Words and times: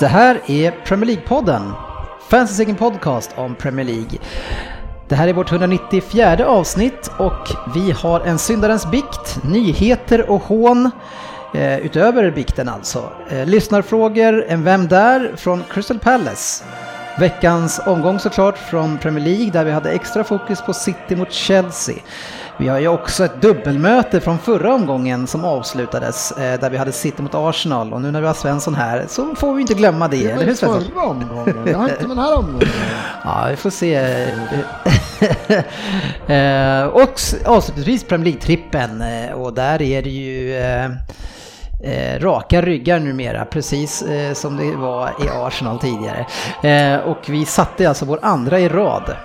Det 0.00 0.06
här 0.06 0.40
är 0.46 0.70
Premier 0.70 1.06
League-podden, 1.16 1.72
fansens 2.28 2.60
egen 2.60 2.76
podcast 2.76 3.30
om 3.36 3.54
Premier 3.54 3.86
League. 3.86 4.18
Det 5.08 5.14
här 5.14 5.28
är 5.28 5.32
vårt 5.32 5.52
194 5.52 6.46
avsnitt 6.46 7.10
och 7.18 7.48
vi 7.74 7.90
har 7.90 8.20
en 8.20 8.38
syndarens 8.38 8.90
bikt, 8.90 9.38
nyheter 9.44 10.30
och 10.30 10.42
hån. 10.42 10.90
Eh, 11.54 11.78
utöver 11.78 12.30
bikten 12.30 12.68
alltså. 12.68 13.12
Eh, 13.30 13.46
lyssnarfrågor, 13.46 14.44
en 14.48 14.64
Vem 14.64 14.88
där? 14.88 15.32
från 15.36 15.64
Crystal 15.70 15.98
Palace. 15.98 16.64
Veckans 17.18 17.80
omgång 17.86 18.18
såklart 18.18 18.58
från 18.58 18.98
Premier 18.98 19.24
League 19.24 19.50
där 19.50 19.64
vi 19.64 19.70
hade 19.70 19.90
extra 19.90 20.24
fokus 20.24 20.62
på 20.62 20.72
City 20.74 21.16
mot 21.16 21.32
Chelsea. 21.32 21.96
Vi 22.60 22.68
har 22.68 22.78
ju 22.78 22.88
också 22.88 23.24
ett 23.24 23.42
dubbelmöte 23.42 24.20
från 24.20 24.38
förra 24.38 24.74
omgången 24.74 25.26
som 25.26 25.44
avslutades 25.44 26.32
eh, 26.32 26.60
där 26.60 26.70
vi 26.70 26.76
hade 26.76 26.92
City 26.92 27.22
mot 27.22 27.34
Arsenal 27.34 27.92
och 27.92 28.02
nu 28.02 28.10
när 28.10 28.20
vi 28.20 28.26
har 28.26 28.34
Svensson 28.34 28.74
här 28.74 29.04
så 29.08 29.34
får 29.34 29.54
vi 29.54 29.60
inte 29.60 29.74
glömma 29.74 30.08
det. 30.08 30.16
Det 30.16 30.24
var 30.24 30.32
eller 30.32 30.46
hur 30.46 30.54
Svensson? 30.54 30.84
förra 30.94 31.02
omgången, 31.02 31.66
jag 31.66 31.78
har 31.78 31.88
inte 31.88 32.06
med 32.06 32.16
den 32.16 32.24
här 32.24 32.38
omgången. 32.38 32.68
Ja, 33.24 33.46
vi 33.50 33.56
får 33.56 33.70
se. 33.70 34.26
Eh, 36.28 36.84
och 36.86 37.20
avslutningsvis 37.44 38.04
Premier 38.04 38.32
League-trippen 38.32 39.02
eh, 39.28 39.32
och 39.32 39.54
där 39.54 39.82
är 39.82 40.02
det 40.02 40.10
ju 40.10 40.58
eh, 41.84 42.20
raka 42.20 42.62
ryggar 42.62 42.98
numera, 42.98 43.44
precis 43.44 44.02
eh, 44.02 44.34
som 44.34 44.56
det 44.56 44.76
var 44.76 45.08
i 45.08 45.28
Arsenal 45.28 45.78
tidigare. 45.78 46.26
Eh, 46.62 47.00
och 47.00 47.18
vi 47.28 47.44
satte 47.44 47.88
alltså 47.88 48.04
vår 48.04 48.18
andra 48.22 48.60
i 48.60 48.68
rad. 48.68 49.16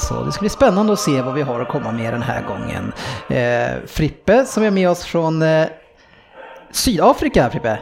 Så 0.00 0.24
det 0.24 0.32
ska 0.32 0.40
bli 0.40 0.48
spännande 0.48 0.92
att 0.92 1.00
se 1.00 1.22
vad 1.22 1.34
vi 1.34 1.42
har 1.42 1.60
att 1.60 1.68
komma 1.68 1.92
med 1.92 2.12
den 2.12 2.22
här 2.22 2.42
gången. 2.42 2.92
Eh, 3.28 3.86
Frippe 3.86 4.44
som 4.44 4.62
är 4.62 4.70
med 4.70 4.90
oss 4.90 5.04
från 5.04 5.42
eh, 5.42 5.66
Sydafrika, 6.70 7.50
Frippe. 7.50 7.78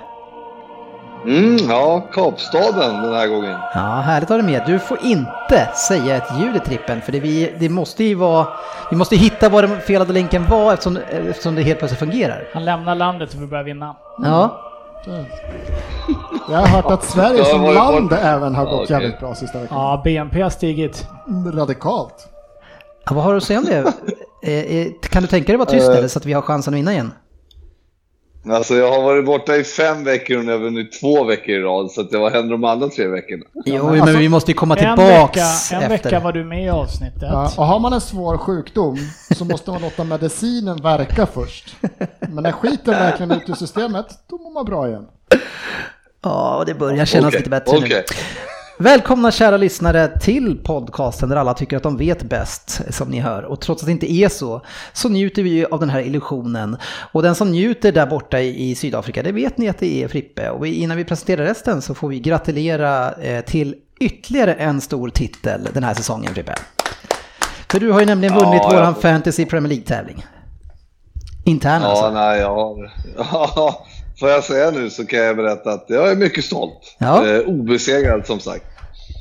Mm, 1.24 1.56
ja, 1.68 2.00
Kapstaden 2.12 3.02
den 3.02 3.14
här 3.14 3.26
gången. 3.28 3.58
Ja, 3.74 3.80
härligt 3.80 4.30
att 4.30 4.36
ha 4.36 4.42
dig 4.42 4.52
med. 4.52 4.62
Du 4.66 4.78
får 4.78 4.98
inte 5.02 5.68
säga 5.88 6.16
ett 6.16 6.38
ljud 6.40 6.56
i 6.56 6.58
trippen 6.58 7.00
för 7.00 7.12
det, 7.12 7.20
vi, 7.20 7.54
det 7.58 7.68
måste 7.68 8.04
ju 8.04 8.14
vara... 8.14 8.46
Vi 8.90 8.96
måste 8.96 9.16
hitta 9.16 9.48
var 9.48 9.62
den 9.62 9.80
felade 9.80 10.12
länken 10.12 10.46
var 10.46 10.72
eftersom, 10.72 10.96
eftersom 10.96 11.54
det 11.54 11.62
helt 11.62 11.78
plötsligt 11.78 11.98
fungerar. 11.98 12.44
Han 12.54 12.64
lämnar 12.64 12.94
landet 12.94 13.34
och 13.34 13.42
vi 13.42 13.46
börjar 13.46 13.64
vinna. 13.64 13.96
Ja, 14.18 14.67
Jag 16.48 16.58
har 16.58 16.66
hört 16.66 16.84
att 16.90 17.04
Sverige 17.04 17.44
som 17.44 17.62
land 17.64 18.12
även 18.12 18.54
har 18.54 18.64
gått 18.64 18.90
jävligt 18.90 19.18
bra 19.20 19.34
sista 19.34 19.58
veckan. 19.60 19.78
Ja, 19.78 20.00
BNP 20.04 20.42
har 20.42 20.50
stigit. 20.50 21.06
Radikalt. 21.54 22.28
Ja, 23.06 23.14
vad 23.14 23.24
har 23.24 23.30
du 23.32 23.36
att 23.36 23.44
säga 23.44 23.58
om 23.58 23.64
det? 23.64 23.92
Eh, 24.42 24.52
eh, 24.54 24.86
kan 25.02 25.22
du 25.22 25.28
tänka 25.28 25.52
dig 25.52 25.56
vara 25.56 25.68
tyst 25.68 25.88
Eh. 25.88 25.96
eller 25.96 26.08
så 26.08 26.18
att 26.18 26.26
vi 26.26 26.32
har 26.32 26.42
chansen 26.42 26.74
att 26.74 26.78
vinna 26.78 26.92
igen? 26.92 27.12
Alltså 28.50 28.74
jag 28.74 28.92
har 28.92 29.02
varit 29.02 29.24
borta 29.26 29.56
i 29.56 29.64
fem 29.64 30.04
veckor 30.04 30.38
och 30.38 30.44
nu 30.44 30.52
har 30.52 30.58
vunnit 30.58 31.00
två 31.00 31.24
veckor 31.24 31.54
i 31.54 31.60
rad. 31.62 31.90
Så 31.90 32.00
att 32.00 32.10
det 32.10 32.18
var 32.18 32.30
händer 32.30 32.50
de 32.50 32.64
andra 32.64 32.88
tre 32.88 33.06
veckorna. 33.06 33.44
Jo, 33.64 33.84
men 33.84 33.92
men 33.92 34.00
alltså, 34.02 34.18
vi 34.18 34.28
måste 34.28 34.50
ju 34.50 34.54
komma 34.54 34.76
En 34.76 34.96
tillbaks 34.96 35.36
vecka, 35.36 35.76
en 35.86 35.92
efter. 35.92 36.10
vecka 36.10 36.20
var 36.20 36.32
du 36.32 36.44
med 36.44 36.64
i 36.64 36.68
avsnittet. 36.68 37.22
Ja, 37.22 37.52
och 37.56 37.66
har 37.66 37.78
man 37.78 37.92
en 37.92 38.00
svår 38.00 38.38
sjukdom 38.38 38.98
så 39.36 39.44
måste 39.44 39.70
man 39.70 39.82
låta 39.82 40.04
medicinen 40.04 40.76
verka 40.76 41.26
först. 41.26 41.76
Men 42.20 42.42
när 42.42 42.52
skiten 42.52 42.94
verkligen 42.94 43.30
är 43.30 43.36
ute 43.36 43.52
ur 43.52 43.56
systemet, 43.56 44.06
då 44.30 44.38
mår 44.38 44.50
man 44.50 44.64
bra 44.64 44.88
igen. 44.88 45.06
Ja, 46.22 46.56
och 46.56 46.66
det 46.66 46.74
börjar 46.74 47.04
kännas 47.04 47.28
Okej, 47.28 47.38
lite 47.40 47.50
bättre 47.50 47.80
nu. 47.80 48.02
Välkomna 48.80 49.30
kära 49.30 49.56
lyssnare 49.56 50.18
till 50.20 50.58
podcasten 50.64 51.28
där 51.28 51.36
alla 51.36 51.54
tycker 51.54 51.76
att 51.76 51.82
de 51.82 51.96
vet 51.96 52.22
bäst, 52.22 52.80
som 52.90 53.08
ni 53.08 53.20
hör. 53.20 53.42
Och 53.42 53.60
trots 53.60 53.82
att 53.82 53.86
det 53.86 53.92
inte 53.92 54.12
är 54.12 54.28
så, 54.28 54.62
så 54.92 55.08
njuter 55.08 55.42
vi 55.42 55.64
av 55.66 55.80
den 55.80 55.90
här 55.90 56.00
illusionen. 56.00 56.76
Och 57.12 57.22
den 57.22 57.34
som 57.34 57.50
njuter 57.50 57.92
där 57.92 58.06
borta 58.06 58.40
i, 58.40 58.70
i 58.70 58.74
Sydafrika, 58.74 59.22
det 59.22 59.32
vet 59.32 59.58
ni 59.58 59.68
att 59.68 59.78
det 59.78 60.02
är 60.04 60.08
Frippe. 60.08 60.50
Och 60.50 60.64
vi, 60.64 60.74
innan 60.74 60.96
vi 60.96 61.04
presenterar 61.04 61.44
resten 61.44 61.82
så 61.82 61.94
får 61.94 62.08
vi 62.08 62.20
gratulera 62.20 63.12
eh, 63.12 63.44
till 63.44 63.74
ytterligare 64.00 64.54
en 64.54 64.80
stor 64.80 65.08
titel 65.10 65.68
den 65.74 65.84
här 65.84 65.94
säsongen, 65.94 66.34
Frippe. 66.34 66.54
För 67.70 67.80
du 67.80 67.90
har 67.92 68.00
ju 68.00 68.06
nämligen 68.06 68.34
Ja, 68.34 68.40
vunnit 68.44 68.62
jag 68.62 68.70
våran 68.70 68.94
får- 68.94 69.00
Fantasy 69.02 69.46
Premier 69.46 69.68
League-tävling. 69.68 70.26
Intern 71.44 71.82
Ja, 71.82 71.88
alltså. 71.88 72.10
nej, 72.10 72.40
jag 72.40 72.54
har... 72.54 72.90
Ja, 74.20 74.26
får 74.26 74.28
jag 74.28 74.44
säga 74.44 74.70
nu 74.70 74.90
så 74.90 75.06
kan 75.06 75.18
jag 75.18 75.36
berätta 75.36 75.70
att 75.70 75.84
jag 75.88 76.10
är 76.10 76.16
mycket 76.16 76.44
stolt. 76.44 76.96
Ja. 76.98 77.26
Eh, 77.28 77.40
obesegrad 77.40 78.26
som 78.26 78.40
sagt. 78.40 78.64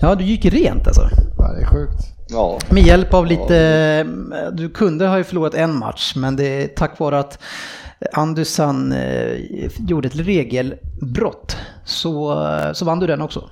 Ja, 0.01 0.15
du 0.15 0.23
gick 0.23 0.45
rent 0.45 0.87
alltså. 0.87 1.09
Ja, 1.37 1.53
det 1.53 1.61
är 1.61 1.65
sjukt. 1.65 1.93
Ja, 2.29 2.59
Med 2.69 2.83
hjälp 2.83 3.13
av 3.13 3.25
lite, 3.25 4.03
du 4.53 4.69
kunde 4.69 5.07
ha 5.07 5.17
ju 5.17 5.23
förlorat 5.23 5.53
en 5.53 5.75
match 5.77 6.13
men 6.15 6.35
det 6.35 6.63
är 6.63 6.67
tack 6.67 6.99
vare 6.99 7.19
att 7.19 7.39
Andusan 8.13 8.91
eh, 8.91 9.37
gjorde 9.87 10.07
ett 10.07 10.15
regelbrott 10.15 11.57
så, 11.85 12.35
så 12.73 12.85
vann 12.85 12.99
du 12.99 13.07
den 13.07 13.21
också. 13.21 13.49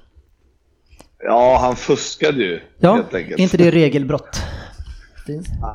ja 1.23 1.57
han 1.61 1.75
fuskade 1.75 2.37
ju 2.43 2.59
Ja, 2.79 2.93
helt 2.95 3.13
enkelt. 3.13 3.39
inte 3.39 3.57
det 3.57 3.71
regelbrott? 3.71 4.41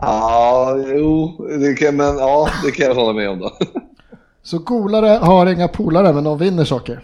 Ja, 0.01 0.77
jo, 0.87 1.47
det 1.61 1.75
kan, 1.75 1.97
men 1.97 2.19
ja, 2.19 2.49
det 2.65 2.71
kan 2.71 2.87
jag 2.87 2.95
hålla 2.95 3.13
med 3.13 3.31
om 3.31 3.39
då. 3.39 3.53
Så 4.51 4.59
golare 4.59 5.19
har 5.23 5.47
inga 5.47 5.69
polare, 5.69 6.13
men 6.13 6.25
de 6.25 6.39
vinner 6.39 6.65
saker. 6.65 7.01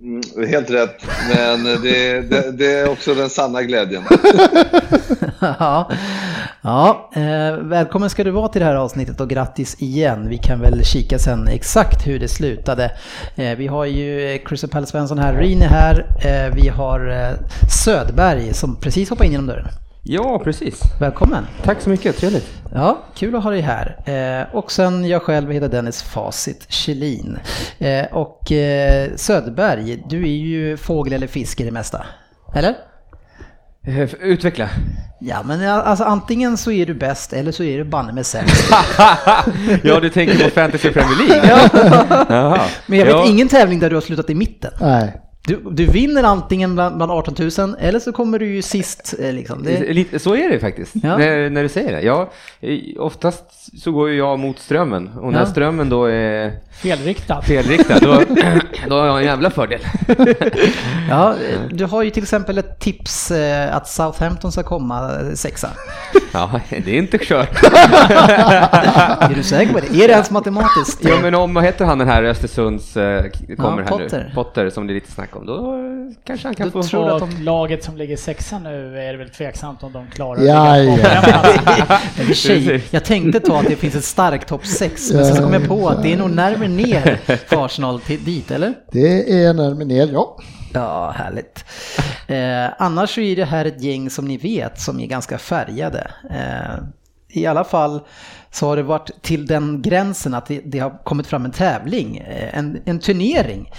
Mm, 0.00 0.48
helt 0.48 0.70
rätt, 0.70 1.06
men 1.34 1.64
det, 1.64 2.20
det, 2.20 2.52
det 2.52 2.72
är 2.72 2.90
också 2.90 3.14
den 3.14 3.30
sanna 3.30 3.62
glädjen. 3.62 4.02
ja, 5.40 5.90
ja 6.62 7.10
eh, 7.14 7.56
välkommen 7.56 8.10
ska 8.10 8.24
du 8.24 8.30
vara 8.30 8.48
till 8.48 8.60
det 8.60 8.66
här 8.66 8.74
avsnittet 8.74 9.20
och 9.20 9.30
grattis 9.30 9.82
igen. 9.82 10.28
Vi 10.28 10.38
kan 10.38 10.60
väl 10.60 10.84
kika 10.84 11.18
sen 11.18 11.48
exakt 11.48 12.06
hur 12.06 12.18
det 12.18 12.28
slutade. 12.28 12.90
Eh, 13.36 13.56
vi 13.56 13.66
har 13.66 13.84
ju 13.84 14.34
eh, 14.34 14.40
Crystal 14.44 14.70
Palace 14.70 14.92
Svensson 14.92 15.18
här, 15.18 15.34
Rini 15.34 15.64
här, 15.64 16.06
eh, 16.24 16.54
vi 16.54 16.68
har 16.68 17.32
Södberg 17.84 18.54
som 18.54 18.76
precis 18.76 19.10
hoppade 19.10 19.26
in 19.26 19.32
genom 19.32 19.46
dörren. 19.46 19.68
Ja, 20.06 20.40
precis. 20.44 20.80
Välkommen! 21.00 21.46
Tack 21.62 21.80
så 21.80 21.90
mycket, 21.90 22.16
trevligt. 22.16 22.62
Ja, 22.74 23.04
kul 23.14 23.36
att 23.36 23.44
ha 23.44 23.50
dig 23.50 23.60
här. 23.60 23.96
Eh, 24.06 24.54
och 24.56 24.72
sen 24.72 25.08
jag 25.08 25.22
själv 25.22 25.50
heter 25.50 25.68
Dennis 25.68 26.02
Facit 26.02 26.66
Kjellin. 26.68 27.38
Eh, 27.78 28.04
och 28.12 28.52
eh, 28.52 29.10
Söderberg, 29.16 30.04
du 30.08 30.22
är 30.22 30.36
ju 30.36 30.76
fågel 30.76 31.12
eller 31.12 31.26
fisk 31.26 31.60
i 31.60 31.64
det 31.64 31.70
mesta. 31.70 32.06
Eller? 32.54 32.74
Eh, 33.86 34.14
Utveckla. 34.14 34.68
Ja, 35.20 35.42
men 35.44 35.68
alltså 35.68 36.04
antingen 36.04 36.56
så 36.56 36.70
är 36.70 36.86
du 36.86 36.94
bäst 36.94 37.32
eller 37.32 37.52
så 37.52 37.62
är 37.62 37.78
du 37.78 37.84
banne 37.84 38.12
med 38.12 38.26
sämst. 38.26 38.70
ja, 39.82 40.00
du 40.00 40.10
tänker 40.10 40.44
på 40.44 40.50
Fantasy 40.50 40.90
Premier 40.90 41.28
League? 41.28 41.70
Ja. 42.28 42.66
Men 42.86 42.98
jag 42.98 43.06
vet 43.06 43.14
ja. 43.14 43.26
ingen 43.26 43.48
tävling 43.48 43.80
där 43.80 43.90
du 43.90 43.96
har 43.96 44.00
slutat 44.00 44.30
i 44.30 44.34
mitten. 44.34 44.72
Nej. 44.80 45.20
Du, 45.46 45.60
du 45.70 45.86
vinner 45.86 46.22
antingen 46.22 46.74
bland, 46.74 46.96
bland 46.96 47.12
18 47.12 47.34
000 47.58 47.76
eller 47.80 47.98
så 48.00 48.12
kommer 48.12 48.38
du 48.38 48.46
ju 48.54 48.62
sist. 48.62 49.14
eh, 49.18 49.32
Liksom. 49.32 49.62
Det, 49.62 49.92
Lite, 49.92 50.18
så 50.18 50.34
är 50.36 50.48
det 50.50 50.58
faktiskt, 50.58 50.92
Ja. 51.02 51.16
när, 51.18 51.50
när 51.50 51.62
du 51.62 51.68
säger 51.68 51.92
det. 51.92 52.02
Ja, 52.02 52.30
eh, 52.60 52.78
oftast 52.98 53.44
så 53.82 53.92
går 53.92 54.10
ju 54.10 54.16
jag 54.16 54.38
mot 54.38 54.58
strömmen 54.58 55.10
och 55.20 55.32
när 55.32 55.40
Ja. 55.40 55.46
strömmen 55.46 55.88
då 55.88 56.04
är 56.04 56.52
Felriktat. 56.82 57.44
felriktad, 57.46 57.98
då, 58.00 58.20
då 58.88 58.94
har 58.94 59.06
jag 59.06 59.18
en 59.18 59.24
jävla 59.24 59.50
fördel. 59.50 59.80
ja, 61.10 61.30
eh, 61.30 61.60
du 61.70 61.84
har 61.84 62.02
ju 62.02 62.10
till 62.10 62.22
exempel 62.22 62.58
ett 62.58 62.80
tips 62.80 63.30
eh, 63.30 63.76
att 63.76 63.88
Southampton 63.88 64.52
ska 64.52 64.62
komma 64.62 65.10
eh, 65.20 65.34
sexa. 65.34 65.68
Ja, 66.32 66.60
det 66.70 66.90
är 66.90 66.98
inte 66.98 67.18
kört. 67.18 67.62
Är 67.64 69.34
du 69.34 69.42
säker 69.42 69.72
på 69.72 69.80
det? 69.80 69.86
Är 69.86 70.08
det 70.08 70.12
ens 70.14 70.30
matematiskt? 70.30 70.98
Ja, 71.04 71.18
men 71.22 71.34
om, 71.34 71.54
vad 71.54 71.64
heter 71.64 71.84
han 71.84 71.98
den 71.98 72.08
här 72.08 72.22
Östersunds 72.24 72.96
eh, 72.96 73.24
kommer 73.58 73.82
här 73.82 73.88
Potter. 73.88 74.24
nu? 74.28 74.34
Potter, 74.34 74.70
som 74.70 74.86
det 74.86 74.92
är 74.92 74.94
lite 74.94 75.12
snack 75.12 75.33
om. 75.36 75.46
Då 75.46 75.74
kanske 76.24 76.48
han 76.48 76.54
kan 76.54 76.70
Då 76.70 76.82
få... 76.82 76.88
tror 76.88 77.06
du 77.06 77.12
att 77.12 77.20
de- 77.20 77.42
laget 77.42 77.84
som 77.84 77.96
ligger 77.96 78.16
sexa 78.16 78.58
nu 78.58 78.98
är 78.98 79.12
det 79.12 79.18
väl 79.18 79.30
tveksamt 79.30 79.82
om 79.82 79.92
de 79.92 80.06
klarar 80.06 80.42
Ja, 80.42 80.76
ligga 80.76 81.22
ja. 81.88 81.98
Precis. 82.16 82.82
jag 82.92 83.04
tänkte 83.04 83.40
ta 83.40 83.58
att 83.60 83.66
det 83.66 83.76
finns 83.76 83.94
ett 83.94 84.04
starkt 84.04 84.48
topp 84.48 84.66
6, 84.66 85.12
men 85.12 85.24
sen 85.24 85.36
så 85.36 85.42
kom 85.42 85.52
jag 85.52 85.68
på 85.68 85.88
att 85.88 86.02
det 86.02 86.12
är 86.12 86.16
nog 86.16 86.30
närmare 86.30 86.68
ner 86.68 87.18
för 87.46 87.64
Arsenal 87.64 88.00
till, 88.00 88.24
dit, 88.24 88.50
eller? 88.50 88.74
Det 88.90 89.44
är 89.44 89.54
närmare 89.54 89.84
ner, 89.84 90.08
ja. 90.12 90.36
Ja, 90.72 91.10
härligt. 91.16 91.64
Eh, 92.26 92.74
annars 92.82 93.14
så 93.14 93.20
är 93.20 93.36
det 93.36 93.44
här 93.44 93.64
ett 93.64 93.82
gäng 93.82 94.10
som 94.10 94.24
ni 94.28 94.36
vet 94.36 94.80
som 94.80 95.00
är 95.00 95.06
ganska 95.06 95.38
färgade. 95.38 96.10
Eh, 96.30 96.84
i 97.28 97.46
alla 97.46 97.64
fall 97.64 98.00
så 98.54 98.66
har 98.68 98.76
det 98.76 98.82
varit 98.82 99.10
till 99.22 99.46
den 99.46 99.82
gränsen 99.82 100.34
att 100.34 100.46
det, 100.46 100.60
det 100.64 100.78
har 100.78 101.04
kommit 101.04 101.26
fram 101.26 101.44
en 101.44 101.50
tävling, 101.50 102.16
eh, 102.16 102.58
en, 102.58 102.82
en 102.84 102.98
turnering 102.98 103.70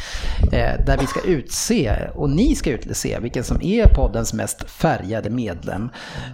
eh, 0.52 0.86
där 0.86 0.98
vi 1.00 1.08
ska 1.08 1.22
utse, 1.22 2.10
och 2.16 2.30
ni 2.30 2.56
ska 2.56 2.72
utse, 2.72 3.20
vilken 3.20 3.44
som 3.44 3.62
är 3.62 3.86
poddens 3.88 4.34
mest 4.34 4.72
färgade 4.72 5.30
medlem. 5.30 5.90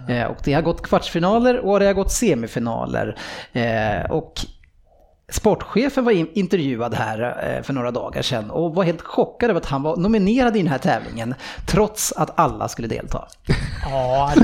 Eh, 0.08 0.24
och 0.24 0.36
det 0.44 0.52
har 0.52 0.62
gått 0.62 0.82
kvartsfinaler 0.82 1.58
och 1.58 1.80
det 1.80 1.86
har 1.86 1.92
gått 1.92 2.12
semifinaler. 2.12 3.18
Eh, 3.52 4.10
och 4.10 4.32
Sportchefen 5.32 6.04
var 6.04 6.12
in- 6.12 6.30
intervjuad 6.34 6.94
här 6.94 7.46
eh, 7.56 7.62
för 7.62 7.72
några 7.72 7.90
dagar 7.90 8.22
sedan 8.22 8.50
och 8.50 8.74
var 8.74 8.84
helt 8.84 9.02
chockad 9.02 9.50
över 9.50 9.60
att 9.60 9.66
han 9.66 9.82
var 9.82 9.96
nominerad 9.96 10.56
i 10.56 10.58
den 10.58 10.68
här 10.68 10.78
tävlingen 10.78 11.34
trots 11.66 12.12
att 12.12 12.38
alla 12.38 12.68
skulle 12.68 12.88
delta. 12.88 13.28
Ja, 13.90 14.32
det... 14.36 14.42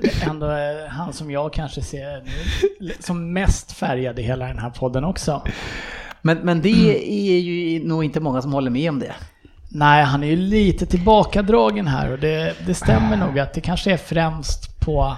det 0.00 0.22
är 0.22 0.28
ändå 0.30 0.46
eh, 0.50 0.88
han 0.88 1.12
som 1.12 1.30
jag 1.30 1.52
kanske 1.52 1.82
ser 1.82 2.22
som 3.00 3.32
mest 3.32 3.72
färgad 3.72 4.18
i 4.18 4.22
hela 4.22 4.46
den 4.46 4.58
här 4.58 4.70
podden 4.70 5.04
också. 5.04 5.42
Men, 6.22 6.38
men 6.38 6.60
det 6.62 7.12
är 7.12 7.38
ju 7.38 7.86
nog 7.88 8.04
inte 8.04 8.20
många 8.20 8.42
som 8.42 8.52
håller 8.52 8.70
med 8.70 8.90
om 8.90 8.98
det. 8.98 9.12
Nej, 9.68 10.04
han 10.04 10.22
är 10.22 10.26
ju 10.26 10.36
lite 10.36 10.86
tillbakadragen 10.86 11.86
här 11.86 12.12
och 12.12 12.18
det, 12.18 12.54
det 12.66 12.74
stämmer 12.74 13.16
nog 13.16 13.38
att 13.38 13.54
det 13.54 13.60
kanske 13.60 13.92
är 13.92 13.96
främst 13.96 14.80
på 14.80 15.16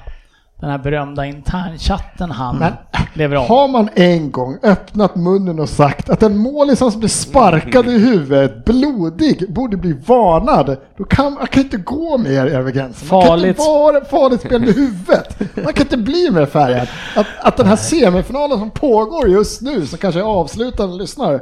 den 0.60 0.70
här 0.70 0.78
berömda 0.78 1.26
internchatten 1.26 2.30
han 2.30 2.58
Men 2.58 2.72
lever 3.14 3.36
om. 3.36 3.46
Har 3.46 3.68
man 3.68 3.88
en 3.94 4.30
gång 4.30 4.58
öppnat 4.62 5.16
munnen 5.16 5.60
och 5.60 5.68
sagt 5.68 6.10
att 6.10 6.22
en 6.22 6.36
målis 6.38 6.78
som 6.78 6.98
blir 6.98 7.08
sparkad 7.08 7.86
i 7.88 7.98
huvudet, 7.98 8.64
blodig, 8.64 9.52
borde 9.52 9.76
bli 9.76 9.92
varnad, 10.06 10.76
då 10.98 11.04
kan 11.04 11.34
man 11.34 11.46
kan 11.46 11.62
inte 11.62 11.76
gå 11.76 12.18
mer 12.18 12.46
över 12.46 12.70
gränsen. 12.70 13.08
Man 13.10 13.20
kan 13.20 13.28
Farligt. 13.28 13.48
inte 13.48 13.60
vara 13.62 14.04
farligt 14.04 14.40
spel 14.40 14.60
med 14.60 14.74
huvudet. 14.74 15.40
Man 15.64 15.72
kan 15.72 15.82
inte 15.86 15.96
bli 15.96 16.30
mer 16.30 16.46
färgad. 16.46 16.88
Att, 17.16 17.26
att 17.40 17.56
den 17.56 17.66
här 17.66 17.76
semifinalen 17.76 18.58
som 18.58 18.70
pågår 18.70 19.28
just 19.28 19.60
nu, 19.62 19.86
som 19.86 19.98
kanske 19.98 20.20
är 20.20 20.24
avslutande, 20.24 20.96
lyssnar, 20.96 21.40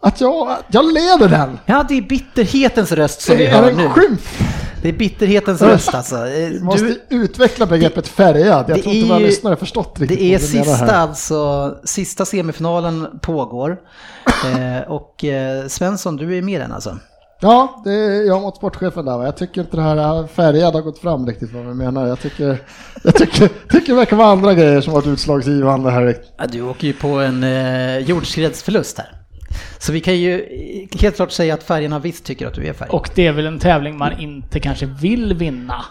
att 0.00 0.20
jag, 0.20 0.56
jag 0.68 0.84
leder 0.92 1.28
den. 1.28 1.58
Ja, 1.66 1.84
det 1.88 1.98
är 1.98 2.02
bitterhetens 2.02 2.92
röst 2.92 3.20
som 3.22 3.36
vi 3.36 3.44
Det 3.44 3.50
är 3.50 3.62
hör 3.62 3.70
en 3.70 3.76
nu. 3.76 3.88
skymf. 3.88 4.42
Det 4.82 4.88
är 4.88 4.92
bitterhetens 4.92 5.62
röst 5.62 5.94
alltså. 5.94 6.16
Eh, 6.16 6.48
Vi 6.48 6.60
måste 6.60 6.84
Du, 6.86 7.00
utveckla 7.08 7.66
begreppet 7.66 8.08
färgad. 8.08 8.64
Jag 8.68 8.82
tror 8.82 8.94
inte 8.94 9.08
våra 9.08 9.18
lyssnare 9.18 9.50
har 9.50 9.56
förstått 9.56 9.96
riktigt 10.00 10.18
det 10.18 10.34
är 10.34 10.38
sista, 10.38 10.96
alltså, 10.96 11.74
sista 11.84 12.24
semifinalen 12.24 13.06
pågår. 13.22 13.76
Eh, 14.26 14.90
och 14.92 15.24
eh, 15.24 15.66
Svensson, 15.66 16.16
du 16.16 16.38
är 16.38 16.42
med 16.42 16.54
i 16.54 16.58
den 16.58 16.72
alltså? 16.72 16.98
Ja, 17.40 17.82
det 17.84 17.92
är 17.92 18.26
jag 18.26 18.42
mot 18.42 18.56
sportchefen 18.56 19.04
där. 19.04 19.24
Jag 19.24 19.36
tycker 19.36 19.60
inte 19.60 19.76
det 19.76 19.82
här 19.82 20.26
färgad 20.26 20.74
har 20.74 20.82
gått 20.82 20.98
fram 20.98 21.26
riktigt 21.26 21.52
vad 21.52 21.66
vi 21.66 21.74
menar. 21.74 22.06
Jag 22.06 22.20
tycker, 22.20 22.58
jag 23.04 23.14
tycker, 23.14 23.48
tycker 23.70 23.86
det 23.92 23.94
verkar 23.94 24.16
vara 24.16 24.28
andra 24.28 24.54
grejer 24.54 24.80
som 24.80 24.92
varit 24.92 25.06
utslagsgivande 25.06 25.90
här. 25.90 26.16
Ja, 26.38 26.46
du 26.46 26.62
åker 26.62 26.86
ju 26.86 26.92
på 26.92 27.08
en 27.08 27.44
eh, 27.44 27.98
jordskredsförlust 27.98 28.98
här. 28.98 29.12
Så 29.78 29.92
vi 29.92 30.00
kan 30.00 30.16
ju 30.16 30.44
helt 31.00 31.16
klart 31.16 31.30
säga 31.30 31.54
att 31.54 31.62
färgerna 31.62 31.98
visst 31.98 32.24
tycker 32.24 32.46
att 32.46 32.54
du 32.54 32.66
är 32.66 32.72
färg. 32.72 32.88
Och 32.90 33.10
det 33.14 33.26
är 33.26 33.32
väl 33.32 33.46
en 33.46 33.58
tävling 33.58 33.98
man 33.98 34.20
inte 34.20 34.60
kanske 34.60 34.86
vill 34.86 35.34
vinna. 35.34 35.84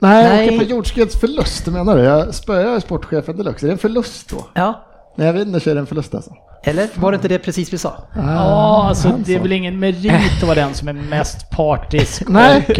Nej, 0.00 0.24
Nej. 0.24 0.44
jag 0.46 0.54
åker 0.54 0.64
på 0.64 0.70
jordskredsförlust, 0.70 1.66
menar 1.66 1.96
du? 1.96 2.02
Jag 2.02 2.34
spöar 2.34 2.80
sportchefen 2.80 3.36
deluxe. 3.36 3.66
Är 3.66 3.68
det 3.68 3.72
en 3.72 3.78
förlust 3.78 4.28
då? 4.28 4.46
Ja, 4.54 4.84
När 5.16 5.26
jag 5.26 5.32
vinner 5.32 5.58
så 5.58 5.70
är 5.70 5.74
det 5.74 5.80
en 5.80 5.86
förlust 5.86 6.14
alltså. 6.14 6.34
Eller 6.64 6.88
var 6.94 7.12
det 7.12 7.16
inte 7.16 7.28
det 7.28 7.38
precis 7.38 7.72
vi 7.72 7.78
sa? 7.78 7.94
Ja, 8.16 8.84
alltså 8.88 9.08
han 9.08 9.22
det 9.22 9.34
är 9.34 9.40
väl 9.40 9.52
ingen 9.52 9.78
merit 9.78 10.12
att 10.36 10.42
vara 10.42 10.54
den 10.54 10.74
som 10.74 10.88
är 10.88 10.92
mest 10.92 11.50
partisk 11.50 12.22
Nej, 12.28 12.64
och. 12.68 12.74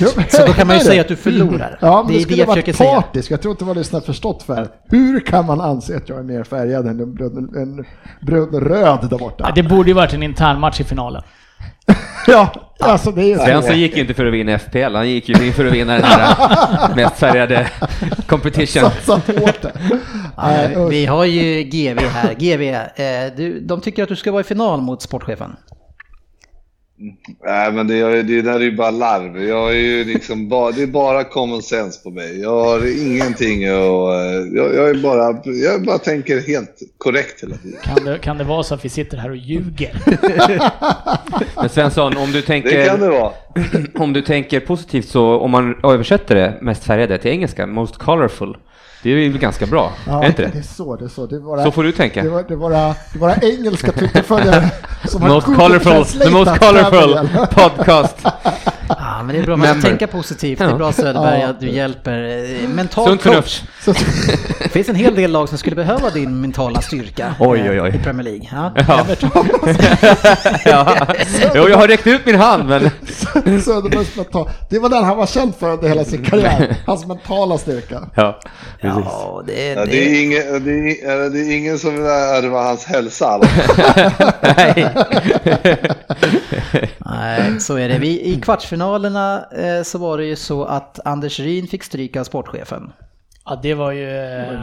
Jo, 0.00 0.08
Så 0.28 0.46
då 0.46 0.52
kan 0.52 0.66
man 0.66 0.78
ju 0.78 0.84
säga 0.84 1.00
att 1.00 1.08
du 1.08 1.16
förlorar. 1.16 1.78
Ja, 1.80 2.02
men 2.02 2.06
det 2.06 2.12
det, 2.12 2.14
är 2.14 2.18
det 2.18 2.22
skulle 2.22 2.38
jag 2.38 2.46
varit 2.46 2.64
försöker 2.64 2.72
säga. 2.72 3.00
partisk. 3.00 3.30
Jag 3.30 3.42
tror 3.42 3.52
inte 3.52 3.64
våra 3.64 3.74
lyssnare 3.74 4.02
förstått 4.02 4.42
för. 4.42 4.68
Hur 4.90 5.20
kan 5.20 5.46
man 5.46 5.60
anse 5.60 5.96
att 5.96 6.08
jag 6.08 6.18
är 6.18 6.22
mer 6.22 6.44
färgad 6.44 6.86
än 6.86 7.00
en 7.00 7.14
brun, 7.14 7.52
en 7.56 7.84
brun 8.26 8.60
röd 8.60 9.06
där 9.10 9.18
borta? 9.18 9.44
Ja, 9.48 9.52
det 9.54 9.62
borde 9.68 9.88
ju 9.88 9.94
varit 9.94 10.12
en 10.14 10.22
intern 10.22 10.60
match 10.60 10.80
i 10.80 10.84
finalen. 10.84 11.22
Ja, 12.26 12.52
alltså 12.80 13.10
det 13.10 13.22
är 13.22 13.26
ju 13.26 13.34
så. 13.34 13.44
Svensson 13.44 13.78
gick 13.78 13.94
ju 13.94 14.00
inte 14.00 14.14
för 14.14 14.26
att 14.26 14.32
vinna 14.34 14.58
FPL, 14.58 14.94
han 14.94 15.08
gick 15.10 15.28
ju 15.28 15.46
in 15.46 15.52
för 15.52 15.66
att 15.66 15.72
vinna 15.72 15.92
den 15.92 16.04
här 16.04 16.94
mest 16.96 17.16
färgade 17.16 17.70
competition. 18.26 18.82
Satsat 18.82 19.26
hårt 19.26 19.62
där. 19.62 20.88
Vi 20.88 21.06
har 21.06 21.24
ju 21.24 21.62
GV 21.62 21.98
här. 21.98 22.34
GV, 22.34 22.62
eh, 22.62 23.36
du, 23.36 23.60
de 23.60 23.80
tycker 23.80 24.02
att 24.02 24.08
du 24.08 24.16
ska 24.16 24.32
vara 24.32 24.40
i 24.40 24.44
final 24.44 24.80
mot 24.80 25.02
sportchefen. 25.02 25.56
Nej, 27.44 27.72
men 27.72 27.86
det, 27.86 27.94
är- 27.98 28.22
det 28.22 28.42
där 28.42 28.54
är 28.54 28.60
ju 28.60 28.76
bara 28.76 28.90
larv. 28.90 29.42
Jag 29.42 29.70
är 29.70 29.74
ju 29.78 30.04
liksom 30.04 30.48
bara, 30.48 30.70
det 30.70 30.82
är 30.82 30.86
bara 30.86 31.24
common 31.24 31.62
sense 31.62 32.02
på 32.02 32.10
mig. 32.10 32.40
Jag 32.40 32.64
har 32.64 33.00
ingenting 33.06 33.62
och 33.72 34.14
jag, 34.52 34.74
jag 34.74 34.90
är 34.90 35.02
bara, 35.02 35.40
jag 35.44 35.84
bara 35.84 35.98
tänker 35.98 36.40
helt 36.40 36.78
korrekt 36.98 37.42
hela 37.42 37.56
tiden. 37.56 37.78
Kan 37.82 38.04
det, 38.04 38.18
kan 38.18 38.38
det 38.38 38.44
vara 38.44 38.62
så 38.62 38.74
att 38.74 38.84
vi 38.84 38.88
sitter 38.88 39.16
här 39.16 39.30
och 39.30 39.36
ljuger? 39.36 39.96
Men 41.56 41.68
Svensson, 41.68 42.16
om 42.16 42.26
du 42.32 42.40
Det 42.40 42.42
kan 42.46 42.60
det 42.60 42.86
tänker, 42.88 43.10
vara. 43.10 43.32
om 44.04 44.12
du 44.12 44.22
tänker 44.22 44.60
positivt 44.60 45.08
så, 45.08 45.38
om 45.38 45.50
man 45.50 45.74
översätter 45.84 46.34
det 46.34 46.58
mest 46.60 46.84
färgade 46.84 47.18
till 47.18 47.30
engelska, 47.30 47.66
most 47.66 47.96
colorful, 47.98 48.56
det 49.04 49.10
är 49.10 49.16
ju 49.16 49.38
ganska 49.38 49.66
bra, 49.66 49.92
Ja, 50.06 50.22
är 50.24 50.28
inte 50.28 50.42
det? 50.42 50.50
Det 50.52 50.58
är 50.58 50.62
så, 50.62 50.96
det 50.96 51.04
är 51.04 51.08
så. 51.08 51.26
Det 51.26 51.36
är 51.36 51.40
bara, 51.40 51.64
Så 51.64 51.70
får 51.70 51.82
du 51.82 51.92
tänka. 51.92 52.22
Det 52.22 52.28
var, 52.28 52.44
det 52.48 52.56
var, 52.56 52.70
det 53.12 53.18
var 53.18 53.38
engelska 53.44 53.92
Twitterföljare 53.92 54.70
som 55.04 55.22
har 55.22 55.28
Most 55.28 55.46
Google 55.46 55.62
colorful, 55.62 56.20
the 56.20 56.30
most 56.30 56.58
colorful 56.58 57.28
podcast. 57.54 58.16
Men 59.26 59.36
det 59.36 59.42
är 59.42 59.46
bra. 59.46 59.56
Man 59.56 59.80
ska 59.80 59.88
tänka 59.88 60.06
positivt. 60.06 60.58
Det 60.58 60.64
är 60.64 60.74
bra 60.74 60.92
Söderberg 60.92 61.40
Ja. 61.40 61.48
att 61.48 61.60
du 61.60 61.68
hjälper. 61.70 62.22
eh, 62.62 62.68
Mental 62.74 63.06
Sunt 63.08 63.22
coach. 63.22 63.62
Det 64.62 64.68
finns 64.68 64.88
en 64.88 64.94
hel 64.94 65.14
del 65.14 65.30
lag 65.30 65.48
som 65.48 65.58
skulle 65.58 65.76
behöva 65.76 66.10
din 66.10 66.40
mentala 66.40 66.80
styrka 66.80 67.34
Oj, 67.40 67.60
eh, 67.60 67.70
oj, 67.70 67.80
oj. 67.80 67.92
i 67.94 67.98
Premier 67.98 68.24
League. 68.24 68.48
Ja. 68.52 68.72
Ja. 68.88 69.06
ja. 70.64 71.06
Jo, 71.54 71.68
jag 71.68 71.76
har 71.76 71.88
räckt 71.88 72.06
ut 72.06 72.26
min 72.26 72.34
hand, 72.34 72.68
men... 72.68 72.90
Söderbergs 73.62 74.16
mental. 74.16 74.50
Det 74.70 74.78
var 74.78 74.88
den 74.88 75.04
han 75.04 75.16
var 75.16 75.26
känd 75.26 75.54
för 75.54 75.72
under 75.72 75.88
hela 75.88 76.04
sin 76.04 76.24
karriär. 76.24 76.76
Hans 76.86 77.06
mentala 77.06 77.58
styrka. 77.58 78.00
Ja, 78.14 78.40
precis. 78.80 79.02
Ja, 79.04 79.42
det, 79.46 79.64
Ja, 79.72 79.80
det, 79.84 79.90
det, 79.90 79.96
är 80.06 80.22
ingen, 80.22 80.64
det, 80.64 81.00
är, 81.02 81.30
det 81.30 81.38
är 81.40 81.56
ingen 81.56 81.78
som 81.78 81.94
vill 81.94 82.04
ärva 82.04 82.62
hans 82.62 82.84
hälsa. 82.84 83.26
Alltså. 83.26 83.50
Nej. 84.42 84.88
nej, 86.98 87.60
så 87.60 87.76
är 87.76 87.88
det. 87.88 87.98
Vi, 87.98 88.20
I 88.20 88.40
kvartsfinalerna 88.40 89.13
eh, 89.16 89.82
så 89.82 89.98
var 89.98 90.18
det 90.18 90.24
ju 90.24 90.36
så 90.36 90.64
att 90.64 91.00
Anders 91.04 91.40
Ryn 91.40 91.66
fick 91.66 91.82
stryka 91.84 92.24
sportchefen. 92.24 92.92
Ja, 93.44 93.58
det 93.62 93.74
var 93.74 93.92
ju... 93.92 94.10
eh, 94.10 94.60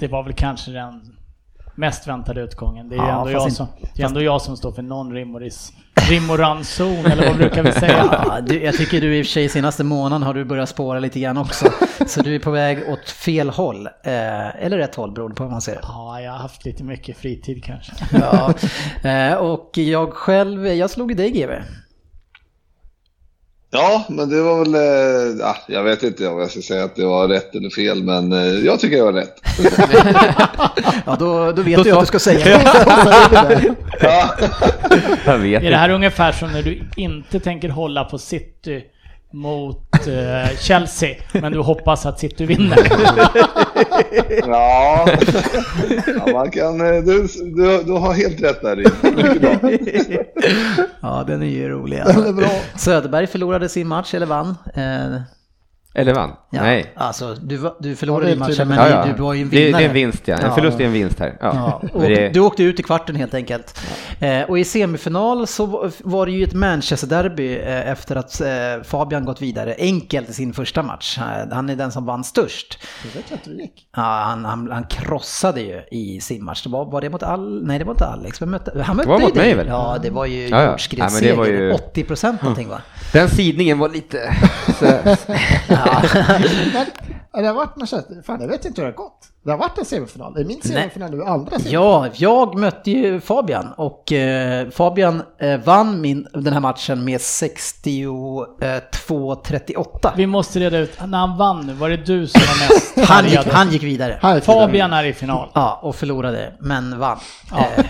Det 0.00 0.08
var 0.08 0.22
väl 0.22 0.32
kanske 0.32 0.70
den 0.70 1.16
mest 1.76 2.06
väntade 2.06 2.40
utgången. 2.40 2.88
Det 2.88 2.94
är 2.94 2.98
ju 2.98 3.04
Ja, 3.08 3.18
ändå, 3.18 3.30
jag 3.32 3.52
som, 3.52 3.66
det 3.96 4.02
är 4.02 4.06
ändå 4.06 4.22
jag 4.22 4.42
som 4.42 4.56
står 4.56 4.72
för 4.72 4.82
någon 4.82 5.12
rim 5.12 5.34
och, 5.34 5.40
ris, 5.40 5.72
rim 6.10 6.30
och 6.30 6.38
ranson, 6.38 7.06
eller 7.06 7.26
vad 7.28 7.36
brukar 7.36 7.62
vi 7.62 7.72
säga? 7.72 8.04
Ja, 8.28 8.40
du, 8.40 8.62
jag 8.64 8.74
tycker 8.74 9.00
du 9.00 9.16
i 9.18 9.22
och 9.22 9.26
för 9.26 9.30
sig 9.32 9.48
senaste 9.48 9.84
månaden 9.84 10.22
har 10.22 10.34
du 10.34 10.44
börjat 10.44 10.68
spåra 10.68 10.98
lite 10.98 11.20
grann 11.20 11.38
också. 11.38 11.66
Så 12.06 12.22
du 12.22 12.34
är 12.34 12.38
på 12.38 12.50
väg 12.50 12.78
åt 12.88 13.10
fel 13.10 13.50
håll. 13.50 13.86
Eh, 13.86 14.64
eller 14.64 14.76
rätt 14.78 14.94
håll 14.94 15.12
beroende 15.12 15.34
på 15.36 15.42
vad 15.42 15.52
man 15.52 15.60
ser. 15.62 15.78
Ja, 15.82 16.20
jag 16.20 16.32
har 16.32 16.38
haft 16.38 16.64
lite 16.64 16.84
mycket 16.84 17.16
fritid 17.16 17.64
kanske. 17.64 17.92
Ja. 18.12 18.54
Eh, 19.10 19.34
och 19.34 19.70
jag 19.78 20.12
själv, 20.12 20.66
jag 20.66 20.90
slog 20.90 21.10
i 21.12 21.14
dig 21.14 21.30
GW. 21.30 21.52
Ja, 23.76 24.04
men 24.08 24.28
det 24.30 24.42
var 24.42 24.58
väl... 24.64 24.74
Ja, 25.40 25.56
jag 25.68 25.82
vet 25.82 26.02
inte 26.02 26.28
om 26.28 26.38
jag 26.40 26.50
ska 26.50 26.60
säga 26.60 26.84
att 26.84 26.96
det 26.96 27.04
var 27.06 27.28
rätt 27.28 27.54
eller 27.54 27.70
fel, 27.70 28.02
men 28.02 28.32
eh, 28.32 28.38
jag 28.66 28.80
tycker 28.80 28.96
det 28.96 29.02
var 29.02 29.12
rätt. 29.12 29.34
Ja, 31.06 31.16
då, 31.18 31.52
då 31.52 31.62
vet 31.62 31.76
Då 31.76 31.82
du 31.82 31.90
så. 31.90 31.96
att 31.96 32.02
du 32.02 32.06
ska 32.06 32.18
säga 32.18 32.44
det. 32.44 33.74
Ja. 34.00 34.30
Jag 35.24 35.38
vet 35.38 35.62
Är 35.62 35.70
det 35.70 35.76
här 35.76 35.84
inte. 35.84 35.94
ungefär 35.94 36.32
som 36.32 36.52
när 36.52 36.62
du 36.62 36.82
inte 36.96 37.40
tänker 37.40 37.68
hålla 37.68 38.04
på 38.04 38.18
City 38.18 38.82
mot 39.32 39.92
eh, 40.06 40.56
Chelsea, 40.58 41.14
men 41.32 41.52
du 41.52 41.58
hoppas 41.58 42.06
att 42.06 42.20
City 42.20 42.46
vinner? 42.46 42.78
Ja. 44.46 45.06
ja, 46.16 46.32
man 46.32 46.50
kan... 46.50 46.80
eh, 46.80 47.02
Du, 47.02 47.26
du, 47.56 47.82
du 47.82 47.92
har 47.92 48.12
helt 48.14 48.42
rätt 48.42 48.62
där. 48.62 48.84
Ja, 51.00 51.24
den 51.26 51.42
är 51.42 51.46
ju 51.46 51.68
rolig. 51.68 52.02
Den 52.06 52.26
är 52.26 52.32
bra. 52.32 52.50
Söderberg 52.76 53.26
förlorade 53.26 53.68
sin 53.68 53.88
match, 53.88 54.14
eller 54.14 54.26
vann. 54.26 54.56
Eh, 54.74 55.20
Eller 55.96 56.14
vann? 56.14 56.30
Ja, 56.50 56.62
Nej. 56.62 56.92
Alltså, 56.96 57.34
du, 57.34 57.56
var- 57.56 57.74
du 57.80 57.96
förlorade 57.96 58.28
Ja, 58.28 58.34
det 58.34 58.40
matchen, 58.40 58.68
men 58.68 58.78
Ja, 58.78 58.88
ja. 58.88 59.04
du 59.16 59.22
var 59.22 59.32
ju 59.34 59.42
en 59.42 59.48
det, 59.50 59.64
vinnare. 59.64 59.80
det 59.80 59.84
är 59.84 59.88
en 59.88 59.94
vinst 59.94 60.22
ja. 60.28 60.36
En 60.36 60.42
Ja. 60.46 60.54
förlust 60.54 60.80
är 60.80 60.84
en 60.84 60.92
vinst 60.92 61.18
här. 61.18 61.36
Ja. 61.40 61.50
Ja, 61.82 61.88
och 61.92 62.00
Men 62.00 62.10
det, 62.10 62.28
Du 62.28 62.40
åkte 62.40 62.62
ut 62.62 62.80
i 62.80 62.82
kvarten 62.82 63.16
helt 63.16 63.34
enkelt. 63.34 63.80
Eh, 64.20 64.42
och 64.42 64.58
i 64.58 64.64
semifinal 64.64 65.46
så 65.46 65.66
var- 65.66 65.90
var 66.04 66.26
det 66.26 66.32
ju 66.32 66.44
ett 66.44 66.52
Manchester-derby 66.54 67.58
eh, 67.58 67.90
efter 67.90 68.16
att 68.16 68.40
eh, 68.40 68.46
Fabian 68.84 69.24
gått 69.24 69.42
vidare 69.42 69.74
enkelt 69.78 70.28
i 70.28 70.32
sin 70.32 70.52
första 70.52 70.82
match. 70.82 71.18
Han 71.52 71.70
är 71.70 71.76
den 71.76 71.92
som 71.92 72.06
vann 72.06 72.24
störst. 72.24 72.78
Det 73.02 73.18
vet 73.18 73.24
jag 73.30 73.36
inte 73.38 73.50
hur 73.50 73.56
det 73.56 73.62
gick. 73.62 73.88
Ja, 73.96 74.02
han, 74.02 74.44
han, 74.44 74.70
han 74.72 74.84
krossade 74.84 75.60
ju 75.60 75.80
i 75.90 76.20
sin 76.20 76.44
match. 76.44 76.62
Det 76.62 76.68
var, 76.70 76.84
var 76.84 77.00
det 77.00 77.10
mot 77.10 77.22
Al... 77.22 77.66
Nej, 77.66 77.78
det 77.78 77.84
var 77.84 77.92
inte 77.92 78.06
Alex. 78.06 78.40
Men 78.40 78.50
mötte, 78.50 78.82
han 78.82 78.96
mötte 78.96 79.08
var 79.08 79.18
ju 79.18 79.24
mot 79.24 79.34
mig 79.34 79.54
väl? 79.54 79.66
Ja, 79.66 79.96
det 80.02 80.10
var 80.10 80.26
ju 80.26 80.48
Ja, 80.48 80.62
ja. 80.62 80.70
jordskredsseger. 80.70 81.30
Det 81.32 81.38
var 81.38 81.46
ju- 81.46 81.72
80 81.72 82.04
procent 82.04 82.42
någonting 82.42 82.68
va? 82.68 82.80
den 83.12 83.28
sidningen 83.28 83.78
var 83.78 83.88
lite... 83.88 84.34
ja. 85.86 86.02
Men, 87.32 87.42
det 87.42 87.48
har 87.48 87.54
varit 87.54 87.76
Manchester, 87.76 88.22
fan 88.22 88.40
jag 88.40 88.48
vet 88.48 88.64
inte 88.64 88.80
hur 88.80 88.86
det 88.86 88.92
har 88.92 89.04
gått. 89.04 89.33
Det 89.44 89.50
har 89.50 89.58
varit 89.58 89.78
en 89.78 89.84
semifinal. 89.84 90.36
Är 90.36 90.44
min 90.44 90.62
semifinal 90.62 91.10
nu 91.10 91.24
andra 91.24 91.50
semifinal? 91.50 91.72
Ja, 91.72 92.08
jag 92.14 92.58
mötte 92.58 92.90
ju 92.90 93.20
Fabian 93.20 93.68
och 93.76 94.12
eh, 94.12 94.70
Fabian 94.70 95.22
eh, 95.38 95.56
vann 95.56 96.00
min, 96.00 96.26
den 96.32 96.52
här 96.52 96.60
matchen 96.60 97.04
med 97.04 97.20
62-38. 97.20 100.12
Vi 100.16 100.26
måste 100.26 100.60
reda 100.60 100.78
ut, 100.78 100.98
när 101.06 101.18
han 101.18 101.36
vann 101.36 101.66
nu, 101.66 101.72
var 101.72 101.88
det 101.88 101.96
du 101.96 102.26
som 102.26 102.40
var 102.40 102.74
mest 102.74 102.98
Han 103.10 103.24
gick, 103.24 103.46
han 103.52 103.70
gick 103.70 103.82
vidare. 103.82 104.18
Är 104.22 104.40
Fabian 104.40 104.92
är 104.92 105.04
i 105.04 105.12
final. 105.12 105.48
Ja, 105.54 105.78
och 105.82 105.96
förlorade, 105.96 106.52
men 106.60 106.98
vann. 106.98 107.18
Ja. 107.50 107.66
Eh, 107.76 107.84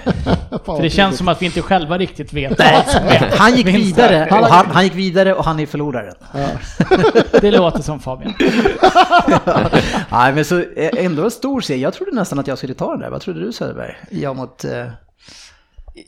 För 0.64 0.82
det 0.82 0.90
känns 0.90 1.18
som 1.18 1.28
att 1.28 1.42
vi 1.42 1.46
inte 1.46 1.62
själva 1.62 1.98
riktigt 1.98 2.32
vet 2.32 2.58
nej, 2.58 2.84
han 3.30 3.56
gick 3.56 3.66
vidare 3.66 4.40
och 4.40 4.46
han, 4.46 4.66
han 4.70 4.84
gick 4.84 4.94
vidare 4.94 5.34
och 5.34 5.44
han 5.44 5.60
är 5.60 5.66
förloraren. 5.66 6.14
Det 7.40 7.50
låter 7.50 7.82
som 7.82 8.00
Fabian. 8.00 8.34
Nej, 10.10 10.32
men 10.32 10.44
så 10.44 10.64
ändå 10.76 11.30
stor 11.44 11.60
seger. 11.60 11.82
Jag 11.82 11.94
trodde 11.94 12.12
nästan 12.12 12.38
att 12.38 12.46
jag 12.46 12.58
skulle 12.58 12.74
ta 12.74 12.90
den 12.90 13.00
där. 13.00 13.10
Vad 13.10 13.20
trodde 13.20 13.40
du 13.40 13.52
Söderberg? 13.52 13.96
Jag 14.10 14.36
mot... 14.36 14.64
Eh, 14.64 14.86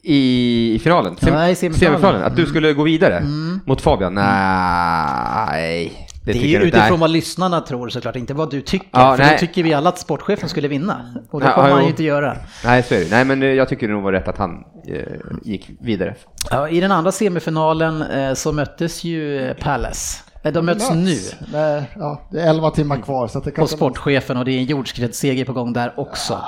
I, 0.03 0.75
I 0.75 0.79
finalen? 0.79 1.17
Sem, 1.17 1.35
Ja, 1.35 1.49
i 1.49 1.55
semifinalen. 1.55 2.23
Att 2.23 2.37
du 2.37 2.47
skulle 2.47 2.73
gå 2.73 2.83
vidare 2.83 3.25
mot 3.67 3.81
Fabian? 3.81 4.15
Nej. 4.15 6.09
det 6.25 6.31
är 6.31 6.35
tycker 6.35 6.47
ju 6.49 6.57
utifrån 6.57 6.91
Nej. 6.91 6.99
vad 6.99 7.11
lyssnarna 7.11 7.61
tror 7.61 7.89
såklart, 7.89 8.17
inte 8.17 8.35
vad 8.35 8.51
du 8.51 8.61
tycker. 8.61 8.89
Ja, 8.91 9.17
för 9.17 9.25
nej. 9.25 9.33
då 9.33 9.47
tycker 9.47 9.63
vi 9.63 9.75
alla 9.75 9.89
att 9.89 9.99
sportchefen 9.99 10.49
skulle 10.49 10.69
vinna. 10.69 11.15
Och 11.31 11.41
det 11.41 11.47
Ja, 11.47 11.53
kommer 11.55 11.71
han 11.71 11.83
ju 11.83 11.89
inte 11.89 12.05
göra. 12.05 12.37
Nej, 12.65 12.83
så 12.83 12.95
är 12.95 12.99
det. 12.99 13.11
Nej, 13.11 13.25
men 13.25 13.43
eh, 13.43 13.49
jag 13.49 13.69
tycker 13.69 13.89
det 13.89 13.95
nog 13.95 14.03
var 14.03 14.13
rätt 14.13 14.29
att 14.29 14.39
han 14.39 14.65
eh, 14.89 15.03
gick 15.43 15.71
vidare. 15.81 16.15
Ja, 16.51 16.69
I 16.69 16.81
den 16.81 16.93
andra 16.93 17.13
semifinalen 17.13 18.03
eh, 18.03 18.35
så 18.35 18.53
möttes 18.53 19.05
ju 19.05 19.55
Palace. 19.61 20.23
Eh, 20.47 20.53
De 20.53 20.67
möts 20.67 20.91
nu. 20.91 21.17
Nej, 21.53 21.91
ja, 21.99 22.21
det 22.31 22.41
är 22.41 22.51
11 22.51 22.71
timmar 22.71 22.97
kvar 22.97 23.29
så 23.29 23.41
det 23.41 23.51
kan 23.51 23.63
Och 23.65 23.71
sportchefen 23.71 24.37
och 24.37 24.45
det 24.45 24.53
är 24.53 24.59
en 24.59 24.65
jordskredsseger 24.65 25.45
på 25.45 25.53
gång 25.53 25.73
där 25.73 26.01
också. 26.01 26.41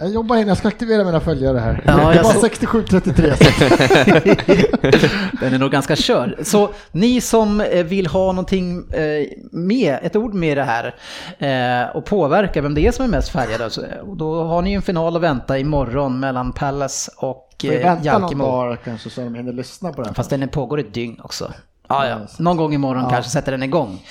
Jag 0.00 0.10
jobbar 0.10 0.36
in, 0.36 0.48
jag 0.48 0.56
ska 0.56 0.68
aktivera 0.68 1.04
mina 1.04 1.20
följare 1.20 1.58
här. 1.58 1.82
Ja, 1.86 2.12
det 2.12 2.22
var 2.22 2.32
så- 2.32 2.40
67-33. 2.40 3.34
Den 5.40 5.54
är 5.54 5.58
nog 5.58 5.70
ganska 5.70 5.96
körd. 5.96 6.34
Så 6.42 6.70
ni 6.92 7.20
som 7.20 7.60
eh, 7.60 7.84
vill 7.84 8.06
ha 8.06 8.26
någonting 8.32 8.92
eh, 8.92 9.26
med, 9.52 9.98
ett 10.02 10.16
ord 10.16 10.34
med 10.34 10.56
det 10.58 10.64
här 10.64 10.94
eh, 11.38 11.96
och 11.96 12.04
påverka 12.04 12.62
vem 12.62 12.74
det 12.74 12.86
är 12.86 12.92
som 12.92 13.04
är 13.04 13.08
mest 13.08 13.28
färgad, 13.28 13.60
alltså, 13.60 13.84
då 14.16 14.44
har 14.44 14.62
ni 14.62 14.72
en 14.72 14.82
final 14.82 15.16
att 15.16 15.22
vänta 15.22 15.58
imorgon 15.58 16.20
mellan 16.20 16.52
Palace 16.52 17.10
och 17.16 17.44
Får 17.60 17.68
vi 17.68 17.76
vänta 17.76 17.94
någon 17.94 18.04
Jalkemo. 18.22 18.44
dag 18.44 18.78
kanske 18.84 19.10
så 19.10 19.20
de 19.20 19.34
hinner 19.34 19.52
lyssna 19.52 19.92
på 19.92 20.02
den. 20.02 20.14
Fast 20.14 20.30
den 20.30 20.48
pågår 20.48 20.80
ett 20.80 20.94
dygn 20.94 21.20
också. 21.24 21.52
Ja, 21.88 22.08
ja. 22.08 22.26
Någon 22.38 22.56
gång 22.56 22.74
imorgon 22.74 23.10
kanske 23.10 23.30
sätter 23.30 23.52
den 23.52 23.62
igång. 23.62 24.02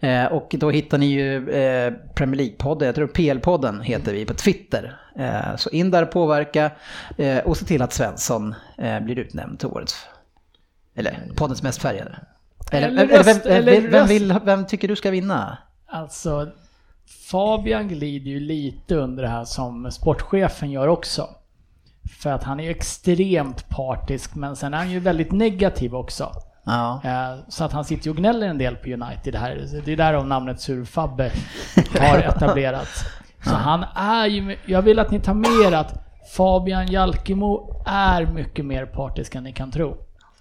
Eh, 0.00 0.24
och 0.24 0.54
då 0.58 0.70
hittar 0.70 0.98
ni 0.98 1.06
ju 1.06 1.50
eh, 1.50 1.92
Premier 2.14 2.40
League-podden, 2.40 2.84
jag 2.84 2.94
tror 2.94 3.06
PL-podden 3.06 3.82
heter 3.82 4.12
vi 4.12 4.24
på 4.24 4.34
Twitter. 4.34 5.00
Eh, 5.18 5.56
så 5.56 5.70
in 5.70 5.90
där 5.90 6.02
och 6.02 6.10
påverka 6.10 6.70
eh, 7.16 7.38
och 7.38 7.56
se 7.56 7.64
till 7.64 7.82
att 7.82 7.92
Svensson 7.92 8.54
eh, 8.78 9.00
blir 9.00 9.18
utnämnd 9.18 9.58
till 9.58 9.68
årets, 9.68 10.06
eller 10.94 11.18
poddens 11.36 11.62
mest 11.62 11.82
färgade. 11.82 12.18
Eller, 12.70 12.88
Eller 12.88 13.04
eller, 13.04 13.24
vem, 13.24 13.40
eller 13.44 13.80
vem, 13.80 13.90
vem, 13.90 14.06
vill, 14.06 14.34
vem 14.44 14.66
tycker 14.66 14.88
du 14.88 14.96
ska 14.96 15.10
vinna? 15.10 15.58
Alltså, 15.86 16.48
Fabian 17.30 17.88
glider 17.88 18.30
ju 18.30 18.40
lite 18.40 18.94
under 18.94 19.22
det 19.22 19.28
här 19.28 19.44
som 19.44 19.90
sportchefen 19.90 20.70
gör 20.70 20.88
också. 20.88 21.28
För 22.18 22.30
att 22.30 22.42
han 22.42 22.60
är 22.60 22.70
extremt 22.70 23.68
partisk, 23.68 24.34
men 24.34 24.56
sen 24.56 24.74
är 24.74 24.78
han 24.78 24.90
ju 24.90 25.00
väldigt 25.00 25.32
negativ 25.32 25.94
också. 25.94 26.32
Ja. 26.66 27.00
Eh, 27.04 27.38
Så 27.48 27.64
att 27.64 27.72
han 27.72 27.84
sitter 27.84 28.10
och 28.10 28.16
gnäller 28.16 28.46
en 28.48 28.58
del 28.58 28.76
på 28.76 28.88
United 28.88 29.34
här. 29.34 29.68
Det 29.84 29.92
är 29.92 29.96
därav 29.96 30.26
namnet 30.26 30.60
Surfabbe 30.60 31.30
har 32.00 32.18
etablerats. 32.28 33.04
Så 33.44 33.54
han 33.54 33.84
är 33.94 34.26
ju, 34.26 34.56
jag 34.66 34.82
vill 34.82 34.98
att 34.98 35.10
ni 35.10 35.20
tar 35.20 35.34
med 35.34 35.50
er 35.66 35.72
att 35.76 35.94
Fabian 36.36 36.86
Jalkemo 36.86 37.82
är 37.86 38.26
mycket 38.26 38.64
mer 38.64 38.86
partisk 38.86 39.34
än 39.34 39.44
ni 39.44 39.52
kan 39.52 39.70
tro. 39.70 39.96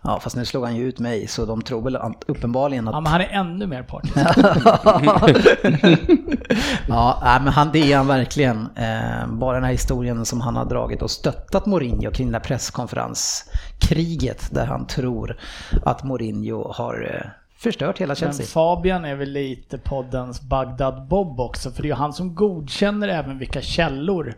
Ja, 0.06 0.20
fast 0.20 0.36
nu 0.36 0.46
slog 0.46 0.64
han 0.64 0.76
ju 0.76 0.88
ut 0.88 1.00
mig 1.00 1.28
så 1.28 1.46
de 1.46 1.62
tror 1.62 1.82
väl 1.82 1.98
uppenbarligen 2.28 2.86
Ja, 2.86 2.98
att... 2.98 3.04
men 3.04 3.12
han 3.12 3.22
är 3.22 3.30
ännu 3.30 3.68
mer 3.68 3.84
partisk. 3.84 4.16
ja, 6.88 7.40
men 7.44 7.54
han, 7.54 7.70
det 7.74 7.94
är 7.94 7.98
han 7.98 8.08
verkligen. 8.08 8.70
Eh, 8.76 9.28
bara 9.28 9.56
den 9.56 9.64
här 9.64 9.72
historien 9.72 10.26
som 10.26 10.42
han 10.42 10.56
har 10.56 10.66
dragit 10.66 11.02
och 11.02 11.12
stöttat 11.12 11.66
Mourinho 11.66 12.12
kring 12.12 12.32
det 12.32 12.38
här 12.38 12.44
presskonferenskriget 12.44 14.50
där 14.52 14.66
han 14.66 14.88
tror 14.88 15.38
att 15.86 16.04
Mourinho 16.04 16.72
har 16.72 17.12
eh, 17.14 17.22
förstört 17.58 18.02
hela 18.02 18.12
Men 18.12 18.16
Chelsea. 18.16 18.46
Fabian 18.46 19.06
är 19.06 19.16
väl 19.16 19.32
lite 19.32 19.78
poddens 19.78 20.42
Bagdad 20.42 21.08
Bob 21.08 21.40
också, 21.40 21.72
för 21.72 21.82
det 21.82 21.86
är 21.86 21.90
ju 21.90 21.96
han 21.96 22.14
som 22.14 22.36
godkänner 22.36 23.08
även 23.08 23.38
vilka 23.38 23.62
källor 23.62 24.34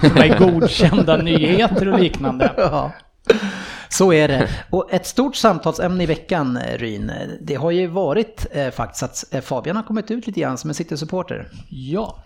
som 0.00 0.16
är 0.16 0.38
godkända 0.38 1.16
nyheter 1.22 1.88
och 1.88 1.98
liknande. 1.98 2.52
Ja. 2.56 2.92
Så 3.88 4.12
är 4.12 4.28
det. 4.28 4.48
Och 4.70 4.92
ett 4.92 5.06
stort 5.06 5.36
samtalsämne 5.36 6.02
i 6.02 6.06
veckan, 6.06 6.56
eh, 6.56 6.78
Ryn, 6.78 7.12
det 7.40 7.54
har 7.54 7.70
ju 7.70 7.86
varit 7.86 8.46
eh, 8.52 8.70
faktiskt 8.70 9.02
att 9.02 9.34
eh, 9.34 9.40
Fabian 9.40 9.76
har 9.76 9.82
kommit 9.82 10.10
ut 10.10 10.26
lite 10.26 10.40
grann 10.40 10.58
som 10.58 10.70
en 10.70 10.74
City-supporter. 10.74 11.48
Ja. 11.68 12.18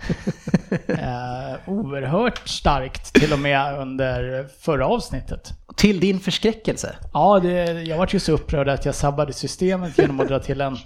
Eh, 0.87 1.69
oerhört 1.69 2.49
starkt 2.49 3.12
till 3.12 3.33
och 3.33 3.38
med 3.38 3.78
under 3.78 4.47
förra 4.61 4.87
avsnittet. 4.87 5.52
Till 5.76 6.00
din 6.00 6.21
förskräckelse. 6.21 6.97
Ja, 7.12 7.40
det, 7.42 7.83
jag 7.83 7.99
var 7.99 8.09
ju 8.11 8.21
så 8.21 8.33
upprörd 8.33 8.69
att 8.69 8.85
jag 8.85 8.95
sabbade 8.95 9.33
systemet 9.33 9.99
genom 9.99 10.21
att 10.21 10.28
dra 10.28 10.38
till 10.38 10.61
en 10.61 10.76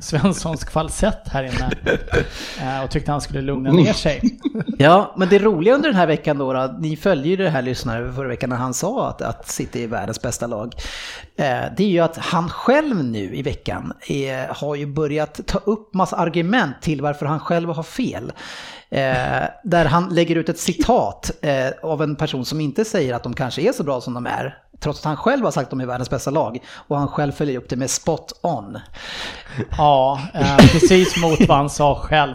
Svenssons 0.00 0.64
falsett 0.64 1.28
här 1.28 1.42
inne. 1.42 1.70
Eh, 2.60 2.84
och 2.84 2.90
tyckte 2.90 3.10
han 3.10 3.20
skulle 3.20 3.40
lugna 3.40 3.72
ner 3.72 3.92
sig. 3.92 4.38
Ja, 4.78 5.14
men 5.16 5.28
det 5.28 5.38
roliga 5.38 5.74
under 5.74 5.88
den 5.88 5.96
här 5.96 6.06
veckan 6.06 6.38
då, 6.38 6.52
då 6.52 6.74
ni 6.78 6.96
följde 6.96 7.28
ju 7.28 7.36
det 7.36 7.50
här 7.50 7.62
lyssnare 7.62 8.12
förra 8.12 8.28
veckan 8.28 8.50
när 8.50 8.56
han 8.56 8.74
sa 8.74 9.08
att, 9.08 9.22
att 9.22 9.48
City 9.48 9.86
världens 9.92 10.22
bästa 10.22 10.46
lag. 10.46 10.74
Eh, 11.36 11.64
det 11.76 11.84
är 11.84 11.88
ju 11.88 12.00
att 12.00 12.16
han 12.16 12.48
själv 12.48 13.04
nu 13.04 13.36
i 13.36 13.42
veckan 13.42 13.92
är, 14.08 14.46
har 14.48 14.74
ju 14.74 14.86
börjat 14.86 15.40
ta 15.46 15.58
upp 15.58 15.94
massa 15.94 16.16
argument 16.16 16.76
till 16.80 17.00
varför 17.00 17.26
han 17.26 17.40
själv 17.40 17.68
har 17.68 17.82
fel. 17.82 18.32
Eh, 18.90 19.44
där 19.64 19.84
han 19.84 20.14
lägger 20.14 20.36
ut 20.36 20.48
ett 20.48 20.58
citat 20.58 21.30
eh, 21.40 21.68
av 21.82 22.02
en 22.02 22.16
person 22.16 22.44
som 22.44 22.60
inte 22.60 22.84
säger 22.84 23.14
att 23.14 23.22
de 23.22 23.34
kanske 23.34 23.62
är 23.62 23.72
så 23.72 23.84
bra 23.84 24.00
som 24.00 24.14
de 24.14 24.26
är. 24.26 24.61
Trots 24.82 24.98
att 25.00 25.04
han 25.04 25.16
själv 25.16 25.44
har 25.44 25.50
sagt 25.50 25.64
att 25.64 25.70
de 25.70 25.80
är 25.80 25.86
världens 25.86 26.10
bästa 26.10 26.30
lag. 26.30 26.58
Och 26.74 26.98
han 26.98 27.08
själv 27.08 27.32
följer 27.32 27.58
upp 27.58 27.68
det 27.68 27.76
med 27.76 27.90
spot 27.90 28.32
on. 28.42 28.78
Ja, 29.78 30.20
eh, 30.34 30.56
precis 30.56 31.16
mot 31.16 31.40
vad 31.48 31.56
han 31.56 31.70
sa 31.70 31.94
själv 31.94 32.34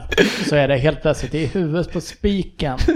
så 0.50 0.56
är 0.56 0.68
det 0.68 0.78
helt 0.78 1.02
plötsligt 1.02 1.34
i 1.34 1.46
huvudet 1.46 1.94
på 1.94 2.02
spiken. 2.02 2.78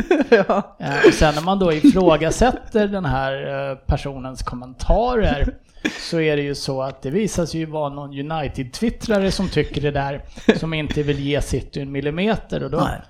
Eh, 0.80 1.08
och 1.08 1.14
sen 1.14 1.36
när 1.36 1.42
man 1.42 1.60
då 1.60 1.74
ifrågasätter 1.74 2.88
den 2.88 3.06
här 3.06 3.70
eh, 3.72 3.78
personens 3.78 4.44
kommentarer 4.44 5.56
så 6.10 6.20
är 6.20 6.38
det 6.38 6.44
ju 6.44 6.56
så 6.56 6.82
att 6.82 7.02
det 7.02 7.10
visar 7.10 7.46
sig 7.46 7.60
ju 7.60 7.66
vara 7.66 7.90
någon 7.90 8.14
United-twittrare 8.14 9.32
som 9.32 9.50
tycker 9.50 9.82
det 9.82 9.92
där, 9.92 10.22
som 10.56 10.74
inte 10.74 11.04
vill 11.04 11.20
ge 11.20 11.42
City 11.42 11.82
en 11.82 11.92
millimeter. 11.92 12.64
Och 12.64 12.72
då, 12.72 12.78
Nej. 12.78 13.02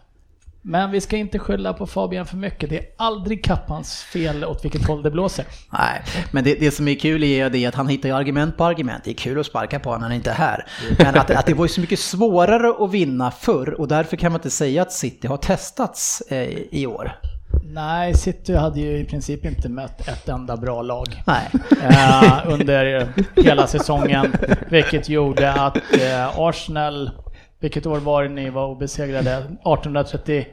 Men 0.61 0.91
vi 0.91 1.01
ska 1.01 1.17
inte 1.17 1.39
skylla 1.39 1.73
på 1.73 1.87
Fabian 1.87 2.25
för 2.25 2.37
mycket. 2.37 2.69
Det 2.69 2.77
är 2.77 2.85
aldrig 2.97 3.43
Kappans 3.43 4.03
fel 4.03 4.45
åt 4.45 4.65
vilket 4.65 4.87
håll 4.87 5.03
det 5.03 5.11
blåser. 5.11 5.45
Nej, 5.69 6.01
men 6.31 6.43
det, 6.43 6.59
det 6.59 6.71
som 6.71 6.87
är 6.87 6.95
kul 6.95 7.23
är 7.23 7.49
det 7.49 7.65
att 7.65 7.75
han 7.75 7.87
hittar 7.87 8.09
ju 8.09 8.15
argument 8.15 8.57
på 8.57 8.65
argument. 8.65 9.03
Det 9.03 9.11
är 9.11 9.15
kul 9.15 9.39
att 9.39 9.45
sparka 9.45 9.79
på 9.79 9.89
honom 9.89 10.01
när 10.01 10.07
han 10.07 10.15
inte 10.15 10.29
är 10.29 10.35
här. 10.35 10.65
Men 10.97 11.15
att, 11.15 11.31
att 11.31 11.45
det 11.45 11.53
var 11.53 11.65
ju 11.65 11.69
så 11.69 11.81
mycket 11.81 11.99
svårare 11.99 12.85
att 12.85 12.91
vinna 12.91 13.31
förr 13.31 13.81
och 13.81 13.87
därför 13.87 14.17
kan 14.17 14.31
man 14.31 14.39
inte 14.39 14.49
säga 14.49 14.81
att 14.81 14.91
City 14.91 15.27
har 15.27 15.37
testats 15.37 16.21
eh, 16.29 16.49
i 16.71 16.87
år. 16.87 17.11
Nej, 17.63 18.13
City 18.13 18.55
hade 18.55 18.79
ju 18.79 18.97
i 18.97 19.05
princip 19.05 19.45
inte 19.45 19.69
mött 19.69 20.07
ett 20.07 20.29
enda 20.29 20.57
bra 20.57 20.81
lag. 20.81 21.23
Nej. 21.25 21.49
eh, 21.83 22.33
under 22.47 23.07
hela 23.35 23.67
säsongen. 23.67 24.33
Vilket 24.69 25.09
gjorde 25.09 25.53
att 25.53 25.77
eh, 25.77 26.39
Arsenal, 26.39 27.11
vilket 27.61 27.85
år 27.85 27.99
var 27.99 28.23
det 28.23 28.29
ni 28.29 28.49
var 28.49 28.67
obesegrade? 28.67 29.37
1830? 29.37 30.45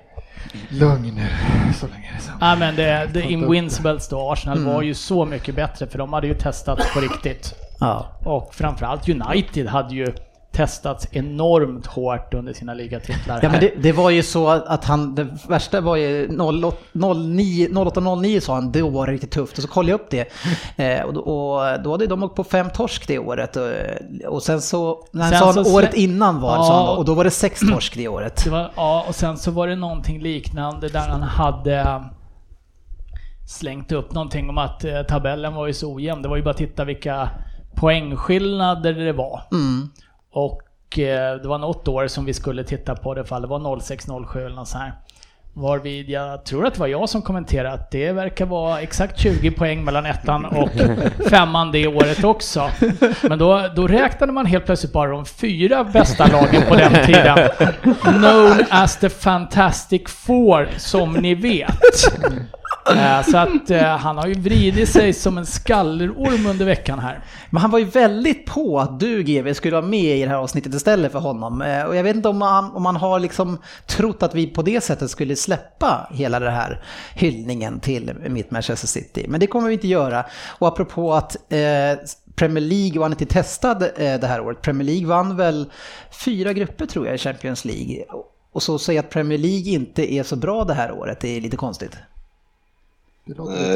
Lugn 0.68 1.14
nu, 1.14 1.26
så 1.74 1.86
länge 1.86 2.10
det 2.18 2.44
är. 2.44 2.50
Ja 2.50 2.56
men 2.56 2.76
det, 2.76 3.10
det 3.12 3.22
Invincibles 3.22 4.08
då, 4.08 4.32
Arsenal 4.32 4.64
var 4.64 4.82
ju 4.82 4.94
så 4.94 5.24
mycket 5.24 5.54
bättre 5.54 5.86
för 5.86 5.98
de 5.98 6.12
hade 6.12 6.26
ju 6.26 6.34
testat 6.34 6.78
på 6.94 7.00
riktigt. 7.00 7.54
Ja. 7.80 8.06
Och 8.24 8.54
framförallt 8.54 9.08
United 9.08 9.66
hade 9.66 9.94
ju 9.94 10.14
testats 10.52 11.08
enormt 11.10 11.86
hårt 11.86 12.34
under 12.34 12.52
sina 12.52 12.74
ligatitlar. 12.74 13.40
Ja 13.42 13.48
men 13.48 13.60
det, 13.60 13.72
det 13.82 13.92
var 13.92 14.10
ju 14.10 14.22
så 14.22 14.48
att 14.48 14.84
han, 14.84 15.14
det 15.14 15.26
värsta 15.48 15.80
var 15.80 15.96
ju 15.96 16.28
08-09 16.28 18.40
sa 18.40 18.54
han, 18.54 18.72
då 18.72 18.88
var 18.88 19.06
det 19.06 19.12
riktigt 19.12 19.30
tufft. 19.30 19.56
Och 19.58 19.62
så 19.62 19.68
kollade 19.68 19.90
jag 19.90 20.00
upp 20.00 20.10
det. 20.10 20.28
Eh, 20.76 21.02
och, 21.02 21.14
då, 21.14 21.20
och 21.20 21.82
då 21.82 21.90
hade 21.90 22.06
de 22.06 22.22
åkt 22.22 22.36
på 22.36 22.44
fem 22.44 22.70
torsk 22.70 23.08
det 23.08 23.18
året. 23.18 23.56
Och, 23.56 23.68
och 24.26 24.42
sen 24.42 24.60
så, 24.60 25.06
när 25.12 25.22
han 25.22 25.32
Sen 25.32 25.54
sa 25.54 25.64
så 25.64 25.76
året 25.76 25.94
innan 25.94 26.40
var 26.40 26.56
Ja. 26.56 26.64
sa 26.64 26.86
han, 26.86 26.98
och 26.98 27.04
då 27.04 27.14
var 27.14 27.24
det 27.24 27.30
sex 27.30 27.60
torsk 27.72 27.94
det 27.96 28.08
året. 28.08 28.44
Det 28.44 28.50
var, 28.50 28.70
ja, 28.76 29.04
och 29.08 29.14
sen 29.14 29.38
så 29.38 29.50
var 29.50 29.68
det 29.68 29.76
någonting 29.76 30.20
liknande 30.22 30.88
där 30.88 31.08
han 31.08 31.22
hade 31.22 32.04
slängt 33.48 33.92
upp 33.92 34.12
någonting 34.12 34.50
om 34.50 34.58
att 34.58 34.84
eh, 34.84 35.02
tabellen 35.08 35.54
var 35.54 35.66
ju 35.66 35.72
så 35.72 35.94
ojämn. 35.94 36.22
Det 36.22 36.28
var 36.28 36.36
ju 36.36 36.42
bara 36.42 36.50
att 36.50 36.56
titta 36.56 36.84
vilka 36.84 37.30
poängskillnader 37.74 38.92
det 38.92 39.12
var. 39.12 39.42
Mm. 39.52 39.88
Och 40.30 40.98
eh, 40.98 41.36
det 41.36 41.48
var 41.48 41.58
något 41.58 41.88
år 41.88 42.06
som 42.06 42.24
vi 42.24 42.34
skulle 42.34 42.64
titta 42.64 42.94
på 42.94 43.14
det 43.14 43.24
fall 43.24 43.42
det 43.42 43.48
var 43.48 43.58
06-07 43.58 44.38
eller 44.38 44.56
något 44.56 44.68
så 44.68 44.78
här. 44.78 44.92
Varvid 45.54 46.10
jag 46.10 46.44
tror 46.44 46.66
att 46.66 46.74
det 46.74 46.80
var 46.80 46.86
jag 46.86 47.08
som 47.08 47.22
kommenterade 47.22 47.72
att 47.72 47.90
det 47.90 48.12
verkar 48.12 48.46
vara 48.46 48.80
exakt 48.80 49.18
20 49.18 49.50
poäng 49.50 49.84
mellan 49.84 50.06
ettan 50.06 50.44
och 50.44 50.68
femman 51.30 51.72
det 51.72 51.86
året 51.86 52.24
också. 52.24 52.70
Men 53.22 53.38
då, 53.38 53.68
då 53.76 53.86
räknade 53.86 54.32
man 54.32 54.46
helt 54.46 54.66
plötsligt 54.66 54.92
bara 54.92 55.10
de 55.10 55.26
fyra 55.26 55.84
bästa 55.84 56.26
lagen 56.26 56.62
på 56.68 56.74
den 56.74 57.06
tiden. 57.06 57.38
Known 58.02 58.64
as 58.70 58.96
the 58.96 59.08
Fantastic 59.08 60.02
Four, 60.08 60.68
som 60.76 61.12
ni 61.12 61.34
vet. 61.34 61.78
Eh, 62.96 63.22
så 63.22 63.36
att 63.36 63.70
eh, 63.70 63.82
han 63.96 64.18
har 64.18 64.26
ju 64.26 64.34
vridit 64.34 64.88
sig 64.88 65.12
som 65.12 65.38
en 65.38 65.46
skallerorm 65.46 66.46
under 66.46 66.64
veckan 66.64 66.98
här. 66.98 67.24
Men 67.50 67.62
han 67.62 67.70
var 67.70 67.78
ju 67.78 67.84
väldigt 67.84 68.46
på 68.46 68.80
att 68.80 69.00
du 69.00 69.22
GV 69.22 69.52
skulle 69.54 69.76
vara 69.76 69.86
med 69.86 70.16
i 70.18 70.22
det 70.22 70.28
här 70.28 70.36
avsnittet 70.36 70.74
istället 70.74 71.12
för 71.12 71.18
honom. 71.18 71.62
Eh, 71.62 71.82
och 71.84 71.96
jag 71.96 72.02
vet 72.02 72.16
inte 72.16 72.28
om 72.28 72.38
man, 72.38 72.72
om 72.72 72.86
han 72.86 72.96
har 72.96 73.18
liksom 73.20 73.58
trott 73.86 74.22
att 74.22 74.34
vi 74.34 74.46
på 74.46 74.62
det 74.62 74.80
sättet 74.80 75.10
skulle 75.10 75.36
släppa 75.36 76.08
hela 76.12 76.40
den 76.40 76.52
här 76.54 76.82
hyllningen 77.14 77.80
till 77.80 78.12
mitt 78.28 78.50
Manchester 78.50 78.88
City. 78.88 79.26
Men 79.28 79.40
det 79.40 79.46
kommer 79.46 79.68
vi 79.68 79.74
inte 79.74 79.88
göra. 79.88 80.24
Och 80.58 80.68
apropå 80.68 81.14
att 81.14 81.36
eh, 81.52 81.98
Premier 82.34 82.64
League 82.64 82.98
var 83.00 83.06
inte 83.06 83.26
testad 83.26 83.82
eh, 83.82 83.88
det 84.20 84.26
här 84.26 84.40
året. 84.40 84.62
Premier 84.62 84.86
League 84.86 85.06
vann 85.06 85.36
väl 85.36 85.70
fyra 86.24 86.52
grupper 86.52 86.86
tror 86.86 87.06
jag 87.06 87.14
i 87.14 87.18
Champions 87.18 87.64
League. 87.64 88.04
Och 88.52 88.62
så 88.62 88.78
säga 88.78 89.00
att 89.00 89.10
Premier 89.10 89.38
League 89.38 89.72
inte 89.72 90.12
är 90.14 90.22
så 90.22 90.36
bra 90.36 90.64
det 90.64 90.74
här 90.74 90.92
året, 90.92 91.20
det 91.20 91.36
är 91.36 91.40
lite 91.40 91.56
konstigt. 91.56 91.90
Det 91.90 91.96
låter 91.96 91.96
Eh, 91.96 91.96
lite- 91.96 92.06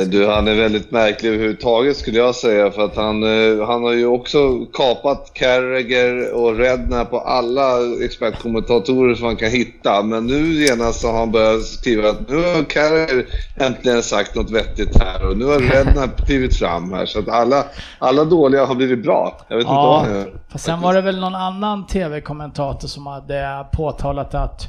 du, 0.07 0.27
han 0.27 0.49
är 0.49 0.55
väldigt 0.55 0.91
märklig 0.91 1.29
överhuvudtaget 1.29 1.97
skulle 1.97 2.19
jag 2.19 2.35
säga. 2.35 2.71
För 2.71 2.85
att 2.85 2.97
han, 2.97 3.23
eh, 3.23 3.67
han 3.67 3.83
har 3.83 3.93
ju 3.93 4.07
också 4.07 4.65
kapat 4.73 5.31
Carragher 5.35 6.33
och 6.35 6.57
Redna 6.59 7.05
på 7.05 7.19
alla 7.21 7.79
expertkommentatorer 8.05 9.15
som 9.15 9.27
man 9.27 9.37
kan 9.37 9.51
hitta. 9.51 10.03
Men 10.03 10.27
nu 10.27 10.53
genast 10.53 11.01
så 11.01 11.09
har 11.11 11.19
han 11.19 11.31
börjat 11.33 11.63
skriva 11.63 12.09
att 12.11 12.29
nu 12.29 12.37
har 12.37 12.65
Carragher 12.65 13.27
äntligen 13.57 14.03
sagt 14.03 14.35
något 14.35 14.51
vettigt 14.51 15.03
här 15.03 15.29
och 15.31 15.37
nu 15.37 15.45
har 15.45 15.59
Redna 15.61 16.09
klivit 16.27 16.57
fram 16.57 16.93
här. 16.93 17.07
Så 17.07 17.19
att 17.19 17.29
alla, 17.29 17.65
alla 17.99 18.25
dåliga 18.25 18.65
har 18.67 18.75
blivit 18.75 19.03
bra. 19.03 19.39
Jag 19.49 19.57
vet 19.57 19.63
inte 19.65 19.75
vad 19.75 19.83
Ja, 19.85 20.05
han 20.07 20.15
gör. 20.15 20.33
fast 20.53 20.65
sen 20.65 20.81
var 20.81 20.95
det 20.95 21.01
väl 21.01 21.21
någon 21.21 21.35
annan 21.35 21.87
TV-kommentator 21.87 22.89
som 22.89 23.07
hade 23.07 23.67
påtalat 23.73 24.35
att 24.35 24.63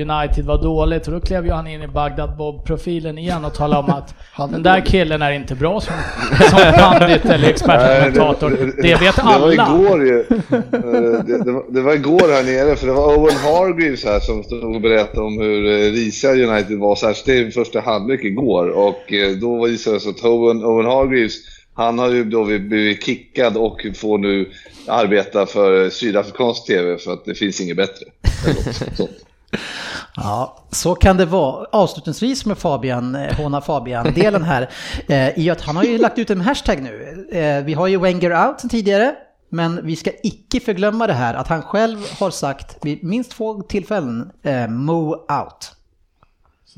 United 0.00 0.44
var 0.44 0.62
dåligt 0.62 1.06
och 1.06 1.12
då 1.12 1.20
klev 1.20 1.46
ju 1.46 1.52
han 1.52 1.66
in 1.66 1.82
i 1.82 1.88
Bagdad 1.88 2.36
Bob-profilen 2.36 3.18
igen 3.18 3.44
och 3.44 3.54
talade 3.54 3.82
om 3.82 3.90
att 3.90 4.14
den 4.52 4.62
där 4.62 4.80
killen 4.80 5.22
är 5.22 5.30
inte 5.32 5.54
bra 5.54 5.80
som, 5.80 5.94
som 6.50 6.58
pandit 6.78 7.24
eller 7.24 7.48
expertkommentator. 7.48 8.50
Det 8.82 8.94
vet 8.94 9.16
Det 9.16 9.22
var 9.22 9.32
alla. 9.32 9.52
igår 9.52 10.06
ju. 10.06 10.24
Eh, 10.76 11.24
det, 11.24 11.44
det, 11.44 11.52
var, 11.52 11.72
det 11.72 11.80
var 11.80 11.94
igår 11.94 12.32
här 12.32 12.42
nere, 12.42 12.76
för 12.76 12.86
det 12.86 12.92
var 12.92 13.16
Owen 13.16 13.36
Hargreaves 13.36 14.04
här 14.04 14.20
som 14.20 14.42
stod 14.42 14.74
och 14.74 14.80
berättade 14.80 15.20
om 15.20 15.40
hur 15.40 15.66
eh, 15.66 15.92
risiga 15.92 16.32
United 16.32 16.78
var, 16.78 16.96
särskilt 16.96 17.28
i 17.28 17.50
första 17.50 17.80
halvlek 17.80 18.24
igår. 18.24 18.68
Och 18.68 19.12
eh, 19.12 19.30
då 19.30 19.66
visade 19.66 19.96
det 19.96 20.00
sig 20.00 20.10
att 20.10 20.24
Owen, 20.24 20.64
Owen 20.64 20.86
Hargreaves, 20.86 21.34
han 21.74 21.98
har 21.98 22.10
ju 22.10 22.24
då 22.24 22.44
blivit 22.44 23.04
kickad 23.04 23.56
och 23.56 23.86
får 23.96 24.18
nu 24.18 24.50
arbeta 24.86 25.46
för 25.46 25.90
sydafrikansk 25.90 26.66
TV 26.66 26.98
för 26.98 27.12
att 27.12 27.24
det 27.24 27.34
finns 27.34 27.60
inget 27.60 27.76
bättre. 27.76 28.06
Ja, 30.16 30.56
så 30.70 30.94
kan 30.94 31.16
det 31.16 31.24
vara. 31.26 31.66
Avslutningsvis 31.72 32.46
med 32.46 32.58
Fabian, 32.58 33.14
eh, 33.14 33.36
Håna 33.36 33.60
Fabian-delen 33.60 34.42
här, 34.42 34.70
eh, 35.08 35.38
i 35.38 35.50
att 35.50 35.60
han 35.60 35.76
har 35.76 35.84
ju 35.84 35.98
lagt 35.98 36.18
ut 36.18 36.30
en 36.30 36.40
hashtag 36.40 36.82
nu. 36.82 37.26
Eh, 37.32 37.64
Vi 37.64 37.74
har 37.74 37.86
ju 37.86 37.98
Wenger 37.98 38.46
out 38.48 38.60
sen 38.60 38.70
tidigare, 38.70 39.14
men 39.50 39.86
vi 39.86 39.96
ska 39.96 40.10
icke 40.22 40.60
förglömma 40.60 41.06
det 41.06 41.12
här 41.12 41.34
att 41.34 41.48
han 41.48 41.62
själv 41.62 41.98
har 42.20 42.30
sagt 42.30 42.76
vid 42.82 43.04
minst 43.04 43.30
två 43.30 43.62
tillfällen 43.62 44.30
eh, 44.42 44.68
Mo 44.68 45.14
out. 45.14 45.72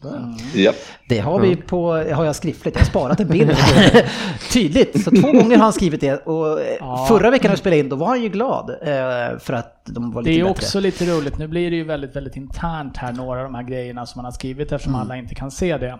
Sådär. 0.02 0.34
Ja. 0.54 0.72
Det 1.08 1.18
har 1.18 1.40
vi 1.40 1.56
på, 1.56 1.92
har 1.92 2.24
jag 2.24 2.36
skriftligt, 2.36 2.76
jag 2.76 2.80
har 2.82 2.86
sparat 2.90 3.20
en 3.20 3.28
bild. 3.28 3.56
Tydligt, 4.52 5.04
så 5.04 5.10
två 5.10 5.32
gånger 5.32 5.56
har 5.56 5.64
han 5.64 5.72
skrivit 5.72 6.00
det 6.00 6.16
och 6.26 6.60
eh, 6.60 6.76
Ja. 6.80 7.06
förra 7.08 7.30
veckan 7.30 7.48
när 7.48 7.56
vi 7.56 7.60
spelade 7.60 7.80
in 7.80 7.88
då 7.88 7.96
var 7.96 8.06
han 8.06 8.22
ju 8.22 8.28
glad 8.28 8.70
eh, 8.70 9.38
för 9.38 9.52
att 9.52 9.82
de 9.84 10.12
var 10.12 10.22
lite 10.22 10.30
Det 10.32 10.40
är 10.40 10.44
bättre. 10.44 10.50
också 10.50 10.80
lite 10.80 11.04
roligt. 11.04 11.38
Nu 11.38 11.46
blir 11.48 11.70
det 11.70 11.76
ju 11.76 11.84
väldigt, 11.84 12.16
väldigt 12.16 12.36
internt 12.36 12.96
här, 12.96 13.12
några 13.12 13.38
av 13.40 13.44
de 13.44 13.54
här 13.54 13.62
grejerna 13.62 14.06
som 14.06 14.18
man 14.18 14.24
har 14.24 14.32
skrivit 14.32 14.72
eftersom 14.72 14.94
Mm. 14.94 15.06
alla 15.06 15.16
inte 15.16 15.34
kan 15.34 15.50
se 15.50 15.76
det 15.78 15.98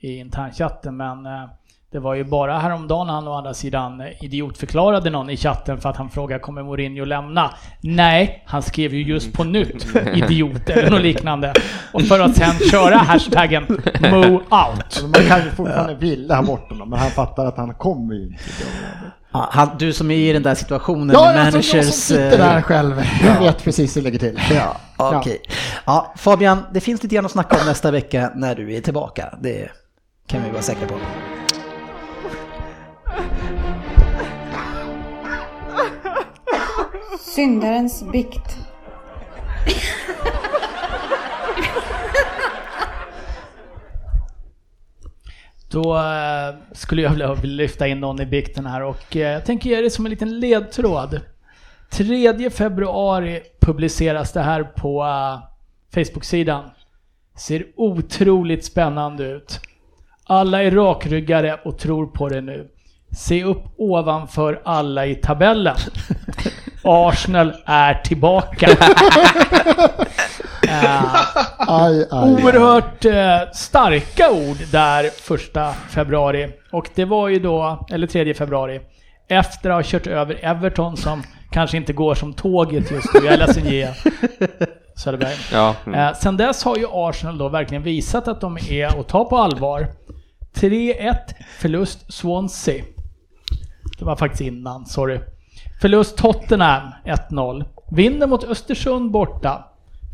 i 0.00 0.16
internchatten. 0.18 0.96
Men 0.96 1.26
eh, 1.26 1.44
det 1.92 1.98
var 1.98 2.14
ju 2.14 2.24
bara 2.24 2.58
häromdagen 2.58 3.08
han 3.08 3.28
å 3.28 3.32
andra 3.32 3.54
sidan 3.54 4.02
idiotförklarade 4.20 5.10
någon 5.10 5.30
i 5.30 5.36
chatten 5.36 5.80
för 5.80 5.88
att 5.88 5.96
han 5.96 6.10
frågade 6.10 6.40
kommer 6.40 6.62
Mourinho 6.62 7.04
lämna? 7.04 7.54
Nej, 7.80 8.42
han 8.46 8.62
skrev 8.62 8.94
ju 8.94 9.02
just 9.02 9.32
på 9.32 9.44
nytt 9.44 9.86
idiot 10.14 10.70
eller 10.70 10.90
något 10.90 11.00
liknande. 11.00 11.54
Och 11.92 12.02
för 12.02 12.20
att 12.20 12.36
sen 12.36 12.58
köra 12.70 12.96
hashtaggen 12.96 13.64
Mo 14.10 14.24
out. 14.34 14.46
Alltså, 14.48 15.06
man 15.06 15.12
kan 15.28 15.44
ju 15.44 15.50
fortfarande 15.50 15.94
vilja 15.94 16.36
ha 16.36 16.42
bort 16.42 16.70
honom, 16.70 16.90
men 16.90 16.98
han 16.98 17.10
fattar 17.10 17.46
att 17.46 17.56
han 17.56 17.74
kommer 17.74 18.14
ju 18.14 18.22
inte. 18.22 18.38
Ja, 19.32 19.48
han, 19.52 19.68
du 19.78 19.92
som 19.92 20.10
är 20.10 20.16
i 20.16 20.32
den 20.32 20.42
där 20.42 20.54
situationen 20.54 21.10
Ja, 21.12 21.32
med 21.32 21.54
alltså, 21.54 21.56
jag 21.56 21.64
som 21.64 21.76
managers... 21.76 21.94
sitter 21.94 22.32
eh, 22.32 22.38
där 22.38 22.62
själv. 22.62 23.02
Jag 23.24 23.40
vet 23.40 23.64
precis 23.64 23.96
hur 23.96 24.02
det 24.02 24.10
ligger 24.10 24.18
till. 24.18 24.40
Ja, 24.50 24.76
okej. 24.96 25.40
Ja, 25.86 26.14
Fabian, 26.16 26.62
det 26.72 26.80
finns 26.80 27.02
lite 27.02 27.14
grann 27.14 27.24
att 27.24 27.32
snacka 27.32 27.60
om 27.60 27.66
nästa 27.66 27.90
vecka 27.90 28.32
när 28.34 28.54
du 28.54 28.74
är 28.74 28.80
tillbaka. 28.80 29.34
Det 29.40 29.68
kan 30.26 30.42
vi 30.44 30.50
vara 30.50 30.62
säkra 30.62 30.88
på. 30.88 30.94
Syndarens 37.18 38.04
bikt. 38.12 38.56
Då 45.70 45.96
eh, 45.96 46.54
skulle 46.72 47.02
jag 47.02 47.10
vilja 47.10 47.34
lyfta 47.42 47.86
in 47.86 48.00
någon 48.00 48.20
i 48.20 48.26
bikten 48.26 48.66
här 48.66 48.82
och 48.82 49.16
eh, 49.16 49.32
jag 49.32 49.44
tänker 49.44 49.70
ge 49.70 49.80
det 49.80 49.90
som 49.90 50.06
en 50.06 50.10
liten 50.10 50.40
ledtråd. 50.40 51.20
3 51.90 52.50
februari 52.50 53.40
publiceras 53.60 54.32
det 54.32 54.40
här 54.40 54.62
på 54.62 55.02
eh, 55.02 55.40
Facebook-sidan. 55.94 56.70
Ser 57.36 57.66
otroligt 57.76 58.64
spännande 58.64 59.24
ut. 59.24 59.60
Alla 60.24 60.62
är 60.62 60.70
rakryggade 60.70 61.60
och 61.64 61.78
tror 61.78 62.06
på 62.06 62.28
det 62.28 62.40
nu. 62.40 62.68
Se 63.12 63.44
upp 63.44 63.64
ovanför 63.78 64.60
alla 64.64 65.06
i 65.06 65.14
tabellen. 65.14 65.76
Arsenal 66.82 67.52
är 67.66 67.94
tillbaka. 67.94 68.68
Eh, 70.68 71.14
Aj, 71.58 72.08
aj. 72.10 72.32
Oerhört 72.32 73.04
eh, 73.04 73.50
starka 73.52 74.30
ord 74.30 74.56
där 74.72 75.10
första 75.10 75.72
februari. 75.72 76.48
Och 76.72 76.90
det 76.94 77.04
var 77.04 77.28
ju 77.28 77.38
då, 77.38 77.86
eller 77.92 78.06
3 78.06 78.34
februari, 78.34 78.80
efter 79.28 79.70
att 79.70 79.76
ha 79.76 79.82
kört 79.84 80.06
över 80.06 80.38
Everton 80.44 80.96
som 80.96 81.22
kanske 81.50 81.76
inte 81.76 81.92
går 81.92 82.14
som 82.14 82.32
tåget 82.32 82.90
just 82.90 83.14
nu. 83.14 83.20
Jag 83.24 83.34
är 83.34 83.38
ledsen 83.38 83.66
ge 83.66 83.88
Söderberg. 84.96 85.34
Ja. 85.52 85.74
Mm. 85.86 86.00
Eh, 86.00 86.14
sen 86.14 86.36
dess 86.36 86.64
har 86.64 86.76
ju 86.76 86.86
Arsenal 86.92 87.38
då 87.38 87.48
verkligen 87.48 87.82
visat 87.82 88.28
att 88.28 88.40
de 88.40 88.58
är 88.70 89.00
att 89.00 89.08
ta 89.08 89.24
på 89.24 89.38
allvar. 89.38 89.86
3-1 90.54 91.14
förlust 91.58 92.12
Swansea. 92.12 92.84
Det 94.00 94.06
var 94.06 94.16
faktiskt 94.16 94.40
innan, 94.40 94.86
sorry. 94.86 95.20
Förlust 95.80 96.16
Tottenham 96.16 96.82
1-0. 97.30 97.64
Vinner 97.90 98.26
mot 98.26 98.44
Östersund 98.44 99.10
borta. 99.10 99.64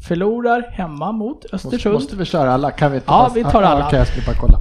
Förlorar 0.09 0.71
hemma 0.73 1.13
mot 1.13 1.45
Östersund. 1.53 1.95
måste 1.95 2.17
vi 2.17 2.25
köra 2.25 2.53
alla? 2.53 2.71
Kan 2.71 2.91
vi 2.91 2.97
inte 2.97 3.07
Ja, 3.11 3.31
vi 3.35 3.45
tar 3.45 3.63
alla. 3.63 3.89
Jag 3.93 4.37
kolla. 4.41 4.61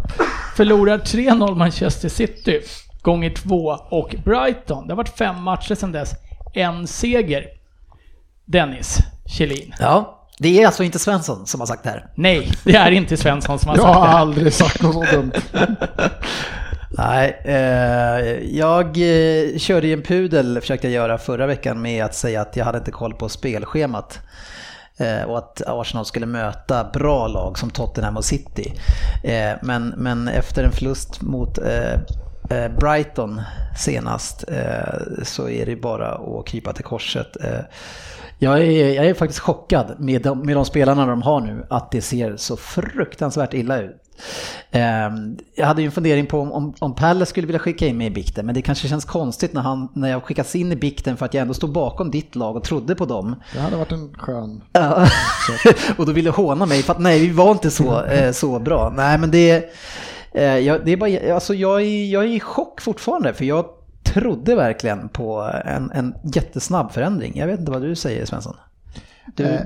Förlorar 0.56 0.98
3-0 0.98 1.56
Manchester 1.56 2.10
City 2.10 2.62
gånger 3.02 3.30
två 3.30 3.78
och 3.90 4.16
Brighton. 4.26 4.88
Det 4.88 4.94
har 4.94 4.98
varit 4.98 5.18
fem 5.18 5.44
matcher 5.44 5.76
sedan 5.76 5.92
dess. 5.92 6.12
En 6.54 6.88
seger. 6.88 7.46
Dennis 8.46 8.98
Kjellin. 9.26 9.74
Ja, 9.80 10.22
det 10.40 10.62
är 10.62 10.66
alltså 10.66 10.84
inte 10.84 11.00
Svensson 11.00 11.46
som 11.46 11.60
har 11.60 11.68
sagt 11.68 11.84
det 11.84 11.90
här. 11.90 12.06
Nej, 12.16 12.52
det 12.64 12.76
är 12.76 12.92
inte 12.92 13.18
Svensson 13.18 13.60
som 13.60 13.70
har 13.70 13.76
Jag 13.78 13.84
sagt 13.86 13.96
har 14.00 14.08
det. 14.08 14.14
aldrig 14.14 14.54
sagt 14.54 14.82
något 14.82 15.08
så 15.10 15.16
dumt. 15.16 15.32
Nej, 16.98 17.42
eh, 17.44 18.58
jag 18.58 18.86
eh, 18.86 19.58
körde 19.58 19.88
ju 19.88 19.94
en 19.94 20.02
pudel, 20.02 20.62
försökte 20.62 20.88
jag 20.88 20.94
göra 20.94 21.18
förra 21.18 21.46
veckan 21.46 21.82
med 21.82 22.06
att 22.06 22.16
säga 22.16 22.42
att 22.42 22.56
jag 22.56 22.66
hade 22.66 22.78
inte 22.78 22.92
koll 22.92 23.14
på 23.14 23.30
spelschemat. 23.30 24.20
Eh, 24.98 25.24
och 25.24 25.38
att 25.38 25.62
Arsenal 25.68 26.06
skulle 26.06 26.26
möta 26.26 26.90
bra 26.94 27.28
lag 27.28 27.58
som 27.58 27.70
Tottenham 27.70 28.18
och 28.18 28.26
City. 28.26 28.74
Eh, 29.24 29.54
men, 29.62 29.94
men 29.98 30.28
efter 30.28 30.64
en 30.64 30.72
förlust 30.72 31.22
mot 31.22 31.58
eh, 31.58 31.94
eh 32.50 32.72
Brighton 32.80 33.42
senast 33.78 34.44
eh, 34.48 35.24
så 35.24 35.50
är 35.50 35.66
det 35.66 35.76
bara 35.76 36.12
att 36.12 36.48
krypa 36.48 36.74
till 36.74 36.84
korset. 36.84 37.44
Eh, 37.44 37.60
jag 38.40 38.62
är, 38.62 38.94
jag 38.94 39.06
är 39.06 39.14
faktiskt 39.14 39.40
chockad 39.40 39.96
med 40.00 40.22
de, 40.22 40.40
med 40.40 40.56
de 40.56 40.66
spelarna 40.66 41.06
de 41.06 41.22
har 41.22 41.42
nu, 41.42 41.66
att 41.70 41.92
det 41.92 42.02
ser 42.02 42.38
så 42.38 42.58
fruktansvärt 42.58 43.54
illa 43.54 43.82
ut. 43.82 44.05
Ehm, 44.72 45.38
Jag 45.56 45.66
hade 45.66 45.82
ju 45.82 45.86
en 45.86 45.92
fundering 45.92 46.26
på 46.26 46.40
om, 46.40 46.52
om, 46.52 46.74
om 46.80 46.96
Pelle 46.96 47.26
skulle 47.26 47.48
vilja 47.48 47.60
skicka 47.60 47.88
in 47.88 47.98
mig 47.98 48.08
i 48.08 48.10
bikten, 48.10 48.46
men 48.46 48.56
det 48.56 48.62
kanske 48.62 48.88
känns 48.88 49.06
konstigt 49.06 49.54
när, 49.54 49.62
han, 49.62 49.90
när 49.94 50.10
jag 50.10 50.24
skickas 50.24 50.56
in 50.56 50.72
i 50.72 50.76
bikten 50.76 51.18
för 51.18 51.26
att 51.26 51.34
jag 51.34 51.42
ändå 51.42 51.54
stod 51.54 51.72
bakom 51.72 52.12
ditt 52.12 52.36
lag 52.36 52.56
och 52.56 52.64
trodde 52.64 52.96
på 52.96 53.06
dem. 53.06 53.36
Det 53.54 53.60
hade 53.60 53.76
varit 53.76 53.92
en 53.92 54.14
skön... 54.14 54.62
Ja. 54.72 55.08
och 55.98 56.06
då 56.06 56.12
ville 56.12 56.30
håna 56.30 56.66
mig 56.66 56.84
för 56.84 56.94
att 56.94 57.00
nej, 57.00 57.20
vi 57.20 57.34
var 57.34 57.52
inte 57.52 57.72
så, 57.72 58.04
eh, 58.04 58.32
så 58.32 58.60
bra. 58.60 58.94
Nej, 58.96 59.18
men 59.18 59.32
det, 59.32 59.70
eh, 60.32 60.44
jag, 60.44 60.86
det 60.86 60.92
är 60.92 60.98
bara, 60.98 61.34
alltså 61.34 61.54
jag 61.54 61.82
är, 61.82 62.06
jag 62.06 62.24
är 62.24 62.28
i 62.28 62.40
chock 62.40 62.82
fortfarande 62.82 63.34
för 63.34 63.46
jag 63.46 63.66
trodde 64.04 64.56
verkligen 64.56 65.10
på 65.10 65.52
en, 65.66 65.92
en 65.92 66.16
jättesnabb 66.24 66.92
förändring. 66.92 67.38
Jag 67.38 67.48
vet 67.48 67.60
inte 67.60 67.72
vad 67.72 67.82
du 67.82 67.96
säger 67.96 68.26
Svensson? 68.26 68.56
Du, 69.36 69.44
Eh, 69.44 69.62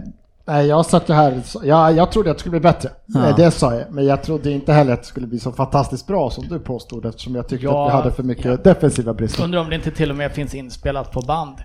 nej, 0.49 0.67
jag 0.67 0.85
satt 0.85 1.09
ju 1.09 1.13
här, 1.13 1.41
jag, 1.63 1.93
jag 1.97 2.11
trodde 2.11 2.31
att 2.31 2.37
det 2.37 2.39
skulle 2.39 2.51
bli 2.51 2.59
bättre. 2.59 2.89
Ja. 3.05 3.29
Eh, 3.29 3.35
Det 3.35 3.51
sa 3.51 3.73
jag, 3.75 3.83
men 3.91 4.05
jag 4.05 4.23
trodde 4.23 4.51
inte 4.51 4.73
heller 4.73 4.93
att 4.93 5.01
det 5.01 5.07
skulle 5.07 5.27
bli 5.27 5.39
så 5.39 5.51
fantastiskt 5.51 6.07
bra 6.07 6.29
som 6.29 6.47
du 6.47 6.59
påstod 6.59 7.05
eftersom 7.05 7.35
jag 7.35 7.47
tyckte 7.47 7.65
Ja. 7.65 7.85
att 7.85 7.91
vi 7.91 7.95
hade 7.97 8.11
för 8.11 8.23
mycket 8.23 8.63
defensiva 8.63 9.13
brister. 9.13 9.43
Undrar 9.43 9.59
om 9.61 9.69
det 9.69 9.75
inte 9.75 9.91
till 9.91 10.09
och 10.11 10.17
med 10.17 10.31
finns 10.31 10.55
inspelat 10.55 11.11
på 11.11 11.21
band. 11.21 11.55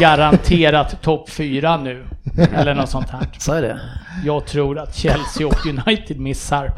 Garanterat 0.00 1.02
topp 1.02 1.30
fyra 1.30 1.76
nu. 1.76 2.04
Eller 2.54 2.74
något 2.74 2.88
sånt 2.88 3.08
här. 3.10 3.28
sa 3.38 3.54
jag 3.54 3.62
det? 3.62 3.80
Jag 4.24 4.46
tror 4.46 4.78
att 4.78 4.94
Chelsea 4.94 5.46
och 5.46 5.66
United 5.66 6.20
missar. 6.20 6.64
Jag 6.64 6.74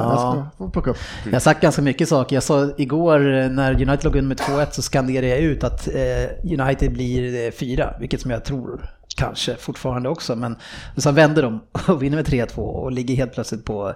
Ja. 0.00 0.50
Jag 1.24 1.32
har 1.32 1.38
sagt 1.40 1.60
ganska 1.60 1.82
mycket 1.82 2.08
saker. 2.08 2.36
Jag 2.36 2.42
sa 2.42 2.68
igår 2.78 3.38
eh, 3.38 3.48
när 3.48 3.72
United 3.72 4.04
låg 4.04 4.16
under 4.16 4.28
med 4.28 4.38
2-1 4.40 4.66
så 4.70 4.82
skanderade 4.82 5.28
jag 5.28 5.38
ut 5.38 5.64
att 5.64 5.88
eh, 5.88 6.60
United 6.60 6.92
blir 6.92 7.46
eh, 7.46 7.50
fyra, 7.50 7.94
vilket 8.00 8.20
som 8.20 8.30
jag 8.30 8.44
tror 8.44 8.90
kanske 9.16 9.56
fortfarande 9.56 10.08
också. 10.08 10.36
Men 10.36 10.56
sen 10.96 11.14
vänder 11.14 11.42
de 11.42 11.60
och 11.88 12.02
vinner 12.02 12.16
med 12.16 12.26
3-2 12.26 12.56
och 12.58 12.92
ligger 12.92 13.14
helt 13.14 13.32
plötsligt 13.32 13.64
på, 13.64 13.94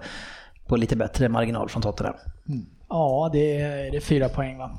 på 0.66 0.76
lite 0.76 0.96
bättre 0.96 1.28
marginal 1.28 1.68
från 1.68 1.82
Tottenham. 1.82 2.14
Ja, 2.88 3.30
det 3.32 3.60
är, 3.60 3.90
det 3.90 3.96
är 3.96 4.00
fyra 4.00 4.28
poäng 4.28 4.58
va? 4.58 4.70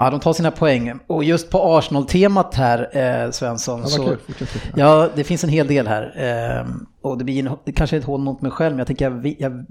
Ja, 0.00 0.10
de 0.10 0.20
tar 0.20 0.32
sina 0.32 0.50
poäng. 0.50 0.92
Och 1.06 1.24
just 1.24 1.50
på 1.50 1.76
Arsenal-temat 1.78 2.54
här, 2.54 2.88
eh, 2.92 3.30
Svensson, 3.30 3.80
Ja, 3.80 3.86
så... 3.86 4.04
kul. 4.04 4.18
Ja, 4.76 5.08
det 5.14 5.24
finns 5.24 5.44
en 5.44 5.50
hel 5.50 5.66
del 5.66 5.88
här. 5.88 6.12
Eh, 6.16 6.66
och 7.02 7.18
det 7.18 7.24
blir 7.24 7.46
en, 7.46 7.72
kanske 7.74 7.96
ett 7.96 8.04
hån 8.04 8.24
mot 8.24 8.42
mig 8.42 8.50
själv, 8.50 8.72
men 8.72 8.78
jag 8.78 8.86
tänker 8.86 9.04
jag, 9.04 9.36
jag 9.38 9.66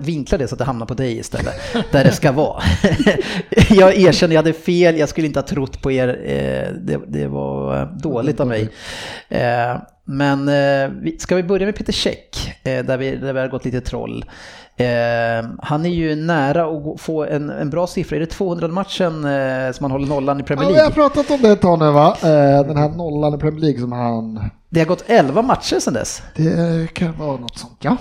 vinklar 0.00 0.38
det 0.38 0.48
så 0.48 0.54
att 0.54 0.58
det 0.58 0.64
hamnar 0.64 0.86
på 0.86 0.94
dig 0.94 1.18
istället. 1.18 1.54
där 1.92 2.04
det 2.04 2.12
ska 2.12 2.32
vara. 2.32 2.62
jag 3.70 3.96
erkänner, 3.96 4.34
jag 4.34 4.42
hade 4.42 4.52
fel, 4.52 4.98
jag 4.98 5.08
skulle 5.08 5.26
inte 5.26 5.40
ha 5.40 5.46
trott 5.46 5.82
på 5.82 5.92
er. 5.92 6.08
Eh, 6.08 6.74
det, 6.80 7.00
det 7.06 7.26
var 7.26 7.80
eh, 7.80 7.88
dåligt 7.88 8.40
av 8.40 8.46
mig. 8.46 8.68
Men 10.12 10.48
eh, 10.48 11.12
ska 11.18 11.36
vi 11.36 11.42
börja 11.42 11.66
med 11.66 11.76
Peter 11.76 11.92
Käck, 11.92 12.54
eh, 12.64 12.84
där, 12.84 12.96
vi, 12.96 13.16
där 13.16 13.32
vi 13.32 13.40
har 13.40 13.48
gått 13.48 13.64
lite 13.64 13.80
troll. 13.80 14.24
Eh, 14.76 14.86
han 15.62 15.86
är 15.86 15.90
ju 15.90 16.16
nära 16.16 16.64
att 16.64 17.00
få 17.00 17.24
en, 17.24 17.50
en 17.50 17.70
bra 17.70 17.86
siffra. 17.86 18.16
Är 18.16 18.20
det 18.20 18.26
200 18.26 18.68
matchen 18.68 19.24
eh, 19.24 19.72
som 19.72 19.84
han 19.84 19.90
håller 19.90 20.06
nollan 20.06 20.40
i 20.40 20.42
Premier 20.42 20.64
Ja, 20.64 20.68
vi 20.68 20.74
League? 20.74 20.86
har 20.88 21.08
pratat 21.08 21.30
om 21.30 21.40
det 21.42 21.50
ett 21.50 21.60
tag 21.60 21.78
nu 21.78 21.90
va? 21.90 22.16
Eh, 22.22 22.66
Den 22.66 22.76
här 22.76 22.88
nollan 22.88 23.34
i 23.34 23.38
Premier 23.38 23.60
League 23.60 23.80
som 23.80 23.92
han... 23.92 24.50
Det 24.68 24.80
har 24.80 24.86
gått 24.86 25.04
11 25.06 25.42
matcher 25.42 25.78
sedan 25.78 25.94
dess. 25.94 26.22
Det 26.36 26.94
kan 26.94 27.18
vara 27.18 27.36
något 27.36 27.58
sånt 27.58 27.78
ja. 27.80 27.96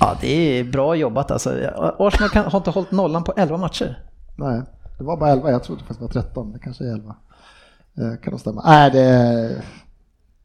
Ja, 0.00 0.16
det 0.20 0.58
är 0.58 0.64
bra 0.64 0.94
jobbat 0.94 1.30
alltså. 1.30 1.50
Arsenal 1.98 2.28
kan, 2.30 2.44
har 2.44 2.58
inte 2.58 2.70
hållit 2.70 2.90
nollan 2.90 3.24
på 3.24 3.32
11 3.36 3.56
matcher. 3.56 3.98
Nej, 4.36 4.62
det 4.98 5.04
var 5.04 5.16
bara 5.16 5.30
11. 5.30 5.50
Jag 5.50 5.64
trodde 5.64 5.80
faktiskt 5.80 6.00
det 6.00 6.06
var 6.18 6.22
13. 6.22 6.52
Det 6.52 6.58
kanske 6.58 6.84
är 6.84 6.88
11. 6.92 7.14
Eh, 7.98 8.20
Kan 8.24 8.32
det 8.32 8.38
stämma? 8.38 8.62
Nej, 8.66 8.90
det, 8.90 9.62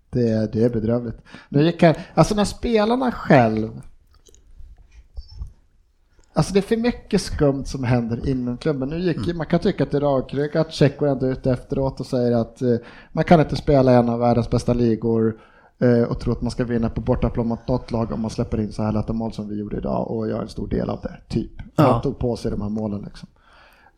det, 0.10 0.54
det 0.54 0.64
är 0.64 0.70
bedrövligt. 0.70 1.18
Nu 1.50 1.64
gick 1.64 1.84
han, 1.84 1.96
alltså 2.14 2.36
när 2.36 2.46
spelarna 2.46 3.12
själv 3.12 3.82
Alltså 6.38 6.54
det 6.54 6.60
är 6.60 6.62
för 6.62 6.78
mycket 6.78 7.22
skumt 7.22 7.66
som 7.66 7.84
händer 7.84 8.30
inom 8.30 8.58
klubben. 8.58 8.90
Nu 8.90 9.00
gick, 9.00 9.36
Man 9.36 9.46
kan 9.46 9.60
tycka 9.60 9.84
att 9.84 9.92
det 9.92 9.98
är 9.98 10.02
rakryggat. 10.02 10.74
Check 10.74 10.98
går 10.98 11.08
ändå 11.08 11.28
ut 11.28 11.48
efteråt 11.48 12.00
och 12.00 12.06
säger 12.06 12.38
att 12.38 12.62
eh, 12.62 12.76
man 13.12 13.24
kan 13.24 13.40
inte 13.40 13.56
spela 13.56 13.92
i 13.92 13.96
en 13.96 14.10
av 14.10 14.20
världens 14.20 14.50
bästa 14.50 14.74
ligor 14.74 15.40
eh, 15.80 16.04
och 16.04 16.20
tro 16.20 16.32
att 16.32 16.42
man 16.42 16.52
ska 16.52 16.64
vinna 16.64 16.90
på 16.90 17.02
bortaplan 17.02 17.48
mot 17.48 17.68
något 17.68 17.92
lag 17.92 18.12
om 18.12 18.22
man 18.22 18.32
släpper 18.32 18.60
in 18.60 18.72
så 18.72 18.84
här 18.84 18.92
lätta 18.92 19.14
mål 19.14 19.34
som 19.34 19.50
vi 19.50 19.56
gjorde 19.56 19.78
idag 19.78 20.12
och 20.12 20.30
gör 20.30 20.42
en 20.42 20.48
stor 20.48 20.68
del 20.68 20.90
av 20.90 21.00
det, 21.02 21.18
typ. 21.28 21.52
Ja. 21.76 21.84
Han 21.84 22.02
tog 22.02 22.20
på 22.20 22.36
sig 22.36 22.52
de 22.52 22.62
här 22.62 22.70
målen 22.70 23.02
liksom. 23.02 23.30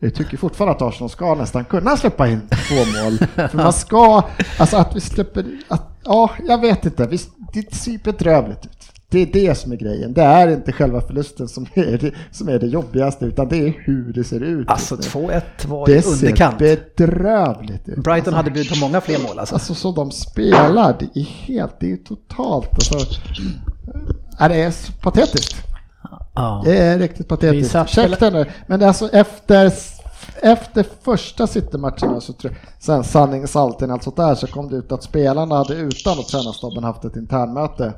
Jag 0.02 0.14
tycker 0.14 0.36
fortfarande 0.36 0.76
att 0.76 0.82
Arsenal 0.82 1.10
ska 1.10 1.34
nästan 1.34 1.64
kunna 1.64 1.96
släppa 1.96 2.28
in 2.28 2.40
två 2.68 2.74
mål. 2.74 3.18
För 3.48 3.56
man 3.56 3.72
ska, 3.72 4.22
alltså 4.58 4.76
att 4.76 4.96
vi 4.96 5.00
släpper, 5.00 5.44
att, 5.68 6.00
ja, 6.04 6.30
jag 6.48 6.60
vet 6.60 6.84
inte, 6.84 7.06
vi, 7.06 7.18
det 7.52 7.74
ser 7.74 7.98
bedrövligt 8.04 8.66
ut. 8.66 8.90
Det 9.08 9.18
är 9.22 9.26
det 9.26 9.54
som 9.54 9.72
är 9.72 9.76
grejen. 9.76 10.12
Det 10.12 10.22
är 10.22 10.48
inte 10.48 10.72
själva 10.72 11.00
förlusten 11.00 11.48
som 11.48 11.66
är 11.74 11.98
det, 11.98 12.12
som 12.30 12.48
är 12.48 12.58
det 12.58 12.66
jobbigaste, 12.66 13.24
utan 13.24 13.48
det 13.48 13.56
är 13.56 13.74
hur 13.78 14.12
det 14.12 14.24
ser 14.24 14.40
ut. 14.40 14.68
Alltså 14.68 14.96
just 14.96 15.14
nu. 15.14 15.20
2-1 15.20 15.66
var 15.66 15.90
i 15.90 15.94
det 15.94 16.02
ser 16.02 16.10
underkant. 16.10 16.58
bedrövligt 16.58 17.88
ut. 17.88 17.96
Brighton 17.96 18.14
alltså, 18.14 18.30
hade 18.30 18.50
bud 18.50 18.68
på 18.68 18.76
många 18.78 19.00
fler 19.00 19.18
mål 19.18 19.38
alltså. 19.38 19.54
Alltså 19.54 19.74
så 19.74 19.92
de 19.92 20.10
spelar, 20.10 20.96
det 20.98 21.20
är 21.20 21.24
helt, 21.24 21.80
det 21.80 21.92
är 21.92 21.96
totalt, 21.96 22.70
alltså. 22.74 22.98
Det 24.38 24.62
är 24.62 25.00
patetiskt. 25.02 25.69
Ja. 26.40 26.62
Det 26.64 26.78
är 26.78 26.98
riktigt 26.98 27.28
patetiskt. 27.28 27.72
satt 27.72 28.20
den 28.20 28.32
nu. 28.32 28.46
Men 28.66 28.82
alltså 28.82 29.08
efter, 29.08 29.72
efter 30.42 30.84
första 31.02 31.46
City-matchen, 31.46 32.20
så 32.20 32.32
tror 32.32 32.52
jag- 32.52 32.82
sen 32.82 33.04
sanningens 33.04 33.56
alltid 33.56 33.90
allt 33.90 34.02
sånt 34.02 34.16
där, 34.16 34.34
så 34.34 34.46
kom 34.46 34.68
det 34.68 34.76
ut 34.76 34.92
att 34.92 35.02
spelarna 35.02 35.54
hade 35.54 35.74
utan 35.74 36.18
att 36.18 36.28
tränarstaben 36.28 36.84
haft 36.84 37.04
ett 37.04 37.16
internmöte. 37.16 37.92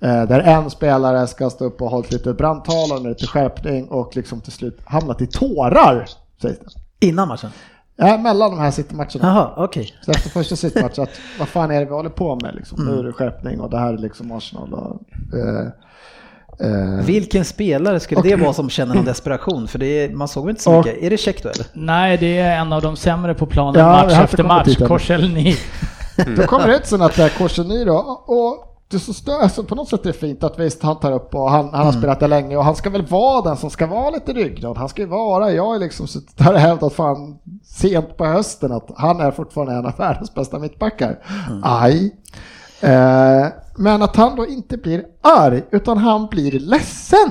Eh, 0.00 0.22
där 0.22 0.40
en 0.40 0.70
spelare 0.70 1.26
ska 1.26 1.50
stå 1.50 1.64
upp 1.64 1.82
och 1.82 1.90
hålla 1.90 2.06
lite 2.10 2.32
brandtal 2.32 2.92
och 2.92 3.02
lite 3.08 3.26
skärpning 3.26 3.88
och 3.88 4.16
liksom 4.16 4.40
till 4.40 4.52
slut 4.52 4.78
hamnat 4.84 5.22
i 5.22 5.26
tårar, 5.26 6.06
sägs 6.42 6.58
det. 6.58 7.06
Innan 7.06 7.28
matchen? 7.28 7.50
Ja, 7.96 8.18
mellan 8.18 8.50
de 8.50 8.58
här 8.58 8.70
City-matcherna. 8.70 9.08
Jaha, 9.22 9.52
okej. 9.56 9.92
Så 10.04 10.10
efter 10.10 10.30
första 10.30 10.56
City-matchen, 10.56 11.02
att 11.04 11.10
vad 11.38 11.48
fan 11.48 11.70
är 11.70 11.80
det 11.80 11.84
vi 11.86 11.92
håller 11.92 12.10
på 12.10 12.38
med 12.42 12.54
liksom? 12.54 12.84
Nu 12.84 12.98
är 12.98 13.02
det 13.02 13.12
skärpning 13.12 13.60
och 13.60 13.70
det 13.70 13.78
här 13.78 13.92
är 13.92 13.98
liksom 13.98 14.32
Arsenal 14.32 14.72
och... 14.74 15.00
Eh, 15.38 15.66
eh, 16.60 17.04
Vilken 17.04 17.44
spelare 17.44 18.00
skulle 18.00 18.20
det 18.22 18.36
vara 18.36 18.52
som 18.52 18.70
känner 18.70 18.94
någon 18.94 19.04
desperation? 19.14 19.68
För 19.68 19.78
det 19.78 19.86
är, 19.86 20.10
man 20.10 20.28
såg 20.28 20.44
väl 20.44 20.50
inte 20.50 20.62
så 20.62 20.74
Och- 20.78 20.86
mycket. 20.86 21.02
Är 21.02 21.10
det 21.10 21.16
check 21.16 21.42
då 21.42 21.48
eller? 21.48 21.66
Nej, 21.72 22.16
det 22.18 22.38
är 22.38 22.56
en 22.60 22.72
av 22.72 22.82
de 22.82 22.96
sämre 22.96 23.34
på 23.34 23.46
planen 23.46 23.80
Ja, 23.80 23.86
match 23.92 24.12
har 24.14 24.24
efter 24.24 24.44
match. 24.44 24.76
Korselny. 24.88 25.56
Då 26.36 26.42
kommer 26.42 26.68
det 26.68 26.86
sen 26.86 27.02
att 27.02 27.16
det 27.16 27.22
är 27.24 27.28
Korseny 27.28 27.84
då, 27.84 27.96
och 28.26 28.64
det 28.90 28.96
är 28.96 29.00
så 29.00 29.12
stö- 29.12 29.42
alltså 29.42 29.64
på 29.64 29.74
något 29.74 29.88
sätt 29.88 30.00
är 30.00 30.06
det 30.06 30.12
fint 30.18 30.44
att 30.44 30.58
visst 30.58 30.82
han 30.82 31.00
tar 31.00 31.12
upp 31.12 31.34
och 31.34 31.50
han, 31.50 31.68
han 31.72 31.86
har 31.86 31.92
spelat 31.92 32.20
där 32.20 32.28
länge 32.28 32.56
och 32.56 32.64
han 32.64 32.76
ska 32.76 32.90
väl 32.90 33.06
vara 33.06 33.42
den 33.42 33.56
som 33.56 33.70
ska 33.70 33.86
vara 33.86 34.10
lite 34.10 34.32
ryggrad. 34.32 34.76
Han 34.78 34.88
ska 34.88 35.02
ju 35.02 35.08
vara, 35.08 35.52
jag 35.52 35.74
är 35.74 35.78
liksom 35.78 36.06
suttit 36.06 36.40
här 36.40 36.52
och 36.54 36.60
hävdat 36.60 36.92
fan 36.92 37.38
sent 37.64 38.16
på 38.16 38.24
hösten 38.26 38.72
att 38.72 38.88
han 38.96 39.20
är 39.20 39.30
fortfarande 39.30 39.74
en 39.74 39.86
av 39.86 39.92
världens 39.98 40.34
bästa 40.34 40.58
mittbackar. 40.58 41.18
Aj. 41.62 42.14
Eh, 42.80 43.46
men 43.78 44.02
att 44.02 44.16
han 44.16 44.36
då 44.36 44.46
inte 44.46 44.76
blir 44.76 45.04
arg 45.22 45.62
utan 45.70 45.98
han 45.98 46.26
blir 46.26 46.60
ledsen. 46.60 47.30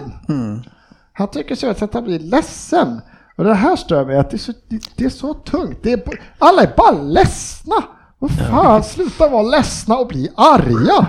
Han 1.14 1.28
tycker 1.28 1.56
så 1.56 1.70
att 1.70 1.94
han 1.94 2.04
blir 2.04 2.20
ledsen. 2.20 3.02
Och 3.38 3.44
det 3.44 3.54
här 3.54 3.76
stör 3.76 4.06
mig 4.06 4.18
att 4.18 4.32
det 4.32 4.36
är 4.36 4.40
så, 4.40 4.52
det, 4.70 4.80
det 4.96 5.06
är 5.06 5.10
så 5.10 5.34
tungt. 5.34 5.80
Det 5.84 5.92
är, 5.92 6.04
alla 6.38 6.62
är 6.62 6.74
bara 6.78 6.92
ledsna. 6.92 7.76
Vad 8.20 8.32
fan, 8.32 8.84
sluta 8.84 9.30
vara 9.30 9.44
ledsna 9.44 9.98
och 9.98 10.08
bli 10.08 10.30
arga. 10.36 11.08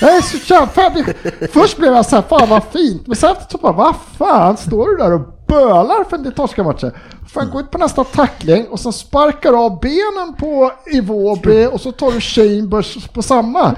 Jag 0.00 0.16
är 0.16 0.20
så 0.20 0.54
jävla 0.54 1.12
Först 1.52 1.76
blev 1.76 1.94
jag 1.94 2.06
så 2.06 2.16
här, 2.16 2.22
fan 2.22 2.48
vad 2.48 2.64
fint. 2.64 3.06
Men 3.06 3.16
sen 3.16 3.34
så 3.48 3.58
bara, 3.58 3.72
vad 3.72 3.96
fan 3.96 4.56
står 4.56 4.86
du 4.88 4.96
där 4.96 5.12
och 5.12 5.31
bölar 5.52 6.04
för 6.04 6.16
en 6.16 6.32
torskarmatcher? 6.32 6.98
Fan, 7.34 7.50
gå 7.50 7.60
ut 7.60 7.70
på 7.70 7.78
nästa 7.78 8.04
tackling 8.04 8.66
och 8.68 8.80
sen 8.80 8.92
sparkar 8.92 9.52
du 9.52 9.58
av 9.58 9.80
benen 9.80 10.34
på 10.38 10.72
Iwobi 10.92 11.66
och 11.72 11.80
så 11.80 11.92
tar 11.92 12.12
du 12.12 12.20
Chambers 12.20 13.08
på 13.08 13.22
samma. 13.22 13.76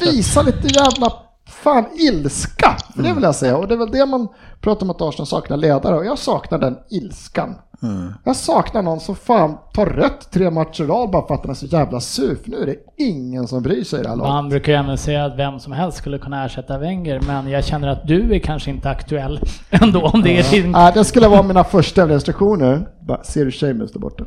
Visa 0.00 0.42
lite 0.42 0.66
jävla 0.66 1.12
fan 1.46 1.84
ilska, 1.94 2.76
för 2.94 3.02
det 3.02 3.12
vill 3.12 3.22
jag 3.22 3.34
säga. 3.34 3.56
Och 3.56 3.68
det 3.68 3.74
är 3.74 3.78
väl 3.78 3.90
det 3.90 4.06
man 4.06 4.28
pratar 4.60 4.86
om 4.86 4.90
att 4.90 5.02
Arsenal 5.02 5.26
saknar 5.26 5.56
ledare 5.56 5.96
och 5.96 6.06
jag 6.06 6.18
saknar 6.18 6.58
den 6.58 6.76
ilskan. 6.90 7.54
Jag 8.24 8.36
saknar 8.36 8.82
någon 8.82 9.00
som 9.00 9.16
fan 9.16 9.56
tar 9.74 9.86
rött 9.86 10.28
tre 10.32 10.50
matcher 10.50 10.84
i 10.84 10.86
rad 10.86 11.10
bara 11.10 11.26
för 11.26 11.34
att 11.34 11.40
han 11.40 11.50
är 11.50 11.54
så 11.54 11.66
jävla 11.66 12.00
sur. 12.00 12.36
För 12.44 12.50
nu 12.50 12.56
är 12.62 12.66
det 12.66 12.76
ingen 13.04 13.48
som 13.48 13.62
bryr 13.62 13.84
sig 13.84 14.00
i 14.00 14.02
det 14.02 14.08
här 14.08 14.16
laget. 14.16 14.32
Man 14.32 14.48
brukar 14.48 14.72
ju 14.72 14.78
även 14.78 14.98
säga 14.98 15.24
att 15.24 15.36
vem 15.38 15.60
som 15.60 15.72
helst 15.72 15.98
skulle 15.98 16.18
kunna 16.18 16.44
ersätta 16.44 16.78
Wenger, 16.78 17.20
men 17.26 17.48
jag 17.50 17.64
känner 17.64 17.88
att 17.88 18.06
du 18.08 18.34
är 18.34 18.38
kanske 18.38 18.70
inte 18.70 18.90
aktuell 18.90 19.40
ändå 19.70 20.00
om 20.02 20.22
det 20.22 20.38
är 20.38 20.50
din... 20.50 20.70
Nej, 20.72 20.92
det 20.94 21.04
skulle 21.04 21.28
vara 21.28 21.42
mina 21.42 21.64
första 21.64 22.08
restriktioner. 22.08 22.88
Bara, 23.00 23.22
ser 23.24 23.44
du 23.44 23.52
Seamus 23.52 23.92
där 23.92 24.00
borta? 24.00 24.24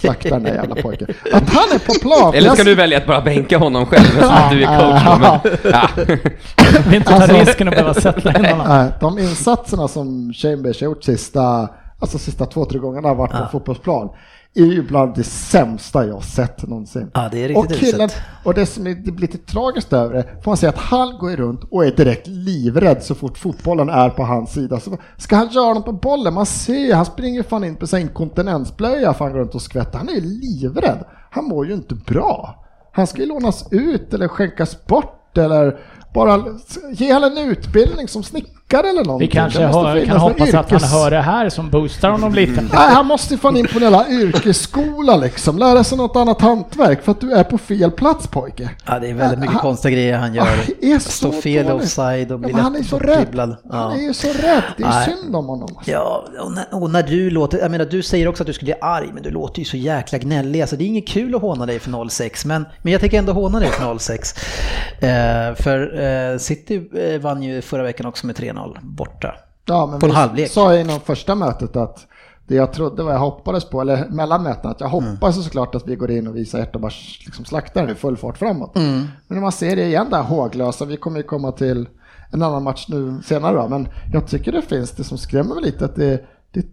Slakta 0.00 0.28
den 0.30 0.42
där 0.42 0.54
jävla 0.54 0.74
pojken. 0.82 1.08
Att 1.32 1.48
han 1.48 1.64
är 1.74 1.78
på 1.86 1.92
plan. 2.00 2.34
Eller 2.34 2.50
ska 2.50 2.58
jag- 2.58 2.66
du 2.66 2.74
välja 2.74 2.98
att 2.98 3.06
bara 3.06 3.20
bänka 3.20 3.58
honom 3.58 3.86
själv 3.86 4.04
så 4.20 4.26
att 4.30 4.50
du 4.50 4.64
är 4.64 4.78
coach? 4.80 5.18
Men, 5.20 5.72
ja. 5.72 5.88
vill 6.86 6.94
inte 6.94 7.08
ta 7.08 7.14
Alltså- 7.14 7.36
risken 7.36 7.68
att 7.68 7.74
behöva 7.74 7.94
sätta 7.94 8.38
in 8.38 8.44
honom. 8.44 8.88
De 9.00 9.18
insatserna 9.18 9.88
som 9.88 10.32
Chambers 10.32 10.80
har 10.80 10.84
gjort 10.84 11.04
sista, 11.04 11.68
alltså 12.04 12.18
sista 12.18 12.46
två, 12.46 12.64
tre 12.64 12.78
gångerna 12.78 13.08
har 13.08 13.14
varit 13.14 13.32
på 13.32 13.48
fotbollsplan 13.52 14.08
är 14.54 14.64
ju 14.64 14.82
bland 14.82 15.14
det 15.14 15.24
sämsta 15.24 16.06
jag 16.06 16.24
sett 16.24 16.68
någonsin. 16.68 17.10
Ja, 17.14 17.28
det 17.32 17.44
är 17.44 17.56
och 17.56 17.62
riktigt 17.62 17.90
killen, 17.90 18.06
uselt. 18.06 18.22
och 18.44 18.54
det 18.54 18.66
som 18.66 18.86
är, 18.86 18.94
det 18.94 19.12
blir 19.12 19.28
lite 19.28 19.52
tragiskt 19.52 19.92
över 19.92 20.14
det, 20.14 20.42
får 20.42 20.50
man 20.50 20.56
säga 20.56 20.70
att 20.70 20.78
han 20.78 21.18
går 21.18 21.36
runt 21.36 21.64
och 21.70 21.84
är 21.84 21.90
direkt 21.90 22.26
livrädd 22.26 23.02
så 23.02 23.14
fort 23.14 23.38
fotbollen 23.38 23.88
är 23.88 24.10
på 24.10 24.22
hans 24.22 24.52
sida. 24.52 24.80
Så 24.80 24.96
ska 25.16 25.36
han 25.36 25.48
göra 25.48 25.74
något 25.74 25.84
på 25.84 25.92
bollen? 25.92 26.34
Man 26.34 26.46
ser 26.46 26.78
ju, 26.78 26.92
han 26.92 27.06
springer 27.06 27.42
fan 27.42 27.64
in 27.64 27.76
på 27.76 27.86
sin 27.86 28.00
inkontinensblöja 28.00 29.14
för 29.14 29.24
han 29.24 29.32
går 29.32 29.40
runt 29.40 29.54
och 29.54 29.62
skvätter. 29.62 29.98
Han 29.98 30.08
är 30.08 30.12
ju 30.12 30.20
livrädd. 30.20 31.04
Han 31.30 31.44
mår 31.44 31.66
ju 31.66 31.74
inte 31.74 31.94
bra. 31.94 32.64
Han 32.92 33.06
ska 33.06 33.22
ju 33.22 33.28
lånas 33.28 33.66
ut 33.70 34.14
eller 34.14 34.28
skänkas 34.28 34.86
bort 34.86 35.38
eller 35.38 35.78
bara 36.14 36.44
ge 36.92 37.12
han 37.12 37.24
en 37.24 37.38
utbildning 37.38 38.08
som 38.08 38.22
snickare 38.22 38.63
eller 38.72 39.04
någonting. 39.04 39.28
Vi 39.28 39.32
kanske 39.32 39.62
hör, 39.66 40.04
kan 40.04 40.16
hoppas 40.16 40.54
att 40.54 40.70
han 40.70 40.80
yrkes- 40.80 40.92
hör 40.92 41.10
det 41.10 41.20
här 41.20 41.48
som 41.48 41.70
boostar 41.70 42.10
honom 42.10 42.34
lite. 42.34 42.52
Nej, 42.72 42.94
han 42.94 43.06
måste 43.06 43.36
fan 43.38 43.56
in 43.56 43.66
på 43.66 43.76
en 43.78 43.82
jävla 43.82 44.08
yrkesskola 44.08 45.16
liksom. 45.16 45.58
Lära 45.58 45.84
sig 45.84 45.98
något 45.98 46.16
annat 46.16 46.40
hantverk 46.40 47.02
för 47.04 47.12
att 47.12 47.20
du 47.20 47.32
är 47.32 47.44
på 47.44 47.58
fel 47.58 47.90
plats 47.90 48.26
pojke. 48.26 48.70
Ja, 48.86 48.98
det 48.98 49.08
är 49.10 49.14
väldigt 49.14 49.38
mycket 49.38 49.52
Han- 49.54 49.62
konstiga 49.62 49.92
grejer 49.94 50.18
han 50.18 50.34
gör. 50.34 50.46
Han 50.90 51.00
så 51.00 51.10
Står 51.10 51.32
fel 51.32 51.66
dålig. 51.66 51.82
offside 51.82 52.32
och 52.32 52.34
Ja, 52.34 52.38
blir 52.38 52.52
men 52.54 52.62
han 52.64 52.76
är 52.76 52.82
så 52.82 52.98
rädd. 52.98 53.08
bortdribblad. 53.08 53.56
Han 53.70 53.80
Ja. 53.80 53.94
är 53.98 54.02
ju 54.06 54.14
så 54.14 54.28
rädd. 54.28 54.62
Det 54.76 54.82
är 54.84 54.88
Nej. 54.88 55.04
synd 55.22 55.36
om 55.36 55.46
honom. 55.46 55.68
Alltså. 55.76 55.90
Ja, 55.90 56.24
och 56.40 56.52
när, 56.52 56.64
och 56.70 56.90
när 56.90 57.02
du 57.02 57.30
låter, 57.30 57.58
jag 57.58 57.70
menar 57.70 57.84
du 57.84 58.02
säger 58.02 58.28
också 58.28 58.42
att 58.42 58.46
du 58.46 58.52
skulle 58.52 58.66
bli 58.72 58.80
arg, 58.80 59.10
men 59.14 59.22
du 59.22 59.30
låter 59.30 59.58
ju 59.58 59.64
så 59.64 59.76
jäkla 59.76 60.18
gnällig. 60.18 60.60
Alltså 60.60 60.76
det 60.76 60.84
är 60.84 60.86
inget 60.86 61.08
kul 61.08 61.34
att 61.34 61.40
håna 61.40 61.66
dig 61.66 61.78
för 61.78 62.08
06, 62.08 62.44
men, 62.44 62.66
men 62.82 62.92
jag 62.92 63.00
tänker 63.00 63.18
ändå 63.18 63.32
håna 63.32 63.60
dig 63.60 63.68
för 63.68 63.98
06. 63.98 64.34
Eh, 65.00 65.54
för 65.54 66.00
eh, 66.32 66.38
City 66.38 66.88
eh, 67.14 67.20
vann 67.20 67.42
ju 67.42 67.62
förra 67.62 67.82
veckan 67.82 68.06
också 68.06 68.26
med 68.26 68.36
3-0 68.54 68.78
borta. 68.82 69.34
Ja, 69.64 69.86
men 69.86 70.00
På 70.00 70.06
en 70.06 70.10
vi 70.12 70.16
halvlek. 70.16 70.50
sa 70.50 70.72
jag 70.72 70.80
inom 70.80 71.00
första 71.00 71.34
mötet 71.34 71.76
att 71.76 72.06
det 72.46 72.54
jag 72.54 72.72
trodde 72.72 73.02
vad 73.02 73.14
jag 73.14 73.18
hoppades 73.18 73.64
på, 73.64 73.80
eller 73.80 74.08
mellan 74.08 74.42
mötena, 74.42 74.70
att 74.70 74.80
jag 74.80 74.92
Mm. 74.94 75.10
hoppas 75.10 75.38
ju 75.38 75.42
såklart 75.42 75.74
att 75.74 75.86
vi 75.88 75.96
går 75.96 76.10
in 76.10 76.26
och 76.26 76.36
visar 76.36 76.78
bara 76.78 76.90
liksom 77.24 77.44
slaktar 77.44 77.90
i 77.90 77.94
full 77.94 78.16
fart 78.16 78.38
framåt. 78.38 78.76
Mm. 78.76 78.92
Men 78.98 79.08
när 79.36 79.40
man 79.40 79.52
ser 79.52 79.76
det 79.76 79.84
igen 79.86 80.06
där 80.10 80.22
håglösa, 80.22 80.84
vi 80.84 80.96
kommer 80.96 81.16
ju 81.16 81.22
komma 81.22 81.52
till 81.52 81.88
en 82.32 82.42
annan 82.42 82.62
match 82.62 82.86
nu 82.88 83.22
senare 83.24 83.56
då, 83.56 83.68
men 83.68 83.88
jag 84.12 84.26
tycker 84.26 84.52
det 84.52 84.62
finns 84.62 84.90
det 84.90 85.04
som 85.04 85.18
skrämmer 85.18 85.54
mig 85.54 85.64
lite 85.64 85.84
att 85.84 85.94
det, 85.96 86.24
det 86.50 86.60
är 86.60 86.66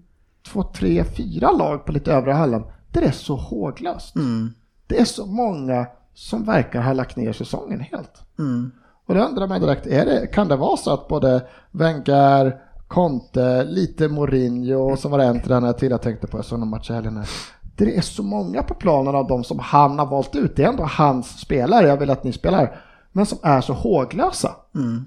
två, 0.48 0.64
tre, 0.64 1.04
fyra 1.04 1.52
lag 1.52 1.86
på 1.86 1.92
lite 1.92 2.14
övre 2.14 2.32
halvan 2.32 2.64
det 2.92 3.00
är 3.06 3.12
så 3.12 3.36
håglöst. 3.36 4.16
Mm. 4.16 4.54
Det 4.88 5.00
är 5.00 5.06
så 5.06 5.26
många 5.26 5.86
som 6.14 6.44
verkar 6.46 6.82
ha 6.82 6.94
lagt 6.94 7.16
ner 7.16 7.34
säsongen 7.34 7.80
helt. 7.80 8.22
Mm. 8.40 8.72
Och 9.12 9.18
då 9.18 9.24
undrar 9.24 9.48
man 9.48 9.62
direkt, 9.62 9.88
är 9.88 10.06
det, 10.06 10.28
kan 10.28 10.48
det 10.48 10.56
vara 10.56 10.78
så 10.78 10.94
att 10.94 11.08
både 11.08 11.42
Wenger, 11.72 12.56
Conte, 12.88 13.64
lite 13.64 14.08
Mourinho 14.08 14.98
så 14.98 15.10
var 15.10 15.18
det 15.18 15.24
en 15.24 15.42
tränare 15.42 15.74
till 15.74 15.92
jag 15.92 16.02
tänkte 16.02 16.28
på, 16.28 16.38
jag 16.38 16.46
såg 16.46 16.60
någon 16.60 16.70
match 16.70 16.90
i 16.90 16.94
helgen 16.94 17.18
här. 17.18 17.30
Det 17.76 17.98
är 17.98 18.02
så 18.02 18.24
många 18.24 18.64
på 18.64 18.74
planen 18.74 19.16
av 19.16 19.28
de 19.28 19.44
som 19.44 19.60
han 19.60 20.00
har 20.00 20.06
valt 20.06 20.36
ut, 20.36 20.56
det 20.56 20.64
är 20.64 20.68
ändå 20.68 20.84
hans 20.84 21.40
spelare, 21.40 21.88
jag 21.88 21.98
vill 21.98 22.10
att 22.10 22.24
ni 22.24 22.34
spelar, 22.34 22.82
men 23.12 23.26
som 23.26 23.38
är 23.44 23.62
så 23.62 23.74
håglösa. 23.74 24.56
Mm. 24.76 25.06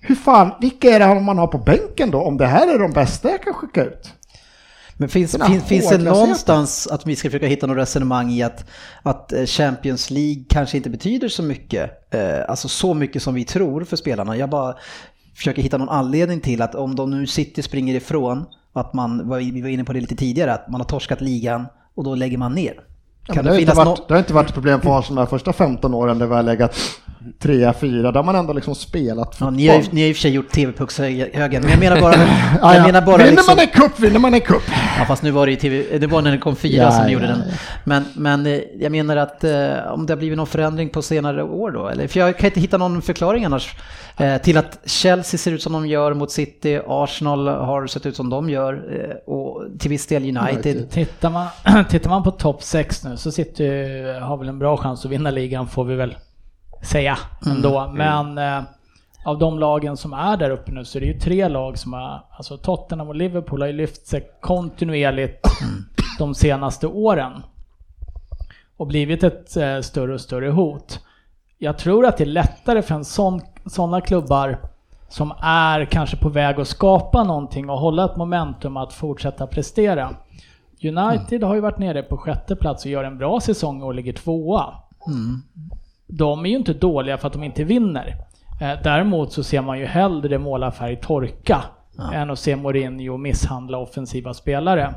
Hur 0.00 0.14
fan, 0.14 0.50
vilka 0.60 0.88
är 0.88 1.14
det 1.14 1.20
man 1.20 1.38
har 1.38 1.46
på 1.46 1.58
bänken 1.58 2.10
då, 2.10 2.22
om 2.22 2.36
det 2.36 2.46
här 2.46 2.74
är 2.74 2.78
de 2.78 2.92
bästa 2.92 3.30
jag 3.30 3.42
kan 3.42 3.54
skicka 3.54 3.84
ut? 3.84 4.12
Men 5.00 5.08
finns, 5.08 5.36
här 5.38 5.48
finns, 5.48 5.64
finns 5.64 5.88
det 5.88 5.98
någonstans 5.98 6.86
att 6.86 7.06
vi 7.06 7.16
ska 7.16 7.28
försöka 7.28 7.46
hitta 7.46 7.66
något 7.66 7.76
resonemang 7.76 8.30
i 8.30 8.42
att, 8.42 8.64
att 9.02 9.32
eh, 9.32 9.44
Champions 9.44 10.10
League 10.10 10.44
kanske 10.48 10.76
inte 10.76 10.90
betyder 10.90 11.28
så 11.28 11.42
mycket, 11.42 12.14
eh, 12.14 12.20
alltså 12.48 12.68
så 12.68 12.94
mycket 12.94 13.22
som 13.22 13.34
vi 13.34 13.44
tror 13.44 13.84
för 13.84 13.96
spelarna. 13.96 14.36
Jag 14.36 14.50
bara 14.50 14.74
försöker 15.34 15.62
hitta 15.62 15.78
någon 15.78 15.88
anledning 15.88 16.40
till 16.40 16.62
att 16.62 16.74
om 16.74 16.96
de 16.96 17.10
nu 17.10 17.26
City 17.26 17.62
springer 17.62 17.94
ifrån, 17.94 18.44
att 18.72 18.94
man, 18.94 19.18
vi 19.38 19.62
var 19.62 19.68
inne 19.68 19.84
på 19.84 19.92
det 19.92 20.00
lite 20.00 20.16
tidigare, 20.16 20.54
att 20.54 20.70
man 20.70 20.80
har 20.80 20.88
torskat 20.88 21.20
ligan 21.20 21.66
och 21.94 22.04
då 22.04 22.14
lägger 22.14 22.38
man 22.38 22.52
ner. 22.52 22.74
Ja, 23.26 23.42
det, 23.42 23.56
det 23.56 23.68
har 23.68 23.74
varit, 23.74 23.86
något? 23.86 24.08
det 24.08 24.14
har 24.14 24.18
inte 24.18 24.34
varit 24.34 24.48
ett 24.48 24.54
problem 24.54 24.80
för 24.80 24.98
Arsenal 24.98 25.24
de 25.24 25.30
första 25.30 25.52
15 25.52 25.94
åren 25.94 26.18
där 26.18 26.26
vi 26.26 26.34
har 26.34 26.42
legat 26.42 26.76
3-4, 27.42 28.02
där 28.02 28.12
har 28.12 28.22
man 28.22 28.34
ändå 28.34 28.52
liksom 28.52 28.74
spelat 28.74 29.36
Ja, 29.40 29.50
ni, 29.50 29.68
har, 29.68 29.76
ju- 29.76 29.84
ni 29.90 30.00
har 30.00 30.08
i 30.08 30.12
och 30.12 30.16
för 30.16 30.20
sig 30.20 30.30
gjort 30.30 30.50
TV-puckshögen, 30.52 31.62
men 31.62 31.70
jag 31.70 31.80
menar 31.80 32.00
bara... 32.00 32.14
Ja, 32.60 32.74
jag 32.74 32.76
ja. 32.76 32.86
menar 32.86 33.02
bara 33.02 33.16
vinner 33.16 33.30
liksom, 33.30 33.56
man 33.56 33.64
en 33.64 33.80
cup, 33.80 34.00
vinner 34.00 34.18
man 34.18 34.34
en 34.34 34.40
cup. 34.40 34.62
Ja 34.98 35.04
fast 35.04 35.22
nu 35.22 35.30
var 35.30 35.46
det 35.46 35.52
ju 35.52 35.56
TV, 35.58 35.98
det 35.98 36.06
var 36.06 36.22
när 36.22 36.32
det 36.32 36.38
kom 36.38 36.56
fyra 36.56 36.82
Ja, 36.82 36.90
som 36.90 37.02
ja, 37.02 37.10
gjorde 37.10 37.26
den. 37.26 37.42
Men, 37.84 38.04
men 38.16 38.46
eh, 38.46 38.60
jag 38.80 38.92
menar 38.92 39.16
att 39.16 39.44
eh, 39.44 39.92
om 39.92 40.06
det 40.06 40.12
har 40.12 40.18
blivit 40.18 40.36
någon 40.36 40.46
förändring 40.46 40.88
på 40.88 41.02
senare 41.02 41.42
år 41.42 41.70
då, 41.70 41.88
eller 41.88 42.08
för 42.08 42.20
jag 42.20 42.38
kan 42.38 42.46
inte 42.46 42.60
hitta 42.60 42.76
någon 42.78 43.02
förklaring 43.02 43.44
annars 43.44 43.74
eh, 44.16 44.36
till 44.36 44.56
att 44.56 44.78
Chelsea 44.84 45.38
ser 45.38 45.52
ut 45.52 45.62
som 45.62 45.72
de 45.72 45.86
gör 45.86 46.14
mot 46.14 46.30
City, 46.30 46.80
Arsenal 46.86 47.48
har 47.48 47.86
sett 47.86 48.06
ut 48.06 48.16
som 48.16 48.30
de 48.30 48.50
gör 48.50 48.72
eh, 48.74 49.32
och 49.34 49.62
till 49.78 49.90
viss 49.90 50.06
del 50.06 50.22
United. 50.22 50.76
United. 50.76 50.90
Tittar 50.90 51.30
man, 51.30 51.46
tittar 51.90 52.10
man 52.10 52.22
på 52.22 52.30
topp 52.30 52.62
6 52.62 53.04
nu 53.04 53.16
så 53.16 53.32
sitter 53.32 54.20
har 54.20 54.36
väl 54.36 54.48
en 54.48 54.58
bra 54.58 54.76
chans 54.76 55.04
att 55.04 55.10
vinna 55.10 55.30
ligan 55.30 55.66
får 55.68 55.84
vi 55.84 55.94
väl 55.94 56.14
säga 56.82 57.18
ändå. 57.46 57.90
Men 57.94 58.38
eh, 58.38 58.62
av 59.24 59.38
de 59.38 59.58
lagen 59.58 59.96
som 59.96 60.12
är 60.12 60.36
där 60.36 60.50
uppe 60.50 60.72
nu 60.72 60.84
så 60.84 60.98
är 60.98 61.00
det 61.00 61.06
ju 61.06 61.18
tre 61.18 61.48
lag 61.48 61.78
som 61.78 61.92
har, 61.92 62.24
alltså 62.36 62.56
Tottenham 62.56 63.08
och 63.08 63.16
Liverpool 63.16 63.60
har 63.60 63.66
ju 63.66 63.72
lyft 63.72 64.06
sig 64.06 64.30
kontinuerligt 64.40 65.46
de 66.18 66.34
senaste 66.34 66.86
åren. 66.86 67.42
Och 68.76 68.86
blivit 68.86 69.22
ett 69.22 69.56
eh, 69.56 69.80
större 69.80 70.14
och 70.14 70.20
större 70.20 70.50
hot. 70.50 71.00
Jag 71.58 71.78
tror 71.78 72.06
att 72.06 72.16
det 72.16 72.24
är 72.24 72.26
lättare 72.26 72.82
för 72.82 72.94
en 72.94 73.04
sån, 73.04 73.40
sådana 73.66 74.00
klubbar 74.00 74.58
som 75.08 75.32
är 75.42 75.84
kanske 75.84 76.16
på 76.16 76.28
väg 76.28 76.60
att 76.60 76.68
skapa 76.68 77.24
någonting 77.24 77.70
och 77.70 77.78
hålla 77.78 78.04
ett 78.04 78.16
momentum 78.16 78.76
att 78.76 78.92
fortsätta 78.92 79.46
prestera. 79.46 80.10
United 80.82 81.42
har 81.42 81.54
ju 81.54 81.60
varit 81.60 81.78
nere 81.78 82.02
på 82.02 82.16
sjätte 82.16 82.56
plats 82.56 82.84
och 82.84 82.90
gör 82.90 83.04
en 83.04 83.18
bra 83.18 83.40
säsong 83.40 83.82
och 83.82 83.94
ligger 83.94 84.12
tvåa. 84.12 84.74
De 86.12 86.44
är 86.46 86.50
ju 86.50 86.56
inte 86.56 86.72
dåliga 86.72 87.18
för 87.18 87.26
att 87.26 87.32
de 87.32 87.42
inte 87.44 87.64
vinner. 87.64 88.16
Eh, 88.60 88.72
Däremot 88.84 89.32
så 89.32 89.42
ser 89.42 89.62
man 89.62 89.78
ju 89.78 89.84
hellre 89.84 90.38
målarfärg 90.38 90.96
torka 90.96 91.62
än 92.12 92.30
att 92.30 92.38
se 92.38 92.56
Mourinho 92.56 93.16
misshandla 93.16 93.78
offensiva 93.78 94.34
spelare. 94.34 94.94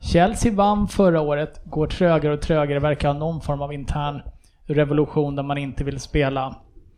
Chelsea 0.00 0.52
vann 0.52 0.88
förra 0.88 1.20
året, 1.20 1.60
går 1.64 1.86
trögare 1.86 2.34
och 2.34 2.40
trögare, 2.40 2.78
verkar 2.78 3.08
ha 3.08 3.18
någon 3.18 3.40
form 3.40 3.62
av 3.62 3.72
intern 3.72 4.22
revolution 4.66 5.36
där 5.36 5.42
man 5.42 5.58
inte 5.58 5.84
vill 5.84 6.00
spela. 6.00 6.54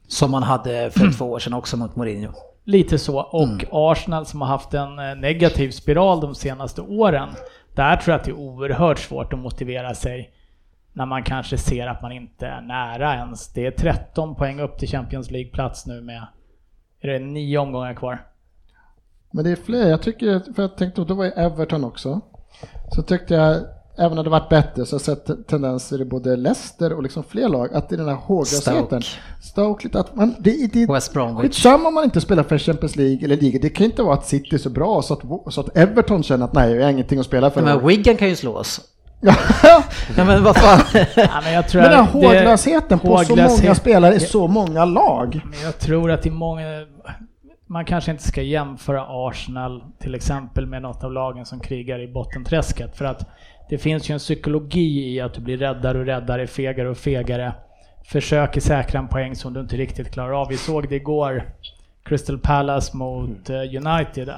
Som 0.09 0.31
man 0.31 0.43
hade 0.43 0.91
för 0.91 1.19
två 1.19 1.25
år 1.31 1.39
sedan 1.39 1.53
också 1.53 1.77
mot 1.77 1.97
Mourinho. 1.97 2.33
Lite 2.65 2.99
så. 2.99 3.21
Och 3.21 3.65
Arsenal 3.73 4.27
som 4.27 4.41
har 4.41 4.49
haft 4.49 4.75
en 4.75 4.99
eh, 4.99 5.15
negativ 5.17 5.71
spiral 5.71 6.21
de 6.21 6.35
senaste 6.35 6.81
åren. 6.81 7.29
Där 7.75 7.97
tror 7.97 8.13
jag 8.13 8.19
att 8.19 8.25
det 8.25 8.31
är 8.31 8.39
oerhört 8.39 8.99
svårt 8.99 9.33
att 9.33 9.39
motivera 9.39 9.95
sig 9.95 10.31
när 10.93 11.07
man 11.07 11.23
kanske 11.23 11.59
ser 11.59 11.87
att 11.87 12.03
man 12.03 12.13
inte 12.13 12.47
är 12.47 12.61
nära 12.61 13.15
ens. 13.15 13.53
Det 13.53 13.67
är 13.67 13.71
13 13.71 14.35
poäng 14.35 14.61
upp 14.61 14.79
till 14.79 14.89
Champions 14.89 15.31
League-plats 15.31 15.87
nu 15.87 16.01
med, 16.01 16.27
är 17.01 17.09
det 17.09 17.19
nio 17.19 17.59
omgångar 17.59 17.95
kvar? 17.95 18.27
Men 19.31 19.45
det 19.45 19.51
är 19.51 19.57
fler, 19.57 19.89
jag 19.89 20.03
tycker, 20.03 20.53
för 20.55 20.63
jag 20.63 20.77
tänkte, 20.77 21.05
då 21.05 21.15
var 21.15 21.25
ju 21.25 21.31
Everton 21.31 21.85
också. 21.85 22.21
Så 22.95 23.03
tyckte 23.03 23.35
jag, 23.35 23.57
även 23.99 24.19
om 24.19 24.25
det 24.25 24.31
varit 24.31 24.49
bättre, 24.49 24.87
så 24.87 24.97
har 24.97 25.01
jag 25.07 25.19
sett 25.27 25.49
tendenser 25.49 26.01
i 26.01 26.05
både 26.05 26.37
Leicester 26.37 26.93
och 26.93 27.03
liksom 27.03 27.25
fler 27.25 27.49
lag, 27.49 27.75
att 27.75 27.93
i 27.93 27.97
den 27.97 28.09
här 28.09 28.15
håglösheten. 28.15 29.03
Stoke. 29.03 29.07
Stoke. 29.43 29.85
lite 29.85 30.01
att 30.01 30.15
man, 30.15 30.35
det, 30.39 30.73
det, 30.73 30.87
West 30.87 31.13
Bromwich. 31.13 31.43
Skitsamma 31.43 31.89
om 31.89 31.95
man 31.95 32.05
inte 32.05 32.21
spelar 32.21 32.43
för 32.43 32.59
Champions 32.59 32.97
League 32.97 33.25
eller 33.25 33.37
liga. 33.37 33.59
Det 33.63 33.71
kan 33.71 33.87
inte 33.87 34.03
vara 34.03 34.15
att 34.15 34.27
City 34.27 34.55
är 34.55 34.59
så 34.59 34.71
bra 34.71 35.03
så 35.03 35.15
att, 35.15 35.55
så 35.55 35.61
att 35.61 35.77
Everton 35.77 36.23
känner 36.23 36.45
att 36.45 36.53
nej, 36.53 36.75
jag 36.75 36.83
har 36.83 36.91
ingenting 36.91 37.19
att 37.19 37.27
spela 37.27 37.51
för. 37.51 37.63
Men 37.63 37.87
Wigan 37.87 38.17
kan 38.17 38.29
ju 38.29 38.37
slå 38.37 38.57
oss. 38.57 38.81
Ja. 39.21 39.83
Men 40.17 40.43
vad 40.45 40.57
fan. 40.57 40.81
Ja, 41.17 41.41
men 41.45 41.53
jag 41.53 41.69
tror 41.69 41.83
Men 41.83 41.91
den 41.91 42.05
här 42.05 42.13
håglösheten 42.13 42.99
på 42.99 43.19
så 43.19 43.35
håglöshet- 43.35 43.63
många 43.63 43.75
spelare 43.75 44.15
i 44.15 44.21
så 44.21 44.49
många 44.49 44.85
lag. 44.85 45.41
Men 45.45 45.61
jag 45.61 45.79
tror 45.79 46.11
att 46.11 46.27
i 46.27 46.31
många... 46.31 46.63
Man 47.67 47.85
kanske 47.85 48.11
inte 48.11 48.23
ska 48.23 48.43
jämföra 48.43 49.07
Arsenal 49.09 49.83
till 49.99 50.15
exempel 50.15 50.67
med 50.67 50.83
något 50.83 51.05
av 51.05 51.13
lagen 51.13 51.47
som 51.47 51.61
krigar 51.61 51.99
i 52.01 52.09
bottenträsket. 52.13 52.97
För 52.97 53.05
att 53.05 53.29
det 53.69 53.79
finns 53.79 54.11
ju 54.11 54.13
en 54.13 54.19
psykologi 54.19 55.15
i 55.15 55.21
att 55.21 55.35
du 55.35 55.41
blir 55.41 55.57
räddare 55.57 55.99
och 55.99 56.07
räddare, 56.07 56.47
fegare 56.47 56.89
och 56.91 56.97
fegare. 56.99 57.53
Försöker 58.05 58.61
säkra 58.61 58.99
en 58.99 59.09
poäng 59.09 59.37
som 59.37 59.53
du 59.53 59.61
inte 59.61 59.77
riktigt 59.77 60.13
klarar 60.13 60.41
av. 60.41 60.49
Vi 60.49 60.57
såg 60.57 60.89
det 60.89 60.97
igår, 60.97 61.45
Crystal 62.05 62.39
Palace 62.39 62.97
mot 62.97 63.51
eh, 63.51 63.57
United. 63.57 64.33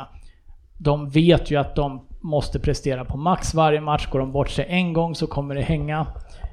De 0.79 1.11
vet 1.11 1.51
ju 1.51 1.57
att 1.57 1.75
de 1.77 2.07
måste 2.23 2.59
prestera 2.61 3.05
på 3.05 3.17
max 3.17 3.55
varje 3.55 3.81
match. 3.81 4.07
Går 4.07 4.19
de 4.19 4.33
bort 4.33 4.51
sig 4.51 4.67
en 4.69 4.93
gång 4.93 5.15
så 5.15 5.27
kommer 5.27 5.55
det 5.55 5.63
hänga. 5.63 6.07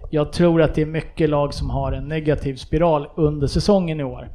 Jag 0.10 0.34
tror 0.34 0.62
att 0.62 0.76
det 0.76 0.82
är 0.82 0.86
mycket 0.86 1.30
lag 1.30 1.54
som 1.54 1.70
har 1.70 1.92
en 1.92 2.08
negativ 2.08 2.56
spiral 2.56 3.08
under 3.16 3.48
säsongen 3.48 4.00
i 4.00 4.04
år. 4.04 4.30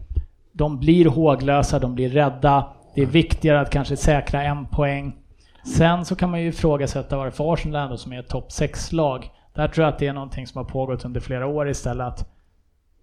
De 0.53 0.79
blir 0.79 1.07
håglösa, 1.07 1.79
de 1.79 1.95
blir 1.95 2.09
rädda. 2.09 2.69
Det 2.95 3.03
är 3.03 3.07
viktigare 3.07 3.61
att 3.61 3.71
kanske 3.71 3.97
säkra 3.97 4.43
en 4.43 4.67
poäng. 4.67 5.17
Sen 5.77 6.05
så 6.05 6.17
kan 6.17 6.31
man 6.31 6.41
ju 6.41 6.49
ifrågasätta 6.49 7.17
varför 7.17 7.53
Arsenal 7.53 7.85
ändå 7.85 7.97
som 7.97 8.13
är 8.13 8.21
ett 8.21 8.29
topp 8.29 8.49
6-lag. 8.49 9.31
Där 9.55 9.69
tror 9.69 9.85
jag 9.85 9.93
att 9.93 9.99
det 9.99 10.07
är 10.07 10.13
någonting 10.13 10.47
som 10.47 10.59
har 10.59 10.65
pågått 10.65 11.05
under 11.05 11.21
flera 11.21 11.47
år 11.47 11.69
istället. 11.69 12.07
Att 12.07 12.29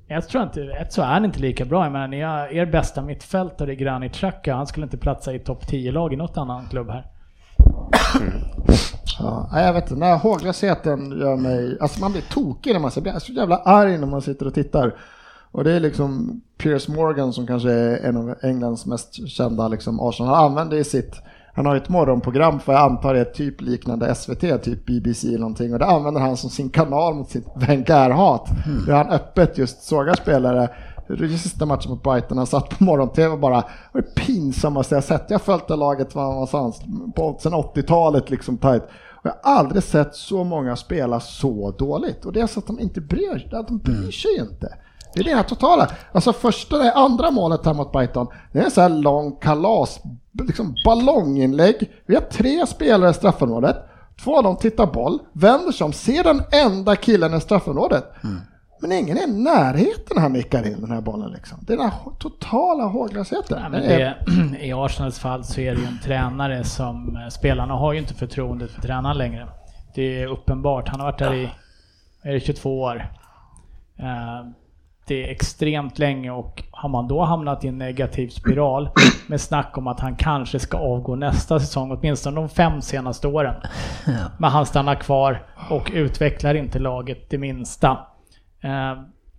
ett, 0.08 0.30
tror 0.30 0.44
inte, 0.44 0.64
ett 0.64 0.94
så 0.94 1.02
är 1.02 1.20
det 1.20 1.26
inte 1.26 1.40
lika 1.40 1.66
bra. 1.66 1.84
Jag 1.86 1.92
menar, 1.92 2.08
ni 2.08 2.22
har, 2.22 2.48
er 2.48 2.66
bästa 2.66 3.02
mittfältare 3.02 3.74
i 3.74 3.76
Granit 3.76 4.14
Xhaka. 4.14 4.56
Han 4.56 4.68
skulle 4.68 4.84
inte 4.84 4.98
platsa 4.98 5.34
i 5.34 5.40
topp 5.40 5.64
10-lag 5.64 6.14
i 6.14 6.16
något 6.16 6.38
annan 6.38 6.68
klubb 6.70 6.90
här. 6.90 7.06
Ja, 9.20 9.50
jag 9.54 9.74
vet 9.74 9.84
inte, 9.84 9.94
den 9.94 10.04
här 10.04 10.18
håglösheten 10.18 11.20
gör 11.20 11.36
mig, 11.36 11.78
alltså 11.82 12.00
man 12.00 12.12
blir 12.12 12.22
tokig 12.22 12.74
när 12.74 12.80
man 12.80 12.92
ser, 12.92 13.02
jag 13.02 13.14
blir 13.14 13.20
så 13.20 13.32
jävla 13.32 13.58
arg 13.58 13.98
när 13.98 14.08
man 14.08 14.22
sitter 14.22 14.48
och 14.48 14.54
tittar. 14.54 14.96
Och 15.52 15.64
det 15.64 15.72
är 15.72 15.80
liksom 15.80 16.42
Piers 16.58 16.88
Morgan 16.88 17.34
som 17.34 17.48
kanske 17.48 17.72
är 17.72 18.06
en 18.06 18.18
av 18.18 18.36
Englands 18.42 18.86
mest 18.86 19.30
kända 19.30 19.68
liksom 19.68 20.00
Arsenal. 20.00 20.36
Han 20.36 20.46
använder 20.46 20.78
i 20.78 20.84
sitt, 20.84 21.16
han 21.54 21.66
har 21.66 21.76
ett 21.76 21.90
morgonprogram 21.90 22.60
för 22.60 22.74
jag 22.74 22.82
antar 22.82 23.14
det 23.14 23.20
är 23.20 23.26
typ 23.26 23.62
liknande 23.62 24.16
SVT, 24.16 24.64
typ 24.64 24.86
BBC 24.86 25.28
eller 25.28 25.40
någonting. 25.40 25.74
Och 25.74 25.80
det 25.80 25.86
använder 25.86 26.22
han 26.22 26.38
som 26.38 26.50
sin 26.50 26.70
kanal 26.70 27.16
mot 27.16 27.30
sitt 27.30 27.48
Wenger-hat. 27.56 28.50
Mm. 28.66 28.86
Där 28.86 28.94
han 28.94 29.10
öppet 29.10 29.58
just 29.58 29.84
sågar 29.84 30.14
spelare 30.14 30.70
i 31.10 31.38
sista 31.38 31.66
matchen 31.66 31.92
mot 31.92 32.04
Brighton, 32.04 32.38
han 32.38 32.48
satt 32.48 32.70
på 32.70 32.84
morgon-tv 32.84 33.34
och 33.34 33.40
bara, 33.40 33.64
det 33.94 34.02
det 34.02 34.16
pinsammaste 34.16 34.96
jag 34.96 35.04
sett. 35.04 35.26
Jag 35.28 35.40
har 35.40 35.44
följt 35.44 35.68
det 35.68 35.76
laget 35.76 36.14
på, 36.14 36.48
sen 37.42 37.54
80-talet 37.54 38.30
liksom 38.30 38.58
tajt. 38.58 38.84
Jag 39.24 39.32
har 39.32 39.58
aldrig 39.58 39.84
sett 39.84 40.16
så 40.16 40.44
många 40.44 40.76
spela 40.76 41.20
så 41.20 41.72
dåligt. 41.72 42.26
Och 42.26 42.34
det 42.34 42.42
är 42.42 42.48
så 42.48 42.60
att 42.60 42.68
de 42.68 42.80
inte 42.80 43.02
bryr 43.02 43.40
sig, 43.40 43.50
de 43.68 43.78
bryr 43.78 44.12
sig 44.12 44.40
inte. 44.40 44.78
Det 45.14 45.20
är 45.20 45.24
det 45.24 45.36
här 45.36 45.44
totala. 45.44 45.92
Alltså 46.12 46.34
första, 46.34 46.78
det 46.78 46.94
andra 46.94 47.32
målet 47.32 47.66
här 47.66 47.74
mot 47.74 47.92
Brighton, 47.92 48.28
det 48.52 48.60
är 48.60 48.64
en 48.64 48.72
sån 48.72 48.82
här 48.82 48.90
lång 48.90 49.32
kalas, 49.32 50.00
liksom 50.48 50.76
ballonginlägg. 50.86 51.92
Vi 52.06 52.16
har 52.16 52.22
tre 52.22 52.68
spelare 52.68 53.10
i 53.10 53.14
straffområdet. 53.14 53.76
Två 54.24 54.38
av 54.38 54.44
dem 54.44 54.56
tittar 54.56 54.86
boll, 54.86 55.20
vänder 55.34 55.72
sig 55.72 55.86
om, 55.86 55.94
ser 55.94 56.24
den 56.24 56.42
enda 56.52 56.96
killen 56.96 57.34
i 57.34 57.42
straffområdet. 57.42 58.06
Mm. 58.24 58.38
Men 58.82 58.92
ingen 58.92 59.18
är 59.18 59.24
i 59.24 59.28
närheten 59.28 60.16
när 60.16 60.22
han 60.22 60.34
nickar 60.34 60.68
in 60.68 60.82
den 60.82 60.92
här 60.92 61.02
bollen. 61.02 61.32
Liksom. 61.32 61.58
Det 61.62 61.74
är 61.74 61.78
den 61.78 61.86
här 61.86 62.00
totala 62.20 62.84
håglösheten. 62.84 63.76
I 64.62 64.74
Arsenals 64.74 65.20
fall 65.20 65.44
så 65.44 65.62
är 65.62 65.76
det 65.76 65.82
ju 65.82 65.88
en 65.88 66.00
tränare 66.04 66.64
som, 66.64 67.16
eh, 67.16 67.28
spelarna 67.28 67.74
har 67.74 67.94
ju 67.94 68.00
inte 68.00 68.14
förtroendet 68.14 68.72
för 68.72 68.82
tränaren 68.82 69.18
längre. 69.18 69.48
Det 69.96 70.22
är 70.22 70.28
uppenbart. 70.28 70.88
Han 70.88 71.00
har 71.00 71.08
varit 71.08 71.20
där 71.20 71.34
i, 71.34 71.50
är 72.22 72.34
det 72.34 72.40
22 72.40 72.82
år. 72.82 72.96
Uh, 74.00 74.52
det 75.08 75.24
är 75.24 75.32
extremt 75.32 76.00
länge 76.00 76.32
och 76.32 76.64
har 76.72 76.90
man 76.90 77.08
då 77.08 77.24
hamnat 77.24 77.64
i 77.64 77.68
en 77.68 77.78
negativ 77.78 78.30
spiral 78.30 78.90
med 79.28 79.42
snack 79.42 79.78
om 79.78 79.88
att 79.88 80.00
han 80.00 80.16
kanske 80.16 80.60
ska 80.60 80.78
avgå 80.78 81.16
nästa 81.16 81.60
säsong, 81.60 81.92
åtminstone 81.92 82.36
de 82.36 82.50
fem 82.50 82.82
senaste 82.82 83.28
åren. 83.28 83.56
Men 84.38 84.50
han 84.50 84.66
stannar 84.66 84.96
kvar 84.96 85.46
och 85.70 85.92
utvecklar 85.94 86.56
inte 86.56 86.80
laget 86.80 87.30
det 87.30 87.38
minsta. 87.38 87.98
Eh, 88.64 88.72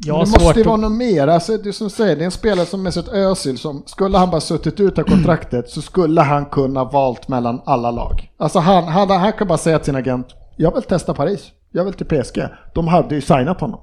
jag 0.05 0.27
det 0.27 0.31
måste 0.31 0.61
ju 0.61 0.65
vara 0.65 0.77
något 0.77 0.93
mer. 0.93 1.29
Alltså, 1.29 1.57
det 1.57 1.73
som 1.73 1.91
säger, 1.91 2.17
det 2.17 2.23
är 2.23 2.25
en 2.25 2.31
spelare 2.31 2.67
som 2.67 2.83
Mesut 2.83 3.09
Özil 3.09 3.59
som, 3.59 3.83
skulle 3.87 4.19
han 4.19 4.31
bara 4.31 4.41
suttit 4.41 4.81
ut 4.81 4.99
av 4.99 5.03
kontraktet 5.03 5.69
så 5.69 5.83
skulle 5.83 6.21
han 6.21 6.45
kunna 6.47 6.85
valt 6.85 7.29
mellan 7.29 7.63
alla 7.65 7.91
lag. 7.91 8.31
Alltså 8.37 8.59
han, 8.59 8.85
han, 8.85 9.11
han 9.11 9.33
kan 9.33 9.49
bara 9.49 9.59
säga 9.59 9.79
till 9.79 9.87
sin 9.87 9.97
agent, 9.97 10.27
jag 10.57 10.75
vill 10.75 10.83
testa 10.83 11.15
Paris, 11.15 11.51
jag 11.71 11.85
vill 11.85 11.95
till 11.95 12.07
PSG. 12.07 12.43
De 12.75 12.89
hade 12.89 13.15
ju 13.15 13.21
signat 13.21 13.61
honom. 13.61 13.81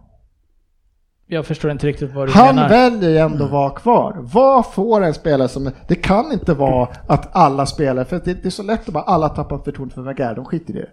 Jag 1.31 1.45
förstår 1.45 1.71
inte 1.71 1.87
riktigt 1.87 2.13
vad 2.13 2.27
du 2.27 2.31
han 2.31 2.55
menar. 2.55 2.61
Han 2.61 2.69
väljer 2.69 3.09
ju 3.09 3.17
ändå 3.17 3.45
att 3.45 3.51
vara 3.51 3.69
kvar. 3.69 4.17
Vad 4.19 4.65
får 4.73 5.03
en 5.03 5.13
spelare 5.13 5.47
som... 5.47 5.71
Det 5.87 5.95
kan 5.95 6.31
inte 6.31 6.53
vara 6.53 6.87
att 7.07 7.35
alla 7.35 7.65
spelare, 7.65 8.05
för 8.05 8.21
det, 8.25 8.33
det 8.33 8.45
är 8.45 8.49
så 8.49 8.63
lätt 8.63 8.87
att 8.87 8.93
bara 8.93 9.03
alla 9.03 9.29
tappar 9.29 9.57
förtroende 9.57 9.95
för 9.95 10.01
Wenger, 10.01 10.35
de 10.35 10.45
skiter 10.45 10.73
i 10.73 10.79
det. 10.79 10.89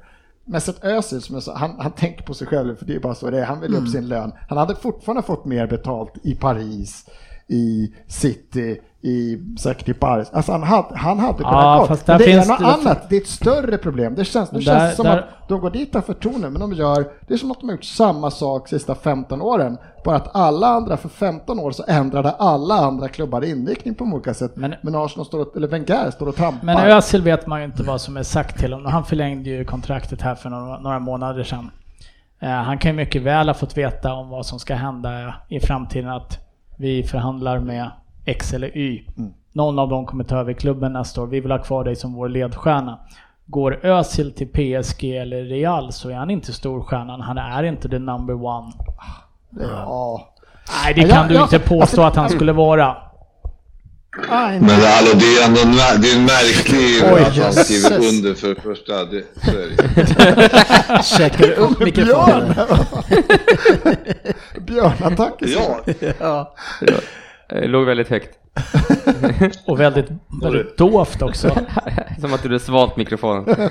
Mesut 0.49 0.85
Özil, 0.85 1.23
som 1.23 1.35
jag 1.35 1.43
sa, 1.43 1.57
han, 1.57 1.81
han 1.81 1.93
tänker 1.93 2.23
på 2.23 2.35
sig 2.35 2.47
själv, 2.47 2.77
för 2.77 2.87
det 2.87 2.95
är 2.95 3.01
bara 3.01 3.15
så 3.15 3.31
det 3.31 3.41
är. 3.41 3.45
Han 3.45 3.61
vill 3.61 3.71
mm. 3.75 3.85
upp 3.85 3.91
sin 3.91 4.09
lön. 4.09 4.33
Han 4.49 4.59
hade 4.59 4.75
fortfarande 4.75 5.23
fått 5.23 5.45
mer 5.45 5.67
betalt 5.67 6.13
i 6.23 6.35
Paris, 6.35 7.07
i 7.49 7.95
City, 8.07 8.81
i, 9.07 9.39
säkert 9.59 9.89
i 9.89 9.95
Paris. 9.95 10.31
Alltså 10.33 10.53
han 10.53 10.63
hade, 10.63 10.97
han 10.97 11.19
hade 11.19 11.39
kunnat 11.39 11.53
ja, 11.53 11.87
gå. 11.89 11.97
Där 12.05 12.19
det 12.19 12.33
är 12.33 12.47
något 12.47 12.59
det 12.59 12.67
annat, 12.67 13.09
det 13.09 13.17
är 13.17 13.21
ett 13.21 13.27
större 13.27 13.79
problem. 13.79 14.15
Det 14.15 14.25
känns, 14.25 14.51
det 14.51 14.57
där, 14.57 14.63
känns 14.63 14.97
som 14.97 15.07
där... 15.07 15.19
att 15.19 15.49
de 15.49 15.61
går 15.61 15.71
dit 15.71 15.97
av 15.97 16.01
förtroende, 16.01 16.51
men 16.51 16.61
de 16.61 16.73
gör, 16.73 17.07
det 17.27 17.35
är 17.35 17.39
som 17.39 17.51
att 17.51 17.61
de 17.61 17.69
har 17.69 17.75
gjort 17.75 17.85
samma 17.85 18.31
sak 18.31 18.71
de 18.71 18.79
sista 18.79 18.95
15 18.95 19.43
åren. 19.43 19.79
Bara 20.05 20.17
att 20.17 20.37
alla 20.37 20.67
andra, 20.67 20.97
för 20.97 21.09
15 21.09 21.61
år 21.61 21.71
så 21.71 21.85
ändrade 21.89 22.31
alla 22.31 22.75
andra 22.75 23.09
klubbar 23.09 23.45
inriktning 23.45 23.95
på 23.95 24.05
olika 24.05 24.35
sätt. 24.35 24.57
Men, 24.57 24.75
men 24.83 24.95
Arsenal 24.95 25.27
står, 25.27 25.41
och, 25.41 25.57
eller 25.57 25.69
Wenger 25.69 26.11
står 26.11 26.27
och 26.27 26.37
trampar. 26.37 26.67
Men 26.67 26.77
Özil 26.77 27.23
vet 27.23 27.47
man 27.47 27.61
ju 27.61 27.65
inte 27.65 27.83
vad 27.83 28.01
som 28.01 28.17
är 28.17 28.23
sagt 28.23 28.59
till 28.59 28.73
honom. 28.73 28.93
Han 28.93 29.05
förlängde 29.05 29.51
ju 29.51 29.65
kontraktet 29.65 30.23
här 30.23 30.35
för 30.35 30.51
några, 30.51 30.79
några 30.81 30.99
månader 30.99 31.45
sedan. 31.45 31.71
Uh, 32.43 32.49
han 32.49 32.79
kan 32.79 32.91
ju 32.91 32.97
mycket 32.97 33.23
väl 33.23 33.49
ha 33.49 33.55
fått 33.55 33.77
veta 33.77 34.13
om 34.13 34.29
vad 34.29 34.47
som 34.47 34.59
ska 34.59 34.75
hända 34.75 35.35
i 35.49 35.61
framtiden. 35.61 36.11
Att 36.11 36.46
vi 36.77 37.03
förhandlar 37.03 37.59
med 37.59 37.91
X 38.25 38.55
eller 38.55 38.77
Y. 38.77 39.05
Mm. 39.19 39.33
Någon 39.53 39.79
av 39.79 39.89
dem 39.89 40.07
kommer 40.07 40.25
ta 40.25 40.37
över 40.37 40.53
klubben 40.53 40.93
nästa 40.93 41.23
år. 41.23 41.27
Vi 41.27 41.41
vill 41.41 41.51
ha 41.51 41.59
kvar 41.59 41.85
dig 41.85 41.97
som 41.97 42.15
vår 42.15 42.29
ledstjärna. 42.29 42.99
Går 43.47 43.87
Özil 43.87 44.33
till 44.33 44.49
PSG 44.49 45.05
eller 45.05 45.45
Real 45.45 45.93
så 45.93 46.11
är 46.11 46.15
han 46.15 46.31
inte 46.31 46.53
storstjärnan. 46.53 47.21
Han 47.21 47.39
är 47.39 47.63
inte 47.63 47.89
the 47.89 47.99
number 47.99 48.45
one. 48.45 48.73
Ja. 49.61 50.35
Nej, 50.85 50.95
det 50.95 51.01
kan 51.01 51.23
ja, 51.23 51.29
du 51.29 51.35
ja, 51.35 51.43
inte 51.43 51.59
påstå 51.59 51.81
alltså, 51.81 52.03
att 52.03 52.17
han 52.17 52.29
skulle 52.29 52.53
vara. 52.53 52.97
Men 54.19 54.71
hallå, 54.71 55.11
det 55.15 55.37
är 55.37 55.47
ändå 55.47 55.61
det 55.99 56.09
är 56.11 56.17
en 56.17 56.25
märklig 56.25 57.13
Oj, 57.13 57.23
att 57.23 57.37
han 57.37 57.53
skriver 57.53 58.09
under 58.09 58.35
för 58.35 58.49
det 58.49 58.61
första. 58.61 59.05
Det, 59.05 59.25
så 59.45 59.51
är 59.51 59.69
det. 59.69 61.03
Checkar 61.19 61.51
upp 61.51 61.81
mikrofonen. 61.81 62.55
Björnattack. 64.61 65.35
Ja. 66.21 66.55
ja. 66.81 66.95
Det 67.49 67.67
låg 67.67 67.87
väldigt 67.87 68.09
högt. 68.09 68.39
Och 69.67 69.81
väldigt, 69.81 70.07
väldigt 70.43 70.79
dovt 70.79 71.23
också. 71.23 71.57
Som 72.21 72.35
att 72.35 72.43
du 72.43 72.49
hade 72.49 72.61
svalt 72.61 72.97
mikrofonen. 72.97 73.71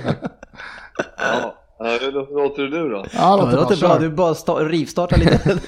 ja. 1.18 1.56
Hur 1.80 2.12
låter 2.12 2.64
det 2.64 2.70
nu 2.70 2.90
då? 2.90 3.06
Ja, 3.14 3.36
det 3.38 3.44
låter, 3.44 3.58
låter 3.58 3.78
bra. 3.78 4.00
Du 4.00 4.10
bara 4.10 4.34
sta- 4.34 4.70
rivstartar 4.70 5.18
lite. 5.18 5.60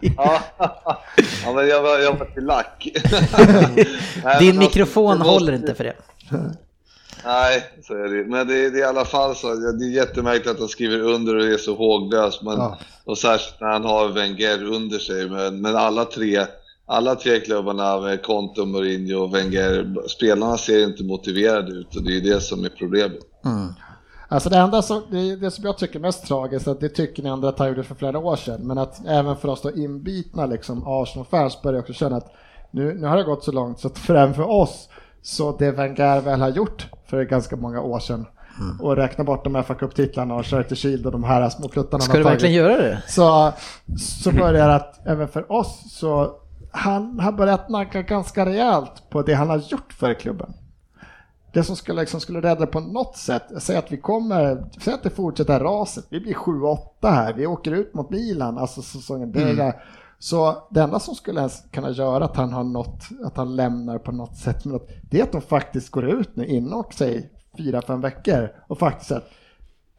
ja. 0.16 0.40
men 1.54 1.68
jag 1.68 1.82
var, 1.82 1.98
jag 1.98 2.16
var 2.18 2.26
till 2.26 2.44
lack. 2.44 2.88
Din 4.38 4.58
mikrofon 4.58 5.18
måste... 5.18 5.32
håller 5.32 5.52
inte 5.52 5.74
för 5.74 5.84
det. 5.84 5.96
Nej, 7.24 7.62
så 7.82 7.94
är 7.94 8.08
det. 8.08 8.30
Men 8.30 8.48
det, 8.48 8.70
det 8.70 8.78
är 8.78 8.80
i 8.80 8.84
alla 8.84 9.04
fall 9.04 9.36
så. 9.36 9.54
Det 9.54 9.84
är 9.84 9.90
jättemärkligt 9.90 10.46
att 10.46 10.58
han 10.58 10.68
skriver 10.68 10.98
under 11.00 11.36
och 11.36 11.44
är 11.44 11.56
så 11.56 11.74
håglös. 11.74 12.42
Men, 12.42 12.58
ja. 12.58 12.78
Och 13.04 13.18
särskilt 13.18 13.60
när 13.60 13.68
han 13.68 13.84
har 13.84 14.08
Wenger 14.08 14.64
under 14.64 14.98
sig. 14.98 15.28
Men, 15.28 15.60
men 15.60 15.76
alla 15.76 16.04
tre 16.04 16.46
alla 16.86 17.14
tre 17.14 17.40
klubbarna 17.40 18.00
med 18.00 18.22
Conte, 18.22 18.64
Mourinho 18.64 19.18
och 19.18 19.34
Wenger, 19.34 19.94
spelarna 20.08 20.58
ser 20.58 20.84
inte 20.84 21.04
motiverade 21.04 21.72
ut 21.72 21.96
och 21.96 22.02
det 22.02 22.16
är 22.16 22.20
det 22.20 22.40
som 22.40 22.64
är 22.64 22.68
problemet. 22.68 23.20
Mm. 23.44 23.74
Alltså 24.28 24.48
det 24.50 24.58
enda 24.58 24.82
som, 24.82 25.02
det, 25.10 25.36
det, 25.36 25.50
som 25.50 25.64
jag 25.64 25.78
tycker 25.78 25.98
är 25.98 26.00
mest 26.00 26.26
tragiskt, 26.26 26.68
att 26.68 26.80
det 26.80 26.88
tycker 26.88 27.22
ni 27.22 27.28
andra 27.28 27.48
att 27.48 27.58
han 27.58 27.68
gjorde 27.68 27.82
för 27.84 27.94
flera 27.94 28.18
år 28.18 28.36
sedan, 28.36 28.66
men 28.66 28.78
att 28.78 29.06
även 29.06 29.36
för 29.36 29.48
oss 29.48 29.62
då 29.62 29.70
inbitna 29.70 30.46
liksom 30.46 30.82
Arsenal-fans 30.86 31.62
börjar 31.62 31.80
också 31.80 31.92
känna 31.92 32.16
att 32.16 32.32
nu, 32.70 32.94
nu 32.94 33.06
har 33.06 33.16
det 33.16 33.22
gått 33.22 33.44
så 33.44 33.52
långt 33.52 33.80
så 33.80 33.88
att 33.88 33.98
för 33.98 34.14
även 34.14 34.34
för 34.34 34.50
oss, 34.50 34.88
så 35.22 35.56
det 35.56 35.70
Wenger 35.70 36.20
väl 36.20 36.40
har 36.40 36.48
gjort 36.48 36.86
för 37.06 37.24
ganska 37.24 37.56
många 37.56 37.80
år 37.80 37.98
sedan, 37.98 38.26
Mm. 38.60 38.80
och 38.80 38.96
räkna 38.96 39.24
bort 39.24 39.44
de 39.44 39.54
här 39.54 39.62
fa 39.62 39.74
titlarna 39.74 40.34
och 40.34 40.46
Charity 40.46 40.76
Shield 40.76 41.06
och 41.06 41.12
de 41.12 41.24
här 41.24 41.48
små 41.50 41.68
kluttarna. 41.68 42.02
Ska 42.02 42.18
du 42.18 42.24
verkligen 42.24 42.54
göra 42.54 42.76
det? 42.76 43.02
Så, 43.06 43.52
så 43.98 44.32
börjar 44.32 44.68
att 44.68 45.06
även 45.06 45.28
för 45.28 45.52
oss 45.52 45.98
så 45.98 46.36
han 46.70 47.20
har 47.20 47.32
börjat 47.32 47.68
nagga 47.68 48.02
ganska 48.02 48.46
rejält 48.46 49.10
på 49.10 49.22
det 49.22 49.34
han 49.34 49.50
har 49.50 49.56
gjort 49.56 49.92
för 49.92 50.14
klubben. 50.14 50.54
Det 51.54 51.64
som 51.64 51.76
skulle, 51.76 52.00
liksom, 52.00 52.20
skulle 52.20 52.40
rädda 52.40 52.66
på 52.66 52.80
något 52.80 53.16
sätt, 53.16 53.42
säg 53.58 53.76
att 53.76 53.92
vi 53.92 53.96
kommer, 53.96 54.64
säg 54.80 54.94
att 54.94 55.02
det 55.02 55.10
fortsätter 55.10 55.60
raset, 55.60 56.06
vi 56.08 56.20
blir 56.20 56.34
7-8 56.34 56.78
här, 57.02 57.34
vi 57.34 57.46
åker 57.46 57.72
ut 57.72 57.94
mot 57.94 58.10
Milan, 58.10 58.58
alltså 58.58 58.82
säsongen, 58.82 59.32
det 59.32 59.42
mm. 59.42 59.72
Så 60.18 60.68
det 60.70 60.80
enda 60.80 61.00
som 61.00 61.14
skulle 61.14 61.40
ens 61.40 61.62
kunna 61.70 61.90
göra 61.90 62.24
att 62.24 62.36
han 62.36 62.52
har 62.52 62.64
nått, 62.64 63.02
att 63.24 63.36
han 63.36 63.56
lämnar 63.56 63.98
på 63.98 64.12
något 64.12 64.36
sätt, 64.36 64.64
det 65.10 65.20
är 65.20 65.22
att 65.22 65.32
de 65.32 65.40
faktiskt 65.40 65.90
går 65.90 66.04
ut 66.04 66.36
nu 66.36 66.46
inom, 66.46 66.84
säg, 66.94 67.30
fyra, 67.58 67.82
fem 67.82 68.00
veckor 68.00 68.52
och 68.68 68.78
faktiskt 68.78 69.12
att 69.12 69.30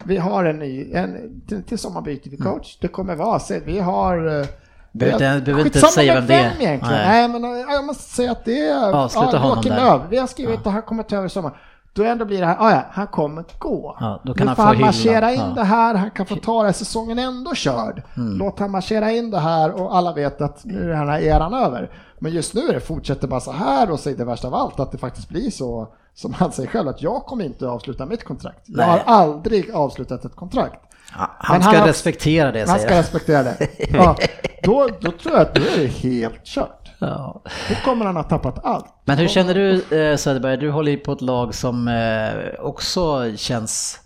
vi 0.04 0.18
har 0.18 0.46
en 0.46 0.60
ny, 0.60 0.91
en, 0.91 1.41
till, 1.48 1.63
till 1.63 1.80
sommar 1.80 2.02
byter 2.02 2.30
vi 2.30 2.38
mm. 2.38 2.54
coach, 2.54 2.78
det 2.82 2.88
kommer 2.88 3.15
vara, 3.15 3.39
så 3.39 3.60
vi 3.65 3.80
har 3.80 4.48
eh, 4.95 4.99
Behöver 4.99 5.36
inte, 5.36 5.45
behöver 5.45 5.65
inte 5.65 5.79
säga 5.79 6.13
vem 6.13 6.27
det 6.27 6.34
är. 6.34 6.39
Egentligen. 6.39 6.79
Nej. 6.81 7.27
Nej, 7.29 7.39
men 7.39 7.60
jag 7.60 7.86
måste 7.86 8.03
säga 8.03 8.31
att 8.31 8.45
det 8.45 8.67
är 8.67 8.91
Avsluta 8.91 9.29
ja, 9.34 9.47
Joakim 9.47 9.73
Löv. 9.73 10.01
Vi 10.10 10.17
har 10.17 10.27
skrivit 10.27 10.60
ja. 10.63 10.69
att 10.69 10.73
han 10.73 10.81
kommer 10.81 11.03
ta 11.03 11.15
över 11.15 11.27
sommar. 11.27 11.58
då 11.93 12.03
ändå 12.03 12.25
blir 12.25 12.39
det 12.39 12.45
här, 12.45 12.58
ah, 12.60 12.71
ja, 12.71 12.81
han 12.91 13.08
kommer 13.08 13.43
gå. 13.60 13.98
Ja, 14.00 14.21
då 14.23 14.33
kan 14.33 14.46
nu 14.46 14.50
han 14.50 14.56
får 14.56 14.63
få 14.63 14.69
han 14.69 14.81
marschera 14.81 15.31
in 15.33 15.39
Ja. 15.39 15.54
det 15.56 15.63
här, 15.63 15.96
han 15.96 16.12
kan 16.12 16.25
få 16.25 16.35
ta 16.35 16.63
det, 16.63 16.73
säsongen 16.73 17.19
är 17.19 17.23
ändå 17.23 17.56
körd. 17.56 18.02
Mm. 18.17 18.37
Låt 18.37 18.60
han 18.60 18.71
marschera 18.71 19.12
in 19.12 19.31
det 19.31 19.39
här 19.39 19.81
och 19.81 19.96
alla 19.96 20.13
vet 20.13 20.41
att 20.41 20.65
nu 20.65 20.91
är 20.91 20.98
den 21.00 21.10
här 21.10 21.19
eran 21.19 21.54
över. 21.54 21.89
Men 22.19 22.31
just 22.31 22.54
nu 22.54 22.62
är 22.62 22.73
det 22.73 22.79
fortsätter 22.79 23.27
bara 23.27 23.39
så 23.39 23.52
här 23.52 23.91
och 23.91 24.08
är 24.08 24.17
det 24.17 24.25
värsta 24.25 24.48
av 24.48 24.56
allt 24.56 24.79
att 24.79 24.91
det 24.91 24.98
faktiskt 24.98 25.29
blir 25.29 25.52
så 25.52 25.87
som 26.13 26.33
han 26.33 26.52
säger 26.52 26.69
själv 26.69 26.87
att 26.87 27.02
jag 27.02 27.25
kommer 27.25 27.46
inte 27.46 27.65
att 27.65 27.71
avsluta 27.71 28.06
mitt 28.06 28.23
kontrakt. 28.23 28.60
Jag 28.65 28.77
Nej. 28.77 28.87
har 28.87 29.15
aldrig 29.15 29.71
avslutat 29.71 30.25
ett 30.25 30.35
kontrakt. 30.35 30.85
Ja, 31.17 31.35
han 31.39 31.63
ska 31.63 31.77
han 31.77 31.87
respektera 31.87 32.51
det 32.51 32.60
Han 32.60 32.67
säger 32.67 32.79
ska 32.79 32.93
jag. 32.93 32.99
respektera 32.99 33.43
det. 33.43 33.67
Ja, 33.93 34.17
då, 34.63 34.89
då 35.01 35.12
tror 35.12 35.33
jag 35.33 35.41
att 35.41 35.56
då 35.56 35.62
är 35.62 35.87
helt 35.87 36.43
kört. 36.45 36.91
Ja. 36.99 37.41
Då 37.69 37.75
kommer 37.75 38.06
han 38.06 38.15
ha 38.15 38.23
tappat 38.23 38.65
allt. 38.65 38.85
Men 39.06 39.17
hur 39.17 39.27
känner 39.27 39.53
du 39.53 39.73
eh, 39.99 40.17
Söderberg? 40.17 40.58
Du 40.58 40.71
håller 40.71 40.91
ju 40.91 40.97
på 40.97 41.12
ett 41.12 41.21
lag 41.21 41.56
som 41.56 41.87
eh, 41.87 42.60
också 42.65 43.31
känns 43.37 43.99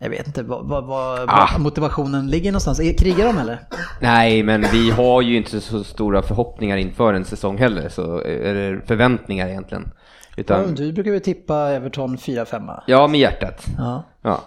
jag 0.00 0.10
vet 0.10 0.26
inte 0.26 0.42
vad, 0.42 0.66
vad, 0.68 0.84
vad, 0.84 1.20
Ah. 1.30 1.48
motivationen 1.58 2.26
ligger 2.30 2.52
någonstans. 2.52 2.78
Krigar 2.98 3.26
de 3.26 3.38
eller? 3.38 3.60
Nej, 4.00 4.42
men 4.42 4.62
vi 4.72 4.90
har 4.90 5.22
ju 5.22 5.36
inte 5.36 5.60
så 5.60 5.84
stora 5.84 6.22
förhoppningar 6.22 6.76
inför 6.76 7.14
en 7.14 7.24
säsong 7.24 7.58
heller, 7.58 7.88
så, 7.88 8.20
eller 8.20 8.82
förväntningar 8.86 9.48
egentligen. 9.48 9.90
Utan, 10.36 10.74
Du 10.74 10.92
brukar 10.92 11.10
ju 11.10 11.20
tippa 11.20 11.56
Everton 11.70 12.16
4-5 12.16 12.80
ja, 12.86 13.06
med 13.06 13.20
hjärtat. 13.20 13.66
Ja. 13.78 14.02
Ja. 14.22 14.40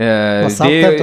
Eh, 0.00 0.46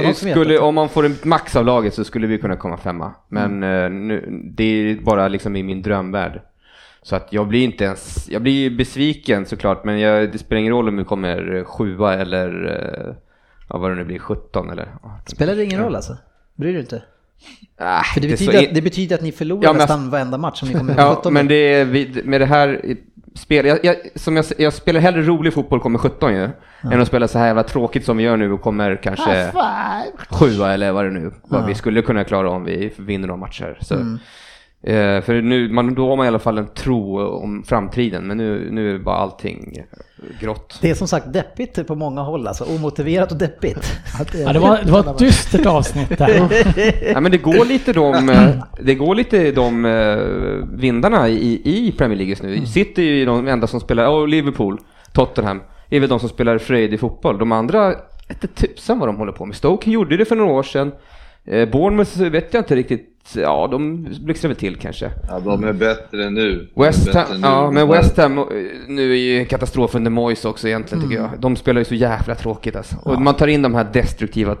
det 0.06 0.14
skulle, 0.16 0.58
om 0.58 0.74
man 0.74 0.88
får 0.88 1.04
en 1.06 1.16
max 1.22 1.56
av 1.56 1.64
laget 1.64 1.94
så 1.94 2.04
skulle 2.04 2.26
vi 2.26 2.38
kunna 2.38 2.56
komma 2.56 2.76
femma. 2.76 3.12
Men 3.28 3.62
Mm. 3.62 3.84
eh, 3.84 3.90
nu, 4.00 4.28
det 4.56 4.64
är 4.64 4.94
bara 5.00 5.28
liksom 5.28 5.56
i 5.56 5.62
min 5.62 5.82
drömvärld. 5.82 6.40
Så 7.02 7.16
att 7.16 7.32
jag 7.32 7.48
blir 7.48 7.64
inte 7.64 7.84
ens, 7.84 8.28
jag 8.30 8.42
blir 8.42 8.70
besviken 8.70 9.46
såklart, 9.46 9.84
men 9.84 10.00
jag, 10.00 10.32
det 10.32 10.38
spelar 10.38 10.60
ingen 10.60 10.72
roll 10.72 10.88
om 10.88 10.96
vi 10.96 11.04
kommer 11.04 11.64
sjua 11.64 12.14
eller, 12.14 12.48
eh, 13.08 13.14
ja, 13.68 13.78
vad 13.78 13.90
det 13.90 13.94
nu 13.94 14.04
blir, 14.04 14.18
17 14.18 14.70
eller 14.70 14.82
18. 15.02 15.10
Spelar 15.26 15.54
det 15.56 15.64
ingen 15.64 15.80
roll 15.80 15.96
alltså? 15.96 16.16
Bryr 16.54 16.72
du 16.72 16.80
inte? 16.80 17.02
Ah, 17.78 18.02
För 18.02 18.20
det 18.20 18.26
så 18.28 18.30
betyder, 18.44 18.62
in- 18.62 18.68
att, 18.68 18.74
det 18.74 18.82
betyder 18.82 19.16
att 19.16 19.22
ni 19.22 19.32
förlorar 19.32 19.62
Ja, 19.64 19.72
men- 19.72 19.78
nästan 19.78 20.10
varenda 20.10 20.38
match 20.38 20.62
om 20.62 20.68
ni 20.68 20.74
kommer 20.74 20.94
Ja, 20.98 21.14
17. 21.16 21.32
men 21.34 21.48
det 21.48 21.54
är 21.54 22.22
med 22.24 22.40
det 22.40 22.46
här 22.46 22.96
spel, 23.36 23.66
jag, 23.66 23.78
jag, 23.82 23.96
som 24.14 24.36
jag, 24.36 24.44
jag 24.58 24.72
spelar 24.72 25.00
hellre 25.00 25.22
rolig 25.22 25.54
fotboll 25.54 25.80
kommer 25.80 25.98
17 25.98 26.34
ju, 26.34 26.48
än 26.92 27.00
att 27.00 27.08
spela 27.08 27.28
så 27.28 27.38
här 27.38 27.46
jävla 27.46 27.62
tråkigt 27.62 28.04
som 28.04 28.16
vi 28.16 28.24
gör 28.24 28.36
nu 28.36 28.52
och 28.52 28.62
kommer 28.62 28.96
kanske 29.02 29.52
sjua 30.30 30.74
eller 30.74 30.92
vad 30.92 31.04
det 31.04 31.10
nu 31.10 31.32
vad 31.42 31.66
vi 31.66 31.74
skulle 31.74 32.02
kunna 32.02 32.24
klara 32.24 32.50
om 32.50 32.64
vi 32.64 32.92
vinner 32.98 33.28
några 33.28 33.40
matcher. 33.40 33.78
Så, 33.80 33.94
eh, 34.86 35.20
för 35.20 35.42
nu, 35.42 35.68
man, 35.68 35.94
då 35.94 36.08
har 36.08 36.16
man 36.16 36.26
i 36.26 36.28
alla 36.28 36.38
fall 36.38 36.58
en 36.58 36.66
tro 36.66 37.20
om 37.20 37.62
framtiden, 37.66 38.26
men 38.26 38.36
nu, 38.36 38.68
nu 38.70 38.94
är 38.94 38.98
bara 38.98 39.16
allting 39.16 39.78
grått. 40.40 40.78
Det 40.82 40.90
är 40.90 40.94
som 40.94 41.08
sagt 41.08 41.32
deppigt 41.32 41.86
på 41.86 41.94
många 41.94 42.20
håll 42.20 42.46
alltså. 42.46 42.64
Omotiverat 42.64 43.32
och 43.32 43.38
deppigt. 43.38 43.92
Ja, 44.44 44.52
det, 44.52 44.58
var, 44.58 44.80
det 44.84 44.92
var 44.92 45.00
ett 45.00 45.18
dystert 45.18 45.66
avsnitt 45.66 46.18
där. 46.18 46.48
Ja, 47.12 47.20
men 47.20 47.32
det 47.32 47.38
går 47.38 47.64
lite 47.64 47.92
de, 47.92 48.28
eh, 48.28 48.48
det 48.80 48.94
går 48.94 49.14
lite 49.14 49.52
de 49.52 49.84
eh, 49.84 50.78
vindarna 50.78 51.28
i, 51.28 51.60
i 51.64 51.92
Premier 51.92 52.16
League 52.16 52.30
just 52.30 52.42
nu. 52.42 52.66
City 52.66 53.02
är 53.02 53.14
ju 53.14 53.24
de 53.24 53.48
enda 53.48 53.66
som 53.66 53.80
spelar, 53.80 54.08
och 54.08 54.28
Liverpool, 54.28 54.78
Tottenham, 55.12 55.62
är 55.90 56.00
väl 56.00 56.08
de 56.08 56.20
som 56.20 56.28
spelar 56.28 56.58
frejdig 56.58 57.00
fotboll. 57.00 57.38
De 57.38 57.52
andra, 57.52 57.94
inte 58.28 58.46
tusan 58.46 58.98
vad 58.98 59.08
de 59.08 59.16
håller 59.16 59.32
på 59.32 59.46
med. 59.46 59.56
Stoke 59.56 59.90
gjorde 59.90 60.16
det 60.16 60.24
för 60.24 60.36
några 60.36 60.52
år 60.52 60.62
sedan. 60.62 60.92
Eh, 61.44 61.68
Bournemouth 61.68 62.22
vet 62.22 62.54
jag 62.54 62.60
inte 62.60 62.76
riktigt, 62.76 63.15
ja 63.34 63.68
de 63.70 64.08
blixtrar 64.20 64.48
väl 64.48 64.56
till 64.56 64.76
kanske. 64.76 65.10
Ja, 65.28 65.40
de 65.40 65.64
är 65.64 65.72
bättre 65.72 66.30
nu. 66.30 66.68
West 66.76 67.04
bättre 67.06 67.18
Ham, 67.20 67.40
nu. 67.40 67.46
ja 67.46 67.70
men 67.70 67.88
West 67.88 68.16
Ham, 68.16 68.38
eh, 68.38 68.44
nu 68.88 69.12
är 69.12 69.16
ju 69.16 69.44
katastrofen 69.44 70.04
The 70.04 70.10
Moyes 70.10 70.44
också 70.44 70.68
egentligen 70.68 71.04
tycker 71.04 71.22
jag. 71.22 71.30
De 71.40 71.56
spelar 71.56 71.78
ju 71.80 71.84
så 71.84 71.94
jävla 71.94 72.34
tråkigt 72.34 72.76
alltså. 72.76 72.96
Och 73.02 73.20
man 73.22 73.34
tar 73.34 73.46
in 73.46 73.62
de 73.62 73.74
här 73.74 73.86
destruktiva, 73.92 74.56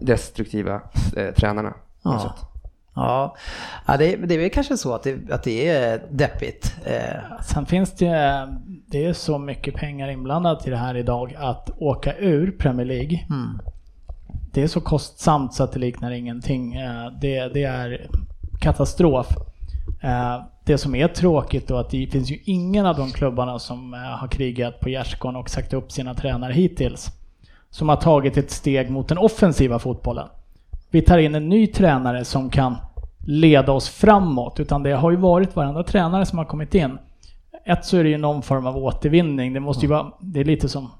destruktiva 0.00 0.80
eh, 1.16 1.34
tränarna. 1.34 1.74
Ja. 2.02 2.34
Ja, 2.96 3.36
ja 3.86 3.96
det, 3.96 4.16
det 4.16 4.34
är 4.34 4.38
väl 4.38 4.50
kanske 4.50 4.76
så 4.76 4.94
att 4.94 5.02
det, 5.02 5.30
att 5.30 5.42
det 5.42 5.68
är 5.68 6.02
deppigt. 6.10 6.74
Eh, 6.84 7.42
Sen 7.42 7.66
finns 7.66 7.92
det, 7.96 8.48
det 8.86 9.04
är 9.04 9.12
så 9.12 9.38
mycket 9.38 9.74
pengar 9.74 10.08
inblandat 10.10 10.66
i 10.66 10.70
det 10.70 10.76
här 10.76 10.96
idag 10.96 11.34
att 11.38 11.70
åka 11.78 12.14
ur 12.16 12.50
Premier 12.50 12.86
League. 12.86 13.18
Det 14.54 14.62
är 14.62 14.66
så 14.66 14.80
kostsamt 14.80 15.54
så 15.54 15.64
att 15.64 15.72
det 15.72 15.78
liknar 15.78 16.10
ingenting. 16.10 16.74
Eh, 16.74 17.06
det, 17.20 17.54
det 17.54 17.62
är 17.62 18.08
katastrof. 18.60 19.28
Eh, 20.02 20.42
det 20.64 20.78
som 20.78 20.94
är 20.94 21.08
tråkigt 21.08 21.68
då 21.68 21.76
att 21.76 21.90
det 21.90 22.06
finns 22.06 22.30
ju 22.30 22.38
ingen 22.44 22.86
av 22.86 22.96
de 22.96 23.10
klubbarna 23.10 23.58
som 23.58 23.94
eh, 23.94 24.00
har 24.00 24.28
krigat 24.28 24.80
på 24.80 24.88
gärdsgården 24.88 25.36
och 25.36 25.50
sagt 25.50 25.72
upp 25.72 25.92
sina 25.92 26.14
tränare 26.14 26.52
hittills 26.52 27.10
som 27.70 27.88
har 27.88 27.96
tagit 27.96 28.36
ett 28.36 28.50
steg 28.50 28.90
mot 28.90 29.08
den 29.08 29.18
offensiva 29.18 29.78
fotbollen. 29.78 30.28
Vi 30.90 31.02
tar 31.02 31.18
in 31.18 31.34
en 31.34 31.48
ny 31.48 31.66
tränare 31.66 32.24
som 32.24 32.50
kan 32.50 32.76
leda 33.26 33.72
oss 33.72 33.88
framåt, 33.88 34.60
utan 34.60 34.82
det 34.82 34.92
har 34.92 35.10
ju 35.10 35.16
varit 35.16 35.56
varenda 35.56 35.82
tränare 35.82 36.26
som 36.26 36.38
har 36.38 36.44
kommit 36.44 36.74
in. 36.74 36.98
Ett 37.64 37.84
så 37.84 37.96
är 37.96 38.04
det 38.04 38.10
ju 38.10 38.18
någon 38.18 38.42
form 38.42 38.66
av 38.66 38.76
återvinning. 38.76 39.52
Det 39.52 39.60
måste 39.60 39.86
ju 39.86 39.90
vara, 39.90 40.12
det 40.20 40.40
är 40.40 40.44
lite 40.44 40.68
som, 40.68 40.90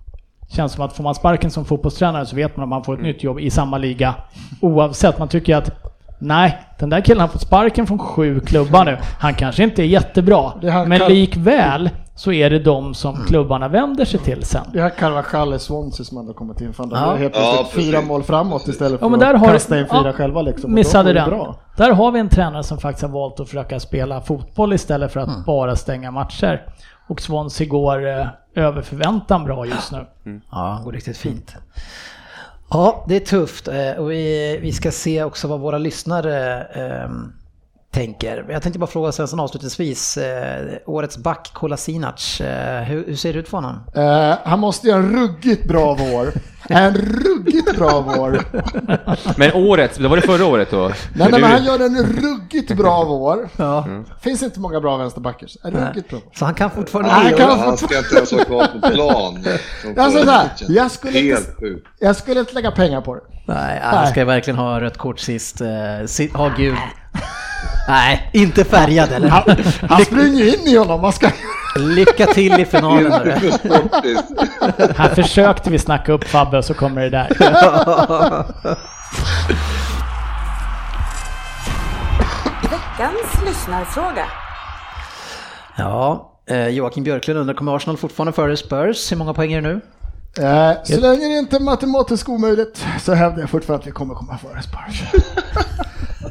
känns 0.55 0.73
som 0.73 0.85
att 0.85 0.93
får 0.93 1.05
man 1.05 1.15
sparken 1.15 1.51
som 1.51 1.65
fotbollstränare 1.65 2.27
så 2.27 2.37
vet 2.37 2.57
man 2.57 2.63
att 2.63 2.69
man 2.69 2.85
får 2.85 2.95
ett 2.95 3.01
nytt 3.03 3.23
jobb 3.23 3.41
i 3.41 3.51
samma 3.51 3.79
liga. 3.79 4.15
Oavsett, 4.61 5.19
man 5.19 5.29
tycker 5.29 5.57
att 5.57 5.71
nej, 6.19 6.59
den 6.79 6.91
där 6.91 7.01
killen 7.01 7.21
har 7.21 7.29
fått 7.29 7.41
sparken 7.43 7.87
från 7.87 7.99
sju 7.99 8.41
klubbar 8.41 8.85
nu. 8.85 8.99
Han 9.21 9.35
kanske 9.35 9.63
inte 9.65 9.83
är 9.83 9.87
jättebra, 9.87 10.53
Det 10.61 10.85
men 10.89 11.01
likväl 11.13 11.91
så 12.17 12.33
är 12.33 12.51
det 12.51 12.59
de 12.59 12.95
som 12.95 13.17
klubbarna 13.27 13.69
vänder 13.69 14.05
sig 14.05 14.21
till 14.21 14.45
sen. 14.45 14.63
Det 14.73 14.81
har 14.81 14.91
Carvajal 14.91 15.55
i 15.55 15.59
Swansea 15.59 16.05
som 16.05 16.19
ändå 16.19 16.33
kommit 16.33 16.61
in. 16.61 16.73
Fan, 16.73 16.89
de 16.89 16.97
Ja. 16.99 17.13
är 17.15 17.17
helt 17.17 17.37
Ja, 17.37 17.55
plötsligt 17.57 17.85
fyra 17.85 17.93
precis. 17.97 18.09
mål 18.09 18.23
framåt 18.23 18.69
istället 18.69 18.99
för 19.01 19.07
Ja 19.07 19.11
men 19.11 19.21
där 19.21 19.35
att 19.35 19.41
har 19.41 19.53
kasta 19.53 19.79
in 19.81 19.87
fyra 19.91 20.03
ja, 20.05 20.13
själva 20.13 20.43
liksom. 20.43 20.75
Missade 20.75 21.13
det 21.13 21.21
den. 21.21 21.31
Bra. 21.31 21.55
Där 21.77 21.91
har 21.93 22.13
vi 22.13 22.21
en 22.21 22.29
tränare 22.29 22.63
som 22.63 22.79
faktiskt 22.79 23.03
har 23.07 23.11
valt 23.21 23.41
att 23.41 23.49
försöka 23.49 23.81
spela 23.81 24.21
fotboll 24.21 24.73
istället 24.73 25.13
för 25.13 25.21
att 25.21 25.29
Mm. 25.29 25.43
bara 25.47 25.77
stänga 25.77 26.11
matcher. 26.11 26.63
Och 27.07 27.21
Swansea 27.21 27.67
går 27.67 28.07
eh, 28.07 28.27
över 28.55 28.83
förväntan 28.83 29.45
bra 29.45 29.67
just 29.67 29.93
nu. 29.93 30.07
Ja, 30.51 30.81
går 30.85 30.93
riktigt 30.93 31.17
fint. 31.17 31.57
Ja, 32.71 33.05
det 33.09 33.17
är 33.17 33.21
tufft 33.21 33.69
eh, 33.69 33.91
och 33.91 34.11
vi, 34.11 34.59
vi 34.63 34.73
ska 34.73 34.91
se 34.91 35.25
också 35.25 35.49
vad 35.49 35.61
våra 35.61 35.79
lyssnare 35.79 36.65
eh, 36.65 37.11
tänker. 37.95 38.47
Jag 38.49 38.63
tänkte 38.63 38.79
bara 38.79 38.87
fråga 38.87 39.13
Svensson 39.13 39.41
avslutningsvis. 39.41 40.17
Eh, 40.17 40.67
årets 40.87 41.17
back 41.17 41.51
Kolasinac, 41.53 42.41
eh, 42.41 42.83
hur, 42.83 43.07
hur 43.07 43.17
ser 43.17 43.33
det 43.33 43.39
ut 43.39 43.49
för 43.49 43.59
honom? 43.59 43.81
Eh, 43.95 44.39
han 44.45 44.61
måste 44.61 44.89
göra 44.89 44.99
en 44.99 45.13
ruggigt 45.13 45.69
bra 45.69 45.95
vår. 45.95 46.33
En 46.69 46.95
ruggigt 46.95 47.77
bra 47.77 48.01
vår. 48.01 48.41
Men 49.39 49.53
årets, 49.53 49.99
det 49.99 50.09
var 50.09 50.17
det 50.17 50.23
förra 50.23 50.47
året 50.47 50.71
då? 50.71 50.83
Nej, 50.89 50.95
nej, 51.15 51.41
men 51.41 51.43
han 51.43 51.65
gör 51.65 51.81
en 51.81 52.07
ruggigt 52.07 52.77
bra 52.77 53.05
vår. 53.05 53.49
Ja. 53.57 53.87
Finns 54.21 54.43
inte 54.43 54.61
många 54.61 54.81
bra 54.81 54.97
vänsterbackers. 54.97 55.57
En 55.65 55.71
ruggigt 55.71 56.11
bra 56.11 56.19
vår. 56.25 56.33
Så 56.35 56.45
han 56.45 56.55
kan 56.55 56.71
fortfarande 56.71 57.29
bli... 57.29 57.39
kan 57.39 57.51
han 57.51 57.59
Han 57.59 57.77
ska 57.77 57.99
inte 57.99 58.15
ens 58.17 58.33
vara 58.33 58.45
kvar 58.45 58.67
på 58.67 58.91
plan. 58.91 59.45
Alltså, 59.97 60.19
förra 60.19 60.25
så 60.25 60.31
här, 60.31 60.45
matchen. 60.45 60.75
jag 60.75 60.91
skulle 60.91 61.19
inte-. 61.19 61.81
Jag 62.01 62.17
skulle 62.17 62.41
inte 62.41 62.55
lägga 62.55 62.71
pengar 62.71 63.01
på 63.01 63.15
det. 63.15 63.21
Nej, 63.47 63.81
han 63.83 64.07
ska 64.07 64.25
verkligen 64.25 64.59
ha 64.59 64.81
rött 64.81 64.99
kort 64.99 65.21
sist. 65.21 65.61
Eh, 65.61 66.37
ha 66.37 66.49
gul. 66.57 66.77
Nej, 67.89 68.31
inte 68.33 68.65
färgad 68.65 69.13
eller? 69.13 69.29
Han, 69.29 69.43
han 69.89 70.05
springer 70.05 70.45
in 70.55 70.67
i 70.67 70.77
honom. 70.77 71.01
Man 71.01 71.13
ska... 71.13 71.31
Lycka 71.77 72.27
till 72.27 72.61
i 72.61 72.65
finalen. 72.65 73.13
hörru. 73.13 73.53
Här 74.97 75.15
försökte 75.15 75.71
vi 75.71 75.79
snacka 75.79 76.13
upp 76.13 76.25
Fabbe 76.25 76.59
och 76.59 76.65
så 76.65 76.75
kommer 76.75 77.03
det 77.03 77.11
där. 77.11 77.29
Veckans 82.63 83.45
lyssnarfråga. 83.47 84.25
Ja, 85.77 86.33
eh, 86.47 86.69
Joakim 86.69 87.05
Björklund 87.05 87.39
undrar, 87.39 87.55
kommer 87.55 87.77
Arsenal 87.77 87.97
fortfarande 87.97 88.33
före 88.33 88.57
Spurs? 88.57 89.13
Hur 89.13 89.17
många 89.17 89.35
poäng 89.35 89.53
är 89.53 89.63
det 89.63 89.69
nu? 89.69 89.81
Eh, 90.47 90.73
så 90.85 91.01
länge 91.01 91.29
det 91.29 91.39
inte 91.39 91.57
är 91.57 91.61
matematiskt 91.61 92.29
omöjligt 92.29 92.87
så 93.01 93.15
hävdar 93.15 93.41
jag 93.41 93.51
fortfarande 93.51 93.83
att 93.83 93.87
vi 93.87 93.93
kommer 93.93 94.15
komma 94.15 94.39
före 94.39 94.63
Spurs. 94.63 95.03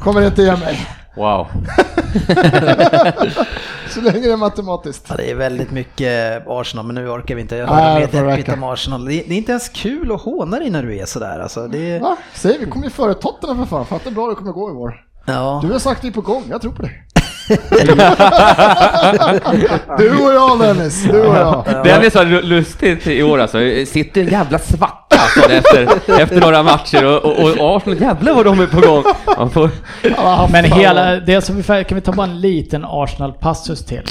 kommer 0.00 0.26
inte 0.26 0.42
ge 0.42 0.56
mig. 0.56 0.86
Wow. 1.16 1.46
Så 3.90 4.00
länge 4.00 4.20
det 4.20 4.32
är 4.32 4.36
matematiskt. 4.36 5.06
Ja, 5.08 5.14
det 5.16 5.30
är 5.30 5.34
väldigt 5.34 5.70
mycket 5.70 6.42
Arsenal, 6.46 6.86
men 6.86 6.94
nu 6.94 7.08
orkar 7.08 7.34
vi 7.34 7.40
inte 7.40 7.54
Nej, 7.54 7.66
höra 7.66 7.94
mer 7.94 8.30
deppigt 8.30 8.48
om 8.48 8.62
Arsenal. 8.64 9.04
Det 9.04 9.14
är, 9.14 9.28
det 9.28 9.34
är 9.34 9.38
inte 9.38 9.52
ens 9.52 9.68
kul 9.68 10.12
att 10.12 10.20
håna 10.20 10.58
dig 10.58 10.70
när 10.70 10.82
du 10.82 10.98
är 10.98 11.04
sådär. 11.06 11.38
Alltså, 11.40 11.68
det 11.68 11.98
Va? 11.98 12.16
Säg 12.34 12.58
vi 12.58 12.66
kommer 12.66 12.84
ju 12.84 12.90
före 12.90 13.14
Tottenham 13.14 13.58
för 13.58 13.66
fan. 13.66 13.86
Fatta 13.86 14.08
hur 14.08 14.14
bra 14.16 14.28
det 14.28 14.34
kommer 14.34 14.52
gå 14.52 14.70
i 14.70 14.74
vår. 14.74 15.04
ja. 15.26 15.60
Du 15.66 15.72
har 15.72 15.78
sagt 15.78 16.02
det 16.02 16.12
på 16.12 16.20
gång, 16.20 16.42
jag 16.50 16.60
tror 16.62 16.72
på 16.72 16.82
dig. 16.82 17.04
du 19.98 20.24
och 20.24 20.32
jag 20.32 20.60
Dennis, 20.60 21.04
du 21.04 21.20
och 21.20 21.36
jag. 21.36 21.64
Det 21.84 21.90
är 21.90 22.10
så 22.10 22.24
lustigt 22.24 23.06
i 23.06 23.22
år 23.22 23.38
alltså. 23.38 23.58
Sitter 23.86 24.20
en 24.20 24.28
jävla 24.28 24.58
svacka 24.58 25.16
alltså, 25.16 25.52
efter, 25.52 25.88
efter 26.20 26.40
några 26.40 26.62
matcher 26.62 27.04
och, 27.04 27.24
och, 27.24 27.50
och 27.50 27.76
Arsenal, 27.76 28.00
jävlar 28.00 28.34
vad 28.34 28.44
de 28.44 28.60
är 28.60 28.66
på 28.66 28.80
gång. 28.80 29.04
Får, 29.50 29.70
Men 30.52 30.64
hela, 30.64 31.16
det 31.16 31.40
som 31.40 31.56
vi, 31.56 31.62
kan 31.62 31.94
vi 31.94 32.00
ta 32.00 32.12
bara 32.12 32.26
en 32.26 32.40
liten 32.40 32.84
Arsenal-passus 32.84 33.84
till? 33.84 34.02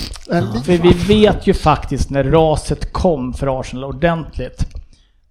För 0.66 0.78
vi 0.78 0.94
vet 1.08 1.48
ju 1.48 1.54
faktiskt 1.54 2.10
när 2.10 2.24
raset 2.24 2.94
kom 2.94 3.34
för 3.34 3.60
Arsenal 3.60 3.84
ordentligt. 3.84 4.66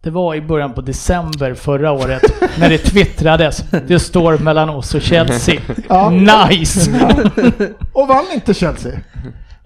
Det 0.02 0.10
var 0.10 0.34
i 0.34 0.40
början 0.40 0.72
på 0.72 0.80
december 0.80 1.54
förra 1.54 1.92
året 1.92 2.22
när 2.58 2.68
det 2.68 2.78
twittrades. 2.78 3.64
Det 3.86 3.98
står 3.98 4.38
mellan 4.38 4.70
oss 4.70 4.94
och 4.94 5.02
Chelsea. 5.02 5.60
Ja. 5.88 6.10
Nice! 6.10 6.90
Och 7.92 8.08
vann 8.08 8.24
inte 8.34 8.54
Chelsea? 8.54 8.92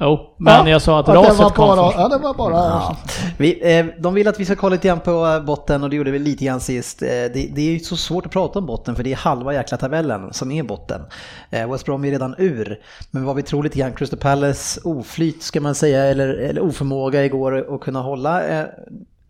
Jo, 0.01 0.34
men 0.39 0.55
Ja, 0.55 0.68
jag 0.68 0.82
sa 0.82 1.01
att 1.01 1.07
det 1.07 1.12
var 1.12 1.24
raset 1.24 1.55
kom 1.55 1.68
bara, 1.68 1.87
först. 1.87 1.99
Ja, 1.99 2.09
det 2.09 2.18
var 2.18 2.34
bara 2.34 2.53
Ja. 2.53 2.97
Vi, 3.39 3.78
eh, 3.78 3.87
de 3.99 4.14
vill 4.14 4.28
att 4.28 4.41
vi 4.41 4.45
ska 4.45 4.57
kolla 4.57 4.72
lite 4.74 4.89
grann 4.89 5.01
på 5.01 5.26
eh, 5.26 5.45
botten 5.45 5.82
och 5.82 5.91
det 5.91 5.97
gjorde 5.97 6.11
vi 6.11 6.18
lite 6.18 6.45
grann 6.45 6.61
sist. 6.61 7.03
Eh, 7.03 7.09
det, 7.09 7.51
det 7.55 7.61
är 7.61 7.72
ju 7.72 7.78
så 7.78 7.97
svårt 7.97 8.26
att 8.26 8.32
prata 8.32 8.59
om 8.59 8.66
botten 8.66 8.97
för 8.97 9.03
det 9.03 9.12
är 9.12 9.16
halva 9.16 9.55
jäkla 9.55 9.76
tabellen 9.76 10.32
som 10.32 10.51
är 10.51 10.62
botten. 10.62 11.01
Eh, 11.51 11.72
West 11.72 11.84
Brom 11.84 12.05
är 12.05 12.11
redan 12.11 12.34
ur. 12.39 12.78
Men 13.11 13.24
vad 13.24 13.37
vi 13.37 13.43
tror 13.43 13.62
lite 13.62 13.78
grann, 13.78 13.93
Crystal 13.93 14.18
Palace 14.18 14.80
oflyt 14.84 15.43
ska 15.43 15.61
man 15.61 15.74
säga, 15.74 16.05
eller, 16.05 16.28
eller 16.28 16.61
oförmåga 16.61 17.24
igår 17.24 17.74
att 17.74 17.80
kunna 17.80 18.01
hålla 18.03 18.49
eh, 18.49 18.64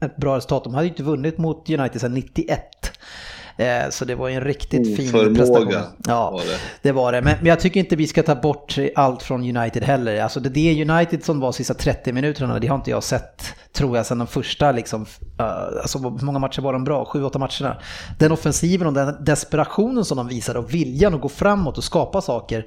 ett 0.01 0.17
bra 0.17 0.37
resultat. 0.37 0.65
De 0.65 0.75
hade 0.75 0.87
ju 0.87 0.91
inte 0.91 1.03
vunnit 1.03 1.39
mot 1.39 1.71
United 1.71 2.01
sedan 2.01 2.15
91. 2.15 2.61
Eh, 3.59 3.91
Så 3.91 4.05
det 4.05 4.15
var 4.15 4.29
ju 4.29 4.35
en 4.35 4.45
riktigt 4.45 4.97
fin 4.97 5.09
Oförmåga 5.09 5.35
prestation. 5.35 5.75
Ja, 6.07 6.31
var 6.31 6.39
det. 6.39 6.59
det 6.83 6.93
var 6.93 7.13
det. 7.13 7.23
Men, 7.23 7.47
jag 7.47 7.61
tycker 7.61 7.81
inte 7.81 7.97
vi 7.97 8.07
ska 8.07 8.23
ta 8.23 8.35
bort 8.35 8.79
allt 8.95 9.23
från 9.23 9.57
United 9.57 9.83
heller. 9.83 10.23
Alltså 10.23 10.41
det, 10.41 10.49
det 10.49 10.91
United 10.91 11.25
som 11.25 11.41
var 11.41 11.53
sista 11.53 11.75
30 11.75 12.13
minuterna, 12.13 12.59
det 12.59 12.67
har 12.67 12.77
inte 12.77 12.91
jag 12.91 13.03
sett, 13.03 13.45
tror 13.73 13.97
jag, 13.97 14.07
sedan 14.07 14.19
de 14.19 14.27
första 14.27 14.73
liksom, 14.73 15.03
uh, 15.03 15.47
alltså 15.83 15.99
hur 15.99 16.25
många 16.25 16.39
matcher 16.39 16.63
var 16.63 16.73
de 16.73 16.85
bra? 16.85 17.05
Sju, 17.05 17.25
åtta 17.25 17.39
matcherna. 17.39 17.77
Den 18.19 18.33
offensiven 18.33 18.87
och 18.87 18.93
den 18.93 19.25
desperationen 19.25 20.05
som 20.05 20.17
de 20.17 20.29
visade 20.29 20.59
och 20.59 20.75
viljan 20.75 21.15
att 21.15 21.21
gå 21.21 21.29
framåt 21.29 21.79
och 21.79 21.85
skapa 21.85 22.21
saker 22.21 22.67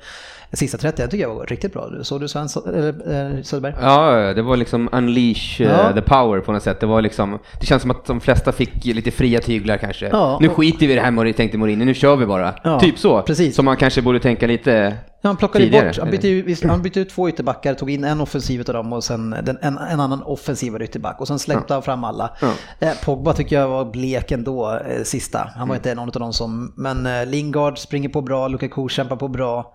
sista 0.54 0.78
30, 0.78 1.02
jag 1.02 1.12
tycker 1.12 1.24
jag 1.24 1.36
var 1.36 1.46
riktigt 1.46 1.74
bra. 1.74 1.90
Såg 2.04 2.22
du 2.22 2.28
Svensson, 2.28 2.64
eller 2.70 2.88
eh, 2.88 3.42
Söderberg? 3.44 3.74
Ja, 3.82 4.34
det 4.34 4.42
var 4.42 4.58
liksom 4.58 4.90
unleash 4.92 5.62
eh, 5.62 5.68
Ja. 5.68 5.94
the 5.94 6.02
power 6.02 6.40
på 6.40 6.52
något 6.52 6.64
sätt. 6.64 6.80
Det 6.80 6.86
var 6.86 7.02
liksom, 7.02 7.40
det 7.60 7.66
känns 7.66 7.82
som 7.82 7.92
att 7.92 8.06
de 8.06 8.22
flesta 8.22 8.52
fick 8.52 8.86
lite 8.86 9.12
fria 9.12 9.40
tyglar 9.40 9.78
kanske. 9.78 10.08
Ja, 10.08 10.38
nu 10.42 10.48
och- 10.50 10.56
skiter 10.56 10.88
vi 10.88 10.94
i 10.94 10.96
det 10.96 11.02
här 11.02 11.34
tänkte 11.34 11.58
Mourinho, 11.58 11.86
nu 11.86 11.94
kör 11.94 12.16
vi 12.16 12.26
bara. 12.26 12.54
Ja, 12.64 12.80
typ 12.80 13.00
så. 13.00 13.22
precis. 13.22 13.56
Som 13.56 13.66
man 13.66 13.78
kanske 13.78 14.02
borde 14.02 14.20
tänka 14.20 14.48
lite 14.48 14.98
Ja, 15.22 15.30
han 15.30 15.38
plockade 15.38 15.64
tidigare. 15.66 15.88
bort, 15.88 15.98
han 16.00 16.12
bytte, 16.12 16.28
visst, 16.42 16.64
han 16.64 16.82
bytte 16.82 17.00
ut 17.00 17.10
två 17.10 17.30
ytterbackar, 17.30 17.74
tog 17.74 17.90
in 17.90 18.04
en 18.04 18.22
offensiv 18.22 18.60
av 18.68 18.74
dem 18.74 18.94
och 18.94 19.04
sen 19.04 19.36
den, 19.44 19.58
en, 19.62 19.78
en 19.78 20.00
annan 20.00 20.24
offensivare 20.24 20.84
ytterback 20.84 21.22
och 21.22 21.28
sen 21.28 21.40
släppte 21.40 21.74
han 21.74 21.84
fram 21.84 22.04
alla. 22.04 22.30
Ja. 22.42 22.52
Eh, 22.80 22.94
Pogba 23.06 23.34
tycker 23.34 23.60
jag 23.60 23.68
var 23.68 23.86
blek 23.86 24.32
ändå 24.32 24.72
eh, 24.90 25.04
sista. 25.04 25.40
Han 25.40 25.56
Mm. 25.56 25.68
var 25.70 25.76
inte 25.76 25.96
någon 25.96 26.08
av 26.10 26.14
dem 26.20 26.34
som, 26.34 26.74
men 26.78 27.06
eh, 27.06 27.26
Lingard 27.26 27.78
springer 27.78 28.10
på 28.10 28.22
bra, 28.22 28.48
Lukaku 28.48 28.88
kämpar 28.90 29.16
på 29.16 29.28
bra. 29.28 29.74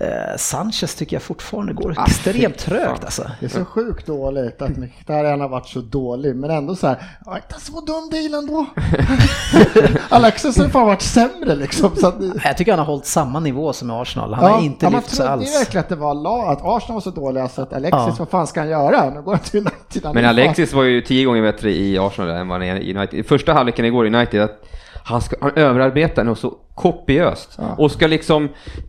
Eh, 0.00 0.36
Sanchez 0.36 0.94
tycker 0.94 1.16
jag 1.16 1.22
fortfarande 1.22 1.72
går 1.72 1.94
Ah, 1.98 2.04
extremt 2.06 2.58
trögt 2.58 3.04
alltså. 3.04 3.30
Det 3.40 3.46
är 3.46 3.50
så 3.50 3.64
sjukt 3.64 4.06
dåligt 4.06 4.62
att 4.62 4.76
Mkhitaryan 4.76 5.40
har 5.40 5.48
varit 5.48 5.66
så 5.68 5.80
dålig, 5.80 6.36
men 6.36 6.50
ändå 6.50 6.76
så 6.76 6.86
här, 6.86 6.96
"Ja, 7.26 7.36
inte 7.36 7.60
så 7.60 7.80
dum 7.80 8.10
deal 8.10 8.34
ändå. 8.34 8.66
Alexis 10.08 10.58
har 10.58 10.68
fan 10.68 10.86
varit 10.86 11.02
sämre 11.02 11.54
liksom. 11.54 11.96
Så 11.96 12.06
att, 12.06 12.14
Jag 12.44 12.56
tycker 12.56 12.72
han 12.72 12.78
har 12.78 12.86
hållit 12.86 13.06
samma 13.06 13.40
nivå 13.40 13.72
som 13.72 13.90
i 13.90 13.94
Arsenal. 13.94 14.34
Han 14.34 14.52
har 14.52 14.60
inte 14.60 14.86
ja, 14.86 14.90
man 14.90 15.00
lyft 15.00 15.10
sig 15.14 15.26
trodde 15.26 15.44
ju 15.44 15.48
alls. 15.50 15.60
verkligen 15.60 15.80
att 15.84 15.88
det 15.88 15.96
var 15.96 16.52
att 16.52 16.58
Arsenal 16.62 16.94
var 16.94 17.00
så 17.00 17.10
dåliga 17.10 17.48
så 17.48 17.62
att 17.62 17.72
Alexis, 17.72 17.92
Ja. 18.08 18.14
vad 18.18 18.28
fan 18.28 18.46
ska 18.46 18.60
han 18.60 18.68
göra? 18.68 19.10
Nu 19.10 19.22
går 19.22 19.32
han 19.32 19.40
till 19.40 19.60
United. 19.60 20.14
Men 20.14 20.24
Alexis 20.24 20.72
var 20.72 20.82
ju 20.82 21.00
tio 21.00 21.24
gånger 21.24 21.42
bättre 21.42 21.70
i 21.72 21.98
Arsenal 21.98 22.30
än 22.30 22.48
vad 22.48 22.58
han 22.60 22.68
är 22.68 22.76
i 22.80 22.94
United. 22.96 23.18
I 23.18 23.22
första 23.22 23.52
halvleken 23.52 23.84
igår 23.84 24.06
i 24.06 24.14
United, 24.14 24.42
att 24.42 24.64
han, 25.04 25.20
ska, 25.20 25.36
han 25.40 25.52
överarbetar 25.56 26.24
nog 26.24 26.38
så 26.38 26.54
kopiöst. 26.74 27.58
Och 27.78 27.90
ska 27.90 28.06
liksom, 28.06 28.48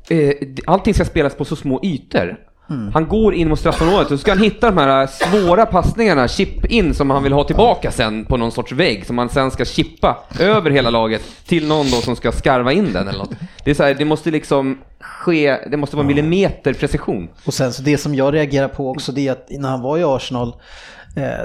eh, 0.09 0.31
allting 0.65 0.93
ska 0.93 1.05
spelas 1.05 1.35
på 1.35 1.45
så 1.45 1.55
små 1.55 1.79
ytor. 1.83 2.37
Mm. 2.69 2.91
Han 2.93 3.07
går 3.07 3.33
in 3.33 3.49
mot 3.49 3.59
straffområdet 3.59 4.11
och 4.11 4.17
så 4.19 4.21
ska 4.21 4.31
han 4.31 4.43
hitta 4.43 4.71
de 4.71 4.77
här 4.77 5.07
svåra 5.07 5.65
passningarna, 5.65 6.27
chip 6.27 6.65
in, 6.65 6.93
som 6.93 7.09
han 7.09 7.23
vill 7.23 7.33
ha 7.33 7.43
tillbaka 7.43 7.91
sen 7.91 8.25
på 8.25 8.37
någon 8.37 8.51
sorts 8.51 8.71
vägg, 8.71 9.05
som 9.05 9.17
han 9.17 9.29
sen 9.29 9.51
ska 9.51 9.65
chippa 9.65 10.17
över 10.39 10.71
hela 10.71 10.89
laget 10.89 11.21
till 11.45 11.67
någon 11.67 11.91
då 11.91 11.97
som 11.97 12.15
ska 12.15 12.31
skarva 12.31 12.71
in 12.71 12.93
den 12.93 13.07
eller 13.07 13.19
något. 13.19 13.33
Det 13.63 13.71
är 13.71 13.75
så 13.75 13.83
här, 13.83 13.93
det 13.93 14.05
måste 14.05 14.31
liksom 14.31 14.77
ske, 14.99 15.57
det 15.71 15.77
måste 15.77 15.95
vara 15.95 16.07
millimeter 16.07 16.73
precision. 16.73 17.29
Och 17.45 17.53
sen 17.53 17.73
så 17.73 17.81
det 17.81 17.97
som 17.97 18.15
jag 18.15 18.33
reagerar 18.33 18.67
på 18.67 18.89
också 18.89 19.11
det 19.11 19.27
är 19.27 19.31
att 19.31 19.47
när 19.49 19.69
han 19.69 19.81
var 19.81 19.97
i 19.97 20.03
Arsenal 20.03 20.47
eh, 20.47 20.53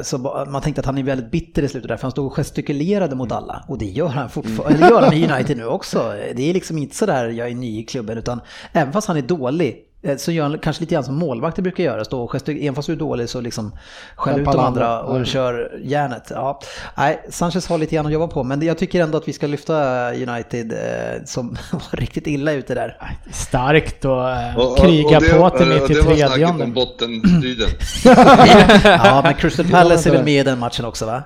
så 0.02 0.18
ba- 0.18 0.44
man 0.44 0.62
tänkte 0.62 0.80
att 0.80 0.86
han 0.86 0.98
är 0.98 1.02
väldigt 1.02 1.30
bitter 1.30 1.62
i 1.62 1.68
slutet 1.68 1.88
där 1.88 1.96
för 1.96 2.02
han 2.02 2.10
stod 2.10 2.26
och 2.26 2.32
gestikulerade 2.36 3.14
mot 3.16 3.32
alla. 3.32 3.64
Och 3.68 3.78
det 3.78 3.84
gör 3.86 4.08
han 4.08 4.28
fortfarande, 4.30 4.78
eller 4.78 4.88
gör 4.90 5.02
han 5.02 5.12
i 5.12 5.32
United 5.32 5.56
nu 5.56 5.66
också. 5.66 6.12
Det 6.36 6.50
är 6.50 6.54
liksom 6.54 6.78
inte 6.78 6.96
sådär 6.96 7.28
jag 7.28 7.48
är 7.50 7.54
ny 7.54 7.80
i 7.80 7.84
klubben 7.84 8.18
utan 8.18 8.40
även 8.72 8.92
fast 8.92 9.08
han 9.08 9.16
är 9.16 9.22
dålig 9.22 9.68
eh, 9.68 9.74
så 10.16 10.32
gör 10.32 10.42
han 10.44 10.58
kanske 10.58 10.80
lite 10.82 10.94
grann 10.94 11.04
som 11.04 11.14
målvakter 11.14 11.62
brukar 11.62 11.84
göra, 11.84 12.04
stå 12.04 12.22
och 12.22 12.30
gestik- 12.34 12.62
även 12.62 12.74
fast 12.74 12.86
du 12.86 12.92
är 12.92 12.96
dålig 12.96 13.28
så 13.28 13.40
liksom 13.40 13.72
skäll 14.16 14.40
ut 14.40 14.44
de 14.44 14.58
andra 14.58 14.66
andra. 14.88 15.00
och 15.02 15.26
kör 15.26 15.78
järnet. 15.84 16.26
Ja. 16.30 16.60
Nej, 16.96 17.20
Sanchez 17.28 17.68
har 17.68 17.78
lite 17.78 17.94
grann 17.94 18.06
att 18.06 18.12
jobba 18.12 18.26
på 18.28 18.42
men 18.42 18.62
jag 18.66 18.78
tycker 18.78 19.02
ändå 19.02 19.18
att 19.18 19.28
vi 19.28 19.32
ska 19.32 19.46
lyfta 19.46 20.10
United 20.14 20.72
eh, 20.72 21.24
som 21.24 21.48
var 21.72 21.96
riktigt 21.96 22.26
illa 22.26 22.52
ute 22.52 22.74
där. 22.74 22.96
Starkt 23.32 24.04
och, 24.04 24.30
eh, 24.30 24.56
Och- 24.58 24.70
och- 24.72 24.78
kriga 24.78 25.16
och 25.16 25.22
det- 25.22 25.30
på 25.30 25.50
till 25.50 25.72
och 25.72 25.80
mitt 25.80 25.90
i 25.90 25.94
Det 25.94 26.00
var 26.02 26.16
snacket 26.16 26.60
om 26.64 26.72
bottenstriden. 26.72 27.68
Ja, 28.84 29.20
men 29.24 29.34
Crystal 29.34 29.66
Palace 29.70 30.08
är 30.08 30.12
väl 30.12 30.24
med 30.24 30.40
i 30.40 30.42
den 30.42 30.58
matchen 30.58 30.84
också 30.84 31.06
va? 31.06 31.22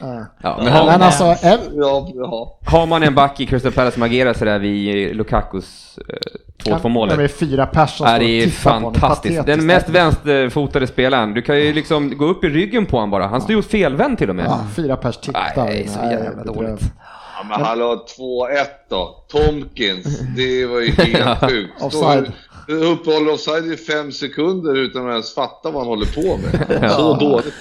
Ja. 0.00 0.26
Ja, 0.42 0.54
men 0.56 0.64
Men 0.64 0.72
har, 0.72 0.88
alltså, 1.06 1.24
Ja, 1.74 2.08
ja. 2.14 2.58
har 2.66 2.86
man 2.86 3.02
en 3.02 3.14
back 3.14 3.40
i 3.40 3.46
Crystal 3.46 3.72
Palace 3.72 3.94
som 3.94 4.02
agerar 4.02 4.32
sådär 4.34 4.58
vid 4.58 5.16
Lukakus 5.16 5.98
eh, 6.08 6.74
2-2 6.76 6.88
målet. 6.88 7.18
Det 7.18 7.24
är 7.24 7.28
fyra 7.28 7.66
pers 7.66 7.96
som 7.96 8.06
det 8.06 8.24
är 8.24 8.44
på 8.44 8.50
fantastiskt. 8.50 9.00
Patetiskt. 9.00 9.46
Den 9.46 9.66
mest 9.66 9.88
vänsterfotade 9.88 10.86
spelaren. 10.86 11.34
Du 11.34 11.42
kan 11.42 11.58
ju 11.58 11.72
liksom 11.72 12.18
gå 12.18 12.24
upp 12.24 12.44
i 12.44 12.48
ryggen 12.48 12.86
på 12.86 12.96
honom 12.96 13.10
bara. 13.10 13.26
Han 13.26 13.40
står 13.40 13.56
ju 13.56 13.62
felvänd 13.62 14.18
till 14.18 14.30
och 14.30 14.36
med. 14.36 14.44
Ja, 14.46 14.60
fyra 14.76 14.96
pers 14.96 15.16
tittar. 15.16 15.52
Nej, 15.56 15.66
det 15.66 15.84
är 15.84 15.88
så 15.88 16.24
jävla 16.24 16.44
dåligt. 16.44 16.80
Ja, 17.36 17.46
men 17.48 17.60
hallå, 17.66 18.04
2-1 18.18 18.64
då. 18.90 19.24
Tomkins, 19.28 20.20
det 20.36 20.66
var 20.66 20.80
ju 20.80 20.90
helt 20.90 21.40
sjukt. 21.50 21.82
Offside. 21.82 22.32
Uppehåller 22.68 23.32
offside 23.32 23.72
i 23.72 23.76
fem 23.76 24.12
sekunder 24.12 24.76
utan 24.76 25.06
att 25.06 25.10
ens 25.12 25.34
fatta 25.34 25.70
vad 25.70 25.74
han 25.74 25.86
håller 25.86 26.06
på 26.06 26.38
med. 26.42 26.90
Så 26.96 27.14
dåligt. 27.14 27.54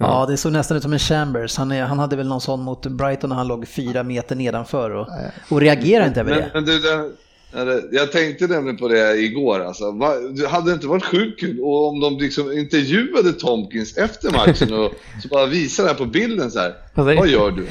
Ja, 0.00 0.26
det 0.28 0.36
såg 0.36 0.52
nästan 0.52 0.76
ut 0.76 0.82
som 0.82 0.92
en 0.92 0.98
Chambers. 0.98 1.56
Han, 1.56 1.72
är, 1.72 1.82
han 1.82 1.98
hade 1.98 2.16
väl 2.16 2.28
någon 2.28 2.40
sån 2.40 2.62
mot 2.62 2.86
Brighton 2.86 3.30
när 3.30 3.36
han 3.36 3.48
låg 3.48 3.68
fyra 3.68 4.02
meter 4.02 4.36
nedanför 4.36 4.90
och, 4.90 5.08
och 5.48 5.60
reagerade 5.60 6.08
inte 6.08 6.20
över 6.20 6.30
Men, 6.30 6.40
det. 6.40 6.50
men 6.54 6.64
du, 6.64 6.78
den, 6.78 7.12
eller, 7.56 7.82
jag 7.92 8.12
tänkte 8.12 8.46
nämligen 8.46 8.76
på 8.76 8.88
det 8.88 9.16
igår. 9.16 9.60
Alltså. 9.60 9.90
Va, 9.90 10.14
det 10.14 10.48
hade 10.48 10.72
inte 10.72 10.86
varit 10.86 11.04
sjukt 11.04 11.40
kul 11.40 11.60
och 11.60 11.88
om 11.88 12.00
de 12.00 12.18
liksom 12.18 12.52
intervjuade 12.52 13.32
Tomkins 13.32 13.96
efter 13.96 14.30
matchen 14.30 14.72
och 14.72 14.92
så 15.22 15.28
bara 15.28 15.46
visade 15.46 15.88
det 15.88 15.92
här 15.92 15.98
på 15.98 16.06
bilden 16.06 16.50
så 16.50 16.58
här. 16.58 16.74
Vad 16.94 17.28
gör 17.28 17.50
du? 17.50 17.66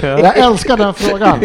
Jag 0.00 0.38
älskar 0.38 0.76
den 0.76 0.94
frågan. 0.94 1.40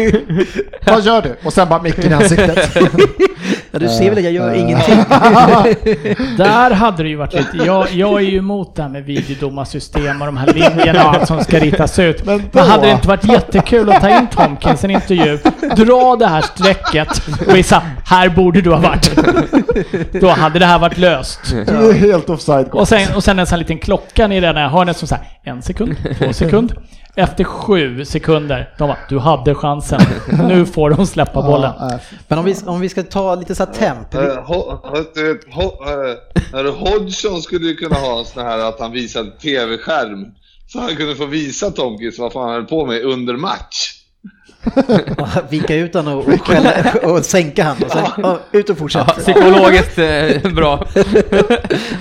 Vad 0.86 1.04
gör 1.04 1.22
du? 1.22 1.36
Och 1.44 1.52
sen 1.52 1.68
bara 1.68 1.82
micken 1.82 2.10
i 2.12 2.14
ansiktet. 2.14 2.76
Ja, 3.80 3.88
du 3.88 3.94
ser 3.94 4.08
väl 4.10 4.18
att 4.18 4.24
jag 4.24 4.32
gör 4.32 4.54
ingenting. 4.54 4.94
Där 6.36 6.70
hade 6.70 7.02
det 7.02 7.08
ju 7.08 7.16
varit 7.16 7.32
lite, 7.32 7.56
jag, 7.66 7.86
jag 7.92 8.14
är 8.22 8.26
ju 8.26 8.38
emot 8.38 8.76
det 8.76 8.82
här 8.82 8.88
med 8.88 9.04
videodomarsystem 9.04 10.20
och 10.22 10.26
de 10.26 10.36
här 10.36 10.46
linjerna 10.46 11.08
och 11.08 11.14
allt 11.14 11.26
som 11.28 11.40
ska 11.44 11.58
ritas 11.58 11.98
ut. 11.98 12.24
Men 12.24 12.36
Men, 12.36 12.48
då- 12.52 12.60
hade 12.60 12.86
det 12.86 12.92
inte 12.92 13.08
varit 13.08 13.24
jättekul 13.24 13.90
att 13.90 14.00
ta 14.00 14.18
in 14.18 14.26
Tomkins 14.26 14.84
i 14.84 14.86
en 14.86 14.90
intervju, 14.90 15.38
dra 15.76 16.16
det 16.16 16.26
här 16.26 16.40
strecket 16.42 17.08
och 17.48 17.56
visa, 17.56 17.82
här 18.04 18.28
borde 18.28 18.60
du 18.60 18.70
ha 18.70 18.78
varit. 18.80 19.10
Då 20.20 20.28
hade 20.28 20.58
det 20.58 20.66
här 20.66 20.78
varit 20.78 20.98
löst. 20.98 21.40
Du 21.66 21.88
är 21.90 21.92
helt 21.92 22.30
offside. 22.30 22.68
Och 22.72 22.88
sen, 22.88 23.14
och 23.16 23.24
sen 23.24 23.38
en 23.38 23.46
sån 23.46 23.54
här 23.54 23.58
liten 23.58 23.78
klocka 23.78 24.32
i 24.32 24.40
det 24.40 24.46
här 24.46 24.68
hörnet 24.68 24.96
som 24.96 25.08
säger 25.08 25.24
en 25.44 25.62
sekund, 25.62 25.96
två 26.18 26.32
sekund. 26.32 26.72
Efter 27.18 27.44
sju 27.44 28.04
sekunder, 28.04 28.74
de 28.78 28.88
bara, 28.88 28.98
du 29.08 29.18
hade 29.18 29.54
chansen. 29.54 30.00
Nu 30.48 30.66
får 30.66 30.90
de 30.90 31.06
släppa 31.06 31.42
bollen. 31.42 31.72
Men 32.28 32.38
om 32.38 32.44
vi, 32.44 32.54
om 32.66 32.80
vi 32.80 32.88
ska 32.88 33.02
ta 33.02 33.34
lite 33.34 33.54
så 33.54 33.64
här 33.64 33.72
temp. 33.72 34.14
Eh, 34.14 34.20
eh, 36.60 36.74
Hodgson 36.74 37.42
skulle 37.42 37.66
ju 37.66 37.74
kunna 37.74 37.96
ha 37.96 38.18
en 38.18 38.24
sån 38.24 38.42
här 38.42 38.58
att 38.58 38.80
han 38.80 38.92
visar 38.92 39.24
tv-skärm. 39.24 40.26
Så 40.66 40.80
han 40.80 40.96
kunde 40.96 41.14
få 41.14 41.26
visa 41.26 41.70
Tomkins 41.70 42.18
vad 42.18 42.32
fan 42.32 42.42
han 42.42 42.52
höll 42.52 42.64
på 42.64 42.86
med 42.86 43.02
under 43.02 43.36
match. 43.36 43.95
Vika 45.50 45.74
ut 45.74 45.94
han 45.94 46.08
och, 46.08 46.18
och, 46.28 46.46
skälla, 46.46 46.72
och 47.02 47.24
sänka 47.24 47.64
han 47.64 47.76
och 47.84 47.90
sen 47.90 48.04
ja, 48.22 48.38
ut 48.52 48.70
och 48.70 48.76
Ja, 48.76 48.80
fortsätta. 48.80 49.12
psykologiskt 49.12 49.98
eh, 49.98 50.52
bra. 50.52 50.86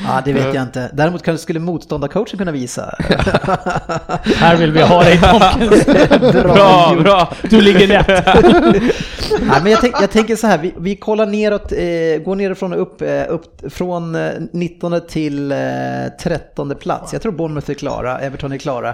Ja, 0.08 0.22
det 0.26 0.34
vet 0.34 0.54
jag 0.54 0.64
inte. 0.64 0.90
Däremot 0.94 1.24
kanske 1.24 1.44
skulle 1.44 1.60
motståndarcoachen 1.60 2.38
kunna 2.38 2.52
visa. 2.52 2.96
Här 4.36 4.56
vill 4.56 4.72
vi 4.72 4.82
ha 4.82 5.04
dig 5.04 5.20
Tomkins. 5.22 5.86
Bra, 6.34 6.96
bra. 7.04 7.34
Du 7.50 7.62
ligger 7.62 7.88
rätt. 7.88 8.26
Nej, 9.42 9.60
men 9.64 9.72
jag, 9.72 9.82
tänk, 9.82 9.96
jag 10.02 10.12
tänker 10.12 10.36
så 10.36 10.48
här, 10.48 10.58
vi, 10.58 10.74
vi 10.78 10.96
kollar 10.96 11.26
neråt, 11.26 11.72
eh, 11.72 12.24
går 12.26 12.36
nerifrån 12.36 12.74
och 12.74 12.82
upp, 12.82 13.02
eh, 13.02 13.24
upp 13.30 13.74
från 13.74 14.16
eh, 14.16 14.32
19 14.52 15.02
till 15.08 15.52
eh, 15.52 15.58
13 16.24 16.76
plats. 16.80 17.14
Jag 17.14 17.22
tror 17.22 17.32
Bournemouth 17.32 17.70
är 17.70 17.74
klara, 17.74 18.20
Everton 18.20 18.52
är 18.52 18.58
klara. 18.58 18.94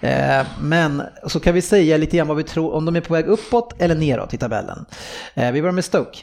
Eh, 0.00 0.46
men 0.60 1.02
så 1.26 1.40
kan 1.40 1.54
vi 1.54 1.62
säga 1.62 1.96
lite 1.96 2.16
grann 2.16 2.28
vad 2.28 2.36
vi 2.36 2.42
tror, 2.42 2.74
om 2.74 2.84
de 2.84 2.96
är 2.96 3.00
på 3.10 3.14
väg 3.14 3.26
uppåt 3.26 3.74
eller 3.78 3.94
neråt 3.94 4.34
i 4.34 4.36
tabellen. 4.38 4.84
Eh, 5.34 5.52
vi 5.52 5.60
börjar 5.62 5.72
med 5.72 5.84
Stoke. 5.84 6.18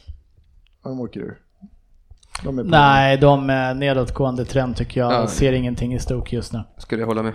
de 0.84 1.00
åker 1.00 1.20
ur. 1.20 1.38
De 2.44 2.60
är 2.60 2.64
på 2.64 2.70
Nej, 2.70 3.18
de 3.18 3.50
är 3.50 3.74
nedåtgående 3.74 4.46
trend 4.46 4.76
tycker 4.76 5.00
jag. 5.02 5.14
Ja. 5.14 5.28
Ser 5.28 5.54
ingenting 5.54 5.94
i 5.94 6.00
Stoke 6.00 6.36
just 6.36 6.54
nu. 6.54 6.64
Skulle 6.78 7.02
jag 7.02 7.08
hålla 7.08 7.24
med. 7.24 7.34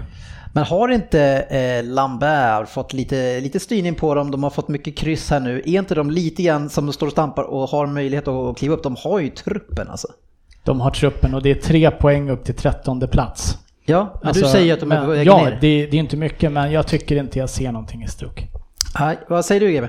Men 0.55 0.65
har 0.65 0.89
inte 0.89 1.21
eh, 1.51 1.85
Lambert 1.85 2.69
fått 2.69 2.93
lite, 2.93 3.41
lite 3.41 3.61
styrning 3.61 3.95
på 3.95 4.15
dem? 4.15 4.31
De 4.31 4.43
har 4.43 4.51
fått 4.51 4.69
mycket 4.69 4.97
kryss 4.97 5.31
här 5.31 5.41
nu. 5.41 5.59
Är 5.59 5.79
inte 5.79 5.95
de 5.95 6.11
lite 6.11 6.43
grann 6.43 6.69
som 6.71 6.87
de 6.87 6.93
står 6.93 7.07
och 7.07 7.13
stampar 7.13 7.43
och 7.43 7.69
har 7.69 7.87
möjlighet 7.87 8.29
att 8.29 8.57
kliva 8.59 8.75
upp? 8.75 8.83
De 8.83 8.97
har 8.99 9.21
ju 9.21 9.29
truppen 9.31 9.89
alltså. 9.89 10.09
De 10.65 10.81
har 10.81 10.91
truppen 10.91 11.35
och 11.35 11.43
det 11.43 11.51
är 11.51 11.55
tre 11.55 11.91
poäng 11.91 12.31
upp 12.31 12.45
till 12.45 12.55
trettonde 12.55 13.09
plats. 13.09 13.59
Ja, 13.85 14.15
men 14.21 14.29
Alltså, 14.29 14.45
du 14.45 14.51
säger 14.51 14.75
att 14.75 14.81
de 14.81 14.93
är 14.93 15.05
på 15.05 15.11
väg 15.11 15.27
Ja, 15.27 15.45
ner. 15.45 15.51
det, 15.51 15.87
det 15.87 15.97
är 15.97 16.01
inte 16.01 16.17
mycket 16.17 16.53
men 16.53 16.73
jag 16.73 16.87
tycker 16.87 17.17
inte 17.17 17.39
jag 17.39 17.51
ser 17.51 17.73
någonting 17.73 18.03
i 18.03 18.09
Stoke. 18.09 18.45
Nej, 19.01 19.19
vad 19.29 19.45
säger 19.45 19.61
du 19.61 19.73
GB? 19.73 19.89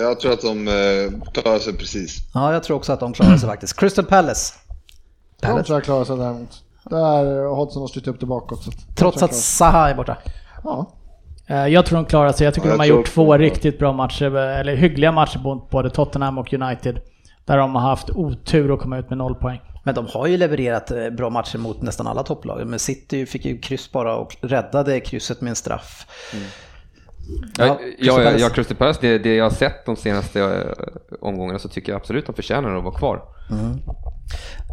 Jag 0.00 0.20
tror 0.20 0.32
att 0.32 0.40
de 0.40 0.68
eh, 0.68 1.32
klarar 1.42 1.58
sig 1.58 1.72
precis. 1.76 2.18
Ja, 2.34 2.52
jag 2.52 2.62
tror 2.62 2.76
också 2.76 2.92
att 2.92 3.00
de 3.00 3.12
klarar 3.12 3.36
sig 3.36 3.48
faktiskt. 3.48 3.80
Crystal 3.80 4.04
Palace. 4.04 4.54
De 5.40 5.46
Palace. 5.46 5.64
tror 5.64 5.76
jag 5.76 5.84
klarar 5.84 6.04
sig 6.04 6.16
däremot. 6.16 6.62
Där 6.90 7.44
Hodgson 7.46 7.82
har 7.82 7.88
styrt 7.88 8.06
upp 8.06 8.20
det 8.20 8.26
bakåt. 8.26 8.64
de 8.64 8.94
Trots 8.94 9.22
att 9.22 9.30
jag 9.30 9.34
Zaha 9.40 9.90
är 9.90 9.94
borta. 9.94 10.16
sig. 10.16 11.56
Eh, 11.56 11.66
Jag 11.66 11.86
tror 11.86 11.96
de 11.98 12.04
klarar 12.04 12.32
sig. 12.32 12.44
Jag 12.44 12.54
tycker 12.54 12.68
Ja, 12.68 12.72
de 12.74 12.78
har 12.78 12.86
jag 12.86 12.96
gjort 12.96 13.06
två 13.06 13.36
riktigt 13.38 13.78
bra 13.78 13.92
matcher, 13.92 14.36
eller 14.36 14.76
hyggliga 14.76 15.12
matcher 15.12 15.38
mot 15.38 15.70
både 15.70 15.90
Tottenham 15.90 16.38
och 16.38 16.52
United. 16.52 17.00
Där 17.44 17.56
de 17.58 17.74
har 17.74 17.82
haft 17.82 18.10
otur 18.10 18.74
att 18.74 18.80
komma 18.80 18.98
ut 18.98 19.08
med 19.08 19.18
noll 19.18 19.34
poäng. 19.34 19.60
Men 19.84 19.94
de 19.94 20.06
har 20.06 20.26
ju 20.26 20.36
levererat 20.36 20.90
eh, 20.90 21.10
bra 21.10 21.30
matcher 21.30 21.58
mot 21.58 21.82
nästan 21.82 22.06
alla 22.06 22.22
topplag. 22.22 22.66
Men 22.66 22.78
City 22.78 23.26
fick 23.26 23.44
ju 23.44 23.58
kryss 23.58 23.92
bara 23.92 24.16
och 24.16 24.36
räddade 24.40 25.00
krysset 25.00 25.40
med 25.40 25.50
en 25.50 25.56
straff. 25.56 26.06
Ja, 26.32 26.38
Ja, 27.58 27.66
ja, 27.66 27.76
Crystal 27.76 28.06
ja, 28.06 28.16
Palace. 28.16 28.38
ja, 28.38 28.48
Crystal 28.48 28.76
Palace, 28.76 28.98
det, 29.02 29.18
det 29.18 29.34
jag 29.34 29.44
har 29.44 29.50
sett 29.50 29.86
de 29.86 29.96
senaste 29.96 30.40
eh, 30.40 30.84
omgångarna 31.20 31.58
så 31.58 31.68
tycker 31.68 31.92
jag 31.92 32.00
absolut 32.00 32.26
de 32.26 32.34
förtjänar 32.34 32.76
att 32.76 32.84
vara 32.84 32.94
kvar. 32.98 33.22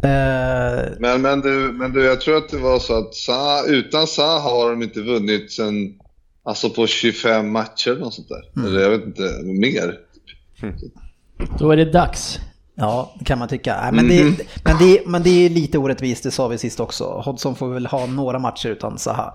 Eh, 0.02 0.92
Men, 0.98 1.22
men, 1.22 1.40
du, 1.40 1.72
men 1.72 1.92
du, 1.92 2.04
jag 2.04 2.20
tror 2.20 2.36
att 2.36 2.48
det 2.48 2.58
var 2.58 2.78
så 2.78 2.98
att 2.98 3.14
Sa, 3.14 3.64
utan 3.66 4.06
Sa 4.06 4.38
har 4.40 4.70
de 4.70 4.82
inte 4.82 5.00
vunnit 5.00 5.52
sen, 5.52 5.74
alltså 6.42 6.70
på 6.70 6.86
25 6.86 7.52
matcher 7.52 7.90
eller 7.90 8.00
något 8.00 8.14
sånt 8.14 8.28
där. 8.28 8.66
Eller 8.66 8.80
jag 8.80 8.90
vet 8.90 9.04
inte, 9.04 9.22
mer. 9.44 9.98
Då 11.58 11.70
är 11.70 11.76
det 11.76 11.92
dags. 11.92 12.38
Ja, 12.80 13.12
kan 13.24 13.38
man 13.38 13.48
tycka. 13.48 13.76
Nej, 13.82 13.92
men, 13.92 14.08
det, 14.08 14.24
men, 14.64 14.76
det, 14.78 15.06
men 15.06 15.22
det 15.22 15.30
är 15.46 15.50
lite 15.50 15.78
orättvist, 15.78 16.22
det 16.24 16.30
sa 16.30 16.48
vi 16.48 16.58
sist 16.58 16.80
också. 16.80 17.04
Hodgson 17.24 17.54
får 17.54 17.68
väl 17.68 17.86
ha 17.86 18.06
några 18.06 18.38
matcher 18.38 18.68
utan 18.68 18.98
Zaha 18.98 19.34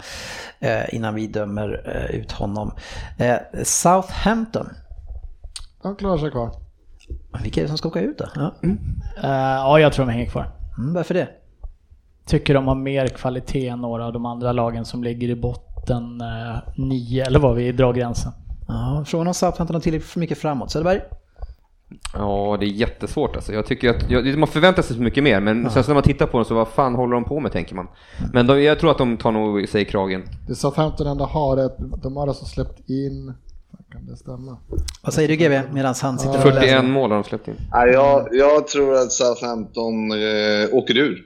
eh, 0.60 0.96
innan 0.96 1.16
vi 1.16 1.28
dömer 1.28 1.82
eh, 1.96 2.16
ut 2.16 2.32
honom. 2.32 2.72
Eh, 3.18 3.36
Southampton, 3.64 4.70
De 5.84 5.96
klarar 5.96 6.18
sig 6.18 6.32
kvar. 6.32 6.52
vilka 7.44 7.60
är 7.62 7.64
det 7.64 7.68
som 7.68 7.78
ska 7.78 7.88
åka 7.90 8.02
ut 8.02 8.18
då? 8.18 8.26
Ja. 8.36 8.54
Eh, 9.24 9.30
ja, 9.40 9.80
jag 9.80 9.94
tror 9.94 10.06
de 10.06 10.12
hänger 10.12 10.30
kvar. 10.30 10.52
Mm, 10.78 10.94
varför 10.94 11.14
det? 11.14 11.28
Tycker 12.26 12.54
de 12.54 12.68
har 12.68 12.76
mer 12.76 13.08
kvalitet 13.08 13.68
än 13.68 13.80
några 13.82 14.06
av 14.06 14.14
de 14.14 14.26
andra 14.26 14.52
lagen 14.52 14.86
som 14.86 15.04
ligger 15.04 15.30
i 15.30 15.36
botten 15.36 16.22
eh, 16.22 16.58
nio, 16.78 17.26
eller 17.26 17.40
vad 17.40 17.56
vi 17.56 17.72
drar 17.72 17.94
gränsen. 17.94 18.32
Ja, 18.68 19.04
frågan 19.08 19.28
om 19.28 19.34
Southampton 19.34 19.76
har 19.76 19.82
tillräckligt 19.82 20.10
för 20.12 20.20
mycket 20.20 20.38
framåt. 20.38 20.72
Söderberg? 20.72 21.02
Ja, 22.14 22.58
det 22.60 22.66
är 22.66 22.68
jättesvårt 22.68 23.36
alltså. 23.36 23.54
Jag 23.54 23.66
tycker 23.66 23.90
att, 23.90 24.10
jag, 24.10 24.38
man 24.38 24.48
förväntar 24.48 24.82
sig 24.82 24.96
så 24.96 25.02
mycket 25.02 25.24
mer, 25.24 25.40
men 25.40 25.70
sen 25.70 25.84
så 25.84 25.90
när 25.90 25.94
man 25.94 26.04
tittar 26.04 26.28
på 26.28 26.38
dem 26.38 26.46
så 26.46 26.56
vad 26.56 26.68
fan 26.68 26.96
håller 26.96 27.14
de 27.14 27.24
på 27.24 27.40
med 27.40 27.52
tänker 27.52 27.76
man. 27.76 27.88
Men 28.34 28.48
de, 28.48 28.64
jag 28.64 28.80
tror 28.80 28.92
att 28.92 28.98
de 28.98 29.18
tar 29.18 29.32
nog 29.32 29.70
sig 29.70 29.82
i 29.82 29.86
kragen. 29.86 30.24
Det 30.48 30.56
Southampton 30.56 31.08
ändå 31.08 31.26
har 31.26 31.58
ett, 31.58 31.78
de 32.04 32.18
har 32.18 32.28
alltså 32.28 32.46
släppt 32.46 32.90
in, 32.90 33.34
fan, 33.72 33.84
kan 33.92 34.06
det 34.06 34.18
stämma? 34.18 34.58
Vad 35.02 35.14
säger 35.14 35.28
du 35.28 35.36
GB 35.36 35.62
medan 35.74 35.96
han 36.02 36.20
sitter 36.20 36.36
och 36.36 36.42
41 36.42 36.62
läser? 36.62 36.82
mål 36.84 37.12
har 37.12 37.18
de 37.18 37.24
släppt 37.24 37.48
in. 37.48 37.56
Nej, 37.72 37.90
jag, 37.90 38.28
jag 38.32 38.68
tror 38.68 38.94
att 38.94 39.12
Southampton 39.12 40.12
eh, 40.12 40.68
åker 40.72 40.98
ur. 40.98 41.18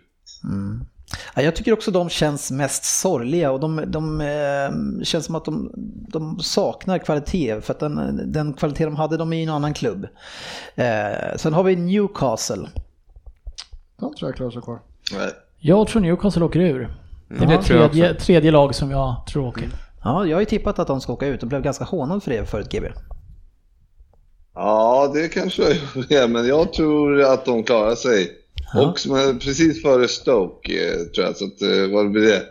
Ja, 1.35 1.41
jag 1.41 1.55
tycker 1.55 1.73
också 1.73 1.91
de 1.91 2.09
känns 2.09 2.51
mest 2.51 2.83
sorgliga 2.83 3.51
och 3.51 3.59
de, 3.59 3.83
de 3.87 4.21
eh, 4.21 5.03
känns 5.03 5.25
som 5.25 5.35
att 5.35 5.45
de, 5.45 5.71
de 6.09 6.39
saknar 6.39 6.97
kvalitet 6.97 7.61
för 7.61 7.73
att 7.73 7.79
den, 7.79 8.21
den 8.31 8.53
kvalitet 8.53 8.85
de 8.85 8.95
hade, 8.95 9.17
de 9.17 9.33
är 9.33 9.37
i 9.37 9.43
en 9.43 9.49
annan 9.49 9.73
klubb. 9.73 10.07
Eh, 10.75 11.35
sen 11.37 11.53
har 11.53 11.63
vi 11.63 11.75
Newcastle. 11.75 12.67
De 13.99 14.15
tror 14.15 14.29
jag 14.29 14.35
klarar 14.35 14.51
sig 14.51 14.61
kvar. 14.61 14.79
Nej. 15.11 15.29
Jag 15.59 15.87
tror 15.87 16.01
Newcastle 16.01 16.43
åker 16.43 16.59
ur. 16.59 16.97
Det 17.29 17.45
är 17.45 17.51
Ja, 17.51 17.61
tredje, 17.63 18.13
tredje 18.13 18.51
lag 18.51 18.75
som 18.75 18.91
jag 18.91 19.15
tror 19.27 19.47
åker. 19.47 19.69
Ja, 20.03 20.25
jag 20.25 20.35
har 20.35 20.41
ju 20.41 20.45
tippat 20.45 20.79
att 20.79 20.87
de 20.87 21.01
ska 21.01 21.13
åka 21.13 21.27
ut 21.27 21.43
och 21.43 21.49
blev 21.49 21.61
ganska 21.61 21.83
hånad 21.85 22.23
för 22.23 22.31
det 22.31 22.45
förut 22.45 22.71
GB. 22.71 22.87
Ja, 24.53 25.11
det 25.13 25.27
kanske 25.27 25.61
jag 25.61 25.71
är, 26.11 26.27
men 26.33 26.47
jag 26.47 26.73
tror 26.73 27.21
att 27.21 27.45
de 27.45 27.63
klarar 27.63 27.95
sig. 27.95 28.31
Ja. 28.74 28.88
Och 28.88 28.99
som 28.99 29.15
är 29.15 29.34
precis 29.34 29.82
före 29.82 30.07
Stoke, 30.07 30.89
eh, 30.89 30.99
tror 31.15 31.26
jag. 31.26 31.38
Så 31.38 31.45
att, 31.45 31.61
eh, 31.61 31.93
vad 31.93 32.11
blir 32.11 32.22
det? 32.22 32.43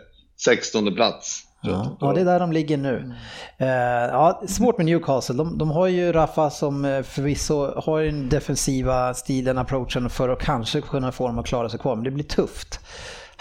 16 0.45 0.95
plats. 0.95 1.43
Ja, 1.61 1.97
ja, 2.01 2.13
det 2.13 2.21
är 2.21 2.25
där 2.25 2.39
de 2.39 2.51
ligger 2.51 2.77
nu. 2.77 3.13
Eh, 3.57 3.67
ja, 4.11 4.43
svårt 4.47 4.77
med 4.77 4.85
Newcastle. 4.85 5.35
De, 5.35 5.57
de 5.57 5.71
har 5.71 5.87
ju 5.87 6.11
Rafa 6.11 6.49
som 6.49 7.03
förvisso 7.07 7.81
har 7.81 8.01
den 8.01 8.29
defensiva 8.29 9.13
stilen, 9.13 9.57
approachen 9.57 10.09
för 10.09 10.29
att 10.29 10.39
kanske 10.39 10.81
kunna 10.81 11.11
få 11.11 11.27
dem 11.27 11.39
att 11.39 11.45
klara 11.45 11.69
sig 11.69 11.79
kvar, 11.79 11.95
men 11.95 12.03
det 12.03 12.11
blir 12.11 12.23
tufft. 12.23 12.79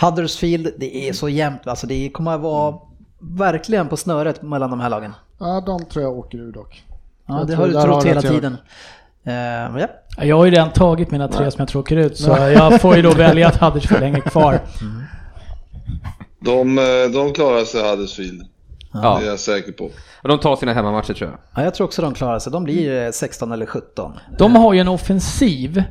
Huddersfield, 0.01 0.73
det 0.79 1.09
är 1.09 1.13
så 1.13 1.29
jämnt. 1.29 1.67
Alltså 1.67 1.87
det 1.87 2.11
kommer 2.11 2.35
att 2.35 2.41
vara 2.41 2.75
verkligen 3.19 3.89
på 3.89 3.97
snöret 3.97 4.43
mellan 4.43 4.71
de 4.71 4.81
här 4.81 4.91
lagen. 4.91 5.13
Ja, 5.39 5.63
de 5.67 5.85
tror 5.85 6.05
jag 6.05 6.19
åker 6.19 6.39
ur 6.39 6.53
dock. 6.53 6.85
Ja, 7.27 7.39
Jag 7.39 7.47
det 7.47 7.55
har 7.55 7.67
du 7.67 7.73
trott 7.73 8.05
hela 8.05 8.23
tiden. 8.23 8.57
Men 9.33 9.77
ja. 9.81 9.87
Jag 10.25 10.37
har 10.37 10.45
ju 10.45 10.51
redan 10.51 10.71
tagit 10.71 11.11
mina 11.11 11.29
tre 11.29 11.51
som 11.51 11.59
jag 11.59 11.69
tror 11.69 11.83
åker 11.83 11.97
ut, 11.97 12.19
så 12.19 12.31
jag 12.31 12.81
får 12.81 12.97
ju 12.97 13.03
då 13.03 13.11
välja 13.15 13.49
att 13.49 13.57
Huddersfield 13.57 14.03
hänger 14.05 14.21
kvar. 14.21 14.61
De, 16.41 16.79
eh, 16.79 16.85
de 17.13 17.33
klarar 17.33 17.65
sig 17.65 17.91
Huddersfield. 17.91 18.43
Ja. 18.93 19.19
Det 19.21 19.27
är 19.27 19.31
jag 19.31 19.39
säker 19.39 19.73
på. 19.73 19.85
Och 20.23 20.29
de 20.29 20.39
tar 20.39 20.57
sina 20.57 20.73
hemmamatcher 20.73 21.15
tror 21.15 21.31
jag. 21.31 21.39
ja, 21.55 21.65
jag 21.65 21.75
tror 21.75 21.85
också 21.87 22.03
de 22.03 22.15
klarar 22.15 22.39
sig. 22.39 22.53
De 22.53 22.65
blir 22.65 23.05
eh, 23.05 23.11
16 23.11 23.53
eller 23.53 23.67
17. 23.67 24.13
De 24.39 24.57
har 24.57 24.75
ju 24.75 24.81
en 24.81 24.89
offensiv 24.89 25.83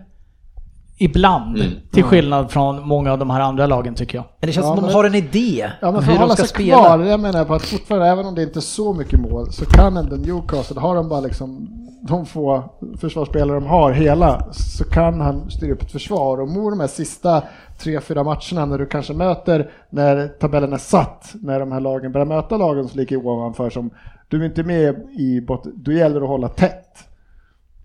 ibland, 0.97 1.57
Mm. 1.57 1.71
till 1.91 2.03
skillnad 2.03 2.51
från 2.51 2.87
många 2.87 3.11
av 3.11 3.17
de 3.19 3.29
här 3.29 3.39
andra 3.39 3.65
lagen 3.67 3.95
tycker 3.95 4.17
jag. 4.17 4.25
Men 4.39 4.47
det 4.47 4.53
känns 4.53 4.63
Ja, 4.65 4.67
som 4.69 4.75
de 4.75 4.85
men- 4.85 4.95
har 4.95 5.03
en 5.03 5.15
idé 5.15 5.71
Ja 5.81 5.91
men 5.91 6.01
för 6.01 6.05
hur 6.05 6.11
att 6.11 6.17
de 6.17 6.21
hålla 6.21 6.33
ska 6.35 6.43
sig 6.43 6.49
spela. 6.55 6.77
kvar, 6.77 6.99
jag 6.99 7.19
menar 7.19 7.45
på 7.45 7.53
att 7.53 7.61
fortfarande, 7.65 8.07
även 8.07 8.25
om 8.25 8.35
det 8.35 8.43
inte 8.43 8.59
är 8.59 8.61
så 8.61 8.93
mycket 8.93 9.19
mål, 9.19 9.51
så 9.51 9.65
kan 9.65 9.97
ändå 9.97 10.15
Newcastle, 10.15 10.79
har 10.79 10.95
de 10.95 11.09
bara 11.09 11.19
liksom 11.19 11.67
de 12.07 12.25
få 12.25 12.63
försvarsspelare 12.97 13.59
de 13.59 13.65
har 13.65 13.91
hela, 13.91 14.53
så 14.53 14.83
kan 14.83 15.21
han 15.21 15.49
styra 15.49 15.73
upp 15.73 15.81
ett 15.81 15.91
försvar. 15.91 16.41
Och 16.41 16.49
mot 16.49 16.71
de 16.71 16.79
här 16.79 16.87
sista 16.87 17.43
tre, 17.77 18.01
fyra 18.01 18.23
matcherna 18.23 18.65
när 18.65 18.77
du 18.77 18.85
kanske 18.85 19.13
möter, 19.13 19.71
när 19.89 20.27
tabellen 20.27 20.73
är 20.73 20.77
satt, 20.77 21.35
när 21.41 21.59
de 21.59 21.71
här 21.71 21.79
lagen 21.79 22.11
börjar 22.11 22.25
möta 22.25 22.57
lagen 22.57 22.87
som 22.87 22.99
ligger 22.99 23.17
ovanför, 23.17 23.69
som 23.69 23.89
du 24.27 24.41
är 24.41 24.45
inte 24.45 24.63
med 24.63 24.95
i 25.17 25.41
botten, 25.41 25.73
då 25.75 25.91
gäller 25.91 26.19
det 26.19 26.25
att 26.25 26.29
hålla 26.29 26.49
tätt. 26.49 26.97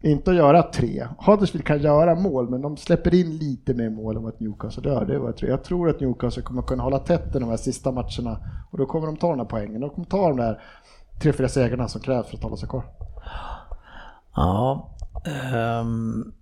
Inte 0.03 0.31
att 0.31 0.37
göra 0.37 0.63
tre. 0.63 1.07
Huddersfield 1.19 1.67
kan 1.67 1.79
göra 1.83 2.15
mål, 2.15 2.51
men 2.51 2.63
de 2.63 2.77
släpper 2.77 3.15
in 3.15 3.37
lite 3.37 3.75
mer 3.75 3.91
mål 3.91 4.17
än 4.17 4.23
vad 4.23 4.41
Newcastle 4.41 4.91
gör. 4.91 5.05
Det 5.05 5.15
är 5.15 5.19
vad 5.19 5.29
jag, 5.29 5.37
tror. 5.37 5.51
jag 5.51 5.65
tror 5.65 5.91
att 5.91 6.01
Newcastle 6.01 6.43
kommer 6.43 6.63
kunna 6.63 6.83
hålla 6.83 6.99
tätt 6.99 7.37
i 7.37 7.39
de 7.39 7.49
här 7.49 7.57
sista 7.57 7.93
matcherna 7.93 8.39
och 8.71 8.79
då 8.79 8.87
kommer 8.87 9.07
de 9.07 9.17
ta 9.17 9.31
de 9.31 9.39
här 9.39 9.47
poängen. 9.47 9.81
De 9.81 9.91
kommer 9.91 10.07
ta 10.07 10.29
de 10.29 10.37
där 10.37 10.63
tre, 11.23 11.33
fyra 11.33 11.49
segrarna 11.49 11.89
som 11.89 12.01
krävs 12.01 12.27
för 12.27 12.37
att 12.37 12.43
hålla 12.43 12.57
sig 12.57 12.69
kvar. 12.69 12.85
Ja. 14.41 14.97
ehm, 15.25 16.33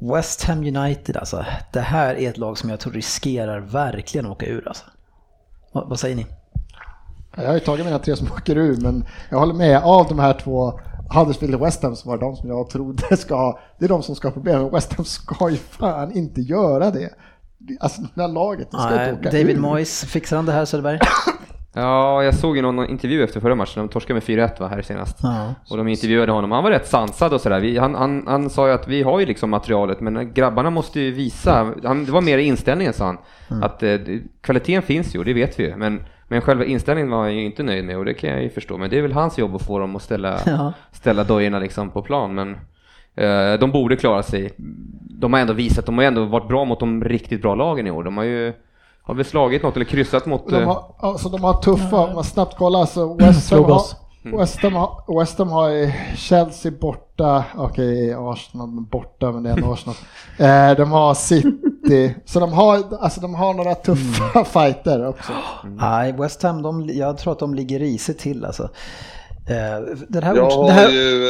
West 0.00 0.44
Ham 0.44 0.58
United 0.58 1.16
alltså. 1.16 1.44
Det 1.72 1.80
här 1.80 2.14
är 2.14 2.28
ett 2.28 2.38
lag 2.38 2.58
som 2.58 2.70
jag 2.70 2.80
tror 2.80 2.92
riskerar 2.92 3.60
verkligen 3.60 4.26
att 4.26 4.32
åka 4.32 4.46
ur 4.46 4.68
alltså. 4.68 4.84
Vad, 5.72 5.88
vad 5.88 6.00
säger 6.00 6.16
ni? 6.16 6.26
Jag 7.36 7.46
har 7.46 7.54
ju 7.54 7.60
tagit 7.60 7.84
mina 7.84 7.98
tre 7.98 8.16
som 8.16 8.26
åker 8.26 8.56
ur, 8.56 8.76
men 8.80 9.04
jag 9.30 9.38
håller 9.38 9.54
med. 9.54 9.82
Av 9.82 10.08
de 10.08 10.18
här 10.18 10.32
två, 10.32 10.80
Huddersfield 11.14 11.54
och 11.54 11.66
West 11.66 11.82
Ham, 11.82 11.96
så 11.96 12.08
var 12.08 12.18
de 12.18 12.36
som 12.36 12.48
jag 12.48 12.70
trodde 12.70 13.16
ska 13.16 13.58
det 13.78 13.84
är 13.84 13.88
de 13.88 14.02
som 14.02 14.14
ska 14.14 14.28
ha 14.28 14.32
problem. 14.32 14.70
West 14.70 14.92
Ham 14.92 15.04
ska 15.04 15.50
ju 15.50 15.56
fan 15.56 16.12
inte 16.12 16.40
göra 16.40 16.90
det. 16.90 17.10
Alltså 17.80 18.02
det 18.14 18.20
här 18.20 18.28
laget, 18.28 18.70
det 18.70 18.76
ska 18.76 18.90
Nej, 18.90 19.10
inte 19.10 19.20
åka 19.20 19.30
David 19.30 19.56
ur. 19.56 19.60
Moyes, 19.60 20.04
fixar 20.04 20.36
han 20.36 20.46
det 20.46 20.52
här 20.52 20.64
Söderberg? 20.64 20.98
Ja, 21.74 22.24
jag 22.24 22.34
såg 22.34 22.56
ju 22.56 22.62
någon 22.62 22.86
intervju 22.90 23.24
efter 23.24 23.40
förra 23.40 23.54
matchen, 23.54 23.72
de 23.76 23.88
torskade 23.88 24.14
med 24.14 24.22
4-1 24.22 24.60
va, 24.60 24.68
här 24.68 24.82
senast. 24.82 25.18
Ja. 25.22 25.54
Och 25.70 25.76
de 25.76 25.88
intervjuade 25.88 26.32
honom, 26.32 26.52
han 26.52 26.64
var 26.64 26.70
rätt 26.70 26.86
sansad 26.88 27.32
och 27.32 27.40
sådär. 27.40 27.60
Vi- 27.60 27.78
Han, 27.78 27.94
han, 27.94 28.24
han 28.26 28.50
sa 28.50 28.66
ju 28.68 28.72
att 28.74 28.88
vi 28.88 29.02
har 29.02 29.20
ju 29.20 29.26
liksom 29.26 29.50
materialet, 29.50 30.00
men 30.00 30.32
grabbarna 30.34 30.70
måste 30.70 31.00
ju 31.00 31.10
visa. 31.10 31.74
Han, 31.84 32.04
det 32.04 32.12
var 32.12 32.20
mer 32.20 32.38
inställningen 32.38 32.92
sa 32.92 33.04
han. 33.06 33.18
Att 33.62 33.82
eh, 33.82 33.96
kvaliteten 34.40 34.82
finns 34.82 35.14
ju, 35.16 35.24
det 35.24 35.32
vet 35.32 35.60
vi 35.60 35.64
ju. 35.64 35.76
Men, 35.76 36.02
men 36.28 36.40
själva 36.40 36.64
inställningen 36.64 37.10
var 37.10 37.18
han 37.22 37.34
ju 37.36 37.44
inte 37.44 37.62
nöjd 37.62 37.84
med 37.84 37.98
och 37.98 38.04
det 38.04 38.14
kan 38.14 38.30
jag 38.30 38.42
ju 38.42 38.50
förstå. 38.50 38.78
Men 38.78 38.90
det 38.90 38.98
är 38.98 39.02
väl 39.02 39.12
hans 39.12 39.38
jobb 39.38 39.54
att 39.54 39.62
få 39.66 39.78
dem 39.78 39.96
att 39.96 40.02
ställa, 40.02 40.38
Ja. 40.46 40.72
ställa 40.92 41.24
dojorna 41.24 41.58
liksom 41.58 41.90
på 41.90 42.02
plan. 42.02 42.34
Men 42.34 42.52
eh, 43.14 43.58
de 43.60 43.70
borde 43.70 43.96
klara 43.96 44.22
sig. 44.22 44.52
De 45.20 45.32
har 45.32 45.40
ändå 45.40 45.52
visat, 45.52 45.86
de 45.86 45.98
har 45.98 46.04
ändå 46.04 46.24
varit 46.24 46.48
bra 46.48 46.64
mot 46.64 46.80
de 46.80 47.04
riktigt 47.04 47.42
bra 47.42 47.54
lagen 47.54 47.86
i 47.86 47.90
år. 47.90 48.04
De 48.04 48.16
har 48.16 48.24
ju, 48.24 48.52
har 49.02 49.14
väl 49.14 49.24
slagit 49.24 49.62
något 49.62 49.76
eller 49.76 49.84
kryssat 49.84 50.26
mot... 50.26 50.48
De 50.48 50.54
eh, 50.62 50.68
har, 50.68 50.94
alltså 50.98 51.28
de 51.28 51.44
har 51.44 51.54
tuffa, 51.54 51.96
om 52.06 52.14
man 52.14 52.24
snabbt 52.24 52.56
kollar 52.56 52.86
så 52.86 53.14
West 53.14 53.22
Ham 53.24 53.34
Slog 53.34 53.66
har, 53.70 53.76
oss. 53.76 53.96
West 54.22 54.62
Ham, 54.62 54.72
har- 54.74 55.18
West 55.20 55.38
Ham 55.38 55.48
har 55.48 55.68
ju 55.68 55.92
Chelsea 56.16 56.72
borta, 56.80 57.44
okej 57.56 58.14
Arsenal 58.18 58.68
borta 58.68 59.32
men 59.32 59.42
det 59.42 59.50
är 59.50 59.58
en 59.58 59.64
Arsenal. 59.72 59.96
Eh, 60.38 60.76
de 60.76 60.92
har 60.92 61.14
City, 61.14 62.14
så 62.24 62.40
de 62.40 62.52
har, 62.52 62.82
alltså 63.00 63.20
de 63.20 63.34
har 63.34 63.54
några 63.54 63.74
tuffa 63.74 64.44
fighter 64.62 65.08
också. 65.08 65.32
Nej, 65.64 66.12
West 66.12 66.42
Ham, 66.42 66.62
de, 66.62 66.88
jag 66.88 67.18
tror 67.18 67.32
att 67.32 67.38
de 67.38 67.54
ligger 67.54 67.78
risigt 67.78 68.20
till 68.20 68.44
alltså. 68.44 68.68
Eh, 69.50 69.96
Den 70.08 70.22
här, 70.22 70.36
Jag 70.36 70.50
har 70.50 70.70
här, 70.70 70.88
ju, 70.90 71.24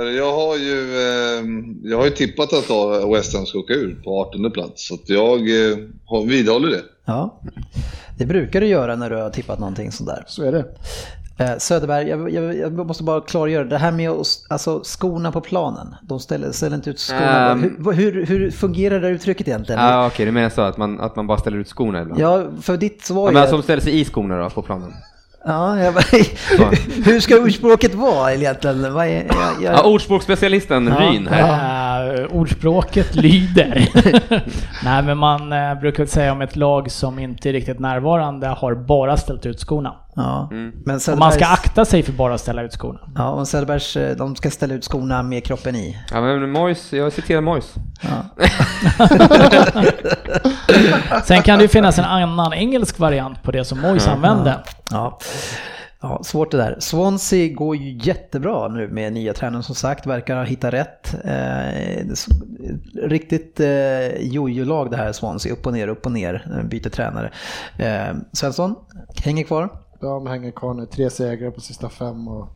eh, 0.00 0.16
jag 0.16 0.32
har 0.32 0.56
ju, 0.56 0.96
eh, 0.96 1.44
jag 1.90 1.98
har 1.98 2.04
ju 2.04 2.10
tippat 2.10 2.52
att 2.52 2.70
West 3.14 3.34
Ham 3.36 3.46
ska 3.46 3.58
åka 3.58 3.72
ur 3.74 3.96
på 4.04 4.20
18 4.20 4.50
plats. 4.50 4.86
Så 4.88 4.94
att 4.94 5.08
jag 5.08 5.26
har- 6.06 6.26
vidhåller 6.26 6.68
det. 6.68 6.82
ja, 7.04 7.40
det 8.18 8.26
brukar 8.26 8.60
du 8.60 8.66
göra 8.66 8.96
när 8.96 9.10
du 9.10 9.16
har 9.16 9.30
tippat 9.30 9.58
någonting 9.58 9.92
sådär. 9.92 10.24
Så 10.26 10.42
är 10.42 10.52
det. 10.52 10.64
Söderberg, 11.58 12.08
jag, 12.08 12.30
jag, 12.32 12.56
jag 12.58 12.86
måste 12.86 13.02
bara 13.04 13.20
klargöra 13.20 13.64
det 13.64 13.78
här 13.78 13.92
med 13.92 14.10
att- 14.10 14.44
alltså, 14.48 14.80
skorna 14.84 15.32
på 15.32 15.40
planen. 15.40 15.94
De 16.02 16.20
ställer, 16.20 16.52
ställer 16.52 16.76
inte 16.76 16.90
ut 16.90 16.98
skorna. 17.00 17.50
Ehm. 17.50 17.62
hur, 17.84 17.92
hur, 17.92 18.26
hur 18.26 18.50
fungerar 18.50 19.00
det 19.00 19.08
uttrycket 19.08 19.48
egentligen? 19.48 19.80
Ja, 19.80 19.94
ah, 19.96 20.06
okej, 20.06 20.26
du 20.26 20.32
menar 20.32 20.50
så 20.50 20.62
att 20.62 20.76
man, 20.76 21.00
att 21.00 21.16
man 21.16 21.26
bara 21.26 21.38
ställer 21.38 21.58
ut 21.58 21.68
skorna 21.68 22.02
ibland? 22.02 22.20
Ja, 22.20 22.44
för 22.62 22.76
ditt 22.76 23.04
svar 23.04 23.22
Ja, 23.22 23.28
är... 23.28 23.32
men 23.32 23.42
alltså, 23.42 23.56
som 23.56 23.62
ställer 23.62 23.82
sig 23.82 24.00
i 24.00 24.04
skorna 24.04 24.42
då, 24.42 24.50
på 24.50 24.62
planen? 24.62 24.92
Ja, 25.48 25.78
jag 25.78 25.94
bara, 25.94 26.04
hur 27.04 27.20
ska 27.20 27.36
ordspråket 27.36 27.94
vara 27.94 28.34
egentligen? 28.34 28.94
Vad 28.94 29.06
är, 29.06 29.10
jag, 29.10 29.62
jag, 29.62 29.74
Ja, 29.74 29.82
ordspråksspecialisten 29.82 30.86
Ja, 30.86 31.06
Ryn 31.06 31.28
här. 31.28 32.20
Eh, 32.20 32.26
ordspråket 32.36 33.14
lyder. 33.14 33.88
Nej 34.84 35.02
men 35.02 35.18
man 35.18 35.52
eh, 35.52 35.74
brukar 35.74 36.06
säga 36.06 36.32
om 36.32 36.40
ett 36.40 36.56
lag 36.56 36.90
som 36.90 37.18
inte 37.18 37.48
är 37.48 37.52
riktigt 37.52 37.78
närvarande 37.78 38.46
har 38.46 38.74
bara 38.74 39.16
ställt 39.16 39.46
ut 39.46 39.60
skorna. 39.60 39.94
Ja. 40.16 40.48
Mm. 40.52 40.72
Men 40.84 40.94
Och 41.08 41.18
man 41.18 41.30
ska 41.32 41.44
Söderbergs- 41.44 41.52
akta 41.52 41.84
sig 41.84 42.02
för 42.02 42.12
bara 42.12 42.34
att 42.34 42.40
ställa 42.40 42.62
ut 42.62 42.72
skorna. 42.72 43.00
Ja, 43.14 43.28
och 43.30 43.48
Söderbergs, 43.48 43.96
eh, 43.96 44.16
de 44.16 44.36
ska 44.36 44.50
ställa 44.50 44.74
ut 44.74 44.84
skorna 44.84 45.22
med 45.22 45.44
kroppen 45.44 45.76
i. 45.76 45.98
Ja, 46.10 46.20
men 46.20 46.50
Mois, 46.50 46.92
jag 46.92 47.12
citerar 47.12 47.40
Mois. 47.40 47.74
Ja. 48.00 48.46
Sen 51.24 51.42
kan 51.42 51.58
det 51.58 51.62
ju 51.62 51.68
finnas 51.68 51.98
en 51.98 52.04
annan 52.04 52.52
engelsk 52.54 52.98
variant 52.98 53.42
på 53.42 53.50
det 53.50 53.64
som 53.64 53.80
Moise 53.80 54.10
använde. 54.10 54.58
Ja. 54.90 55.18
Ja, 56.00 56.20
svårt 56.24 56.50
det 56.50 56.56
där. 56.56 56.76
Swansea 56.80 57.54
går 57.54 57.76
ju 57.76 57.98
jättebra 58.02 58.68
nu 58.68 58.88
med 58.88 59.12
nya 59.12 59.32
tränaren 59.32 59.62
som 59.62 59.74
sagt, 59.74 60.06
verkar 60.06 60.36
ha 60.36 60.44
hittat 60.44 60.74
rätt. 60.74 61.14
Eh, 61.24 62.04
riktigt 63.08 63.60
eh, 63.60 64.16
jojo-lag 64.20 64.90
det 64.90 64.96
här 64.96 65.12
Swansea, 65.12 65.52
upp 65.52 65.66
och 65.66 65.72
ner, 65.72 65.88
upp 65.88 66.06
och 66.06 66.12
ner, 66.12 66.46
eh, 66.58 66.64
byter 66.64 66.88
tränare. 66.88 67.30
Eh, 67.78 68.16
Svensson, 68.32 68.74
hänger 69.24 69.44
kvar. 69.44 69.68
De 70.06 70.26
hänger 70.26 70.50
kvar 70.50 70.74
nu, 70.74 70.86
tre 70.86 71.10
segrar 71.10 71.50
på 71.50 71.60
sista 71.60 71.88
fem 71.88 72.28
och 72.28 72.48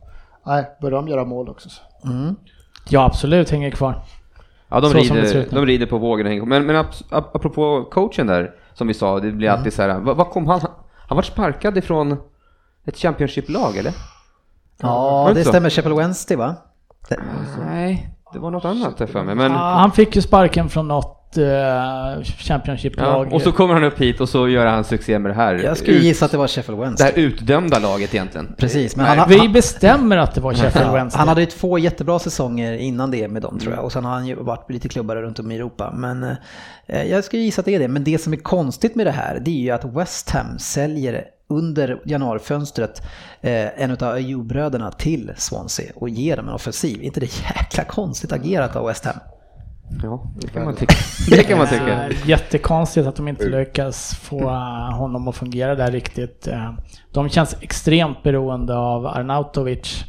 nej, 0.45 0.65
börjar 0.81 0.95
de 0.95 1.07
göra 1.07 1.25
mål 1.25 1.49
också. 1.49 1.69
Så. 1.69 1.81
Mm. 2.07 2.35
Ja 2.89 3.05
absolut, 3.05 3.49
hänger 3.49 3.71
kvar. 3.71 4.01
Ja, 4.69 4.79
de, 4.79 4.87
Så 4.91 4.93
det 4.97 4.99
rider, 5.03 5.47
de 5.51 5.65
rider 5.65 5.85
på 5.85 5.97
vågen. 5.97 6.25
och 6.25 6.29
hänger- 6.31 6.45
Men, 6.45 6.65
men 6.65 6.75
ap- 6.75 7.03
ap- 7.09 7.29
apropå 7.33 7.87
coachen 7.91 8.27
där, 8.27 8.51
som 8.73 8.87
vi 8.87 8.93
sa, 8.93 9.19
det 9.19 9.31
blir 9.31 9.49
alltid 9.49 9.73
så 9.73 9.81
här, 9.81 9.99
vad, 9.99 10.17
vad 10.17 10.29
kom 10.29 10.47
han? 10.47 10.59
Han 11.07 11.15
var 11.15 11.21
sparkad 11.23 11.77
ifrån 11.77 12.17
ett 12.85 12.97
Championship-lag, 12.97 13.77
eller? 13.77 13.93
Ja, 14.81 15.23
Var 15.23 15.33
det 15.33 15.43
så? 15.43 15.49
stämmer. 15.49 15.69
Sheffield 15.69 15.97
Wednesday 15.97 16.37
va? 16.37 16.55
Det- 17.09 17.19
Nej, 17.65 18.09
det 18.33 18.39
var 18.39 18.51
något 18.51 18.65
annat 18.65 18.97
där 18.97 19.07
för 19.07 19.23
mig. 19.23 19.35
Men, 19.35 19.51
Ja, 19.51 19.57
han 19.57 19.91
fick 19.91 20.15
ju 20.15 20.21
sparken 20.21 20.69
från 20.69 20.87
något 20.87 21.20
uh, 21.37 21.43
ja, 21.43 22.23
Championship-lag. 22.23 23.33
och 23.33 23.41
så 23.41 23.51
kommer 23.51 23.73
han 23.73 23.83
upp 23.83 23.99
hit 24.01 24.21
och 24.21 24.29
så 24.29 24.47
gör 24.49 24.65
han 24.65 24.83
succé 24.83 25.19
med 25.19 25.31
det 25.31 25.35
här. 25.35 25.55
Jag 25.55 25.77
skulle 25.77 25.97
ut, 25.97 26.03
gissa 26.03 26.25
att 26.25 26.31
det 26.31 26.37
var 26.37 26.47
Sheffield 26.47 26.79
det 26.79 26.85
Wednesday. 26.85 27.11
här 27.15 27.19
utdömda 27.21 27.79
laget 27.79 28.13
egentligen. 28.15 28.55
Precis, 28.57 28.95
men 28.95 29.05
Nej, 29.05 29.17
han, 29.17 29.29
Vi 29.29 29.37
han, 29.37 29.53
bestämmer 29.53 30.17
att 30.17 30.35
det 30.35 30.41
var 30.41 30.53
Sheffield 30.53 30.87
Ja, 30.87 30.93
Wednesday. 30.93 31.19
han 31.19 31.27
hade 31.27 31.41
ju 31.41 31.47
två 31.47 31.77
jättebra 31.77 32.19
säsonger 32.19 32.73
innan 32.73 33.11
det 33.11 33.27
med 33.27 33.41
dem 33.41 33.59
tror 33.59 33.73
jag 33.73 33.83
och 33.85 33.91
sen 33.91 34.05
har 34.05 34.11
han 34.11 34.27
ju 34.27 34.35
varit 34.35 34.69
lite 34.71 34.89
klubbar 34.89 35.15
runt 35.15 35.39
om 35.39 35.51
i 35.51 35.55
Europa. 35.55 35.91
Men 35.95 36.23
eh, 36.87 37.03
jag 37.03 37.23
skulle 37.23 37.41
gissa 37.41 37.59
att 37.61 37.65
det 37.65 37.75
är 37.75 37.79
det. 37.79 37.87
Men 37.87 38.03
det 38.03 38.21
som 38.21 38.33
är 38.33 38.37
konstigt 38.37 38.95
med 38.95 39.05
det 39.05 39.11
här 39.11 39.39
det 39.41 39.51
är 39.51 39.61
ju 39.61 39.71
att 39.71 39.85
West 39.85 40.29
Ham 40.29 40.59
säljer 40.59 41.23
under 41.49 42.01
januarifönstret 42.05 43.01
eh, 43.41 43.81
en 43.83 43.91
av 43.91 44.03
Ayew-bröderna 44.03 44.91
till 44.91 45.31
Swansea 45.37 45.91
och 45.95 46.09
ger 46.09 46.37
dem 46.37 46.47
en 46.47 46.53
offensiv. 46.53 47.03
Inte 47.03 47.19
det 47.19 47.25
jäkla 47.55 47.83
konstigt 47.83 48.31
agerat 48.31 48.75
av 48.75 48.87
West 48.87 49.05
Ham? 49.05 49.15
Ja, 50.03 50.23
det 50.41 50.47
kan 50.47 50.65
man 50.65 50.75
tycka. 50.75 50.93
Det 51.29 51.43
kan 51.43 51.57
man 51.57 51.67
tycka. 51.67 52.09
Jättekonstigt 52.25 53.07
att 53.07 53.15
de 53.15 53.27
inte 53.27 53.45
lyckas 53.45 54.15
få 54.15 54.49
honom 54.93 55.27
att 55.27 55.35
fungera 55.35 55.75
där 55.75 55.91
riktigt. 55.91 56.47
Eh, 56.47 56.71
De 57.13 57.29
känns 57.29 57.55
extremt 57.61 58.23
beroende 58.23 58.77
av 58.77 59.05
Arnautovic 59.07 60.03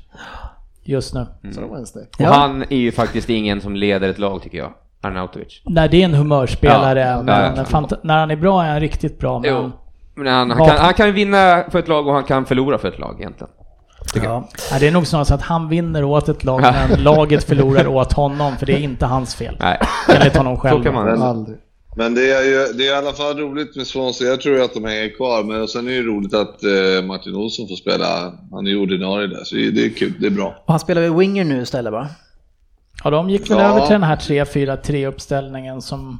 just 0.84 1.14
nu. 1.14 1.26
Wednesday. 1.42 2.02
Och 2.02 2.20
Ja. 2.20 2.32
han 2.32 2.62
är 2.62 2.76
ju 2.76 2.92
faktiskt 2.92 3.30
ingen 3.30 3.60
som 3.60 3.76
leder 3.76 4.08
ett 4.08 4.18
lag 4.18 4.42
tycker 4.42 4.58
jag. 4.58 4.72
Arnautovic. 5.00 5.62
Nej, 5.64 5.88
det 5.88 6.00
är 6.00 6.04
en 6.04 6.14
humörspelare, 6.14 7.00
Ja, 7.00 7.06
ja, 7.06 7.22
men 7.22 7.56
ja. 7.56 7.62
fant- 7.64 8.00
när 8.02 8.18
han 8.18 8.30
är 8.30 8.36
bra 8.36 8.64
är 8.64 8.70
han 8.70 8.80
riktigt 8.80 9.18
bra. 9.18 9.38
Men 9.38 9.50
Jo. 9.50 9.70
Men 10.14 10.26
han, 10.34 10.50
han, 10.50 10.68
kan, 10.68 10.78
han 10.78 10.94
kan 10.94 11.12
vinna 11.12 11.64
för 11.70 11.78
ett 11.78 11.88
lag 11.88 12.06
och 12.06 12.14
han 12.14 12.24
kan 12.24 12.44
förlora 12.44 12.78
för 12.78 12.88
ett 12.88 12.98
lag 12.98 13.16
egentligen. 13.20 13.52
Ja. 14.14 14.48
Ja, 14.70 14.78
det 14.80 14.86
är 14.86 14.90
nog 14.90 15.06
snarare 15.06 15.24
så 15.26 15.34
att 15.34 15.42
han 15.42 15.68
vinner 15.68 16.04
åt 16.04 16.28
ett 16.28 16.44
lag, 16.44 16.60
men 16.60 17.02
laget 17.02 17.44
förlorar 17.44 17.86
åt 17.86 18.12
honom, 18.12 18.56
för 18.56 18.66
det 18.66 18.72
är 18.72 18.78
inte 18.80 19.06
hans 19.06 19.34
fel. 19.34 19.56
Nej, 19.60 19.78
Enligt 20.08 20.36
honom 20.36 20.56
själv. 20.56 20.76
så 20.78 20.82
kan 20.84 20.94
man. 20.94 21.22
Aldrig. 21.22 21.58
Men 21.96 22.14
det 22.14 22.32
är 22.32 22.42
ju 22.44 22.72
det 22.72 22.88
är 22.88 22.94
i 22.94 22.96
alla 22.98 23.12
fall 23.12 23.36
roligt 23.38 23.76
med 23.76 23.86
Swansea. 23.86 24.28
Jag 24.28 24.40
tror 24.40 24.56
ju 24.56 24.64
att 24.64 24.74
de 24.74 24.84
hänger 24.84 25.16
kvar. 25.16 25.42
Men 25.44 25.68
sen 25.68 25.86
är 25.86 25.90
det 25.90 25.96
ju 25.96 26.06
roligt 26.06 26.34
att 26.34 26.62
eh, 26.64 27.04
Martin 27.06 27.34
Olsson 27.34 27.68
får 27.68 27.76
spela. 27.76 28.32
Han 28.50 28.66
är 28.66 28.70
ju 28.70 28.76
ordinarie 28.80 29.26
där, 29.26 29.44
så 29.44 29.54
det 29.54 29.84
är 29.86 29.88
kul. 29.96 30.12
Det 30.20 30.26
är 30.26 30.30
bra. 30.30 30.62
Och 30.64 30.72
han 30.72 30.80
spelar 30.80 31.02
väl 31.02 31.14
winger 31.14 31.44
nu 31.44 31.62
istället 31.62 31.92
va? 31.92 32.08
Ja, 33.04 33.10
de 33.10 33.30
gick 33.30 33.50
väl 33.50 33.58
Ja. 33.58 33.64
över 33.64 33.80
till 33.80 33.92
den 33.92 34.02
här 34.02 34.16
3-4-3 34.16 35.06
uppställningen 35.08 35.82
som 35.82 36.18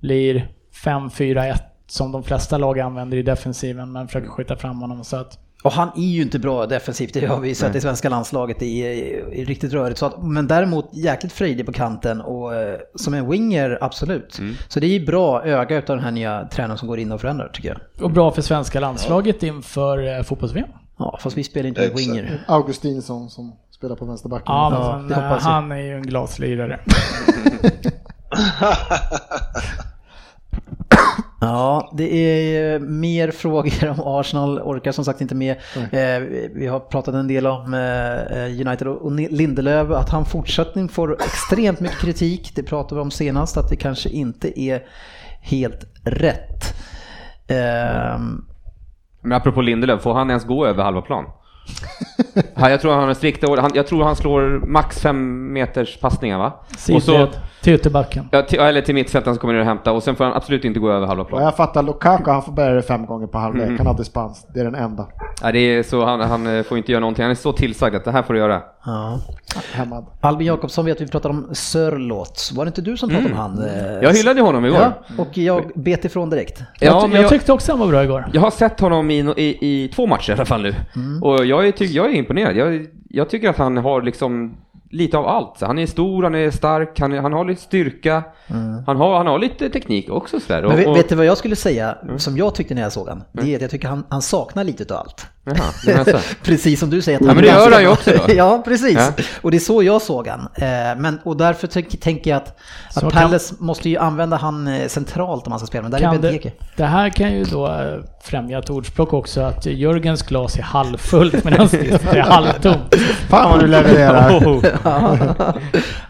blir 0.00 0.48
5-4-1 0.84 1.58
som 1.86 2.12
de 2.12 2.22
flesta 2.22 2.58
lag 2.58 2.80
använder 2.80 3.16
i 3.16 3.22
defensiven, 3.22 3.92
men 3.92 4.06
försöker 4.08 4.28
skjuta 4.28 4.56
fram 4.56 4.80
honom 4.80 5.04
så 5.04 5.16
att 5.16 5.38
Och 5.62 5.72
han 5.72 5.88
är 5.96 6.06
ju 6.06 6.22
inte 6.22 6.38
bra 6.38 6.66
defensivt, 6.66 7.14
det 7.14 7.26
har 7.26 7.40
vi 7.40 7.54
sett 7.54 7.74
i 7.74 7.80
svenska 7.80 8.08
landslaget, 8.08 8.58
det 8.58 8.66
är, 8.66 9.14
är 9.32 9.44
riktigt 9.44 9.72
rörigt. 9.72 9.98
Så 9.98 10.06
att, 10.06 10.22
men 10.22 10.46
däremot 10.46 10.88
jäkligt 10.92 11.32
frejdig 11.32 11.66
på 11.66 11.72
kanten 11.72 12.20
och 12.20 12.54
eh, 12.54 12.78
som 12.94 13.14
en 13.14 13.30
winger, 13.30 13.78
absolut. 13.80 14.40
Så 14.68 14.80
det 14.80 14.86
är 14.86 14.98
ju 14.98 15.06
bra 15.06 15.44
öga 15.44 15.76
utav 15.76 15.96
den 15.96 16.04
här 16.04 16.12
nya 16.12 16.48
tränaren 16.52 16.78
som 16.78 16.88
går 16.88 16.98
in 16.98 17.12
och 17.12 17.20
förändrar 17.20 17.48
tycker 17.48 17.68
jag. 17.68 18.04
Och 18.04 18.10
bra 18.10 18.30
för 18.30 18.42
svenska 18.42 18.80
landslaget 18.80 19.42
inför 19.42 20.18
eh, 20.18 20.22
fotbolls-VM. 20.22 20.68
Ja, 20.98 21.18
fast 21.22 21.36
vi 21.36 21.44
spelar 21.44 21.68
inte 21.68 21.80
med 21.80 21.96
winger. 21.96 22.44
Augustinsson 22.48 23.30
som 23.30 23.52
spelar 23.70 23.96
på 23.96 24.04
vänsterbacken. 24.04 24.44
Ja, 24.46 24.70
Ja, 24.72 24.98
men 24.98 25.08
det 25.08 25.14
hoppas 25.14 25.44
jag. 25.44 25.50
han 25.50 25.72
är 25.72 25.82
ju 25.82 25.94
en 25.94 26.02
glaslirare. 26.02 26.80
Ja, 31.40 31.90
det 31.92 32.14
är 32.14 32.78
mer 32.78 33.30
frågor 33.30 33.88
om 33.88 34.00
Arsenal, 34.04 34.58
orkar 34.58 34.92
som 34.92 35.04
sagt 35.04 35.20
inte 35.20 35.34
med. 35.34 35.56
Eh, 35.76 36.20
vi 36.54 36.66
har 36.66 36.80
pratat 36.80 37.14
en 37.14 37.28
del 37.28 37.46
om 37.46 37.74
eh, 37.74 38.66
United 38.66 38.86
och 38.88 39.12
Lindelöf, 39.12 39.90
att 39.90 40.10
han 40.10 40.24
fortsättning 40.24 40.88
får 40.88 41.14
extremt 41.14 41.80
mycket 41.80 41.98
kritik. 41.98 42.52
Det 42.54 42.62
pratade 42.62 42.94
vi 42.94 43.00
om 43.00 43.10
senast, 43.10 43.56
att 43.56 43.68
det 43.68 43.76
kanske 43.76 44.08
inte 44.08 44.60
är 44.60 44.82
helt 45.40 45.84
rätt. 46.04 46.74
Ehm, 47.48 48.44
Men 49.20 49.32
apropå 49.32 49.60
Lindelöf, 49.60 50.02
får 50.02 50.14
han 50.14 50.30
ens 50.30 50.44
gå 50.44 50.66
över 50.66 50.84
halva 50.84 51.02
plan? 51.02 51.24
Ja, 52.54 52.70
jag 52.70 52.80
tror 52.80 52.92
han 52.94 53.04
har 53.08 53.14
strikta 53.14 53.46
ord. 53.46 53.58
Han, 53.58 53.70
jag 53.74 53.86
tror 53.86 54.04
han 54.04 54.16
slår 54.16 54.66
max 54.66 55.00
fem 55.00 55.52
meters 55.52 55.96
passningar 56.00 56.38
va? 56.38 56.52
Och 56.72 56.78
så, 56.78 57.00
Sidled 57.00 57.28
till 57.62 57.74
ytterbacken. 57.74 58.28
ja, 58.32 58.42
till, 58.42 58.58
eller 58.60 58.80
till 58.80 58.94
mittfältaren 58.94 59.34
som 59.34 59.40
kommer 59.40 59.54
ner 59.54 59.60
och 59.60 59.66
hämtar 59.66 59.92
och 59.92 60.02
sen 60.02 60.16
får 60.16 60.24
han 60.24 60.34
absolut 60.34 60.64
inte 60.64 60.80
gå 60.80 60.90
över 60.90 61.06
halva 61.06 61.22
Och 61.22 61.28
plan. 61.28 61.42
jag 61.42 61.56
fattar, 61.56 61.82
Lukaku 61.82 62.30
han 62.30 62.42
får 62.42 62.52
börja 62.52 62.70
det 62.70 62.82
fem 62.82 63.06
gånger 63.06 63.26
på 63.26 63.38
halvlek. 63.38 63.64
Mm. 63.66 63.78
Han 63.78 63.86
har 63.86 63.94
dispens. 63.94 64.46
Det 64.54 64.60
är 64.60 64.64
den 64.64 64.74
enda. 64.74 65.06
Ja, 65.42 65.52
det 65.52 65.58
är 65.58 65.82
så, 65.82 66.04
han, 66.04 66.20
han 66.20 66.56
eh, 66.56 66.62
får 66.62 66.78
inte 66.78 66.92
göra 66.92 67.00
någonting. 67.00 67.22
Han 67.22 67.30
är 67.30 67.34
så 67.34 67.52
tillsagd 67.52 67.94
att 67.94 68.04
det 68.04 68.12
här 68.12 68.22
får 68.22 68.34
du 68.34 68.40
göra. 68.40 68.62
ja. 68.84 69.18
Hämmad. 69.72 70.06
Albin 70.20 70.46
Jakobsson 70.46 70.84
vet 70.84 71.00
vi 71.00 71.06
pratade 71.06 71.34
om 71.34 71.48
Sörlåt. 71.54 72.50
Var 72.54 72.64
det 72.64 72.68
inte 72.68 72.80
du 72.82 72.96
som 72.96 73.08
pratade 73.08 73.30
om 73.30 73.36
han? 73.38 73.64
eh, 73.64 73.92
Jag 74.02 74.12
hyllade 74.16 74.40
honom 74.40 74.64
igår. 74.64 74.78
Ja, 74.78 74.92
och 75.18 75.38
jag 75.38 75.70
bet 75.74 76.04
ifrån 76.04 76.30
direkt. 76.30 76.62
Jag, 76.80 76.94
Ja, 76.94 77.00
ty- 77.00 77.06
men 77.06 77.16
jag 77.16 77.22
jag, 77.24 77.30
tyckte 77.30 77.52
också 77.52 77.72
han 77.72 77.78
var 77.80 77.86
bra 77.86 78.04
igår. 78.04 78.24
jag 78.32 78.40
har 78.40 78.50
sett 78.50 78.80
honom 78.80 79.10
i, 79.10 79.18
i, 79.36 79.58
i 79.84 79.88
två 79.88 80.06
matcher 80.06 80.30
i 80.30 80.32
alla 80.34 80.44
fall 80.44 80.62
nu. 80.62 80.74
Och 81.22 81.46
jag 81.46 81.68
är, 81.68 81.72
ty, 81.72 81.84
jag 81.84 82.06
är 82.06 82.10
imponerad. 82.14 82.56
Jag, 82.56 82.86
jag 83.10 83.30
tycker 83.30 83.48
att 83.50 83.58
han 83.58 83.76
har 83.76 84.02
liksom 84.02 84.56
lite 84.90 85.18
av 85.18 85.26
allt. 85.26 85.60
Han 85.60 85.78
är 85.78 85.86
stor, 85.86 86.22
han 86.22 86.34
är 86.34 86.50
stark, 86.50 87.00
han, 87.00 87.12
han 87.18 87.32
har 87.32 87.44
lite 87.44 87.62
styrka. 87.62 88.22
Han, 88.86 88.96
har, 88.96 89.16
han 89.16 89.26
har 89.26 89.38
lite 89.38 89.68
teknik 89.70 90.10
också 90.10 90.40
sådär. 90.40 90.62
Och, 90.64 90.68
Men 90.68 90.78
vet, 90.78 90.86
och, 90.86 90.96
vet 90.96 91.08
du 91.08 91.14
vad 91.14 91.26
jag 91.26 91.38
skulle 91.38 91.56
säga, 91.56 91.98
som 92.16 92.36
jag 92.36 92.54
tyckte 92.54 92.74
när 92.74 92.82
jag 92.82 92.92
såg 92.92 93.08
han? 93.08 93.22
Det 93.32 93.52
är 93.52 93.56
att 93.56 93.62
jag 93.62 93.70
tycker 93.70 93.88
han, 93.88 94.04
han 94.08 94.22
saknar 94.22 94.64
lite 94.64 94.94
av 94.94 95.00
allt. 95.00 95.26
Jaha, 95.56 95.66
det 95.86 95.92
menar 95.92 96.04
så. 96.04 96.18
Precis 96.44 96.80
som 96.80 96.90
du 96.90 97.02
säger. 97.02 97.18
Att 97.18 97.26
Ja, 97.26 97.34
men 97.34 97.42
det 97.44 97.48
gör 97.50 97.72
han 97.72 97.82
ju 97.82 97.88
också 97.88 98.10
då. 98.10 98.24
ja, 98.34 98.62
precis. 98.64 98.94
Ja. 98.98 99.12
Och 99.42 99.50
det 99.50 99.56
är 99.56 99.60
så 99.60 99.82
jag 99.82 100.02
såg 100.02 100.28
han. 100.28 100.40
Eh, 100.54 100.68
Men, 100.98 101.18
och 101.24 101.36
därför 101.36 101.66
tänk- 101.66 102.00
tänker 102.00 102.30
jag 102.30 102.36
att, 102.36 102.58
Så 102.94 103.06
att 103.06 103.12
kan- 103.12 103.22
Palace 103.22 103.54
måste 103.58 103.88
ju 103.88 103.96
använda 103.96 104.36
han 104.36 104.66
eh, 104.68 104.86
centralt 104.88 105.46
om 105.46 105.52
han 105.52 105.58
ska 105.58 105.66
spela. 105.66 105.82
Men 105.82 105.90
där 105.90 105.98
är 105.98 106.02
Kan 106.02 106.14
det, 106.14 106.20
Benteke. 106.20 106.52
det 106.76 106.84
här 106.84 107.10
kan 107.10 107.32
ju 107.32 107.44
då 107.44 107.66
eh, 107.66 107.72
främja 108.22 108.58
ett 108.58 108.70
ordspråk 108.70 109.12
också, 109.12 109.40
att 109.40 109.66
Jörgens 109.66 110.22
glas 110.22 110.56
är 110.58 110.62
halvfullt 110.62 111.44
medan 111.44 111.66
ditt 111.66 112.06
är 112.12 112.20
halvtomt. 112.22 112.94
Fan 113.28 113.50
vad 113.50 113.60
du 113.60 113.66
levererar. 113.66 114.38
Oh. 114.46 114.64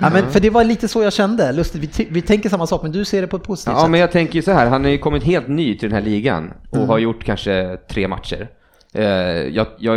Ja, 0.00 0.10
men 0.12 0.30
för 0.30 0.40
det 0.40 0.50
var 0.50 0.64
lite 0.64 0.88
så 0.88 1.02
jag 1.02 1.12
kände. 1.12 1.52
Lustigt, 1.52 1.98
vi, 2.00 2.06
vi 2.10 2.22
tänker 2.22 2.48
samma 2.48 2.66
sak, 2.66 2.82
men 2.82 2.92
du 2.92 3.04
ser 3.04 3.20
det 3.20 3.26
på 3.26 3.36
ett 3.36 3.42
positivt 3.42 3.74
Ja, 3.76 3.80
sätt. 3.82 3.90
men 3.90 4.00
jag 4.00 4.12
tänker 4.12 4.34
ju 4.34 4.42
så 4.42 4.52
här, 4.52 4.66
han 4.66 4.84
har 4.84 4.90
ju 4.90 4.98
kommit 4.98 5.24
helt 5.24 5.48
ny 5.48 5.78
till 5.78 5.90
den 5.90 5.98
här 5.98 6.10
ligan 6.10 6.52
och 6.70 6.76
Mm. 6.76 6.88
har 6.88 6.98
gjort 6.98 7.24
kanske 7.24 7.76
tre 7.90 8.08
matcher. 8.08 8.48
Eh, 8.94 9.04
jag, 9.06 9.66
jag 9.78 9.92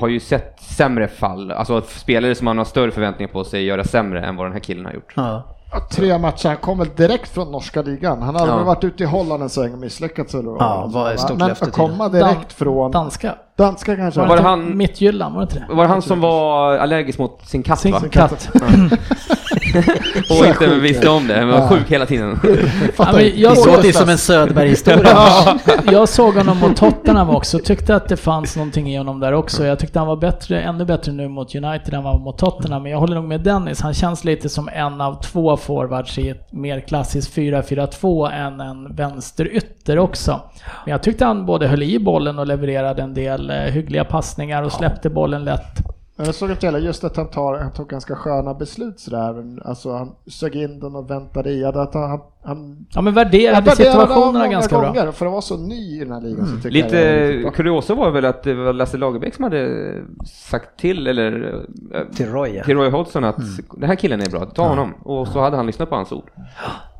har 0.00 0.08
ju 0.08 0.20
sett 0.20 0.60
sämre 0.60 1.08
fall, 1.08 1.50
alltså 1.50 1.76
att 1.76 1.88
spelare 1.88 2.34
som 2.34 2.44
man 2.44 2.58
har 2.58 2.64
större 2.64 2.90
förväntningar 2.90 3.32
på 3.32 3.44
sig 3.44 3.64
göra 3.64 3.84
sämre 3.84 4.24
än 4.26 4.36
vad 4.36 4.46
den 4.46 4.52
här 4.52 4.60
killen 4.60 4.84
har 4.86 4.92
gjort. 4.92 5.12
Ja. 5.16 5.42
Tre 5.92 6.18
matcher, 6.18 6.48
han 6.48 6.56
kom 6.56 6.78
väl 6.78 6.88
direkt 6.96 7.28
från 7.34 7.52
norska 7.52 7.82
ligan. 7.82 8.22
Han 8.22 8.34
hade 8.36 8.50
Ja. 8.50 8.56
väl 8.56 8.64
varit 8.64 8.84
ute 8.84 9.02
i 9.02 9.06
Holland 9.06 9.42
en 9.42 9.48
sväng 9.48 9.72
och 9.72 9.78
misslyckats 9.78 10.34
eller 10.34 10.50
vad 10.50 10.62
Ja, 10.62 10.84
det 10.88 10.94
var 10.94 11.16
stort 11.16 11.38
Men 11.38 11.50
att 11.50 11.72
komma 11.72 12.08
direkt 12.08 12.34
Dan- 12.34 12.44
från 12.48 12.90
Danska. 12.90 13.34
danska 13.56 13.96
kanske. 13.96 14.20
Var 14.20 14.26
Var 14.28 14.36
det 14.36 14.42
han... 14.42 14.76
Mittjylland, 14.76 15.34
var 15.34 15.40
det 15.40 15.44
inte 15.44 15.66
det? 15.68 15.74
Var 15.74 15.82
det 15.82 15.88
han 15.88 16.02
som 16.02 16.20
var 16.20 16.76
allergisk 16.78 17.18
mot 17.18 17.40
sin 17.48 17.62
katt 17.62 17.78
Sin 17.78 17.92
va? 17.92 18.00
katt. 18.10 18.50
Och 20.30 20.46
inte 20.46 20.66
visste 20.66 21.08
om 21.08 21.26
det, 21.26 21.34
men 21.34 21.48
var 21.48 21.68
sjuk 21.68 21.90
hela 21.90 22.06
tiden. 22.06 22.40
Ja, 22.98 23.12
men 23.12 23.40
jag, 23.40 23.52
Det 23.52 23.56
såg, 23.56 23.84
ju 23.84 23.92
som 23.92 24.08
en 24.08 24.18
Söderberg-historia. 24.18 25.18
jag 25.92 26.08
såg 26.08 26.34
honom 26.34 26.58
mot 26.58 26.76
Tottenham 26.76 27.30
också, 27.30 27.58
tyckte 27.58 27.96
att 27.96 28.08
det 28.08 28.16
fanns 28.16 28.56
någonting 28.56 28.92
i 28.92 28.96
honom 28.96 29.20
där 29.20 29.32
också. 29.32 29.66
Jag 29.66 29.78
tyckte 29.78 29.98
han 29.98 30.08
var 30.08 30.16
bättre, 30.16 30.60
ännu 30.60 30.84
bättre 30.84 31.12
nu 31.12 31.28
mot 31.28 31.54
United 31.54 31.94
än 31.94 32.02
vad 32.02 32.12
han 32.12 32.22
var 32.22 32.24
mot 32.24 32.38
Tottenham. 32.38 32.82
Men 32.82 32.92
jag 32.92 32.98
håller 32.98 33.14
nog 33.14 33.24
med 33.24 33.40
Dennis, 33.40 33.80
han 33.80 33.94
känns 33.94 34.24
lite 34.24 34.48
som 34.48 34.68
en 34.72 35.00
av 35.00 35.22
två 35.22 35.56
forwards 35.56 36.18
i 36.18 36.28
ett 36.28 36.52
mer 36.52 36.80
klassiskt 36.80 37.36
4-4-2 37.36 38.32
än 38.32 38.60
en 38.60 38.94
vänsterytter 38.94 39.98
också. 39.98 40.40
Men 40.84 40.92
jag 40.92 41.02
tyckte 41.02 41.24
han 41.24 41.46
både 41.46 41.66
höll 41.66 41.82
i 41.82 41.98
bollen 41.98 42.38
och 42.38 42.46
levererade 42.46 43.02
en 43.02 43.14
del 43.14 43.50
eh, 43.50 43.56
hyggliga 43.56 44.04
passningar 44.04 44.62
och 44.62 44.72
släppte 44.72 45.10
bollen 45.10 45.44
lätt. 45.44 45.93
Jag 46.16 46.34
såg 46.34 46.50
inte 46.50 46.66
heller 46.66 46.78
just 46.78 47.04
att 47.04 47.16
han, 47.16 47.26
tar, 47.30 47.58
han 47.58 47.72
tog 47.72 47.88
ganska 47.88 48.16
sköna 48.16 48.54
beslut 48.54 49.00
sådär. 49.00 49.58
Alltså 49.64 49.92
han 49.92 50.12
sög 50.26 50.56
in 50.56 50.80
den 50.80 50.96
och 50.96 51.10
väntade 51.10 51.50
i. 51.50 51.64
Att 51.64 51.94
han, 51.94 52.10
han, 52.10 52.20
Ja 52.44 52.54
men 52.54 52.86
han 52.94 53.14
värderade 53.14 53.60
värderade 53.60 53.76
situationerna 53.76 54.48
ganska 54.48 54.78
bra. 54.78 55.12
För 55.12 55.26
att 55.26 55.32
vara 55.32 55.42
så 55.42 55.56
ny 55.56 55.96
i 55.96 55.98
den 55.98 56.12
här 56.12 56.20
ligan 56.20 56.46
så 56.46 56.56
tycker 56.56 56.68
jag 56.68 56.72
Lite 56.84 57.38
bra. 57.42 57.50
kuriosa 57.50 57.94
var 57.94 58.10
väl 58.10 58.24
att 58.24 58.42
det 58.42 58.54
var 58.54 58.72
Lasse 58.72 58.96
Lagerbäck 58.98 59.34
som 59.34 59.44
hade 59.44 59.94
sagt 60.26 60.80
till, 60.80 61.06
eller 61.06 61.60
Till 62.14 62.26
Roy, 62.32 62.50
ja. 62.56 62.64
till 62.64 62.74
Roy 62.76 62.90
Hodgson 62.90 63.24
att 63.24 63.38
Mm. 63.38 63.50
den 63.76 63.88
här 63.88 63.96
killen 63.96 64.20
är 64.20 64.30
bra, 64.30 64.44
ta 64.44 64.68
honom. 64.68 64.94
Och 65.02 65.28
så 65.28 65.40
hade 65.40 65.56
han 65.56 65.66
lyssnat 65.66 65.88
på 65.88 65.94
hans 65.94 66.12
ord. 66.12 66.30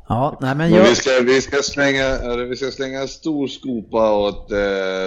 Ja, 0.07 0.37
nej 0.41 0.55
men 0.55 0.69
Men 0.71 0.79
jag... 0.79 0.89
vi, 0.89 0.95
ska, 0.95 1.09
vi, 1.25 1.41
ska 1.41 1.57
slänga, 1.63 2.35
vi 2.49 2.55
ska 2.55 2.71
slänga 2.71 3.01
en 3.01 3.07
stor 3.07 3.47
skopa 3.47 4.15
åt 4.15 4.51
eh, 4.51 4.57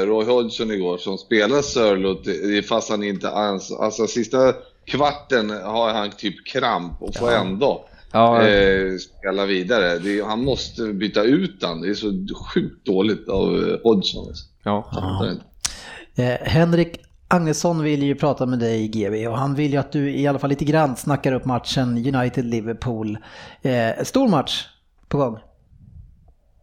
Roy 0.07 0.25
Hodgson 0.27 0.71
igår 0.71 0.99
som 0.99 1.19
spelar 1.19 1.63
Sörlot 1.63 2.27
i- 2.27 2.63
fast 2.63 2.91
han 2.91 3.03
inte 3.03 3.31
ans... 3.31 3.73
Alltså 3.73 4.07
sista 4.07 4.53
kvarten 4.85 5.51
har 5.51 5.93
han 5.93 6.11
typ 6.11 6.47
kramp 6.47 7.03
och 7.03 7.15
får 7.17 7.33
ändå 7.33 7.85
Ja. 8.13 8.43
eh, 8.49 8.97
spela 9.19 9.47
vidare. 9.47 9.99
Det, 9.99 10.25
han 10.25 10.45
måste 10.45 10.83
byta 10.83 11.23
ut 11.23 11.59
han. 11.63 11.81
Det 11.81 11.89
är 11.89 11.95
så 11.95 12.13
sjukt 12.55 12.87
dåligt 12.87 13.29
av 13.29 13.69
eh, 13.69 13.77
Hodgson. 13.85 14.27
Alltså. 14.29 14.45
Ja. 14.65 14.91
Eh, 16.17 16.25
Henrik 16.49 17.01
Agnesson 17.29 17.83
vill 17.83 18.03
ju 18.03 18.15
prata 18.15 18.47
med 18.47 18.59
dig 18.59 18.89
GB 18.89 19.29
och 19.29 19.39
han 19.39 19.55
vill 19.55 19.73
ju 19.73 19.77
att 19.79 19.93
du 19.93 20.11
i 20.11 20.27
alla 20.27 20.39
fall 20.39 20.51
lite 20.51 20.65
grann 20.65 20.97
snackar 20.97 21.33
upp 21.33 21.45
matchen 21.45 21.97
United-Liverpool. 21.99 23.19
Eh, 23.63 24.05
stor 24.05 24.29
match 24.29 24.67
på 25.09 25.19
gång. 25.19 25.39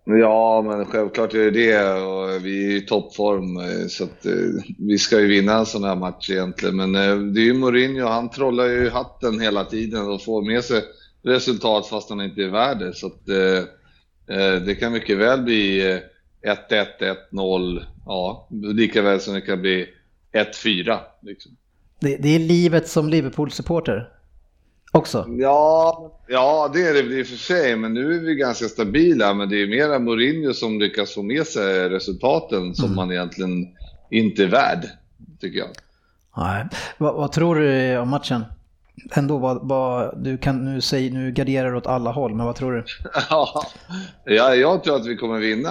Ja, 0.08 0.62
men 0.62 0.86
självklart 0.86 1.34
är 1.34 1.38
det 1.38 1.52
det 1.52 1.93
och 1.93 2.46
vi 2.46 2.74
är 2.74 2.78
i 2.78 2.82
toppform 2.82 3.58
eh, 3.58 3.88
så 3.88 4.04
att 4.04 4.26
eh, 4.26 4.64
vi 4.78 4.98
ska 4.98 5.20
ju 5.20 5.28
vinna 5.28 5.54
en 5.54 5.66
sån 5.66 5.84
här 5.84 5.96
match 5.96 6.30
egentligen. 6.30 6.76
Men 6.76 6.96
eh, 6.96 7.18
det 7.18 7.41
är 7.41 7.46
ju 7.46 7.54
Mourinho, 7.54 8.08
han 8.08 8.30
trollar 8.30 8.66
ju 8.66 8.89
hatten 8.89 9.39
hela 9.39 9.66
tiden 9.66 10.10
och 10.10 10.24
får 10.24 10.41
med 10.41 10.64
sig 10.64 10.82
resultat 11.24 11.88
fast 11.88 12.10
han 12.10 12.22
inte 12.22 12.43
är 12.43 12.50
värd 12.50 12.80
det. 12.80 12.93
Så 12.93 13.08
att 13.08 13.30
eh, 13.30 14.62
det 14.66 14.76
kan 14.80 14.93
mycket 14.93 15.18
väl 15.18 15.41
bli 15.41 15.91
eh, 15.91 16.00
1-1, 16.70 17.16
1-0, 17.32 17.84
ja, 18.06 18.48
lika 18.52 19.02
väl 19.02 19.20
som 19.20 19.34
det 19.34 19.41
kan 19.41 19.62
bli 19.62 19.88
1-4. 20.34 21.00
Liksom. 21.22 21.52
Det, 22.00 22.18
det 22.18 22.36
är 22.36 22.39
livet 22.39 22.88
som 22.88 23.10
Liverpool-supporter 23.10 24.10
också. 24.96 25.26
Ja, 25.30 26.12
ja, 26.28 26.72
det 26.74 26.82
är 26.82 26.93
det 26.93 27.20
i 27.20 27.24
och 27.24 27.28
för 27.28 27.38
sig, 27.38 27.76
men 27.76 27.93
nu 27.93 28.16
är 28.16 28.20
vi 28.20 28.36
ganska 28.36 28.66
stabila. 28.66 29.34
Men 29.34 29.50
det 29.50 29.62
är 29.62 29.68
mera 29.68 30.00
Mourinho 30.00 30.54
som 30.54 30.80
lyckas 30.80 31.14
få 31.14 31.24
med 31.24 31.48
sig 31.48 31.89
resultaten 31.89 32.76
som 32.76 32.96
man 32.96 33.12
egentligen 33.12 33.68
inte 34.10 34.43
är 34.43 34.48
värd, 34.48 34.86
tycker 35.39 35.60
jag. 35.60 35.70
Nej. 36.38 36.66
Vad, 36.98 37.16
vad 37.16 37.32
tror 37.32 37.56
du 37.56 37.98
om 37.98 38.10
matchen? 38.10 38.43
Ändå, 39.12 39.38
vad, 39.38 39.68
vad, 39.68 40.24
du 40.24 40.38
kan 40.38 40.66
nu 40.66 40.82
säga, 40.82 41.14
nu 41.14 41.32
garderar 41.32 41.72
du 41.72 41.78
åt 41.78 41.88
alla 41.88 42.12
håll, 42.12 42.36
men 42.36 42.46
vad 42.46 42.56
tror 42.56 42.74
du? 42.74 42.84
ja, 44.36 44.56
jag 44.56 44.84
tror 44.84 44.96
att 44.96 45.06
vi 45.06 45.16
kommer 45.16 45.39
vinna 45.39 45.70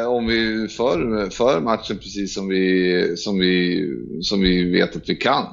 eh, 0.00 0.06
om 0.06 0.26
vi 0.26 0.68
för, 0.68 1.30
för 1.30 1.60
matchen 1.60 1.98
precis 1.98 2.34
som 2.34 2.48
vi, 2.48 3.16
som, 3.16 3.38
vi, 3.38 3.86
som 4.22 4.40
vi 4.40 4.70
vet 4.70 4.96
att 4.96 5.08
vi 5.08 5.16
kan. 5.16 5.46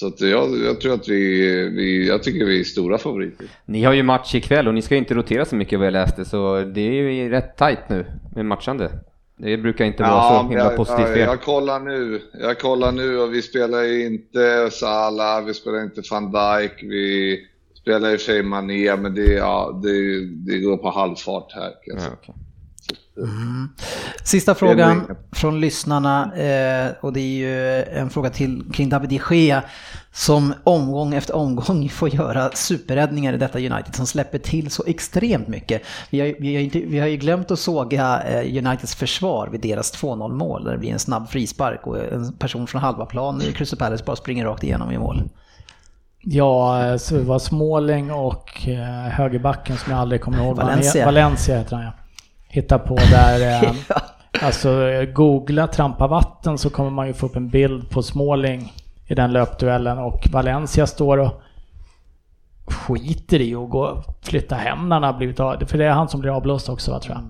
Så 0.00 0.06
att 0.06 0.20
jag, 0.20 0.58
jag 0.64 0.80
tror 0.80 0.94
att 0.94 1.08
vi, 1.08 1.40
vi, 1.68 2.08
jag 2.08 2.22
tycker 2.22 2.44
vi 2.44 2.60
är 2.60 2.64
stora 2.64 2.98
favoriter. 2.98 3.46
Ni 3.64 3.84
har 3.84 3.92
ju 3.92 4.02
match 4.02 4.34
ikväll 4.34 4.68
och 4.68 4.74
ni 4.74 4.82
ska 4.82 4.96
inte 4.96 5.14
rotera 5.14 5.44
så 5.44 5.56
mycket 5.56 5.78
vad 5.78 5.86
jag 5.86 5.92
läste, 5.92 6.24
så 6.24 6.60
det 6.60 6.80
är 6.80 6.92
ju 6.92 7.30
rätt 7.30 7.56
tajt 7.56 7.88
nu 7.88 8.06
med 8.34 8.44
matchande. 8.46 8.90
Det 9.36 9.56
brukar 9.56 9.84
inte 9.84 10.02
vara 10.02 10.42
så 10.42 10.48
himla 10.48 10.64
jag, 10.64 10.76
positivt 10.76 11.08
jag, 11.08 11.18
jag 11.18 11.40
kollar 11.40 11.80
nu. 11.80 12.20
Jag 12.40 12.58
kollar 12.58 12.92
nu 12.92 13.18
och 13.18 13.34
vi 13.34 13.42
spelar 13.42 13.82
ju 13.82 14.06
inte 14.06 14.70
Salah, 14.72 15.44
vi 15.44 15.54
spelar 15.54 15.82
inte 15.82 16.02
van 16.10 16.32
Dijk, 16.32 16.72
vi 16.82 17.38
spelar 17.80 18.12
i 18.12 18.16
och 18.16 18.20
för 18.20 18.24
sig 18.32 18.42
Mané, 18.42 18.96
men 18.96 19.14
det, 19.14 19.32
ja, 19.32 19.80
det, 19.82 20.26
det 20.26 20.58
går 20.58 20.76
på 20.76 20.90
halvfart 20.90 21.52
här. 21.52 21.70
Kan 21.70 21.72
jag 21.84 21.96
Ja, 21.96 22.00
säga. 22.00 22.34
Okej. 23.22 23.86
Sista 24.24 24.54
frågan 24.54 25.16
från 25.32 25.60
lyssnarna 25.60 26.34
eh, 26.34 26.90
och 27.00 27.12
det 27.12 27.20
är 27.20 27.38
ju 27.38 27.82
en 27.82 28.10
fråga 28.10 28.30
till 28.30 28.64
kring 28.72 28.88
David 28.88 29.10
de 29.10 29.20
Gea 29.30 29.62
som 30.12 30.54
omgång 30.64 31.14
efter 31.14 31.36
omgång 31.36 31.88
får 31.92 32.08
göra 32.08 32.50
superräddningar 32.50 33.32
i 33.32 33.36
detta 33.36 33.58
United 33.58 33.94
som 33.94 34.06
släpper 34.06 34.38
till 34.38 34.70
så 34.70 34.84
extremt 34.86 35.48
mycket. 35.48 35.82
Vi 36.10 36.20
har, 36.20 36.34
vi 36.40 36.54
har, 36.54 36.62
inte, 36.62 36.80
vi 36.80 36.98
har 36.98 37.06
ju 37.06 37.16
glömt 37.16 37.50
att 37.50 37.58
såga 37.58 38.22
eh, 38.22 38.58
Uniteds 38.58 38.94
försvar 38.94 39.48
vid 39.48 39.60
deras 39.60 40.02
2-0 40.02 40.32
mål 40.32 40.64
där 40.64 40.72
det 40.72 40.78
blir 40.78 40.92
en 40.92 40.98
snabb 40.98 41.28
frispark 41.28 41.86
och 41.86 41.98
en 42.12 42.32
person 42.32 42.66
från 42.66 42.80
halva 42.80 43.06
plan 43.06 43.42
i 43.42 43.52
Crystal 43.52 43.78
Palace 43.78 44.04
bara 44.04 44.16
springer 44.16 44.44
rakt 44.44 44.62
igenom 44.62 44.92
i 44.92 44.98
mål. 44.98 45.22
Ja, 46.22 46.86
eh, 46.86 46.96
så 46.96 47.14
det 47.14 47.24
var 47.24 47.38
Småling 47.38 48.12
och 48.12 48.60
högerbacken 49.10 49.76
som 49.76 49.92
jag 49.92 50.00
aldrig 50.00 50.20
kommer 50.20 50.44
ihåg 50.44 50.56
Valencia. 50.56 51.04
Valencia 51.04 51.58
heter 51.58 51.76
han 51.76 51.84
ja. 51.84 51.92
Hitta 52.50 52.78
på 52.78 52.96
där, 52.96 53.64
eh, 53.64 53.72
alltså 54.42 54.88
eh, 54.88 55.04
googla 55.04 55.66
trampa 55.66 56.06
vatten 56.06 56.58
så 56.58 56.70
kommer 56.70 56.90
man 56.90 57.06
ju 57.06 57.12
få 57.12 57.26
upp 57.26 57.36
en 57.36 57.48
bild 57.48 57.90
på 57.90 58.02
Småling 58.02 58.72
i 59.06 59.14
den 59.14 59.32
löpduellen. 59.32 59.98
Och 59.98 60.28
Valencia 60.32 60.86
står 60.86 61.18
och 61.18 61.42
skiter 62.66 63.40
i 63.40 63.54
att 63.54 63.70
gå 63.70 63.84
och 63.84 64.04
flytta 64.22 64.54
hem 64.54 64.88
när 64.88 64.96
han 64.96 65.02
har 65.02 65.12
blivit 65.12 65.40
av. 65.40 65.64
För 65.66 65.78
det 65.78 65.84
är 65.84 65.90
han 65.90 66.08
som 66.08 66.20
blir 66.20 66.36
avblåst 66.36 66.68
också 66.68 66.90
va, 66.90 67.00
tror 67.00 67.16
jag. 67.16 67.24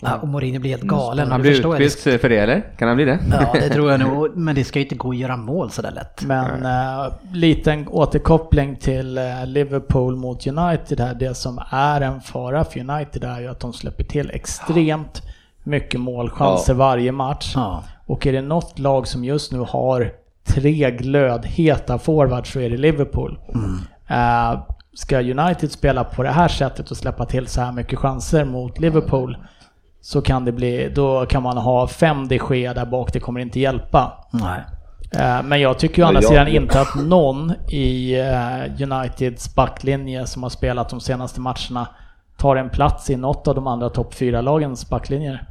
Ja, 0.00 0.18
och 0.22 0.28
Mourinho 0.28 0.60
blir 0.60 0.70
helt 0.70 0.82
galen. 0.82 1.30
Han 1.30 1.40
blir 1.40 1.72
utbytt 1.72 2.20
för 2.20 2.28
det 2.28 2.38
eller? 2.38 2.76
Kan 2.78 2.88
han 2.88 2.96
bli 2.96 3.04
det? 3.04 3.18
Ja, 3.30 3.52
det 3.52 3.68
tror 3.68 3.90
jag 3.90 4.00
nog. 4.00 4.30
Men 4.36 4.54
det 4.54 4.64
ska 4.64 4.78
ju 4.78 4.84
inte 4.84 4.94
gå 4.94 5.10
att 5.10 5.16
göra 5.16 5.36
mål 5.36 5.70
sådär 5.70 5.90
lätt. 5.90 6.22
Men 6.24 6.66
eh, 6.66 7.12
liten 7.32 7.88
återkoppling 7.88 8.76
till 8.76 9.18
eh, 9.18 9.46
Liverpool 9.46 10.16
mot 10.16 10.46
United 10.46 11.00
här. 11.00 11.14
Det 11.14 11.34
som 11.34 11.60
är 11.70 12.00
en 12.00 12.20
fara 12.20 12.64
för 12.64 12.80
United 12.80 13.24
är 13.24 13.40
ju 13.40 13.48
att 13.48 13.60
de 13.60 13.72
släpper 13.72 14.04
till 14.04 14.30
extremt 14.30 15.22
mycket 15.62 16.00
målchanser 16.00 16.74
varje 16.74 17.12
match. 17.12 17.52
Ja. 17.56 17.84
Och 18.06 18.26
är 18.26 18.32
det 18.32 18.42
något 18.42 18.78
lag 18.78 19.06
som 19.06 19.24
just 19.24 19.52
nu 19.52 19.58
har 19.58 20.12
tre 20.44 20.90
glödheta 20.90 21.98
forwards 21.98 22.52
så 22.52 22.60
är 22.60 22.70
det 22.70 22.76
Liverpool. 22.76 23.38
Eh, 24.10 24.60
ska 24.94 25.20
United 25.20 25.72
spela 25.72 26.04
på 26.04 26.22
det 26.22 26.30
här 26.30 26.48
sättet 26.48 26.90
och 26.90 26.96
släppa 26.96 27.26
till 27.26 27.46
så 27.46 27.60
här 27.60 27.72
mycket 27.72 27.98
chanser 27.98 28.44
mot 28.44 28.78
Liverpool 28.78 29.36
så 30.00 30.22
kan 30.22 30.44
det 30.44 30.52
bli, 30.52 30.92
då 30.94 31.26
kan 31.26 31.42
man 31.42 31.56
ha 31.56 31.88
fem 31.88 32.28
de 32.28 32.40
Gea 32.50 32.74
där 32.74 32.86
bak, 32.86 33.12
det 33.12 33.20
kommer 33.20 33.40
inte 33.40 33.60
hjälpa. 33.60 34.12
Nej. 34.30 34.60
Eh, 35.12 35.42
Men 35.42 35.60
jag 35.60 35.78
tycker 35.78 35.98
ju 35.98 36.04
å 36.04 36.08
andra 36.08 36.22
sidan 36.22 36.48
inte 36.48 36.80
att 36.80 36.94
någon 36.94 37.52
i 37.68 38.20
eh, 38.20 38.82
Uniteds 38.82 39.54
backlinje 39.54 40.26
som 40.26 40.42
har 40.42 40.50
spelat 40.50 40.88
de 40.88 41.00
senaste 41.00 41.40
matcherna 41.40 41.88
tar 42.36 42.56
en 42.56 42.70
plats 42.70 43.10
i 43.10 43.16
något 43.16 43.48
av 43.48 43.54
de 43.54 43.66
andra 43.66 43.88
topp 43.88 44.14
4-lagens 44.14 44.90
backlinjer. 44.90 45.46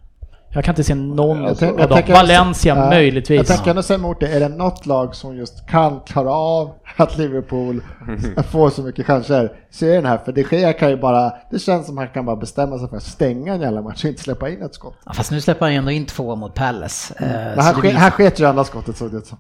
Jag 0.52 0.64
kan 0.64 0.72
inte 0.72 0.84
se 0.84 0.96
någon 0.96 1.44
Jag 1.44 1.58
tänk- 1.58 1.74
av 1.74 1.80
jag 1.80 1.90
dem. 1.90 2.02
Valencia 2.14 2.76
Jag 2.78 2.90
möjligtvis. 2.90 3.48
tänker 3.48 3.70
ändå 3.70 3.84
säga 3.84 3.98
emot 4.00 4.20
det, 4.20 4.28
är 4.28 4.40
det 4.40 4.48
något 4.50 4.86
lag 4.86 5.16
som 5.16 5.36
just 5.38 5.68
kan 5.68 6.00
klara 6.00 6.32
av 6.32 6.72
att 6.98 7.18
Liverpool 7.18 7.82
får 8.52 8.70
så 8.70 8.82
mycket 8.82 9.06
chanser 9.06 9.52
så 9.72 9.86
är 9.86 9.90
det 9.90 9.96
den 9.96 10.06
här, 10.06 10.18
för 10.18 10.32
de 10.32 10.42
Gea 10.52 10.74
kan 10.74 10.90
ju 10.90 10.98
bara, 10.98 11.34
det 11.52 11.60
känns 11.60 11.86
som 11.88 11.98
han 11.98 12.08
kan 12.08 12.26
bara 12.26 12.36
bestämma 12.36 12.78
sig 12.78 12.90
för 12.90 12.98
att 12.98 13.04
stänga 13.04 13.54
en 13.54 13.62
jävla 13.62 13.82
match 13.82 14.04
och 14.04 14.10
inte 14.10 14.22
släppa 14.22 14.50
in 14.50 14.62
ett 14.62 14.74
skott. 14.76 14.96
Ja, 15.06 15.14
fast 15.14 15.32
nu 15.32 15.42
släpper 15.42 15.66
han 15.66 15.72
ju 15.74 15.78
ändå 15.78 15.92
in 15.92 16.06
två 16.06 16.36
mot 16.36 16.56
Palace. 16.56 17.14
Eh, 17.18 17.26
Men 17.28 17.56
så 17.56 17.62
han, 17.62 17.70
det 17.70 17.82
ske, 17.82 17.82
blir- 17.82 17.94
han 18.00 18.12
sket 18.12 18.40
ju 18.40 18.46
andra 18.46 18.64
skottet 18.64 18.98
såg 18.98 19.12
det 19.12 19.18
ut 19.18 19.28
som. 19.28 19.38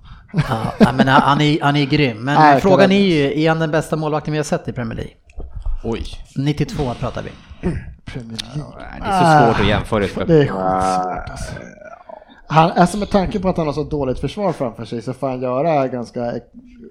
Ja, 0.79 0.91
men 0.97 1.07
han 1.07 1.41
är, 1.41 1.61
han 1.61 1.75
är 1.75 1.85
grym. 1.85 2.17
Men 2.23 2.35
Nej, 2.39 2.61
frågan 2.61 2.91
är 2.91 2.99
ju, 3.01 3.41
är 3.43 3.49
han 3.49 3.59
den 3.59 3.71
bästa 3.71 3.95
målvakten 3.95 4.31
vi 4.31 4.37
har 4.39 4.43
sett 4.43 4.67
i 4.67 4.71
Premier 4.73 4.95
League? 4.95 5.13
Oj. 5.83 6.05
92 6.35 6.93
pratar 6.99 7.21
vi. 7.21 7.29
Premier 8.05 8.37
League. 8.55 8.73
Det 8.99 9.05
är 9.05 9.39
så 9.39 9.45
svårt 9.45 9.61
att 9.61 9.67
jämföra. 9.67 9.99
Det 9.99 10.33
är 10.33 10.39
skitsvårt 10.39 11.29
alltså. 11.29 11.53
Han, 12.47 12.71
alltså 12.71 12.97
med 12.97 13.09
tanke 13.09 13.39
på 13.39 13.49
att 13.49 13.57
han 13.57 13.65
har 13.65 13.73
så 13.73 13.83
dåligt 13.83 14.19
försvar 14.19 14.53
framför 14.53 14.85
sig 14.85 15.01
så 15.01 15.13
får 15.13 15.29
han 15.29 15.41
göra 15.41 15.87
ganska... 15.87 16.19
Ja, 16.19 16.39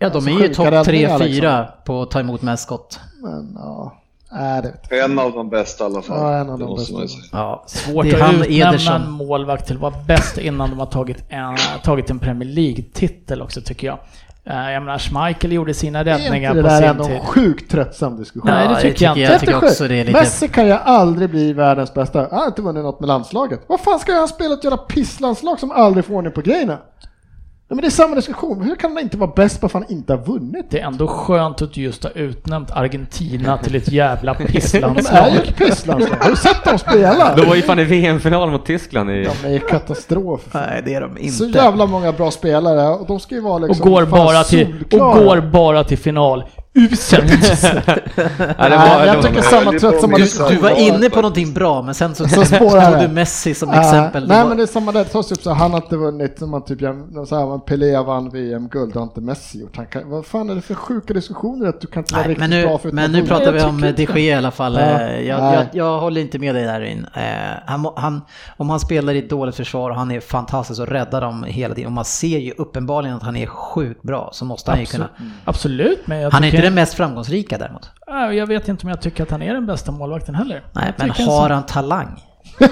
de 0.01 0.07
alltså, 0.07 0.31
är 0.31 0.41
ju 0.41 0.55
topp 0.55 0.67
räddningar, 0.67 1.19
3-4 1.19 1.25
liksom. 1.25 1.67
på 1.85 2.03
att 2.03 2.11
ta 2.11 2.21
emot 2.21 2.43
mest 2.43 2.63
skott. 2.63 3.01
Men 3.23 3.57
ja, 3.59 3.99
är 4.31 4.63
det. 4.63 5.03
En 5.03 5.19
av 5.19 5.33
de 5.33 5.49
bästa 5.51 5.85
i 5.85 5.87
alla 5.87 6.03
fall. 6.03 6.19
Ja, 6.19 6.39
en 6.39 6.51
av 6.51 6.59
Det 6.59 6.65
de 6.65 6.77
bästa. 6.77 7.27
Ja, 7.33 7.65
Svårt 7.67 8.05
det 8.05 8.11
är 8.11 8.15
att 8.15 8.21
han 8.21 8.43
utnämna 8.43 8.97
en 8.97 9.11
målvakt 9.11 9.67
till 9.67 9.77
att 9.77 9.83
vara 9.83 9.95
bäst 10.07 10.39
innan 10.39 10.71
de 10.71 10.79
har 10.79 10.87
tagit 10.87 11.25
en, 11.29 11.57
tagit 11.83 12.11
en 12.11 12.19
Premier 12.19 12.49
League-titel 12.49 13.43
också 13.43 13.61
tycker 13.61 13.87
jag. 13.87 13.99
Eh, 14.51 14.73
Jag 14.73 14.83
menar, 14.83 14.99
Schmeichel 14.99 15.53
gjorde 15.53 15.75
sina 15.75 15.99
Är 15.99 16.05
räddningar 16.05 16.51
inte 16.51 16.63
det 16.63 16.63
på 16.63 16.69
där 16.69 16.77
sin 16.81 16.89
ändå 16.89 17.05
tid. 17.05 17.15
en 17.17 17.21
sjukt 17.27 17.71
tröttsam 17.71 18.17
diskussion? 18.17 18.51
Nej, 18.51 18.69
det 18.69 18.75
Ja, 18.75 18.81
tycker 18.81 19.05
jag 19.05 19.11
inte. 19.19 19.33
Jag 19.33 19.41
tycker 19.41 19.57
också 19.57 19.89
det 19.89 19.95
är 20.01 20.05
lite... 20.05 20.19
Messi 20.21 20.49
kan 20.49 20.67
ju 20.67 20.73
aldrig 20.73 21.31
bli 21.31 21.53
världens 21.53 21.95
bästa. 21.95 22.19
Han 22.31 22.39
har 22.41 22.47
inte 22.47 22.63
vunnit 22.63 22.83
något 22.83 23.01
med 23.01 23.09
landslaget. 23.09 23.61
Vad 23.67 23.81
fan 23.81 23.99
ska 23.99 24.13
han 24.13 24.29
spela 24.29 24.55
ett 24.55 24.65
jävla 24.65 24.77
pisslandslag 24.77 25.59
som 25.61 25.71
aldrig 25.71 26.05
får 26.05 26.15
ordning 26.15 26.33
på 26.33 26.41
grejerna? 26.41 26.79
Ja, 27.71 27.75
men 27.75 27.83
det 27.83 27.89
är 27.89 27.91
samma 27.91 28.15
diskussion. 28.15 28.63
Hur 28.63 28.77
kan 28.77 28.91
han 28.93 29.03
inte 29.03 29.17
vara 29.17 29.33
bäst 29.37 29.61
bara 29.61 29.69
för 29.69 29.79
att 29.79 29.85
han 29.89 29.97
inte 29.97 30.13
har 30.13 30.21
vunnit? 30.21 30.67
Det 30.71 30.81
är 30.81 30.87
ändå 30.87 31.07
skönt 31.07 31.63
att 31.63 31.73
du 31.73 31.81
just 31.81 32.05
har 32.05 32.19
utnämnt 32.19 32.71
Argentina 32.71 33.59
till 33.59 33.75
ett 33.75 33.93
jävla 33.93 34.35
De 34.39 34.43
är 34.43 34.47
ju 34.47 34.53
pisslandslag. 34.53 35.35
ett 35.35 35.57
pisslandslag. 35.57 36.17
Har 36.21 36.31
du 36.31 36.37
sett 36.37 36.65
dem 36.65 36.79
spela? 36.79 37.37
De 37.37 37.47
var 37.47 37.55
ju 37.55 37.63
fan 37.63 37.79
i 37.79 37.85
VM-final 37.85 38.51
mot 38.51 38.67
Tyskland 38.67 39.11
i... 39.11 39.29
De 39.43 39.49
är 39.49 39.53
ju 39.53 39.59
katastrof. 39.59 40.41
Nej, 40.53 40.83
det 40.85 40.95
är 40.95 41.01
de 41.01 41.19
inte. 41.19 41.33
Så 41.33 41.45
jävla 41.45 41.87
många 41.87 42.13
bra 42.13 42.31
spelare 42.31 42.89
och 42.89 43.07
de 43.07 43.21
ska 43.21 43.35
ju 43.35 43.41
vara 43.41 43.55
Och 43.55 43.69
liksom 43.69 43.91
går, 43.91 44.01
fan 44.07 44.11
bara 44.11 44.45
till, 44.45 44.85
och 44.93 44.99
går 44.99 45.41
bara 45.41 45.85
till 45.85 45.99
final. 45.99 46.45
Uselt! 46.75 47.25
Ja, 48.59 48.69
det 48.69 48.77
var- 48.77 49.05
jag 49.07 49.23
tycker 49.23 49.43
samma 49.43 49.71
det 49.73 49.79
tröttsamma 49.81 50.13
var- 50.13 50.19
diskussion. 50.19 50.55
Du 50.55 50.61
var 50.63 50.71
inne 50.81 51.11
på 51.11 51.17
någonting 51.17 51.53
bra, 51.55 51.83
men 51.83 51.95
sen 51.95 52.15
så, 52.15 52.29
Så 52.29 52.45
spårar 52.45 52.93
tog 52.93 53.01
du 53.09 53.15
Messi 53.15 53.55
som 53.55 53.71
Äh, 53.71 53.79
exempel. 53.81 54.29
Nej 54.29 54.43
var- 54.43 54.49
men 54.49 54.57
det 54.57 54.63
är 54.63 54.67
samma 54.67 54.93
där, 54.93 55.05
det 55.05 55.11
tas 55.11 55.33
upp 55.33 55.43
så 55.43 55.51
han 55.53 55.71
har 55.71 55.79
inte 55.79 55.97
vunnit, 55.97 56.39
som 56.39 56.51
man 56.51 56.65
typ, 56.65 56.81
så 56.81 56.87
här, 57.51 57.59
Pelé 57.59 57.99
vann 58.03 58.31
VM-guld, 58.31 58.93
det 58.93 58.99
har 58.99 59.05
inte 59.05 59.21
Messi 59.21 59.61
gjort. 59.61 59.77
Han 59.77 59.87
kan, 59.87 60.11
vad 60.11 60.27
fan 60.27 60.51
är 60.51 60.55
det 60.55 60.61
för 60.61 60.75
sjuka 60.75 61.15
diskussioner 61.15 61.69
att 61.69 61.81
du 61.81 61.87
kan 61.87 62.01
inte 62.03 62.15
vara 62.15 62.23
Nej, 62.23 62.31
riktigt 62.31 62.51
men 62.51 62.63
bra 62.63 62.73
nu, 62.73 62.79
för 62.79 62.93
men 62.93 63.13
nu 63.13 63.27
pratar 63.27 63.53
vi 63.53 63.63
om 63.63 63.81
de 63.81 64.03
Gea 64.05 64.19
i 64.19 64.33
alla 64.35 64.51
fall. 64.51 64.75
Ja. 64.75 64.81
Eh, 64.81 65.21
Jag, 65.29 65.55
jag, 65.55 65.65
jag 65.73 66.01
håller 66.01 66.21
inte 66.21 66.39
med 66.39 66.55
dig 66.55 66.65
där 66.65 66.81
in. 66.81 67.07
Eh, 67.15 67.23
Han, 67.67 67.87
han, 67.97 68.23
om 68.57 68.71
han 68.71 68.81
spelar 68.81 69.13
i 69.15 69.19
ett 69.19 69.31
dåligt 69.31 69.55
försvar 69.57 69.91
och 69.91 69.97
han 69.97 70.11
är 70.11 70.21
fantastisk 70.21 70.81
och 70.81 70.89
räddar 70.89 71.21
dem 71.21 71.45
hela 71.45 71.75
tiden 71.75 71.87
och 71.87 71.93
man 71.93 72.05
ser 72.05 72.39
ju 72.39 72.53
uppenbarligen 72.59 73.17
att 73.17 73.23
han 73.23 73.37
är 73.37 73.47
sjukt 73.47 74.03
bra 74.03 74.31
så 74.33 74.45
måste 74.45 74.71
han 74.71 74.81
ju 74.81 74.87
kunna. 74.87 75.09
Absolut, 75.45 76.07
men 76.07 76.19
jag 76.21 76.31
Han 76.31 76.45
är 76.45 76.51
inte 76.59 76.63
tycker, 76.63 76.71
den 76.71 76.75
mest 76.75 76.95
framgångsrika 76.95 77.59
däremot. 77.59 77.91
Ja, 78.07 78.33
jag 78.33 78.47
vet 78.47 78.69
inte 78.69 78.83
om 78.83 78.89
jag 78.89 79.01
tycker 79.01 79.23
att 79.23 79.31
han 79.31 79.43
är 79.43 79.55
den 79.55 79.67
bästa 79.67 79.93
målvakten 79.93 80.35
heller. 80.35 80.63
Nej, 80.73 80.93
men 80.97 81.11
har 81.11 81.51
han 81.51 81.67
talang? 81.67 82.23
Hur, 82.59 82.67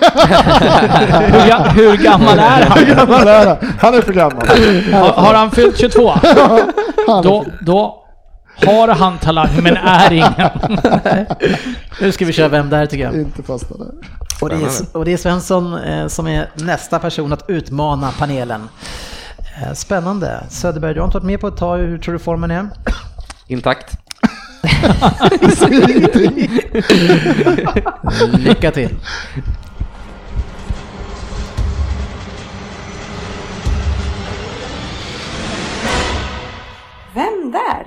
ga- 1.51 1.69
hur 1.69 1.97
gammal 1.97 2.39
är 2.39 2.67
han? 2.67 2.79
Hur 2.87 2.95
gammal 2.95 3.29
är 3.29 3.47
han? 3.47 3.57
Han 3.81 3.95
är 3.95 4.01
för 4.01 4.13
gammal. 4.13 4.47
Har, 4.93 5.13
har 5.13 5.35
han 5.35 5.51
fyllt 5.51 5.79
22? 5.79 6.11
Han 7.09 7.19
är 7.19 7.23
Då, 7.23 7.45
då 7.61 8.03
har 8.67 8.89
han 8.89 9.19
talang 9.19 9.49
men 9.63 9.77
är 9.77 10.13
ingen. 10.13 10.79
Nu 12.01 12.13
ska 12.13 12.25
vi 12.25 12.33
köra 12.33 12.49
Vem 12.49 12.71
där 12.71 12.87
tycker 12.87 13.05
jag. 13.05 13.15
inte 13.15 13.43
fasta 13.43 13.75
där. 13.79 13.87
Och 14.41 14.49
det 14.49 14.55
är, 14.57 14.97
och 14.97 15.05
det 15.05 15.13
är 15.13 15.17
Svensson 15.17 15.79
eh, 15.79 16.07
som 16.07 16.27
är 16.27 16.49
nästa 16.55 16.99
person 16.99 17.33
att 17.33 17.45
utmana 17.51 18.11
panelen. 18.19 18.69
Eh, 19.63 19.73
Spännande. 19.73 20.41
Söderberg, 20.49 20.95
du 20.95 21.01
har 21.01 21.05
inte 21.07 21.17
varit 21.19 21.27
med 21.27 21.41
på 21.41 21.49
ett 21.49 21.57
tag. 21.57 21.79
Hur 21.79 21.99
tror 21.99 22.13
du 22.13 22.19
formen 22.19 22.51
är? 22.51 22.69
Intakt. 23.49 23.99
Lycka 28.39 28.71
till. 28.71 28.95
Vem 37.15 37.53
där? 37.53 37.87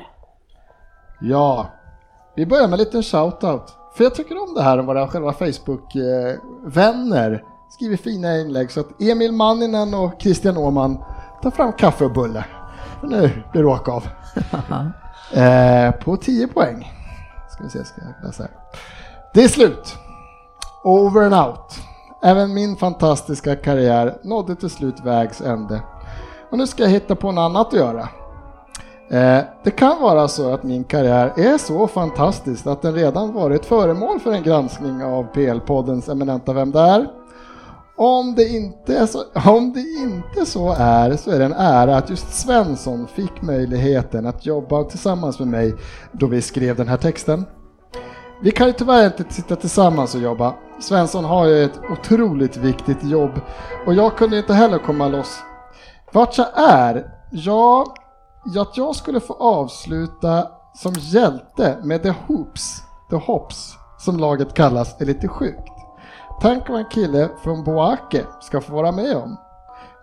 Ja, 1.22 1.70
vi 2.36 2.46
börjar 2.46 2.68
med 2.68 2.74
en 2.74 2.80
liten 2.80 3.04
shoutout. 3.04 3.76
För 3.96 4.04
jag 4.04 4.16
tycker 4.16 4.44
om 4.44 4.54
det 4.56 4.62
här 4.62 4.78
om 4.78 4.86
våra 4.86 5.08
själva 5.08 5.34
Facebook-vänner 5.34 7.44
skriver 7.70 7.98
fina 7.98 8.38
inlägg 8.38 8.72
så 8.72 8.80
att 8.80 9.02
Emil 9.02 9.32
Manninen 9.32 9.94
och 9.94 10.22
Christian 10.22 10.58
Åman 10.58 11.04
tar 11.42 11.52
fram 11.52 11.74
kaffe 11.74 12.06
och 12.06 12.14
bulle. 12.14 12.46
Nu 13.04 13.32
blir 13.52 13.62
det 13.62 13.68
åka 13.68 13.92
av. 13.92 14.08
eh, 15.34 15.92
på 15.92 16.18
10 16.18 16.48
poäng. 16.48 16.92
Ska 17.50 17.64
vi 17.64 17.70
se, 17.70 17.86
ska 17.86 18.02
jag 18.02 18.28
läsa 18.28 18.44
här. 18.44 18.52
Det 19.34 19.44
är 19.44 19.48
slut. 19.48 19.96
Over 20.84 21.22
and 21.22 21.34
out. 21.34 21.80
Även 22.24 22.54
min 22.54 22.76
fantastiska 22.76 23.56
karriär 23.56 24.18
nådde 24.24 24.56
till 24.56 24.70
slut 24.70 25.00
vägs 25.04 25.42
ände. 25.42 25.82
Och 26.52 26.58
nu 26.58 26.68
ska 26.68 26.84
jag 26.84 26.90
hitta 26.90 27.16
på 27.16 27.32
något 27.32 27.42
annat 27.42 27.68
att 27.68 27.74
göra. 27.74 28.10
Eh, 29.12 29.44
det 29.64 29.72
kan 29.72 30.02
vara 30.02 30.28
så 30.28 30.54
att 30.54 30.64
min 30.64 30.84
karriär 30.84 31.34
är 31.38 31.58
så 31.58 31.88
fantastisk 31.88 32.68
att 32.68 32.82
den 32.82 32.94
redan 32.94 33.34
varit 33.34 33.66
föremål 33.66 34.20
för 34.20 34.32
en 34.32 34.44
granskning 34.44 35.04
av 35.04 35.28
PL-poddens 35.34 36.12
eminenta 36.12 36.54
Vem 36.54 36.72
där? 36.72 37.08
Om 38.02 38.36
det, 38.36 38.48
inte 38.48 38.98
är 38.98 39.06
så, 39.06 39.24
om 39.46 39.74
det 39.74 39.80
inte 39.80 40.46
så 40.46 40.76
är 40.78 41.16
så 41.16 41.32
är 41.32 41.40
det 41.40 41.46
en 41.46 41.54
ära 41.54 41.98
att 41.98 42.10
just 42.10 42.34
Svensson 42.34 43.08
fick 43.08 43.42
möjligheten 43.42 44.26
att 44.26 44.46
jobba 44.46 44.84
tillsammans 44.84 45.40
med 45.40 45.48
mig 45.48 45.76
då 46.12 46.28
vi 46.28 46.42
skrev 46.42 46.76
den 46.76 46.88
här 46.88 46.98
texten. 46.98 47.46
Vi 48.42 48.52
kan 48.52 48.68
ju 48.68 48.74
tyvärr 48.74 49.06
inte 49.06 49.34
sitta 49.34 49.56
tillsammans 49.56 50.16
och 50.16 50.22
jobba. 50.22 50.56
Svensson 50.80 51.26
har 51.26 51.46
ju 51.46 51.64
ett 51.64 51.80
otroligt 51.92 52.58
viktigt 52.58 53.04
jobb 53.04 53.32
och 53.86 53.94
jag 53.94 54.18
kunde 54.18 54.38
inte 54.38 54.54
heller 54.54 54.78
komma 54.78 55.08
loss. 55.08 55.40
Vart 56.14 56.38
jag 56.38 56.48
är? 56.56 57.06
Ja, 57.32 57.96
att 58.60 58.78
jag 58.78 58.96
skulle 58.96 59.20
få 59.20 59.34
avsluta 59.34 60.48
som 60.76 60.94
hjälte 60.94 61.78
med 61.84 62.04
The 62.04 62.14
Hoops, 62.28 62.84
The 63.10 63.16
Hops, 63.16 63.74
som 63.98 64.18
laget 64.18 64.54
kallas, 64.54 65.02
är 65.02 65.06
lite 65.06 65.28
sjukt. 65.28 65.79
Tänk 66.42 66.70
vad 66.70 66.80
en 66.80 66.86
kille 66.86 67.30
från 67.44 67.64
Boake 67.64 68.26
ska 68.42 68.62
få 68.62 68.74
vara 68.74 68.92
med 68.92 69.16
om. 69.16 69.38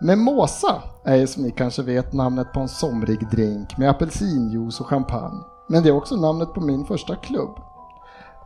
Mimosa 0.01 0.83
är 1.05 1.15
ju 1.15 1.27
som 1.27 1.43
ni 1.43 1.51
kanske 1.51 1.81
vet 1.81 2.13
namnet 2.13 2.53
på 2.53 2.59
en 2.59 2.67
somrig 2.67 3.29
drink 3.29 3.77
med 3.77 3.89
apelsinjuice 3.89 4.79
och 4.79 4.87
champagne. 4.87 5.43
Men 5.69 5.83
det 5.83 5.89
är 5.89 5.95
också 5.95 6.15
namnet 6.15 6.53
på 6.53 6.61
min 6.61 6.85
första 6.85 7.15
klubb. 7.15 7.59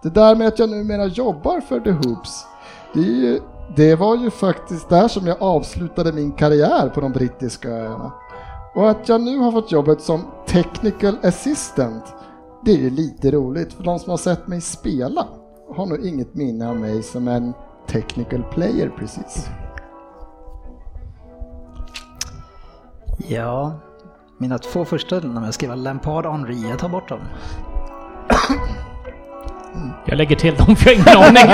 Det 0.04 0.10
där 0.10 0.36
med 0.36 0.48
att 0.48 0.60
jag 0.60 0.70
numera 0.70 1.06
jobbar 1.06 1.62
för 1.62 1.80
The 1.80 1.92
Hoops, 1.92 2.46
det, 2.94 3.00
är 3.00 3.04
ju, 3.04 3.40
det 3.76 3.96
var 3.96 4.18
ju 4.18 4.30
faktiskt 4.30 4.90
där 4.90 5.08
som 5.08 5.28
jag 5.28 5.38
avslutade 5.40 6.14
min 6.14 6.32
karriär 6.32 6.90
på 6.90 7.02
de 7.02 7.12
brittiska 7.12 7.70
öarna. 7.70 8.12
Och 8.76 8.90
att 8.90 9.10
jag 9.10 9.22
nu 9.22 9.38
har 9.38 9.52
fått 9.52 9.72
jobbet 9.72 10.02
som 10.02 10.22
technical 10.48 11.18
assistant, 11.24 12.04
det 12.66 12.72
är 12.72 12.78
ju 12.78 12.90
lite 12.90 13.32
roligt 13.32 13.74
för 13.74 13.84
de 13.84 14.00
som 14.00 14.10
har 14.10 14.18
sett 14.18 14.48
mig 14.48 14.62
spela 14.62 15.28
har 15.76 15.86
nog 15.86 16.06
inget 16.06 16.36
minne 16.36 16.70
av 16.70 16.76
mig 16.76 17.04
som 17.04 17.28
en 17.28 17.54
technical 17.92 18.44
player 18.44 18.92
precis. 18.98 19.50
Ja, 23.28 23.80
mina 24.38 24.58
två 24.58 24.86
första 24.86 25.20
när 25.20 25.46
jag 25.46 25.54
skrev 25.54 25.78
Lampard 25.78 26.26
Henri, 26.26 26.70
jag 26.70 26.80
tar 26.80 26.90
bort 26.90 27.10
dem. 27.10 27.20
Jag 30.06 30.18
lägger 30.18 30.36
till 30.36 30.56
dem 30.56 30.76
för 30.76 30.92
jag 30.92 30.98
har 30.98 31.30
ingen 31.30 31.48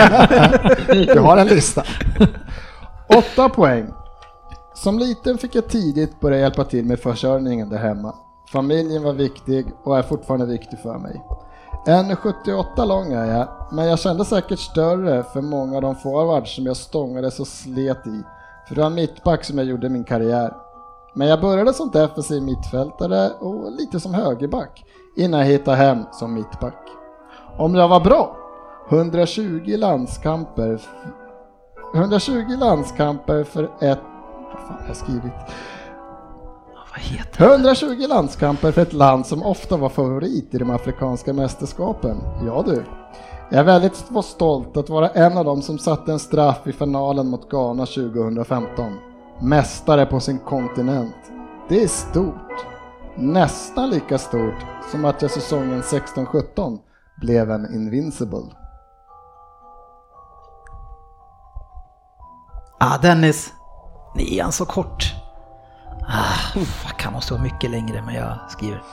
aning. 0.94 1.08
Jag 1.16 1.22
har 1.22 1.38
en 1.38 1.48
lista. 1.48 1.84
Åtta 3.18 3.50
poäng. 3.50 3.88
Som 4.74 5.00
liten 5.00 5.38
fick 5.38 5.56
jag 5.56 5.70
tidigt 5.70 6.20
börja 6.20 6.40
hjälpa 6.40 6.64
till 6.64 6.86
med 6.86 7.00
försörjningen 7.00 7.70
där 7.70 7.78
hemma. 7.78 8.16
Familjen 8.52 9.04
var 9.04 9.14
viktig 9.14 9.66
och 9.84 9.98
är 9.98 10.04
fortfarande 10.04 10.46
viktig 10.46 10.80
för 10.80 10.98
mig. 10.98 11.22
1,78 11.88 12.86
lång 12.86 13.14
är 13.14 13.26
jag, 13.26 13.48
men 13.72 13.88
jag 13.88 14.00
kände 14.00 14.26
säkert 14.26 14.60
större 14.60 15.24
för 15.24 15.42
många 15.42 15.76
av 15.76 15.82
de 15.82 15.96
forwards 15.96 16.56
som 16.56 16.66
jag 16.66 16.78
stångades 16.78 17.40
och 17.40 17.48
slet 17.48 18.08
i. 18.08 18.24
För 18.68 18.76
det 18.76 18.82
var 18.82 18.90
mittback 18.90 19.44
som 19.44 19.58
jag 19.58 19.68
gjorde 19.68 19.90
min 19.90 20.04
karriär. 20.04 20.54
Men 21.14 21.28
jag 21.28 21.42
började 21.42 21.74
som 21.74 21.92
defensiv 21.92 22.44
mittfältare 22.44 23.30
och 23.30 23.72
lite 23.72 24.00
som 24.00 24.14
högerback 24.14 24.86
innan 25.18 25.40
jag 25.40 25.48
hittade 25.48 25.78
hem 25.78 26.04
som 26.12 26.34
mittback. 26.34 26.84
Om 27.58 27.76
jag 27.76 27.88
var 27.88 28.00
bra? 28.00 28.38
120 28.90 29.76
landskamper 29.78 30.82
120 31.96 32.56
landskamper 32.60 33.44
för 33.44 33.64
ett... 33.64 34.00
Vad 34.54 34.62
fan 34.68 34.78
har 34.80 34.88
jag 34.88 34.96
skrivit? 34.96 35.34
Vad 36.98 37.06
heter 37.06 37.46
120 37.46 38.08
landskamper 38.08 38.72
för 38.72 38.82
ett 38.82 38.94
land 38.94 39.26
som 39.26 39.44
ofta 39.44 39.78
var 39.78 39.90
favorit 39.90 40.54
i 40.54 40.58
de 40.58 40.70
afrikanska 40.70 41.34
mästerskapen. 41.34 42.18
Ja 42.46 42.64
du. 42.66 42.84
Jag 43.50 43.60
är 43.60 43.64
väldigt 43.64 44.06
stolt 44.24 44.78
att 44.78 44.90
vara 44.90 45.10
en 45.10 45.38
av 45.38 45.46
dem 45.46 45.62
som 45.62 45.80
satte 45.80 46.12
en 46.12 46.20
straff 46.20 46.68
i 46.68 46.74
finalen 46.74 47.28
mot 47.28 47.50
Ghana 47.50 47.86
2015. 47.86 48.98
Mästare 49.42 50.06
på 50.06 50.20
sin 50.20 50.40
kontinent. 50.40 51.16
Det 51.70 51.84
är 51.84 51.88
stort. 51.88 52.66
Nästan 53.16 53.90
lika 53.90 54.18
stort 54.18 54.66
som 54.92 55.06
att 55.06 55.22
jag 55.22 55.32
säsongen 55.32 55.82
16-17 55.82 56.80
blev 57.22 57.52
en 57.52 57.76
invincible. 57.76 58.46
Ah, 62.80 62.98
Dennis. 62.98 63.54
Han 64.42 64.52
så 64.52 64.66
kort? 64.66 65.27
Ah, 66.10 66.60
fuck, 66.66 67.02
han 67.04 67.14
måste 67.14 67.34
vara 67.34 67.44
mycket 67.44 67.72
längre, 67.72 68.02
men 68.06 68.16
jag 68.16 68.38
skriver. 68.50 68.84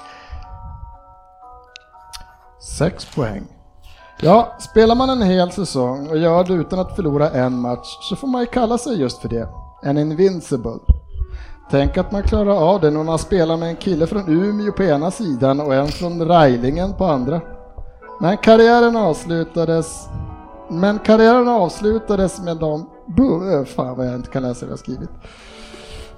Sex 2.79 3.15
poäng. 3.15 3.43
Ja, 4.21 4.55
spelar 4.59 4.95
man 4.95 5.11
en 5.11 5.23
hel 5.23 5.53
säsong 5.53 6.09
och 6.09 6.19
gör 6.19 6.45
det 6.45 6.53
utan 6.55 6.79
att 6.79 6.97
förlora 6.97 7.31
en 7.31 7.61
match 7.61 7.97
så 8.01 8.17
får 8.17 8.27
man 8.29 8.41
ju 8.41 8.47
kalla 8.47 8.79
sig 8.79 9.01
just 9.01 9.19
för 9.19 9.29
det. 9.29 9.49
En 9.83 9.99
invincible. 9.99 10.79
Tänk 11.71 11.97
att 11.97 12.13
man 12.13 12.23
klarar 12.23 12.51
av 12.75 12.81
det 12.81 12.91
när 12.91 13.03
man 13.05 13.19
spelar 13.19 13.57
med 13.57 13.69
en 13.69 13.77
kille 13.77 14.07
från 14.07 14.29
Umeå 14.29 14.73
på 14.73 14.83
ena 14.83 15.11
sidan 15.11 15.61
och 15.61 15.75
en 15.75 15.89
från 15.89 16.29
Rajlingen 16.29 16.93
på 16.95 17.05
andra. 17.05 17.41
Men 18.21 18.37
karriären 18.37 18.97
avslutades 18.97 20.09
men 20.71 20.99
karriären 20.99 21.49
avslutades 21.49 22.41
med 22.41 22.57
de... 22.57 22.91
Bu- 23.07 23.65
Fan 23.65 23.97
vad 23.97 24.07
jag 24.07 24.15
inte 24.15 24.31
kan 24.31 24.43
läsa 24.43 24.67
vad 24.67 24.73
jag 24.73 24.79
skrivit. 24.79 25.11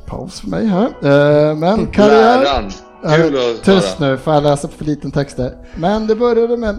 Paus 0.07 0.41
för 0.41 0.49
mig 0.49 0.67
här. 0.67 0.87
Eh, 0.87 1.55
Men 1.57 1.87
karriär... 1.87 2.71
Kul 3.17 3.37
att 3.37 3.65
Tyst 3.65 3.99
nu, 3.99 4.17
får 4.17 4.35
jag 4.35 4.43
läsa 4.43 4.69
för 4.69 4.85
liten 4.85 5.11
text 5.11 5.37
där. 5.37 5.55
Men 5.77 6.07
det 6.07 6.15
började 6.17 6.57
med... 6.57 6.79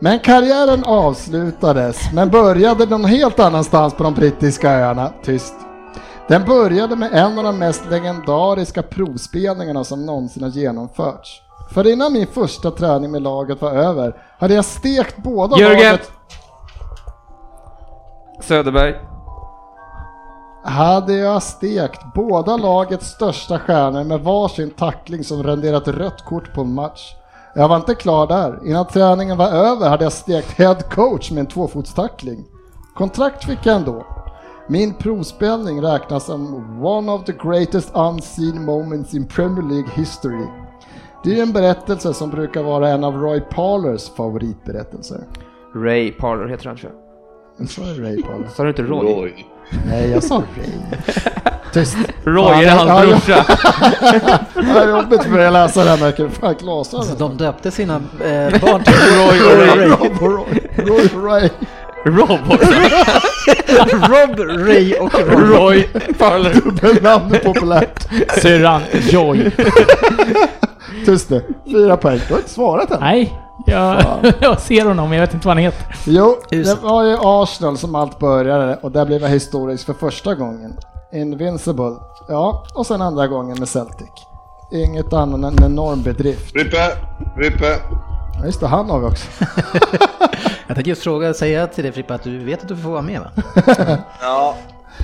Men 0.00 0.18
karriären 0.18 0.84
avslutades, 0.84 2.12
men 2.14 2.30
började 2.30 2.86
någon 2.86 3.04
helt 3.04 3.40
annanstans 3.40 3.94
på 3.94 4.02
de 4.02 4.14
brittiska 4.14 4.70
öarna. 4.70 5.12
Tyst. 5.24 5.54
Den 6.28 6.44
började 6.44 6.96
med 6.96 7.12
en 7.12 7.38
av 7.38 7.44
de 7.44 7.58
mest 7.58 7.82
legendariska 7.90 8.82
provspelningarna 8.82 9.84
som 9.84 10.06
någonsin 10.06 10.42
har 10.42 10.50
genomförts. 10.50 11.42
För 11.74 11.86
innan 11.86 12.12
min 12.12 12.26
första 12.26 12.70
träning 12.70 13.10
med 13.10 13.22
laget 13.22 13.62
var 13.62 13.72
över 13.72 14.14
hade 14.38 14.54
jag 14.54 14.64
stekt 14.64 15.16
båda 15.16 15.58
Jörgen! 15.58 15.78
laget... 15.82 16.10
Söderberg. 18.40 18.94
Hade 20.68 21.14
jag 21.14 21.42
stekt 21.42 22.00
båda 22.14 22.56
lagets 22.56 23.06
största 23.06 23.58
stjärnor 23.58 24.04
med 24.04 24.20
varsin 24.20 24.70
tackling 24.70 25.24
som 25.24 25.42
renderat 25.42 25.88
rött 25.88 26.24
kort 26.24 26.54
på 26.54 26.60
en 26.60 26.74
match. 26.74 27.14
Jag 27.54 27.68
var 27.68 27.76
inte 27.76 27.94
klar 27.94 28.26
där. 28.26 28.66
Innan 28.66 28.86
träningen 28.86 29.36
var 29.36 29.48
över 29.48 29.88
hade 29.88 30.04
jag 30.04 30.12
stekt 30.12 30.58
head 30.58 30.74
coach 30.90 31.30
med 31.30 31.40
en 31.40 31.46
tvåfotstackling. 31.46 32.44
Kontrakt 32.94 33.44
fick 33.44 33.66
jag 33.66 33.76
ändå. 33.76 34.06
Min 34.68 34.94
provspelning 34.94 35.82
räknas 35.82 36.24
som 36.24 36.54
one 36.84 37.12
of 37.12 37.24
the 37.24 37.32
greatest 37.32 37.96
unseen 37.96 38.64
moments 38.64 39.14
in 39.14 39.26
Premier 39.26 39.62
League 39.62 39.90
history. 39.94 40.46
Det 41.24 41.38
är 41.38 41.42
en 41.42 41.52
berättelse 41.52 42.14
som 42.14 42.30
brukar 42.30 42.62
vara 42.62 42.88
en 42.88 43.04
av 43.04 43.14
Roy 43.14 43.40
Parlers 43.40 44.08
favoritberättelser. 44.08 45.24
Ray 45.74 46.12
Parler 46.12 46.48
heter 46.48 46.66
han 46.66 46.76
tror 46.76 46.92
jag. 46.92 47.02
Jag 47.58 47.70
sa 47.70 47.82
Ray 47.82 48.22
Parler. 48.22 48.48
Sa 48.56 48.62
du 48.62 48.68
inte 48.68 48.82
Roy? 48.82 49.14
Roy. 49.14 49.46
Nej, 49.86 50.10
jag 50.10 50.22
sa 50.22 50.34
Ray. 50.56 50.70
Tyst. 51.72 51.96
Roy 52.24 52.64
är 52.64 52.70
hans 52.70 53.10
brorsa. 53.10 53.44
Det 54.54 54.80
är 54.80 54.88
jobbigt 54.88 55.22
för 55.22 55.30
mig 55.30 55.46
att 55.46 55.52
läsa 55.52 55.84
det 55.84 55.90
här 55.90 55.98
med 55.98 56.32
fan 56.40 56.54
glasögon. 56.60 57.18
de 57.18 57.36
döpte 57.36 57.70
sina 57.70 57.94
eh, 57.94 58.60
barn 58.60 58.82
till 58.84 58.94
Roy 58.94 59.40
och 59.40 59.58
Ray. 59.58 59.88
Roy, 60.20 60.58
Roy, 60.76 61.08
Ray. 61.24 61.48
Rob 62.04 62.40
också. 62.50 62.72
Rob, 63.92 64.38
Ray 64.66 64.94
och 64.94 65.14
Roy. 65.14 65.56
Roy 65.56 65.82
Parler. 66.18 66.54
Dubbelnamn 66.54 67.34
är 67.34 67.38
populärt. 67.38 68.08
Syrran 68.42 68.82
Joy. 69.10 69.50
Tyst 71.06 71.30
nu. 71.30 71.42
Fyra 71.72 71.96
poäng. 71.96 72.20
Du 72.28 72.34
har 72.34 72.38
inte 72.38 72.50
svarat 72.50 72.90
än. 72.90 73.00
Nej, 73.00 73.38
jag, 73.66 74.04
jag 74.40 74.60
ser 74.60 74.84
honom 74.84 75.08
men 75.08 75.18
jag 75.18 75.26
vet 75.26 75.34
inte 75.34 75.46
vad 75.46 75.56
han 75.56 75.64
heter. 75.64 75.96
Jo, 76.06 76.36
det 76.50 76.82
var 76.82 77.04
ju 77.04 77.16
Arsenal 77.20 77.78
som 77.78 77.94
allt 77.94 78.18
började 78.18 78.76
och 78.76 78.92
där 78.92 79.06
blev 79.06 79.22
jag 79.22 79.28
historisk 79.28 79.86
för 79.86 79.94
första 79.94 80.34
gången. 80.34 80.76
Invincible. 81.12 81.96
Ja, 82.28 82.64
och 82.74 82.86
sen 82.86 83.02
andra 83.02 83.26
gången 83.26 83.58
med 83.58 83.68
Celtic. 83.68 84.10
Inget 84.72 85.12
annat 85.12 85.52
än 85.52 85.58
en 85.58 85.64
enorm 85.72 86.02
bedrift. 86.02 86.54
Rippe, 86.56 86.76
Rippe. 87.36 87.78
Ja, 88.38 88.44
Just 88.46 88.60
det, 88.60 88.66
han 88.66 88.90
har 88.90 89.00
vi 89.00 89.06
också. 89.06 89.26
Jag 90.66 90.74
tänkte 90.76 90.90
just 90.90 91.02
fråga, 91.02 91.34
säga 91.34 91.66
till 91.66 91.84
dig 91.84 91.92
Frippe 91.92 92.14
att 92.14 92.22
du 92.22 92.44
vet 92.44 92.62
att 92.62 92.68
du 92.68 92.76
får 92.76 92.90
vara 92.90 93.02
med 93.02 93.20
va? 93.20 93.30
Ja, 94.20 94.54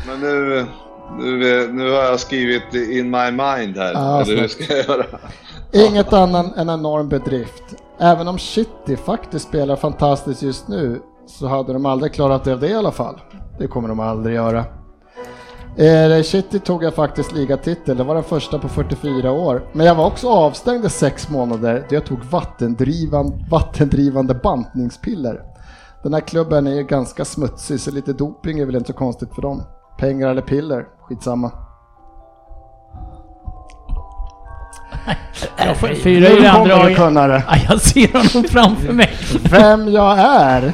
men 0.06 0.20
nu, 0.20 0.66
nu, 1.18 1.68
nu 1.72 1.90
har 1.90 2.02
jag 2.02 2.20
skrivit 2.20 2.74
in 2.74 3.10
my 3.10 3.30
mind 3.30 3.76
här. 3.76 4.20
Eller 4.22 4.40
hur 4.40 4.48
ska 4.48 4.74
jag 4.76 4.86
göra? 4.86 5.06
Inget 5.72 6.12
annat 6.12 6.56
än 6.56 6.68
en 6.68 6.80
enorm 6.80 7.08
bedrift. 7.08 7.62
Även 7.98 8.28
om 8.28 8.38
City 8.38 8.96
faktiskt 8.96 9.48
spelar 9.48 9.76
fantastiskt 9.76 10.42
just 10.42 10.68
nu 10.68 11.00
så 11.26 11.46
hade 11.46 11.72
de 11.72 11.86
aldrig 11.86 12.12
klarat 12.12 12.46
av 12.46 12.60
det 12.60 12.68
i 12.68 12.74
alla 12.74 12.92
fall. 12.92 13.20
Det 13.58 13.66
kommer 13.66 13.88
de 13.88 14.00
aldrig 14.00 14.34
göra. 14.34 14.64
Eh, 15.76 16.22
City 16.22 16.58
tog 16.58 16.84
jag 16.84 16.94
faktiskt 16.94 17.32
ligatitel, 17.32 17.96
det 17.96 18.04
var 18.04 18.14
den 18.14 18.24
första 18.24 18.58
på 18.58 18.68
44 18.68 19.32
år. 19.32 19.68
Men 19.72 19.86
jag 19.86 19.94
var 19.94 20.06
också 20.06 20.28
avstängd 20.28 20.84
i 20.84 20.90
sex 20.90 21.30
månader 21.30 21.86
då 21.88 21.94
jag 21.94 22.06
tog 22.06 22.24
vattendrivan, 22.24 23.44
vattendrivande 23.50 24.34
bantningspiller. 24.34 25.42
Den 26.02 26.14
här 26.14 26.20
klubben 26.20 26.66
är 26.66 26.74
ju 26.74 26.82
ganska 26.82 27.24
smutsig 27.24 27.80
så 27.80 27.90
lite 27.90 28.12
doping 28.12 28.58
är 28.58 28.66
väl 28.66 28.76
inte 28.76 28.92
så 28.92 28.98
konstigt 28.98 29.34
för 29.34 29.42
dem. 29.42 29.62
Pengar 29.98 30.28
eller 30.28 30.42
piller, 30.42 30.86
skitsamma. 31.00 31.52
Jag 35.56 35.76
får 35.76 35.88
fyra 35.88 36.28
i 36.28 36.34
Nu 36.34 36.40
det 36.40 36.50
kommer 36.50 36.70
andra. 36.74 36.88
du 36.88 36.94
kunna 36.94 37.26
det. 37.26 37.42
Ja, 37.48 37.56
jag 37.68 37.80
ser 37.80 38.12
honom 38.12 38.48
framför 38.50 38.92
mig. 38.92 39.10
Vem 39.50 39.88
jag 39.92 40.18
är? 40.18 40.72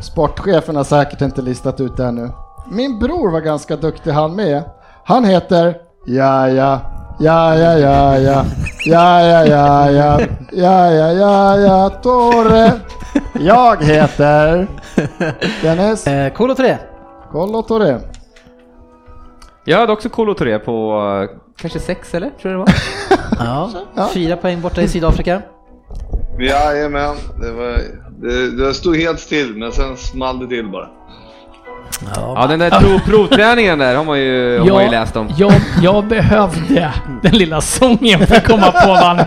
Sportchefen 0.00 0.76
har 0.76 0.84
säkert 0.84 1.20
inte 1.20 1.42
listat 1.42 1.80
ut 1.80 1.96
det 1.96 2.04
ännu. 2.04 2.30
Min 2.70 2.98
bror 2.98 3.30
var 3.30 3.40
ganska 3.40 3.76
duktig 3.76 4.10
han 4.10 4.36
med. 4.36 4.62
Han 5.04 5.24
heter 5.24 5.74
Ja 6.06 6.48
ja 6.48 6.80
Ja 7.20 7.56
ja 7.56 7.78
ja 7.78 8.18
ja 8.18 8.44
Ja 8.86 9.22
ja 9.22 9.44
ja 9.46 9.90
ja 9.90 10.20
Ja 10.52 10.90
ja 10.92 11.12
ja 11.12 11.56
ja 11.58 11.88
Torre 11.90 12.72
Jag 13.40 13.84
heter 13.84 14.66
Dennis 15.62 16.06
Eh, 16.06 16.32
Kolo 16.32 16.54
3. 16.54 16.76
Kollo 17.32 17.62
Torre 17.62 18.00
Jag 19.64 19.78
hade 19.78 19.92
också 19.92 20.08
Kolo 20.08 20.34
Touré 20.34 20.58
på 20.58 21.00
eh, 21.30 21.38
kanske 21.56 21.78
sex 21.78 22.14
eller? 22.14 22.30
Tror 22.30 22.52
jag 22.52 22.52
det 22.52 22.58
var. 22.58 23.11
Ja, 23.44 24.08
fyra 24.14 24.36
poäng 24.36 24.60
borta 24.60 24.82
i 24.82 24.88
Sydafrika. 24.88 25.42
Jajamän, 26.38 27.16
det, 27.40 27.52
var, 27.52 27.78
det, 28.20 28.56
det 28.56 28.74
stod 28.74 28.96
helt 28.96 29.20
still 29.20 29.56
men 29.56 29.72
sen 29.72 29.96
small 29.96 30.38
det 30.38 30.46
till 30.46 30.68
bara. 30.68 30.88
Ja, 32.16 32.46
den 32.46 32.58
där 32.58 32.70
prov, 32.70 32.98
provträningen 33.06 33.78
där 33.78 33.96
har 33.96 34.04
man 34.04 34.18
ju, 34.20 34.58
har 34.58 34.70
man 34.70 34.84
ju 34.84 34.90
läst 34.90 35.16
om. 35.16 35.28
Jag, 35.38 35.52
jag 35.82 36.06
behövde 36.06 36.92
den 37.22 37.32
lilla 37.32 37.60
sången 37.60 38.26
för 38.26 38.36
att 38.36 38.46
komma 38.46 38.72
på 38.72 38.88
vad. 38.88 39.24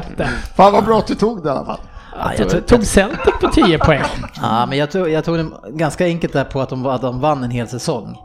Fan 0.56 0.74
vad 0.74 0.86
bra 0.86 0.98
att 0.98 1.08
du 1.08 1.16
tog 1.16 1.44
det 1.44 1.48
i 1.48 1.52
alla 1.52 1.66
fall. 1.66 1.80
Ja, 2.20 2.32
jag, 2.38 2.50
tog, 2.50 2.66
Tog 2.66 2.86
Celtic 2.86 3.34
på 3.42 3.48
10 3.48 3.78
poäng. 3.78 4.02
ja, 4.42 4.66
men 4.66 4.78
jag, 4.78 4.92
tog, 4.92 5.10
jag 5.10 5.26
tog 5.26 5.38
det 5.38 5.46
ganska 5.70 6.06
enkelt 6.06 6.34
där 6.34 6.44
på 6.44 6.62
att 6.62 6.70
de, 6.70 6.86
att 6.86 7.02
de 7.02 7.20
vann 7.20 7.44
en 7.44 7.52
hel 7.52 7.68
säsong. 7.68 8.18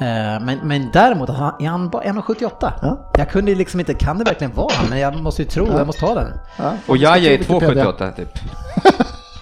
Eh, 0.00 0.40
Men, 0.44 0.58
men 0.62 0.90
däremot, 0.92 1.28
han- 1.28 1.54
är 1.60 1.68
han 1.68 1.88
bara 1.88 2.02
1,78? 2.02 2.72
Ja. 2.82 3.10
Jag 3.18 3.30
kunde 3.30 3.54
liksom 3.54 3.80
inte, 3.80 3.94
kan 3.94 4.18
det 4.18 4.24
verkligen 4.24 4.54
vara 4.54 4.68
han? 4.74 4.90
Men 4.90 4.98
jag 4.98 5.16
måste 5.22 5.42
ju 5.42 5.48
tro, 5.48 5.66
jag 5.78 5.86
måste 5.86 6.00
ta 6.00 6.14
den. 6.14 6.32
Ja, 6.58 6.72
Och 6.86 6.96
Jaja 6.96 7.32
är 7.32 7.36
Ska 7.42 7.44
till 7.44 7.54
Wikipedia. 7.68 7.84
2,78 7.84 8.12
typ. 8.16 8.28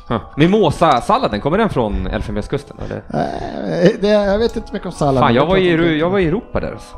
Ja. 0.08 0.20
Mimosa-salladen, 0.36 1.40
kommer 1.40 1.58
den 1.58 1.68
från 1.70 2.06
Elfenbenskusten 2.06 2.76
eller? 2.84 2.96
Eh, 2.96 3.90
det, 4.00 4.08
jag 4.08 4.38
vet 4.38 4.56
inte 4.56 4.72
mycket 4.72 4.86
om 4.86 4.92
sallad. 4.92 5.22
Fan, 5.24 5.34
jag 5.34 5.46
var, 5.46 5.56
i, 5.56 5.98
jag 5.98 6.10
var 6.10 6.18
i 6.18 6.26
Europa 6.28 6.60
där 6.60 6.72
alltså. 6.72 6.96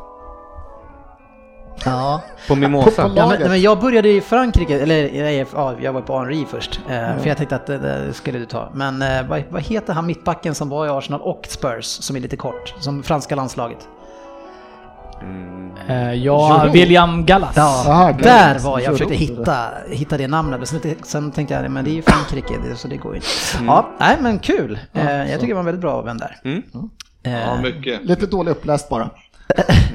Ja. 1.85 2.21
På 2.49 2.55
Mimosa. 2.55 3.03
På- 3.03 3.09
på- 3.09 3.15
Ja, 3.17 3.23
men, 3.27 3.29
Laget. 3.35 3.49
men 3.49 3.61
jag 3.61 3.81
började 3.81 4.09
i 4.09 4.21
Frankrike, 4.21 4.81
eller 4.81 5.11
nej, 5.23 5.47
ja, 5.55 5.75
jag 5.81 5.93
var 5.93 6.01
på 6.01 6.19
Henri 6.19 6.47
först. 6.51 6.81
eh, 6.89 7.17
För 7.19 7.29
jag 7.29 7.37
tänkte 7.37 7.57
att 7.57 7.67
det, 7.67 7.79
det 7.79 8.13
skulle 8.13 8.39
du 8.39 8.47
ta. 8.47 8.69
Men 8.75 9.03
eh, 9.03 9.23
vad, 9.29 9.43
vad 9.51 9.63
heter 9.63 9.93
han 9.93 10.07
mittbacken 10.07 10.55
som 10.55 10.69
var 10.69 10.87
i 10.87 10.89
Arsenal 10.89 11.21
och 11.21 11.47
Spurs, 11.49 11.85
som 11.85 12.17
är 12.17 12.21
lite 12.21 12.37
kort, 12.37 12.75
som 12.81 13.03
franska 13.03 13.35
landslaget? 13.35 13.89
Eh, 15.89 16.13
ja, 16.15 16.69
William 16.73 17.27
Gallas. 17.27 17.53
Ja, 17.57 17.85
Aha, 17.89 18.13
där 18.13 18.59
var 18.59 18.81
jag 18.81 18.93
försökte 18.93 19.15
hitta, 19.15 19.67
hitta 19.89 20.17
det 20.17 20.29
namnet. 20.29 20.59
Men 20.61 20.67
sen, 20.67 20.81
sen 21.03 21.31
tänkte 21.33 21.55
jag, 21.55 21.71
men 21.71 21.85
det 21.85 21.91
är 21.91 21.95
ju 21.95 22.03
Frankrike, 22.03 22.55
det- 22.69 22.77
så 22.77 22.89
det 22.89 22.97
går 22.97 23.13
ju 23.13 23.17
inte. 23.17 23.29
Ja, 23.67 23.89
nej 23.99 24.17
men 24.21 24.39
kul. 24.39 24.79
Eh, 24.93 25.11
jag 25.11 25.29
tycker 25.41 25.47
det 25.47 25.55
var 25.55 25.61
en 25.61 25.67
väldigt 25.67 25.81
bra 25.81 26.03
vän 26.03 26.19
där. 26.19 26.37
Mm. 26.45 26.63
Ja, 27.23 27.57
mycket. 27.63 28.05
Lite 28.05 28.27
dålig 28.27 28.51
uppläst 28.53 28.89
bara. 28.89 29.11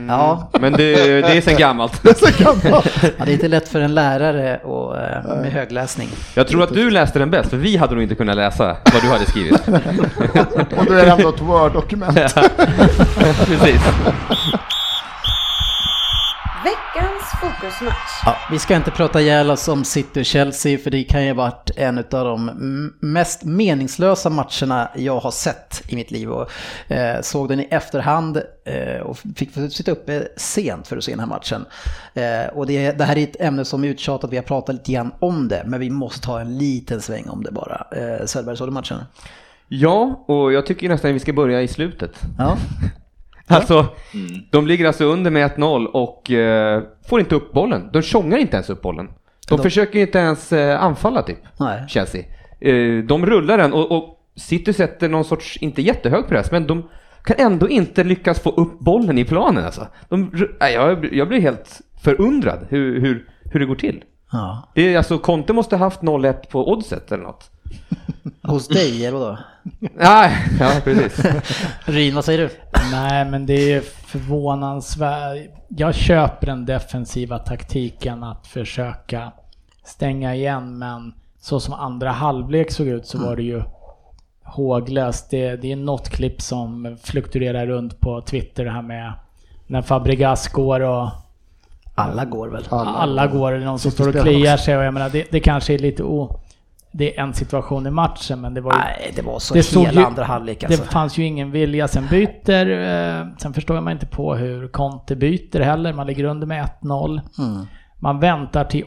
Ja, 0.07 0.49
Men 0.59 0.73
det, 0.73 0.93
det 1.21 1.38
är 1.38 1.41
sen 1.41 1.57
gammalt. 1.57 2.03
Det 2.03 2.09
är 2.09 2.31
så 2.31 2.43
gammalt. 2.43 2.91
ja, 3.17 3.25
det 3.25 3.31
är 3.31 3.34
inte 3.34 3.47
lätt 3.47 3.67
för 3.67 3.81
en 3.81 3.93
lärare 3.95 4.57
och, 4.57 4.97
eh, 4.97 5.23
med 5.41 5.51
högläsning. 5.51 6.09
Jag 6.34 6.47
tror 6.47 6.63
att 6.63 6.73
du 6.73 6.89
läste 6.91 7.19
den 7.19 7.29
bäst, 7.29 7.49
för 7.49 7.57
vi 7.57 7.77
hade 7.77 7.93
nog 7.93 8.03
inte 8.03 8.15
kunnat 8.15 8.35
läsa 8.35 8.77
vad 8.93 9.01
du 9.01 9.07
hade 9.07 9.25
skrivit. 9.25 9.53
Och 10.77 10.85
då 10.85 10.93
är 10.93 11.05
det 11.05 11.11
ändå 11.11 11.29
ett 11.29 11.41
Word-dokument. 11.41 12.19
Precis. 13.45 13.81
Fokusmatch. 17.41 18.21
Ja, 18.25 18.35
vi 18.51 18.59
ska 18.59 18.75
inte 18.75 18.91
prata 18.91 19.21
ihjäl 19.21 19.51
oss 19.51 19.67
om 19.67 19.83
City 19.83 20.21
och 20.21 20.25
Chelsea 20.25 20.77
för 20.77 20.91
det 20.91 21.03
kan 21.03 21.23
ju 21.23 21.29
ha 21.29 21.35
varit 21.35 21.71
en 21.75 21.97
av 21.97 22.05
de 22.09 22.93
mest 22.99 23.43
meningslösa 23.43 24.29
matcherna 24.29 24.89
jag 24.95 25.19
har 25.19 25.31
sett 25.31 25.83
i 25.87 25.95
mitt 25.95 26.11
liv. 26.11 26.31
Och, 26.31 26.51
eh, 26.91 27.21
såg 27.21 27.49
den 27.49 27.59
i 27.59 27.67
efterhand 27.71 28.41
eh, 28.65 29.01
och 29.01 29.17
fick 29.35 29.49
sitta 29.71 29.91
uppe 29.91 30.27
sent 30.37 30.87
för 30.87 30.97
att 30.97 31.03
se 31.03 31.11
den 31.11 31.19
här 31.19 31.27
matchen. 31.27 31.65
Eh, 32.13 32.47
och 32.53 32.67
det, 32.67 32.91
det 32.91 33.03
här 33.03 33.17
är 33.17 33.23
ett 33.23 33.41
ämne 33.41 33.65
som 33.65 33.83
är 33.83 33.87
uttjatat, 33.87 34.31
vi 34.31 34.37
har 34.37 34.43
pratat 34.43 34.75
lite 34.75 34.91
grann 34.91 35.11
om 35.19 35.47
det, 35.47 35.63
men 35.65 35.79
vi 35.79 35.89
måste 35.89 36.21
ta 36.21 36.39
en 36.39 36.57
liten 36.57 37.01
sväng 37.01 37.29
om 37.29 37.43
det 37.43 37.51
bara. 37.51 37.87
Eh, 37.91 38.25
Söderberg, 38.25 38.57
såg 38.57 38.67
du 38.67 38.71
matchen? 38.71 38.97
Ja, 39.67 40.25
och 40.27 40.53
jag 40.53 40.65
tycker 40.65 40.89
nästan 40.89 41.11
att 41.11 41.15
vi 41.15 41.19
ska 41.19 41.33
börja 41.33 41.61
i 41.61 41.67
slutet. 41.67 42.11
Ja. 42.37 42.57
Alltså, 43.47 43.85
de 44.51 44.67
ligger 44.67 44.87
alltså 44.87 45.05
under 45.05 45.31
med 45.31 45.51
1-0 45.51 45.85
och 45.85 46.31
eh, 46.31 46.83
får 47.09 47.19
inte 47.19 47.35
upp 47.35 47.51
bollen. 47.53 47.89
De 47.93 48.01
tjongar 48.01 48.37
inte 48.37 48.55
ens 48.57 48.69
upp 48.69 48.81
bollen. 48.81 49.07
De, 49.49 49.57
De- 49.57 49.63
försöker 49.63 49.99
inte 49.99 50.19
ens 50.19 50.53
eh, 50.53 50.83
anfalla 50.83 51.21
typ, 51.21 51.37
Nej. 51.59 51.87
Chelsea. 51.87 52.23
Eh, 52.59 53.03
de 53.03 53.25
rullar 53.25 53.57
den 53.57 53.73
och, 53.73 53.91
och 53.91 54.13
City 54.35 54.73
sätter 54.73 55.09
någon 55.09 55.25
sorts, 55.25 55.57
inte 55.57 55.81
jättehög 55.81 56.27
press, 56.27 56.51
men 56.51 56.67
de 56.67 56.89
kan 57.23 57.35
ändå 57.39 57.69
inte 57.69 58.03
lyckas 58.03 58.39
få 58.39 58.49
upp 58.49 58.79
bollen 58.79 59.17
i 59.17 59.25
planen 59.25 59.65
alltså. 59.65 59.87
De, 60.09 60.31
jag, 60.59 61.13
jag 61.13 61.27
blir 61.27 61.41
helt 61.41 61.81
förundrad 62.03 62.59
hur, 62.69 63.01
hur, 63.01 63.25
hur 63.51 63.59
det 63.59 63.65
går 63.65 63.75
till. 63.75 64.03
ja. 64.31 64.71
Det 64.75 64.93
är 64.93 64.97
alltså, 64.97 65.17
Conte 65.17 65.53
måste 65.53 65.75
ha 65.75 65.85
haft 65.85 66.01
0-1 66.01 66.49
på 66.51 66.71
oddset 66.71 67.11
eller 67.11 67.23
något. 67.23 67.51
Hos 68.44 68.68
dig, 68.68 69.06
eller 69.06 69.18
vadå? 69.18 69.38
Nej, 69.95 70.38
ja 70.60 70.72
precis. 70.84 71.26
Rin, 71.85 72.15
vad 72.15 72.26
säger 72.26 72.39
du? 72.39 72.49
Nej, 72.91 73.26
men 73.26 73.45
det 73.45 73.73
är 73.73 73.81
förvånansvärt. 73.81 75.49
Jag 75.68 75.95
köper 75.95 76.48
den 76.48 76.65
defensiva 76.65 77.39
taktiken 77.39 78.23
att 78.23 78.48
försöka 78.48 79.31
stänga 79.85 80.35
igen, 80.35 80.77
men 80.77 81.14
så 81.39 81.60
som 81.60 81.73
andra 81.73 82.11
halvlek 82.11 82.72
såg 82.72 82.88
ut 82.88 83.07
så 83.07 83.18
var 83.18 83.35
det 83.35 83.44
ju 83.44 83.64
håglöst. 84.44 85.30
Det, 85.30 85.56
det 85.56 85.72
är 85.72 85.76
något 85.76 86.10
klipp 86.10 86.41
som 86.41 86.98
fluktuerar 87.03 87.68
runt 87.68 87.99
på 87.99 88.22
Twitter 88.22 88.65
det 88.65 88.72
här 88.72 88.81
med 88.81 89.14
när 89.68 89.81
Fabregas 89.81 90.48
går 90.48 90.80
och 90.80 91.10
Alla 91.95 92.26
går 92.26 92.48
väl? 92.48 92.64
alla, 92.69 93.27
går, 93.27 93.52
det 93.52 93.57
är 93.57 93.61
någon 93.65 93.80
som 93.80 93.91
står 93.91 94.07
och 94.07 94.22
kliar 94.23 94.57
sig 94.57 94.77
och 94.77 94.84
jag 94.84 94.94
menar 94.94 95.10
det, 95.10 95.31
det 95.31 95.39
kanske 95.39 95.73
är 95.73 95.80
lite 95.80 96.03
o... 96.03 96.39
Det 96.91 97.18
är 97.18 97.23
en 97.23 97.34
situation 97.34 97.88
i 97.88 97.91
matchen 97.91 98.41
men 98.41 98.53
det 98.53 98.61
var 98.61 98.73
ju... 98.73 98.80
Nej, 98.80 99.14
det 99.15 99.22
var 99.22 99.39
så 99.39 99.53
Det 99.53 99.76
hela 99.76 100.01
ju- 100.01 100.07
andra 100.07 100.23
halvlek 100.23 100.64
alltså. 100.64 100.81
Det 100.84 100.89
fanns 100.89 101.18
ju 101.18 101.23
ingen 101.26 101.51
vilja. 101.51 101.88
Sen 101.88 102.07
byter, 102.09 102.69
eh, 102.69 103.26
sen 103.38 103.53
förstår 103.53 103.81
man 103.81 103.93
inte 103.93 104.05
på 104.05 104.35
hur 104.35 104.68
Conte 104.68 105.15
byter 105.15 105.59
heller. 105.59 105.93
Man 105.93 106.07
ligger 106.07 106.23
under 106.23 106.47
med 106.47 106.69
1-0. 106.81 107.22
Mm. 107.39 107.65
Man 107.99 108.19
väntar 108.19 108.64
till, 108.64 108.85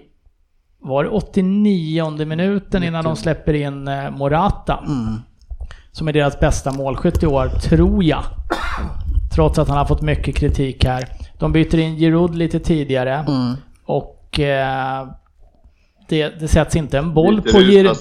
var 0.83 1.05
det 1.05 1.11
89 1.11 2.25
minuten 2.25 2.83
innan 2.83 3.05
de 3.05 3.17
släpper 3.17 3.55
in 3.55 3.89
eh, 3.89 4.11
Morata? 4.11 4.85
Mm. 4.87 5.17
Som 5.93 6.09
är 6.09 6.13
deras 6.13 6.41
bästa 6.41 6.73
målskytt 6.73 7.23
i 7.23 7.27
år, 7.27 7.49
tror 7.49 8.05
jag. 8.05 8.23
Trots 9.35 9.59
att 9.59 9.69
han 9.69 9.79
har 9.79 9.85
fått 9.85 10.03
mycket 10.03 10.37
kritik 10.37 10.85
här. 10.85 11.05
De 11.39 11.53
byter 11.53 11.79
in 11.79 11.97
Giroud 11.97 12.35
lite 12.35 12.61
tidigare. 12.61 13.15
Mm. 13.15 13.55
Och 13.85 14.41
eh, 14.41 15.09
det, 16.11 16.41
det 16.41 16.49
sätts 16.49 16.77
inte 16.77 16.99
en 16.99 17.15
boll 17.15 17.43
på 17.43 17.59
Giroud. 17.59 17.97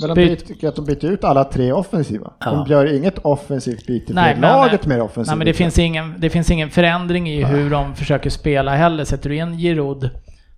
Men 0.00 0.08
de 0.08 0.14
Byt- 0.20 0.28
byter, 0.28 0.46
tycker 0.46 0.68
att 0.68 0.76
de 0.76 0.84
byter 0.84 1.04
ut 1.04 1.24
alla 1.24 1.44
tre 1.44 1.72
offensiva. 1.72 2.32
De 2.44 2.66
gör 2.68 2.96
inget 2.96 3.18
offensivt 3.18 3.86
byte 3.86 4.12
Nej, 4.14 4.34
för 4.34 4.40
men- 4.40 4.50
laget 4.50 4.86
mer 4.86 5.00
offensivt. 5.00 5.26
Nej 5.26 5.36
men 5.36 5.46
det 5.46 5.54
finns, 5.54 5.78
ingen, 5.78 6.14
det 6.18 6.30
finns 6.30 6.50
ingen 6.50 6.70
förändring 6.70 7.28
i 7.30 7.44
hur 7.44 7.70
de 7.70 7.94
försöker 7.94 8.30
spela 8.30 8.74
heller. 8.76 9.04
Sätter 9.04 9.30
du 9.30 9.36
in 9.36 9.58
Giroud 9.58 10.10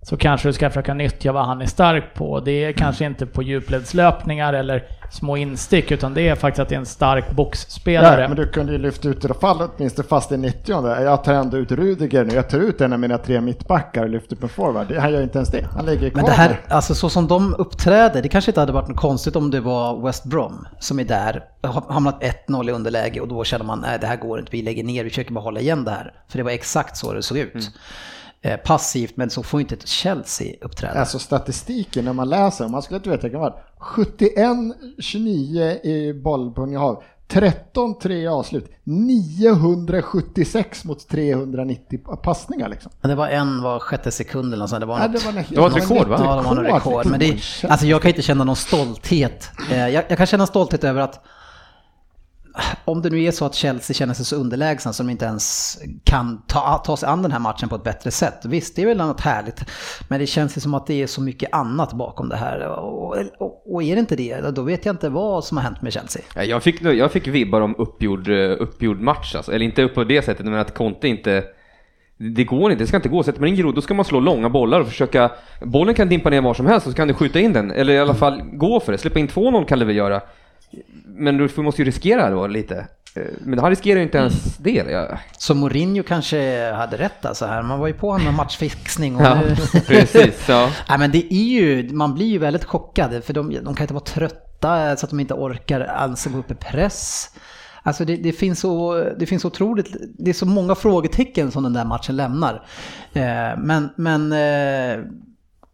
så 0.03 0.17
kanske 0.17 0.49
du 0.49 0.53
ska 0.53 0.69
försöka 0.69 0.93
nyttja 0.93 1.31
vad 1.31 1.45
han 1.45 1.61
är 1.61 1.65
stark 1.65 2.13
på. 2.13 2.39
Det 2.39 2.51
är 2.63 2.71
kanske 2.71 3.05
inte 3.05 3.25
på 3.25 3.43
djupledslöpningar 3.43 4.53
eller 4.53 4.83
små 5.11 5.37
instick 5.37 5.91
utan 5.91 6.13
det 6.13 6.27
är 6.27 6.35
faktiskt 6.35 6.59
att 6.59 6.69
det 6.69 6.75
är 6.75 6.79
en 6.79 6.85
stark 6.85 7.31
boxspelare. 7.31 8.21
Ja, 8.21 8.27
men 8.27 8.37
du 8.37 8.47
kunde 8.47 8.71
ju 8.71 8.77
lyfta 8.77 9.07
ut 9.09 9.23
i 9.23 9.27
alla 9.27 9.33
fall 9.39 9.69
åtminstone 9.77 10.07
fast 10.07 10.31
i 10.31 10.37
90 10.37 11.01
Jag 11.03 11.23
tar 11.23 11.33
ändå 11.33 11.57
ut 11.57 11.71
Rudiger 11.71 12.23
nu. 12.25 12.33
Jag 12.33 12.49
tar 12.49 12.57
ut 12.59 12.81
en 12.81 12.93
av 12.93 12.99
mina 12.99 13.17
tre 13.17 13.41
mittbackar 13.41 14.03
och 14.03 14.09
lyfter 14.09 14.35
upp 14.35 14.43
en 14.43 14.49
forward. 14.49 14.87
Det- 14.87 14.99
Han 14.99 15.11
gör 15.13 15.21
inte 15.21 15.37
ens 15.37 15.49
det. 15.49 15.65
Han 15.75 15.85
ligger 15.85 16.09
kvar 16.09 16.21
Men 16.21 16.25
det 16.25 16.31
här, 16.31 16.59
alltså 16.69 16.95
så 16.95 17.09
som 17.09 17.27
de 17.27 17.55
uppträder, 17.57 18.21
det 18.21 18.29
kanske 18.29 18.51
inte 18.51 18.59
hade 18.59 18.71
varit 18.73 18.87
något 18.87 18.97
konstigt 18.97 19.35
om 19.35 19.51
det 19.51 19.59
var 19.59 20.05
West 20.05 20.23
Brom 20.25 20.67
som 20.79 20.99
är 20.99 21.03
där, 21.03 21.43
har 21.63 21.93
hamnat 21.93 22.23
1-0 22.47 22.69
i 22.69 22.71
underläge 22.71 23.19
och 23.21 23.27
då 23.27 23.43
känner 23.43 23.65
man 23.65 23.79
nej 23.79 23.97
det 24.01 24.07
här 24.07 24.15
går 24.17 24.39
inte, 24.39 24.51
vi 24.51 24.61
lägger 24.61 24.83
ner, 24.83 25.03
vi 25.03 25.09
försöker 25.09 25.33
bara 25.33 25.41
hålla 25.43 25.59
igen 25.59 25.83
det 25.83 25.91
här. 25.91 26.13
För 26.29 26.37
det 26.37 26.43
var 26.43 26.51
exakt 26.51 26.97
så 26.97 27.13
det 27.13 27.21
såg 27.23 27.37
ut. 27.37 27.55
Eh, 27.55 27.61
passivt, 28.63 29.17
men 29.17 29.29
så 29.29 29.43
får 29.43 29.61
inte 29.61 29.75
ett 29.75 29.87
Chelsea 29.87 30.53
uppträda. 30.61 30.99
Alltså 30.99 31.19
statistiken 31.19 32.05
när 32.05 32.13
man 32.13 32.29
läser, 32.29 32.67
man 32.67 32.81
skulle 32.81 32.97
inte 32.97 33.09
veta 33.09 33.21
vilken 33.21 33.39
var 33.41 33.55
71-29 33.79 35.85
i 35.85 36.21
boll 36.23 36.51
på 36.51 36.65
Nyhav. 36.65 37.03
13-3 37.29 38.27
avslut. 38.27 38.71
976 38.83 40.85
mot 40.85 41.07
390 41.07 41.99
passningar 42.23 42.69
liksom. 42.69 42.91
Men 43.01 43.09
det 43.09 43.15
var 43.15 43.27
en 43.27 43.61
var 43.61 43.79
sjätte 43.79 44.11
sekund 44.11 44.53
eller 44.53 44.63
något 44.63 44.69
sånt. 44.69 44.79
Det 44.79 44.85
var, 44.85 44.99
Ja, 44.99 45.07
något, 45.07 45.21
det 45.21 45.25
var, 45.31 45.39
en- 45.39 45.45
Det 45.49 45.59
var 45.61 45.67
ett 45.69 45.75
rekord, 45.75 46.07
va? 46.07 46.15
Ja, 46.19 46.35
det 46.35 46.41
var 46.41 46.55
någon 46.55 46.65
rekord. 46.65 47.05
Men 47.05 47.19
det, 47.19 47.39
alltså 47.69 47.85
jag 47.85 48.01
kan 48.01 48.09
inte 48.09 48.21
känna 48.21 48.43
någon 48.43 48.55
stolthet. 48.55 49.49
Eh, 49.71 49.89
Jag, 49.89 50.03
jag 50.07 50.17
kan 50.17 50.27
känna 50.27 50.47
stolthet 50.47 50.83
över 50.83 51.01
att 51.01 51.25
om 52.85 53.01
det 53.01 53.09
nu 53.09 53.23
är 53.23 53.31
så 53.31 53.45
att 53.45 53.55
Chelsea 53.55 53.93
känner 53.93 54.13
sig 54.13 54.25
så 54.25 54.35
underlägsna 54.35 54.93
som 54.93 55.07
de 55.07 55.11
inte 55.11 55.25
ens 55.25 55.77
kan 56.03 56.41
ta, 56.47 56.77
ta 56.77 56.97
sig 56.97 57.09
an 57.09 57.21
den 57.21 57.31
här 57.31 57.39
matchen 57.39 57.69
på 57.69 57.75
ett 57.75 57.83
bättre 57.83 58.11
sätt. 58.11 58.45
Visst, 58.45 58.75
det 58.75 58.81
är 58.81 58.85
väl 58.85 58.97
något 58.97 59.21
härligt. 59.21 59.65
Men 60.07 60.19
det 60.19 60.27
känns 60.27 60.57
ju 60.57 60.61
som 60.61 60.73
att 60.73 60.87
det 60.87 61.01
är 61.01 61.07
så 61.07 61.21
mycket 61.21 61.53
annat 61.53 61.93
bakom 61.93 62.29
det 62.29 62.35
här. 62.35 62.67
Och, 62.67 63.17
och, 63.39 63.73
och 63.73 63.83
är 63.83 63.95
det 63.95 63.99
inte 63.99 64.15
det, 64.15 64.55
då 64.55 64.61
vet 64.61 64.85
jag 64.85 64.93
inte 64.93 65.09
vad 65.09 65.43
som 65.43 65.57
har 65.57 65.63
hänt 65.63 65.81
med 65.81 65.93
Chelsea. 65.93 66.21
Jag 66.43 66.63
fick, 66.63 66.81
jag 66.81 67.11
fick 67.11 67.27
vibbar 67.27 67.61
om 67.61 67.75
uppgjord, 67.77 68.29
eh, 68.29 68.55
uppgjord 68.59 68.99
match 68.99 69.35
alltså. 69.35 69.51
Eller 69.51 69.65
inte 69.65 69.83
upp 69.83 69.95
på 69.95 70.03
det 70.03 70.21
sättet, 70.21 70.45
men 70.45 70.59
att 70.59 70.73
Conte 70.73 71.07
inte... 71.07 71.43
Det 72.35 72.43
går 72.43 72.71
inte, 72.71 72.83
det 72.83 72.87
ska 72.87 72.97
inte 72.97 73.09
gå. 73.09 73.23
Sätter 73.23 73.39
man 73.39 73.49
in 73.49 73.55
grod, 73.55 73.75
då 73.75 73.81
ska 73.81 73.93
man 73.93 74.05
slå 74.05 74.19
långa 74.19 74.49
bollar 74.49 74.79
och 74.79 74.87
försöka... 74.87 75.31
Bollen 75.61 75.95
kan 75.95 76.09
dimpa 76.09 76.29
ner 76.29 76.41
var 76.41 76.53
som 76.53 76.65
helst 76.65 76.87
och 76.87 76.91
så 76.91 76.97
kan 76.97 77.07
du 77.07 77.13
skjuta 77.13 77.39
in 77.39 77.53
den. 77.53 77.71
Eller 77.71 77.93
i 77.93 77.99
alla 77.99 78.13
fall 78.13 78.41
gå 78.53 78.79
för 78.79 78.91
det. 78.91 78.97
Släppa 78.97 79.19
in 79.19 79.27
2-0 79.27 79.65
kan 79.65 79.79
du 79.79 79.85
väl 79.85 79.95
göra. 79.95 80.21
Men 81.15 81.37
du 81.37 81.61
måste 81.61 81.81
ju 81.81 81.85
riskera 81.85 82.29
då 82.29 82.47
lite. 82.47 82.87
Eh, 83.15 83.23
Men 83.39 83.59
han 83.59 83.69
riskerar 83.69 83.97
ju 83.97 84.03
inte 84.03 84.17
ens 84.17 84.57
det. 84.57 84.71
Jag... 84.71 85.19
Så 85.37 85.55
Mourinho 85.55 86.03
kanske 86.03 86.71
hade 86.71 86.97
rätt 86.97 87.25
alltså 87.25 87.45
här. 87.45 87.61
Man 87.61 87.79
var 87.79 87.87
ju 87.87 87.93
på 87.93 88.11
honom 88.11 88.25
med 88.25 88.33
matchfixning 88.33 89.15
och 89.15 89.21
Ja, 89.21 89.41
nu... 89.41 89.55
precis. 89.87 90.49
Ja. 90.49 90.69
Nej 90.89 90.99
men 90.99 91.11
det 91.11 91.33
är 91.33 91.43
ju, 91.43 91.93
man 91.93 92.13
blir 92.13 92.27
ju 92.27 92.37
väldigt 92.37 92.65
chockad 92.65 93.23
för 93.23 93.33
de, 93.33 93.53
de 93.63 93.75
kan 93.75 93.83
inte 93.83 93.93
vara 93.93 94.03
trötta 94.03 94.97
så 94.97 95.05
att 95.05 95.09
de 95.09 95.19
inte 95.19 95.33
orkar 95.33 95.81
alls 95.81 96.25
gå 96.25 96.37
upp 96.37 96.51
i 96.51 96.55
press. 96.55 97.29
Alltså 97.85 98.05
det, 98.05 98.15
det, 98.15 98.31
finns 98.31 98.59
så, 98.59 99.03
det 99.19 99.25
finns 99.25 99.45
otroligt, 99.45 99.95
det 100.17 100.29
är 100.29 100.33
så 100.33 100.45
många 100.45 100.75
frågetecken 100.75 101.51
som 101.51 101.63
den 101.63 101.73
där 101.73 101.85
matchen 101.85 102.15
lämnar. 102.15 102.65
Eh, 103.13 103.57
men, 103.57 103.89
men 103.97 104.31
eh, 104.31 105.05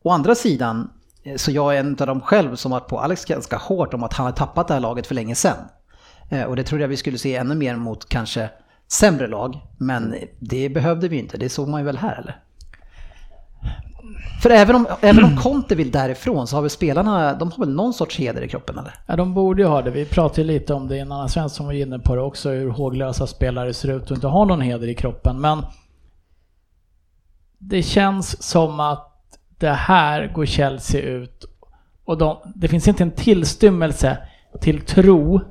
å 0.04 0.10
andra 0.10 0.36
sidan 0.36 0.90
så 1.36 1.52
jag 1.52 1.76
är 1.76 1.80
en 1.80 1.98
av 2.00 2.08
dem 2.08 2.22
själv 2.22 2.56
som 2.56 2.72
varit 2.72 2.88
på 2.88 3.00
Alex 3.00 3.26
ganska 3.26 3.58
hårt 3.58 3.94
om 3.94 4.04
att 4.04 4.14
han 4.14 4.26
har 4.26 4.34
tappat 4.34 4.68
det 4.68 4.74
här 4.74 4.82
laget 4.82 5.08
för 5.08 5.16
länge 5.16 5.36
sedan. 5.36 5.58
Eh, 6.30 6.44
och 6.44 6.56
det 6.56 6.64
trodde 6.64 6.84
jag 6.84 6.90
vi 6.90 6.98
skulle 6.98 7.18
se 7.18 7.36
ännu 7.36 7.56
mer 7.56 7.76
mot 7.76 8.10
kanske 8.10 8.50
sämre 8.88 9.28
lag. 9.28 9.62
Men 9.78 10.16
det 10.40 10.70
behövde 10.70 11.08
vi 11.08 11.20
inte, 11.20 11.38
det 11.38 11.50
såg 11.50 11.68
man 11.68 11.82
ju 11.82 11.86
väl 11.86 11.98
här 11.98 12.18
eller? 12.22 12.40
För 14.42 14.50
även 14.50 14.76
om, 14.76 14.88
även 15.02 15.24
om 15.24 15.38
Conte 15.38 15.76
vill 15.76 15.92
därifrån 15.92 16.48
så 16.48 16.58
har 16.58 16.62
väl 16.62 16.70
spelarna, 16.70 17.34
de 17.34 17.52
har 17.52 17.66
väl 17.66 17.76
någon 17.76 17.94
sorts 17.94 18.20
heder 18.20 18.42
i 18.42 18.48
kroppen 18.48 18.78
eller? 18.78 18.94
Ja, 19.06 19.16
de 19.16 19.34
borde 19.34 19.62
ju 19.62 19.68
ha 19.68 19.82
det. 19.82 19.92
Vi 19.92 20.06
pratade 20.06 20.44
lite 20.44 20.74
om 20.74 20.88
det 20.88 20.98
innan, 20.98 21.30
Svensson 21.30 21.66
var 21.66 21.74
inne 21.74 22.00
på 22.00 22.16
det 22.16 22.22
också, 22.22 22.50
hur 22.50 22.70
håglösa 22.70 23.28
spelare 23.28 23.74
ser 23.74 23.90
ut 23.90 24.12
och 24.12 24.18
inte 24.18 24.28
har 24.28 24.46
någon 24.46 24.62
heder 24.62 24.88
i 24.88 24.96
kroppen. 24.96 25.42
Men 25.42 25.62
det 27.58 27.84
känns 27.84 28.44
som 28.44 28.80
att 28.80 29.09
det 29.60 29.70
här 29.70 30.28
går 30.28 30.46
Chelsea 30.46 31.02
ut 31.02 31.46
och 32.06 32.18
de, 32.18 32.38
det 32.56 32.68
finns 32.68 32.88
inte 32.88 33.04
en 33.04 33.12
tillstymmelse 33.12 34.18
till 34.62 34.82
tro 34.82 35.42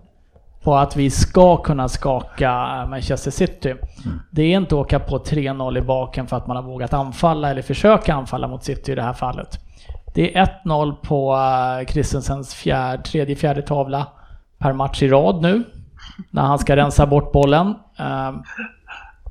på 0.63 0.77
att 0.77 0.97
vi 0.97 1.11
ska 1.11 1.57
kunna 1.57 1.89
skaka 1.89 2.51
Manchester 2.91 3.31
City. 3.31 3.75
Det 4.31 4.43
är 4.43 4.57
inte 4.57 4.75
att 4.75 4.81
åka 4.81 4.99
på 4.99 5.19
3-0 5.19 5.79
i 5.79 5.81
baken 5.81 6.27
för 6.27 6.37
att 6.37 6.47
man 6.47 6.57
har 6.57 6.63
vågat 6.63 6.93
anfalla 6.93 7.51
eller 7.51 7.63
försöka 7.63 8.15
anfalla 8.15 8.49
mot 8.49 8.65
City 8.65 8.93
i 8.93 8.95
det 8.95 9.03
här 9.03 9.13
fallet. 9.13 9.59
Det 10.15 10.37
är 10.37 10.47
1-0 10.65 10.97
på 10.97 11.37
eh, 11.37 11.87
Christensens 11.87 12.55
fjärde, 12.55 13.03
tredje, 13.03 13.37
fjärde 13.37 13.63
tavla 13.63 14.07
per 14.59 14.73
match 14.73 15.03
i 15.03 15.09
rad 15.09 15.43
nu. 15.43 15.65
när 16.31 16.43
han 16.43 16.59
ska 16.59 16.77
rensa 16.77 17.07
bort 17.07 17.33
bollen. 17.33 17.75
Eh, 17.99 18.33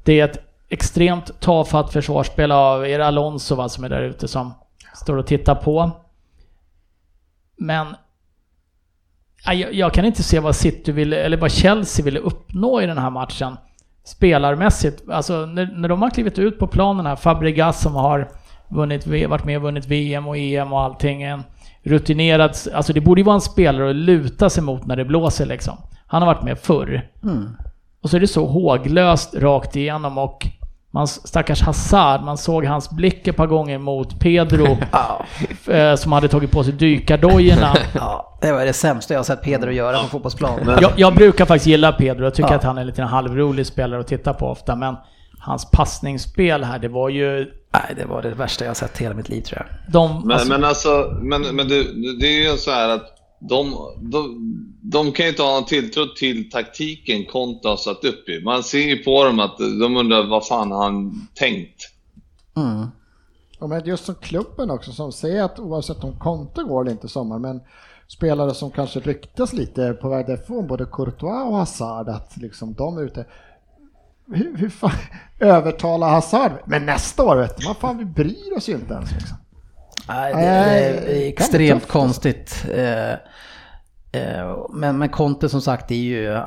det 0.03 0.19
är 0.19 0.25
ett 0.25 0.37
extremt 0.69 1.39
tafatt 1.39 1.93
försvarsspel 1.93 2.51
av 2.51 2.87
er 2.87 2.99
Alonso 2.99 3.55
va, 3.55 3.69
som 3.69 3.83
är 3.83 3.89
där 3.89 4.01
ute 4.01 4.27
som 4.27 4.53
står 4.93 5.17
och 5.17 5.27
tittar 5.27 5.55
på. 5.55 5.91
Men 7.57 7.87
jag, 9.45 9.73
jag 9.73 9.93
kan 9.93 10.05
inte 10.05 10.23
se 10.23 10.39
vad 10.39 10.55
City 10.55 10.91
ville, 10.91 11.17
eller 11.17 11.37
vad 11.37 11.51
Chelsea 11.51 12.05
ville 12.05 12.19
uppnå 12.19 12.81
i 12.81 12.85
den 12.85 12.97
här 12.97 13.09
matchen 13.09 13.57
spelarmässigt. 14.03 15.09
Alltså 15.09 15.45
när, 15.45 15.73
när 15.75 15.89
de 15.89 16.01
har 16.01 16.09
klivit 16.09 16.39
ut 16.39 16.59
på 16.59 16.67
planen 16.67 17.05
här, 17.05 17.15
Fabregas 17.15 17.81
som 17.81 17.95
har 17.95 18.29
vunnit, 18.67 19.07
varit 19.07 19.45
med 19.45 19.57
och 19.57 19.63
vunnit 19.63 19.85
VM 19.85 20.27
och 20.27 20.37
EM 20.37 20.73
och 20.73 20.81
allting. 20.81 21.23
En 21.23 21.43
rutinerad, 21.83 22.57
alltså 22.73 22.93
det 22.93 23.01
borde 23.01 23.21
ju 23.21 23.25
vara 23.25 23.35
en 23.35 23.41
spelare 23.41 23.89
att 23.89 23.95
luta 23.95 24.49
sig 24.49 24.63
mot 24.63 24.85
när 24.85 24.95
det 24.95 25.05
blåser 25.05 25.45
liksom. 25.45 25.77
Han 26.07 26.21
har 26.21 26.33
varit 26.33 26.43
med 26.43 26.59
förr. 26.59 27.09
Mm. 27.23 27.49
Och 28.01 28.09
så 28.09 28.15
är 28.15 28.21
det 28.21 28.27
så 28.27 28.45
håglöst 28.45 29.35
rakt 29.35 29.75
igenom 29.75 30.17
och 30.17 30.47
man, 30.97 31.07
stackars 31.07 31.61
Hazard, 31.61 32.21
man 32.21 32.37
såg 32.37 32.65
hans 32.65 32.89
blick 32.89 33.27
ett 33.27 33.35
par 33.35 33.47
gånger 33.47 33.77
mot 33.77 34.19
Pedro 34.19 34.77
eh, 35.67 35.95
som 35.95 36.11
hade 36.11 36.27
tagit 36.27 36.51
på 36.51 36.63
sig 36.63 36.73
dykardojorna. 36.73 37.77
Ja, 37.93 38.37
det 38.41 38.51
var 38.51 38.65
det 38.65 38.73
sämsta 38.73 39.13
jag 39.13 39.19
har 39.19 39.23
sett 39.23 39.41
Pedro 39.41 39.71
göra 39.71 39.97
på 39.97 40.07
fotbollsplan. 40.07 40.77
Jag, 40.81 40.91
jag, 40.97 41.15
brukar 41.15 41.45
faktiskt 41.45 41.67
gilla 41.67 41.91
Pedro, 41.91 42.23
jag 42.23 42.33
tycker 42.33 42.49
ja. 42.49 42.55
att 42.55 42.63
han 42.63 42.77
är 42.77 42.81
en 42.81 42.87
liten 42.87 43.07
halvrolig 43.07 43.65
spelare 43.65 43.99
att 43.99 44.07
titta 44.07 44.33
på 44.33 44.47
ofta, 44.47 44.75
men 44.75 44.95
hans 45.39 45.71
passningsspel 45.71 46.63
här, 46.63 46.79
det 46.79 46.87
var 46.87 47.09
ju... 47.09 47.37
Nej, 47.73 47.95
det 47.95 48.05
var 48.05 48.21
det 48.21 48.29
värsta 48.29 48.65
jag 48.65 48.69
har 48.69 48.75
sett 48.75 49.01
i 49.01 49.03
hela 49.03 49.15
mitt 49.15 49.29
liv 49.29 49.41
tror 49.41 49.61
jag. 49.61 49.93
De, 49.93 50.27
men, 50.27 50.31
alltså, 50.31 50.49
men 50.49 50.63
alltså, 50.63 51.17
men, 51.21 51.41
men 51.41 51.67
det, 51.67 51.83
det 52.19 52.27
är 52.27 52.51
ju 52.51 52.57
så 52.57 52.71
här 52.71 52.89
att 52.89 53.16
de, 53.39 53.75
de, 53.97 54.51
de 54.81 55.11
kan 55.11 55.25
ju 55.25 55.29
inte 55.29 55.43
ha 55.43 55.57
en 55.57 55.65
tilltro 55.65 56.05
till 56.05 56.49
taktiken 56.49 57.25
Konto 57.25 57.69
har 57.69 57.77
satt 57.77 58.03
upp 58.03 58.29
i. 58.29 58.43
Man 58.43 58.63
ser 58.63 58.79
ju 58.79 59.03
på 59.03 59.23
dem 59.23 59.39
att 59.39 59.57
de 59.57 59.97
undrar 59.97 60.27
vad 60.27 60.47
fan 60.47 60.71
har 60.71 60.83
han 60.83 61.27
tänkt? 61.33 61.81
Mm. 62.55 62.87
Och 63.59 63.69
men 63.69 63.85
just 63.85 64.05
som 64.05 64.15
klubben 64.15 64.71
också 64.71 64.91
som 64.91 65.11
säger 65.11 65.43
att 65.43 65.59
oavsett 65.59 66.03
om 66.03 66.19
Conte 66.19 66.63
går 66.63 66.81
eller 66.81 66.91
inte 66.91 67.07
i 67.07 67.09
sommar, 67.09 67.39
men 67.39 67.61
spelare 68.07 68.53
som 68.53 68.71
kanske 68.71 68.99
ryktas 68.99 69.53
lite 69.53 69.93
på 69.93 70.09
väg 70.09 70.25
därifrån, 70.25 70.67
både 70.67 70.85
Courtois 70.85 71.45
och 71.45 71.57
Hazard, 71.57 72.09
att 72.09 72.37
liksom 72.37 72.73
de 72.73 72.97
är 72.97 73.01
ute. 73.01 73.25
Hur, 74.27 74.57
hur 74.57 74.69
fan 74.69 74.91
övertala 75.39 76.09
Hazard? 76.09 76.51
Men 76.65 76.85
nästa 76.85 77.23
år 77.23 77.35
vet 77.35 77.57
du, 77.57 77.67
vad 77.67 77.77
fan 77.77 77.97
vi 77.97 78.05
bryr 78.05 78.57
oss 78.57 78.69
ju 78.69 78.73
inte 78.73 78.93
ens 78.93 79.11
liksom. 79.11 79.37
Nej, 80.07 80.33
det 80.33 81.25
är 81.25 81.29
extremt 81.29 81.87
konstigt. 81.87 82.65
Eh, 82.73 83.11
eh, 84.11 84.67
men, 84.69 84.97
men 84.97 85.09
Conte 85.09 85.49
som 85.49 85.61
sagt 85.61 85.91
är 85.91 85.95
ju, 85.95 86.39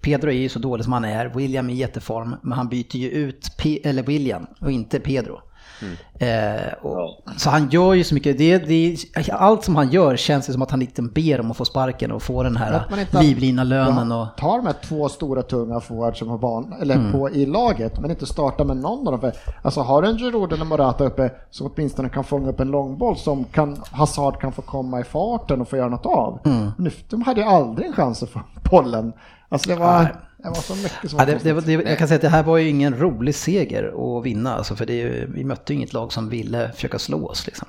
Pedro 0.00 0.30
är 0.30 0.34
ju 0.34 0.48
så 0.48 0.58
dålig 0.58 0.84
som 0.84 0.92
han 0.92 1.04
är, 1.04 1.26
William 1.26 1.70
är 1.70 1.74
i 1.74 1.76
jätteform, 1.76 2.36
men 2.42 2.52
han 2.52 2.68
byter 2.68 2.96
ju 2.96 3.10
ut 3.10 3.56
P 3.58 3.80
eller 3.84 4.02
William 4.02 4.46
och 4.60 4.70
inte 4.70 5.00
Pedro. 5.00 5.40
Mm. 5.82 5.96
Eh, 6.18 6.72
och, 6.72 7.22
så 7.36 7.50
han 7.50 7.68
gör 7.70 7.94
ju 7.94 8.04
så 8.04 8.14
mycket. 8.14 8.38
Det, 8.38 8.58
det, 8.58 8.96
allt 9.32 9.64
som 9.64 9.76
han 9.76 9.90
gör 9.90 10.16
känns 10.16 10.46
det 10.46 10.52
som 10.52 10.62
att 10.62 10.70
han 10.70 10.82
inte 10.82 11.02
ber 11.02 11.40
om 11.40 11.50
att 11.50 11.56
få 11.56 11.64
sparken 11.64 12.12
och 12.12 12.22
få 12.22 12.42
den 12.42 12.56
här 12.56 12.82
livlina 13.20 13.64
lönen. 13.64 14.12
Och... 14.12 14.26
Tar 14.36 14.56
de 14.56 14.66
här 14.66 14.74
två 14.84 15.08
stora 15.08 15.42
tunga 15.42 15.80
forwards 15.80 16.18
som 16.18 16.28
har 16.28 16.38
ban, 16.38 16.74
eller 16.80 16.94
mm. 16.94 17.12
på 17.12 17.30
i 17.30 17.46
laget, 17.46 18.00
men 18.00 18.10
inte 18.10 18.26
startar 18.26 18.64
med 18.64 18.76
någon 18.76 19.08
av 19.08 19.12
dem. 19.12 19.20
För, 19.20 19.32
alltså 19.62 19.80
har 19.80 20.02
du 20.02 20.08
en 20.08 20.18
Giroud 20.18 20.52
eller 20.52 20.64
Morata 20.64 21.04
uppe 21.04 21.30
som 21.50 21.70
åtminstone 21.74 22.08
kan 22.08 22.24
fånga 22.24 22.48
upp 22.48 22.60
en 22.60 22.70
långboll 22.70 23.16
som 23.16 23.44
kan, 23.44 23.76
Hazard 23.90 24.40
kan 24.40 24.52
få 24.52 24.62
komma 24.62 25.00
i 25.00 25.04
farten 25.04 25.60
och 25.60 25.68
få 25.68 25.76
göra 25.76 25.88
något 25.88 26.06
av. 26.06 26.40
Mm. 26.44 26.70
Nu, 26.78 26.90
de 27.10 27.22
hade 27.22 27.40
ju 27.40 27.46
aldrig 27.46 27.86
en 27.86 27.92
chans 27.92 28.22
att 28.22 28.30
få 28.30 28.40
bollen. 28.70 29.12
Alltså 29.48 29.70
det 29.70 29.76
var... 29.76 30.27
Det 30.42 30.48
var 30.48 30.54
så 30.54 30.74
mycket 30.74 31.10
som 31.10 31.18
ja, 31.18 31.24
det, 31.24 31.44
det, 31.44 31.60
det, 31.60 31.72
Jag 31.72 31.98
kan 31.98 32.08
säga 32.08 32.16
att 32.16 32.22
det 32.22 32.28
här 32.28 32.42
var 32.42 32.58
ju 32.58 32.68
ingen 32.68 32.98
rolig 32.98 33.34
seger 33.34 34.18
att 34.18 34.24
vinna, 34.24 34.54
alltså, 34.54 34.76
för 34.76 34.86
det, 34.86 35.24
vi 35.28 35.44
mötte 35.44 35.72
ju 35.72 35.76
inget 35.76 35.92
lag 35.92 36.12
som 36.12 36.28
ville 36.28 36.72
försöka 36.74 36.98
slå 36.98 37.28
oss. 37.28 37.46
Liksom. 37.46 37.68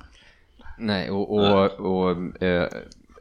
Nej, 0.78 1.10
och, 1.10 1.30
och, 1.30 1.70
och 1.80 2.42
eh, 2.42 2.68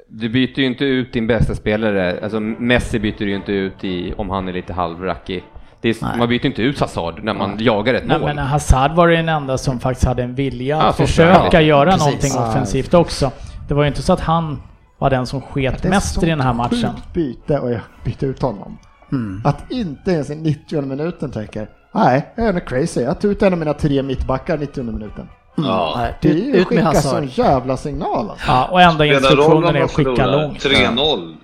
du 0.08 0.30
byter 0.30 0.60
ju 0.60 0.66
inte 0.66 0.86
ut 0.86 1.14
din 1.14 1.28
bästa 1.28 1.56
spelare, 1.56 2.20
alltså 2.24 2.40
Messi 2.40 3.00
byter 3.00 3.18
du 3.18 3.30
ju 3.30 3.36
inte 3.36 3.52
ut 3.52 3.84
i, 3.84 4.14
om 4.18 4.30
han 4.30 4.48
är 4.48 4.54
lite 4.54 4.74
halvrackig. 4.74 5.44
Är, 5.82 6.18
man 6.18 6.30
byter 6.30 6.46
inte 6.46 6.62
ut 6.62 6.80
Hazard 6.80 7.24
när 7.24 7.34
man 7.34 7.50
Nej. 7.56 7.66
jagar 7.66 7.94
ett 7.94 8.06
Nej, 8.06 8.20
mål. 8.20 8.36
Men 8.36 8.38
Hazard 8.38 8.92
var 8.92 9.08
den 9.08 9.30
enda 9.30 9.58
som 9.58 9.80
faktiskt 9.80 10.08
hade 10.08 10.24
en 10.24 10.36
vilja 10.36 10.82
att 10.82 10.98
försöka 10.98 11.62
göra 11.62 11.92
Precis. 11.92 12.06
någonting 12.06 12.32
offensivt 12.38 12.94
också. 12.94 13.32
Det 13.68 13.74
var 13.74 13.84
ju 13.84 13.88
inte 13.88 14.02
så 14.02 14.14
att 14.14 14.20
han 14.20 14.62
var 14.98 15.10
den 15.10 15.26
som 15.26 15.42
sket 15.42 15.84
mest 15.84 16.24
i 16.24 16.26
den 16.26 16.42
här 16.42 16.54
matchen. 16.54 16.92
byte 17.14 17.60
och 17.60 17.72
jag 17.72 17.82
bytte 18.04 18.26
ut 18.26 18.42
honom. 18.42 18.78
Mm. 19.12 19.42
Att 19.46 19.72
inte 19.72 20.12
ens 20.12 20.30
i 20.30 20.36
90 20.36 20.82
minuten 20.82 21.32
tänker, 21.32 21.70
nej, 21.94 22.34
jag 22.36 22.48
är 22.48 22.54
nog 22.54 22.66
crazy. 22.66 23.02
Jag 23.02 23.22
tog 23.22 23.32
ut 23.32 23.42
en 23.42 23.54
av 23.54 23.60
mina 23.60 23.74
tre 23.74 24.04
mittbackar 24.04 24.58
90 24.58 24.84
minuten. 24.84 25.30
Mm. 25.58 25.70
Ja. 25.70 26.08
Det 26.22 26.30
är 26.30 26.34
ju 26.34 26.56
ut 26.56 26.68
skicka 26.68 26.94
sån 26.94 27.28
jävla 27.28 27.78
signal 27.78 28.30
alltså. 28.30 28.46
Ja, 28.48 28.68
och 28.72 28.82
enda 28.82 29.06
instruktionen 29.06 29.76
är 29.76 29.82
att 29.82 29.92
skicka 29.92 30.26
långt. 30.26 30.66
3-0. 30.66 31.36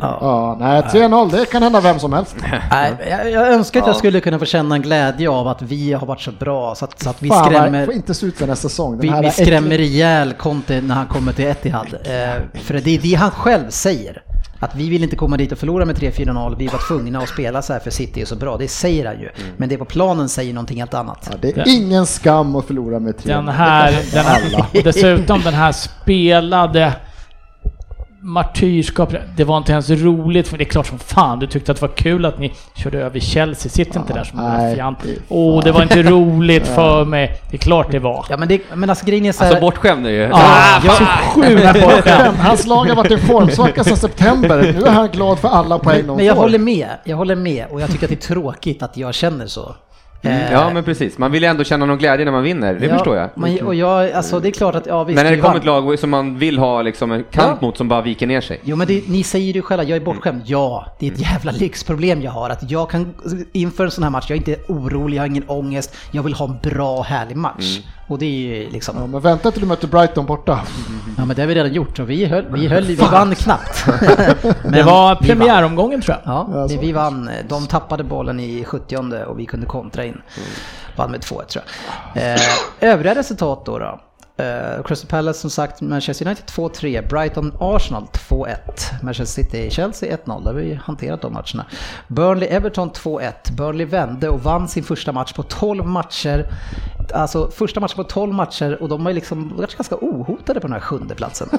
Ja. 0.00 0.18
ja, 0.20 0.56
nej 0.60 0.82
3-0 0.82 1.30
det 1.30 1.50
kan 1.50 1.62
hända 1.62 1.80
vem 1.80 1.98
som 1.98 2.12
helst. 2.12 2.36
Nej, 2.70 2.92
jag, 3.10 3.30
jag 3.30 3.48
önskar 3.48 3.80
att 3.80 3.86
jag 3.86 3.96
skulle 3.96 4.20
kunna 4.20 4.38
få 4.38 4.44
känna 4.44 4.74
en 4.74 4.82
glädje 4.82 5.30
av 5.30 5.48
att 5.48 5.62
vi 5.62 5.92
har 5.92 6.06
varit 6.06 6.20
så 6.20 6.32
bra 6.32 6.74
så 6.74 6.84
att, 6.84 7.02
så 7.02 7.10
att 7.10 7.22
vi 7.22 7.28
Fan, 7.28 7.44
skrämmer... 7.44 7.84
får 7.84 7.94
inte 7.94 8.14
se 8.14 8.26
ut 8.26 8.38
den 8.38 8.48
här 8.48 8.56
säsongen. 8.56 9.00
Vi, 9.00 9.12
vi 9.22 9.30
skrämmer 9.30 9.80
ihjäl 9.80 10.32
Conte 10.32 10.80
när 10.80 10.94
han 10.94 11.06
kommer 11.06 11.32
till 11.32 11.46
Etihad. 11.46 11.86
Eh, 11.86 12.60
för 12.60 12.74
det 12.74 12.90
är 12.90 12.98
det 12.98 13.14
han 13.14 13.30
själv 13.30 13.70
säger. 13.70 14.22
Att 14.58 14.74
vi 14.74 14.88
vill 14.88 15.02
inte 15.02 15.16
komma 15.16 15.36
dit 15.36 15.52
och 15.52 15.58
förlora 15.58 15.84
med 15.84 15.96
3-4-0, 15.96 16.56
vi 16.58 16.66
var 16.66 16.88
tvungna 16.88 17.18
att 17.18 17.28
spela 17.28 17.62
så 17.62 17.72
här 17.72 17.80
för 17.80 17.90
City 17.90 18.20
är 18.20 18.24
så 18.24 18.36
bra. 18.36 18.56
Det 18.56 18.68
säger 18.68 19.06
han 19.06 19.20
ju. 19.20 19.28
Mm. 19.28 19.54
Men 19.56 19.68
det 19.68 19.78
på 19.78 19.84
planen 19.84 20.28
säger 20.28 20.54
någonting 20.54 20.78
helt 20.78 20.94
annat. 20.94 21.28
Ja, 21.30 21.36
det 21.40 21.56
är 21.56 21.76
ingen 21.76 22.06
skam 22.06 22.56
att 22.56 22.64
förlora 22.64 22.98
med 22.98 23.14
3-0. 23.14 23.26
Den 23.26 23.48
här, 23.48 23.92
den 24.12 24.24
här 24.24 24.82
dessutom 24.84 25.40
den 25.40 25.54
här 25.54 25.72
spelade 25.72 26.92
martyrskap. 28.20 29.14
Det 29.36 29.44
var 29.44 29.56
inte 29.58 29.72
ens 29.72 29.90
roligt, 29.90 30.48
för 30.48 30.58
det 30.58 30.64
är 30.64 30.68
klart 30.68 30.86
som 30.86 30.98
fan 30.98 31.38
du 31.38 31.46
tyckte 31.46 31.72
att 31.72 31.80
det 31.80 31.86
var 31.86 31.94
kul 31.96 32.24
att 32.24 32.38
ni 32.38 32.52
körde 32.76 32.98
över 32.98 33.20
Chelsea. 33.20 33.70
Sitt 33.70 33.96
inte 33.96 34.12
där 34.12 34.24
som 34.24 34.38
en 34.38 34.74
fjant. 34.74 34.98
Åh, 35.28 35.64
det 35.64 35.72
var 35.72 35.82
inte 35.82 36.02
roligt 36.02 36.66
för 36.66 37.04
mig. 37.04 37.40
Det 37.50 37.56
är 37.56 37.58
klart 37.58 37.90
det 37.90 37.98
var. 37.98 38.26
Ja 38.28 38.36
men, 38.36 38.48
det, 38.48 38.60
men 38.74 38.90
alltså 38.90 39.06
grejen 39.06 39.26
är 39.26 39.32
så 39.32 39.44
här... 39.44 39.50
Alltså 39.50 39.60
bortskämd 39.60 40.06
är 40.06 40.10
ju. 40.10 40.16
Ja, 40.16 40.30
ah, 40.32 40.80
jag 40.84 40.94
är 40.94 40.98
så 40.98 41.04
sjukt 41.04 41.82
bortskämd. 41.86 42.38
Hans 42.38 42.66
lag 42.66 42.84
har 42.84 42.96
varit 42.96 43.10
i 43.12 43.18
formsvacka 43.18 43.84
sedan 43.84 43.96
september. 43.96 44.74
Nu 44.78 44.82
är 44.86 44.90
han 44.90 45.08
glad 45.08 45.38
för 45.38 45.48
alla 45.48 45.78
poäng 45.78 46.06
Men 46.06 46.24
jag 46.24 46.36
får. 46.36 46.42
håller 46.42 46.58
med. 46.58 46.88
Jag 47.04 47.16
håller 47.16 47.36
med 47.36 47.66
och 47.70 47.80
jag 47.80 47.90
tycker 47.90 48.04
att 48.06 48.10
det 48.10 48.24
är 48.24 48.34
tråkigt 48.34 48.82
att 48.82 48.96
jag 48.96 49.14
känner 49.14 49.46
så. 49.46 49.74
Mm. 50.22 50.52
Ja 50.52 50.70
men 50.74 50.84
precis, 50.84 51.18
man 51.18 51.32
vill 51.32 51.42
ju 51.42 51.48
ändå 51.48 51.64
känna 51.64 51.86
någon 51.86 51.98
glädje 51.98 52.24
när 52.24 52.32
man 52.32 52.42
vinner, 52.42 52.74
det 52.74 52.86
ja, 52.86 52.94
förstår 52.94 53.16
jag. 53.16 53.30
Man, 53.34 53.60
och 53.60 53.74
jag, 53.74 54.12
alltså 54.12 54.40
det 54.40 54.48
är 54.48 54.52
klart 54.52 54.74
att, 54.74 54.86
ja 54.86 55.04
visst. 55.04 55.14
Men 55.14 55.24
när 55.24 55.32
det 55.32 55.38
kommer 55.38 55.56
ett 55.56 55.64
lag 55.64 55.98
som 55.98 56.10
man 56.10 56.38
vill 56.38 56.58
ha 56.58 56.82
liksom 56.82 57.12
en 57.12 57.24
kamp 57.24 57.58
ja. 57.60 57.66
mot 57.66 57.76
som 57.76 57.88
bara 57.88 58.02
viker 58.02 58.26
ner 58.26 58.40
sig. 58.40 58.60
Jo 58.64 58.76
men 58.76 58.86
det, 58.86 59.08
ni 59.08 59.22
säger 59.22 59.52
ju 59.52 59.62
själva, 59.62 59.84
jag 59.84 59.96
är 59.96 60.04
bortskämd. 60.04 60.42
Ja, 60.44 60.86
det 60.98 61.06
är 61.06 61.12
ett 61.12 61.18
mm. 61.18 61.32
jävla 61.32 61.52
lyxproblem 61.52 62.22
jag 62.22 62.30
har. 62.30 62.50
Att 62.50 62.70
jag 62.70 62.90
kan, 62.90 63.14
inför 63.52 63.84
en 63.84 63.90
sån 63.90 64.04
här 64.04 64.10
match, 64.10 64.26
jag 64.28 64.36
är 64.36 64.50
inte 64.50 64.72
orolig, 64.72 65.16
jag 65.16 65.22
har 65.22 65.26
ingen 65.26 65.48
ångest. 65.48 65.96
Jag 66.10 66.22
vill 66.22 66.34
ha 66.34 66.46
en 66.46 66.70
bra, 66.70 67.02
härlig 67.02 67.36
match. 67.36 67.78
Mm. 67.78 67.97
Och 68.08 68.18
det 68.18 68.26
är 68.26 68.30
ju 68.30 68.70
liksom... 68.70 68.96
Ja, 68.98 69.06
men 69.06 69.20
vänta 69.20 69.50
till 69.50 69.60
du 69.60 69.66
möter 69.66 69.88
Brighton 69.88 70.26
borta. 70.26 70.60
Ja 71.16 71.24
men 71.24 71.36
det 71.36 71.42
har 71.42 71.46
vi 71.46 71.54
redan 71.54 71.72
gjort 71.72 71.98
och 71.98 72.10
vi 72.10 72.24
höll, 72.24 72.44
vi, 72.52 72.66
höll, 72.66 72.84
vi 72.84 72.94
vann 72.94 73.34
knappt. 73.34 73.86
det 74.72 74.82
var 74.82 75.14
premiäromgången 75.14 76.00
tror 76.00 76.16
jag. 76.24 76.34
Ja, 76.34 76.68
ja 76.70 76.78
vi 76.80 76.92
vann. 76.92 77.30
De 77.48 77.66
tappade 77.66 78.04
bollen 78.04 78.40
i 78.40 78.64
70 78.64 79.24
och 79.26 79.38
vi 79.38 79.46
kunde 79.46 79.66
kontra 79.66 80.04
in. 80.04 80.12
Mm. 80.12 80.48
Vann 80.96 81.10
med 81.10 81.20
2-1 81.20 81.44
tror 81.46 81.64
jag. 82.14 82.34
Eh, 82.34 82.40
övriga 82.80 83.14
resultat 83.14 83.64
då 83.64 83.78
då? 83.78 84.00
Uh, 84.40 84.82
Crystal 84.82 85.08
Palace 85.08 85.40
som 85.40 85.50
sagt, 85.50 85.80
Manchester 85.80 86.26
United 86.26 86.44
2-3, 86.44 87.08
Brighton 87.08 87.52
Arsenal 87.60 88.04
2-1, 88.12 88.56
Manchester 89.02 89.42
City 89.42 89.70
Chelsea 89.70 90.16
1-0, 90.16 90.44
där 90.44 90.52
har 90.52 90.60
vi 90.60 90.74
hanterat 90.74 91.22
de 91.22 91.32
matcherna. 91.32 91.66
Burnley 92.08 92.48
Everton 92.48 92.90
2-1, 92.90 93.32
Burnley 93.52 93.86
vände 93.86 94.28
och 94.28 94.42
vann 94.42 94.68
sin 94.68 94.84
första 94.84 95.12
match 95.12 95.32
på 95.32 95.42
12 95.42 95.86
matcher. 95.86 96.46
Alltså 97.14 97.50
första 97.50 97.80
matchen 97.80 97.96
på 97.96 98.04
12 98.04 98.34
matcher 98.34 98.82
och 98.82 98.88
de 98.88 99.06
har 99.06 99.12
liksom 99.12 99.56
varit 99.56 99.76
ganska 99.76 99.96
ohotade 100.00 100.60
på 100.60 100.66
den 100.66 100.72
här 100.72 100.80
sjunde 100.80 101.14
platsen. 101.14 101.48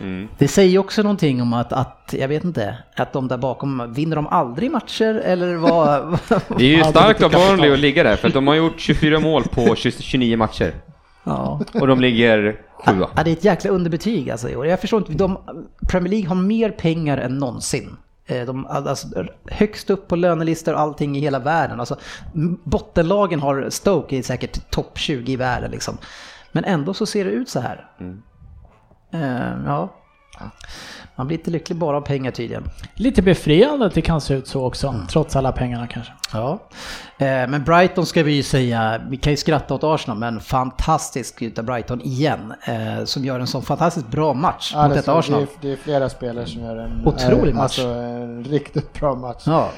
Mm. 0.00 0.28
Det 0.38 0.48
säger 0.48 0.78
också 0.78 1.02
någonting 1.02 1.42
om 1.42 1.52
att, 1.52 1.72
att, 1.72 2.14
jag 2.18 2.28
vet 2.28 2.44
inte, 2.44 2.76
att 2.96 3.12
de 3.12 3.28
där 3.28 3.38
bakom, 3.38 3.92
vinner 3.94 4.16
de 4.16 4.26
aldrig 4.26 4.70
matcher 4.70 5.14
eller 5.14 5.54
vad? 5.54 6.18
det 6.58 6.64
är 6.64 6.76
ju 6.76 6.84
starkt 6.84 7.22
av 7.22 7.30
Burnley 7.30 7.72
att 7.72 7.78
ligga 7.78 8.02
där 8.02 8.16
för 8.16 8.28
att 8.28 8.34
de 8.34 8.46
har 8.46 8.54
gjort 8.54 8.80
24 8.80 9.20
mål 9.20 9.42
på 9.42 9.74
29 9.76 10.36
matcher. 10.36 10.74
Ja. 11.24 11.60
Och 11.74 11.86
de 11.86 12.00
ligger 12.00 12.60
sjua. 12.84 13.08
Ja, 13.16 13.24
det 13.24 13.30
är 13.30 13.32
ett 13.32 13.44
jäkla 13.44 13.70
underbetyg 13.70 14.30
alltså 14.30 14.48
i 14.48 14.56
år. 14.56 14.66
Jag 14.66 14.80
förstår 14.80 15.00
inte, 15.00 15.12
de, 15.12 15.38
Premier 15.88 16.10
League 16.10 16.28
har 16.28 16.34
mer 16.34 16.70
pengar 16.70 17.18
än 17.18 17.38
någonsin. 17.38 17.96
Eh, 18.26 18.46
de, 18.46 18.66
alltså, 18.66 19.08
högst 19.46 19.90
upp 19.90 20.08
på 20.08 20.16
lönelistor 20.16 20.74
och 20.74 20.80
allting 20.80 21.16
i 21.16 21.20
hela 21.20 21.38
världen. 21.38 21.80
Alltså, 21.80 21.96
bottenlagen 22.64 23.40
har 23.40 23.70
Stoke 23.70 24.16
är 24.16 24.22
säkert 24.22 24.70
topp 24.70 24.98
20 24.98 25.32
i 25.32 25.36
världen 25.36 25.70
liksom. 25.70 25.98
Men 26.52 26.64
ändå 26.64 26.94
så 26.94 27.06
ser 27.06 27.24
det 27.24 27.30
ut 27.30 27.48
så 27.48 27.60
här. 27.60 27.90
Mm. 28.00 28.22
Uh, 29.14 29.66
ja. 29.66 29.88
Man 31.16 31.26
blir 31.26 31.38
inte 31.38 31.50
lycklig 31.50 31.78
bara 31.78 31.96
av 31.96 32.00
pengar 32.00 32.30
tydligen. 32.30 32.64
Lite 32.94 33.22
befriande 33.22 33.86
att 33.86 33.94
det 33.94 34.02
kan 34.02 34.20
se 34.20 34.34
ut 34.34 34.46
så 34.46 34.66
också, 34.66 34.94
trots 35.10 35.36
alla 35.36 35.52
pengarna 35.52 35.86
kanske. 35.86 36.12
Ja. 36.32 36.68
Eh, 37.20 37.48
Men 37.48 37.64
Brighton 37.64 38.06
ska 38.06 38.22
vi 38.22 38.32
ju 38.32 38.42
säga, 38.42 39.00
vi 39.08 39.16
kan 39.16 39.32
ju 39.32 39.36
skratta 39.36 39.74
åt 39.74 39.84
Arsenal, 39.84 40.18
men 40.18 40.40
fantastiskt 40.40 41.42
utav 41.42 41.64
Brighton 41.64 42.00
igen. 42.02 42.54
eh, 42.64 43.04
Som 43.04 43.24
gör 43.24 43.40
en 43.40 43.46
sån 43.46 43.62
fantastiskt 43.62 44.08
bra 44.08 44.34
match 44.34 44.72
Ja, 44.74 44.86
mot 44.88 44.96
detta 44.96 45.18
Arsenal. 45.18 45.40
det, 45.40 45.46
är, 45.46 45.70
det 45.70 45.72
är 45.72 45.76
flera 45.76 46.08
spelare 46.08 46.46
som 46.46 46.62
gör 46.64 46.76
en, 46.76 47.06
Otrolig 47.06 47.50
eh, 47.50 47.56
match. 47.56 47.62
Alltså, 47.62 47.82
en 47.88 48.44
riktigt 48.44 48.92
bra 49.00 49.14
match. 49.14 49.42
Ja. 49.46 49.68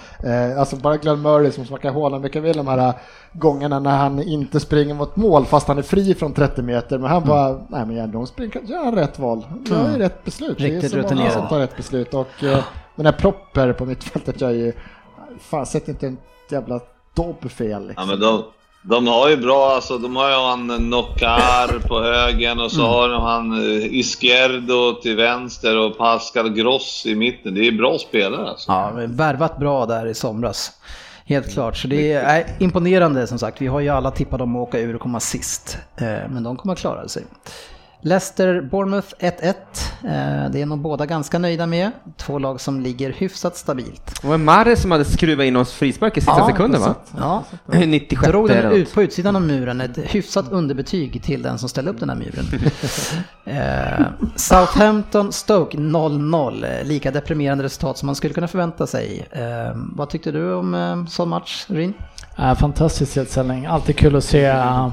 Alltså 0.59 0.77
bara 0.77 0.97
Glenn 0.97 1.23
Murray 1.23 1.51
som 1.51 1.65
smakar 1.65 1.91
hålen 1.91 2.23
vilka 2.23 2.41
vill 2.41 2.57
de 2.57 2.67
här 2.69 2.93
gångerna 3.33 3.79
när 3.79 3.97
han 3.97 4.23
inte 4.23 4.61
springer 4.61 4.95
mot 4.95 5.17
mål 5.17 5.45
fast 5.45 5.69
han 5.69 5.79
är 5.79 5.83
fri 5.83 6.15
från 6.15 6.33
30 6.33 6.63
meter. 6.63 6.99
Men 6.99 7.11
han 7.11 7.25
bara, 7.25 7.59
nej 7.69 7.87
men 7.87 8.11
de 8.13 8.27
springer, 8.27 8.61
gör 8.65 8.85
han 8.85 8.95
rätt 8.95 9.19
val. 9.19 9.45
Gör 9.71 9.81
Mm. 9.85 9.99
rätt 9.99 10.25
beslut. 10.25 10.59
det 10.59 10.65
är 10.65 10.71
Riktigt 10.71 10.91
så 11.09 11.15
många 11.15 11.31
som 11.31 11.49
tar 11.49 11.59
rätt 11.59 11.77
beslut. 11.77 12.15
Och 12.15 12.29
den 12.97 13.07
här 13.07 13.13
Propper 13.13 13.73
på 13.73 13.85
mittfältet 13.87 14.41
gör 14.41 14.51
ju, 14.51 14.73
fan 15.41 15.67
sätt 15.67 15.89
inte 15.89 16.07
en 16.07 16.17
jävla 16.51 16.81
dobb 17.15 17.51
fel. 17.51 17.71
Ja, 17.71 17.79
Liksom. 17.89 18.09
men 18.09 18.21
de, 18.21 18.45
de 18.83 19.07
har 19.07 19.29
ju 19.29 19.37
bra, 19.37 19.75
alltså 19.75 19.99
de 19.99 20.17
har 20.17 20.29
ju 20.31 20.35
han 20.37 20.67
Nockar 20.91 21.89
på 21.89 22.01
högen 22.03 22.61
och 22.61 22.73
så 22.73 22.81
Mm. 22.81 22.91
har 22.93 23.09
de 23.09 23.23
han 23.23 23.53
eh, 23.53 23.95
Izquierdo 23.99 24.93
till 25.03 25.17
vänster 25.17 25.79
och 25.79 25.99
Pascal 25.99 26.49
Gross 26.53 27.07
i 27.07 27.15
mitten. 27.15 27.55
Det 27.55 27.67
är 27.67 27.73
bra 27.73 27.99
spelare 27.99 28.49
alltså. 28.49 28.73
Ja, 28.73 28.93
värvat 29.07 29.59
bra 29.59 29.87
där 29.87 30.07
i 30.07 30.15
somras. 30.15 30.73
Helt 31.27 31.53
klart, 31.53 31.77
så 31.77 31.89
det 31.89 32.13
är 32.13 32.47
imponerande 32.61 33.27
som 33.27 33.39
sagt. 33.39 33.61
Vi 33.63 33.67
har 33.67 33.81
ju 33.81 33.89
alla 33.89 34.11
tippat 34.11 34.39
dem 34.39 34.57
att 34.57 34.69
åka 34.69 34.79
ur 34.79 34.95
och 34.95 35.01
komma 35.01 35.21
sist. 35.21 35.79
Eh, 35.97 36.07
men 36.31 36.43
de 36.43 36.57
kommer 36.57 36.73
att 36.73 36.79
klara 36.81 37.09
sig. 37.09 37.23
Leicester, 38.05 38.61
Bournemouth 38.61 39.09
1-1. 39.19 39.55
Eh, 40.05 40.51
det 40.51 40.63
är 40.63 40.67
nog 40.67 40.79
båda 40.79 41.07
ganska 41.07 41.39
nöjda 41.39 41.67
med. 41.67 41.91
Två 42.17 42.39
lag 42.39 42.61
som 42.61 42.81
ligger 42.81 43.13
hyfsat 43.13 43.57
stabilt. 43.57 44.23
Det 44.23 44.29
var 44.29 44.39
Mares 44.39 44.83
som 44.83 44.91
hade 44.91 45.05
skruvat 45.05 45.45
in 45.45 45.57
oss 45.57 45.73
frispark 45.73 46.17
i 46.17 46.21
sista 46.21 46.39
Ja, 46.39 46.47
sekunden 46.47 46.81
va? 46.81 46.95
Ja, 47.19 47.45
96 47.87 48.29
drog 48.29 48.49
den 48.49 48.73
ut 48.73 48.95
på 48.95 49.03
utsidan 49.03 49.37
av 49.37 49.43
muren, 49.43 49.81
ett 49.81 49.99
hyfsat 49.99 50.45
underbetyg 50.51 51.23
till 51.23 51.43
den 51.43 51.59
som 51.59 51.69
ställde 51.69 51.91
upp 51.91 52.01
den 52.01 52.09
här 52.09 52.17
muren. 52.17 52.45
eh, 53.45 54.07
Southampton 54.37 55.33
Stoke 55.33 55.77
0-0, 55.77 56.79
eh, 56.79 56.87
lika 56.87 57.11
deprimerande 57.11 57.65
resultat 57.65 57.99
som 57.99 58.07
man 58.07 58.15
skulle 58.15 58.35
kunna 58.35 58.49
förvänta 58.49 58.87
sig. 58.87 59.29
Eh, 59.31 59.73
vad 59.75 60.09
tyckte 60.11 60.33
du 60.33 60.55
om 60.55 60.75
eh, 60.75 61.05
sån 61.07 61.29
match, 61.29 61.65
Rin? 61.69 61.95
Fantastisk 62.61 63.17
utställning, 63.17 63.67
alltid 63.67 63.97
kul 63.97 64.17
att 64.17 64.25
se 64.25 64.45
äh, 64.45 64.89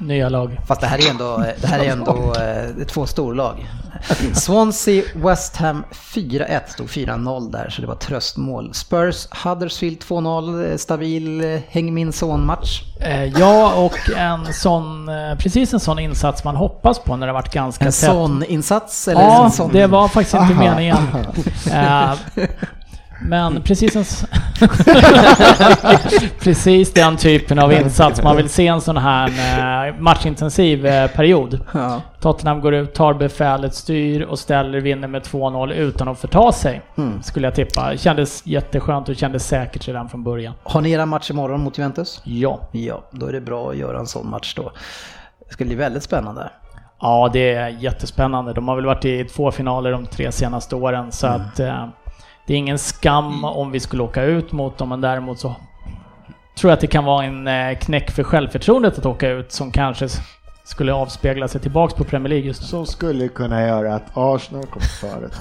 nya 0.00 0.28
lag. 0.28 0.58
Fast 0.66 0.80
det 0.80 0.86
här 0.86 1.06
är 1.06 1.10
ändå, 1.10 1.44
det 1.60 1.66
här 1.66 1.78
är 1.78 1.90
ändå 1.92 2.34
eh, 2.78 2.86
två 2.86 3.06
storlag. 3.06 3.66
Swansea, 4.34 5.02
West 5.14 5.56
Ham 5.56 5.84
4-1, 5.92 6.60
stod 6.68 6.86
4-0 6.86 7.52
där 7.52 7.68
så 7.70 7.80
det 7.80 7.86
var 7.86 7.94
tröstmål. 7.94 8.74
Spurs, 8.74 9.26
Huddersfield 9.44 9.98
2-0, 9.98 10.70
eh, 10.70 10.76
stabil 10.76 11.44
eh, 11.44 11.60
häng 11.68 11.94
min 11.94 12.12
son-match. 12.12 12.82
Eh, 13.00 13.24
ja, 13.24 13.72
och 13.74 14.10
en 14.16 14.52
sån, 14.52 15.10
precis 15.38 15.72
en 15.74 15.80
sån 15.80 15.98
insats 15.98 16.44
man 16.44 16.56
hoppas 16.56 16.98
på 16.98 17.16
när 17.16 17.26
det 17.26 17.32
varit 17.32 17.52
ganska 17.52 17.84
En 17.84 17.90
tätt. 17.92 17.94
sån 18.00 18.44
insats 18.44 19.08
eller 19.08 19.20
Ja, 19.22 19.44
en 19.44 19.50
sån... 19.50 19.72
det 19.72 19.86
var 19.86 20.08
faktiskt 20.08 20.34
inte 20.34 20.54
Aha. 20.54 20.62
meningen. 20.74 20.96
Men 23.22 23.62
precis 23.62 23.96
en... 23.96 24.04
precis 26.40 26.92
den 26.92 27.16
typen 27.16 27.58
av 27.58 27.72
insats. 27.72 28.22
Man 28.22 28.36
vill 28.36 28.48
se 28.48 28.66
en 28.66 28.80
sån 28.80 28.96
här 28.96 29.28
eh, 29.88 29.94
matchintensiv 29.98 30.86
eh, 30.86 31.10
period. 31.10 31.60
Ja. 31.74 32.00
Tottenham 32.20 32.60
går 32.60 32.74
ut, 32.74 32.94
tar 32.94 33.14
befälet, 33.14 33.74
styr 33.74 34.22
och 34.22 34.38
ställer, 34.38 34.80
vinner 34.80 35.08
med 35.08 35.22
2-0 35.22 35.72
utan 35.72 36.08
att 36.08 36.18
förta 36.20 36.52
sig. 36.52 36.82
Mm. 36.98 37.22
Skulle 37.22 37.46
jag 37.46 37.54
tippa. 37.54 37.96
Kändes 37.96 38.46
jätteskönt 38.46 39.08
och 39.08 39.16
kändes 39.16 39.46
säkert 39.46 39.88
redan 39.88 40.08
från 40.08 40.24
början. 40.24 40.54
Har 40.62 40.80
ni 40.80 40.90
era 40.90 41.06
match 41.06 41.30
imorgon 41.30 41.60
mot 41.60 41.78
Juventus? 41.78 42.20
Ja. 42.24 42.60
Ja, 42.72 43.02
då 43.10 43.26
är 43.26 43.32
det 43.32 43.40
bra 43.40 43.70
att 43.70 43.76
göra 43.76 43.98
en 43.98 44.06
sån 44.06 44.30
match 44.30 44.54
då. 44.56 44.72
Det 45.46 45.52
ska 45.52 45.64
bli 45.64 45.74
väldigt 45.74 46.02
spännande. 46.02 46.50
Ja, 47.00 47.30
det 47.32 47.54
är 47.54 47.68
jättespännande. 47.68 48.52
De 48.52 48.68
har 48.68 48.76
väl 48.76 48.86
varit 48.86 49.04
i 49.04 49.24
två 49.24 49.50
finaler 49.50 49.90
de 49.92 50.06
tre 50.06 50.32
senaste 50.32 50.76
åren 50.76 51.12
så 51.12 51.26
Mm. 51.26 51.40
att 51.40 51.60
eh, 51.60 51.86
det 52.48 52.54
är 52.54 52.58
ingen 52.58 52.78
skam 52.78 53.44
om 53.44 53.70
vi 53.70 53.80
skulle 53.80 54.02
åka 54.02 54.22
ut 54.22 54.52
mot 54.52 54.78
dem, 54.78 54.88
men 54.88 55.00
däremot 55.00 55.38
så 55.38 55.56
tror 56.58 56.70
jag 56.70 56.76
att 56.76 56.80
det 56.80 56.86
kan 56.86 57.04
vara 57.04 57.24
en 57.24 57.48
eh, 57.48 57.78
knäck 57.78 58.10
för 58.10 58.22
självförtroendet 58.22 58.98
att 58.98 59.06
åka 59.06 59.28
ut 59.28 59.52
som 59.52 59.72
kanske 59.72 60.08
skulle 60.64 60.92
avspegla 60.92 61.48
sig 61.48 61.60
tillbaks 61.60 61.94
på 61.94 62.04
Premier 62.04 62.28
League 62.28 62.46
just 62.46 62.60
nu. 62.60 62.66
Som 62.66 62.86
skulle 62.86 63.28
kunna 63.28 63.66
göra 63.66 63.94
att 63.94 64.10
Arsenal 64.14 64.66
kom 64.66 64.82
före. 64.82 65.28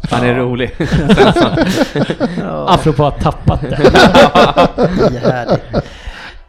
Han 0.10 0.24
är 0.24 0.34
rolig. 0.34 0.74
Apropå 2.66 3.06
att 3.06 3.22
ha 3.22 3.32
tappat 3.32 3.60
det. 3.60 3.90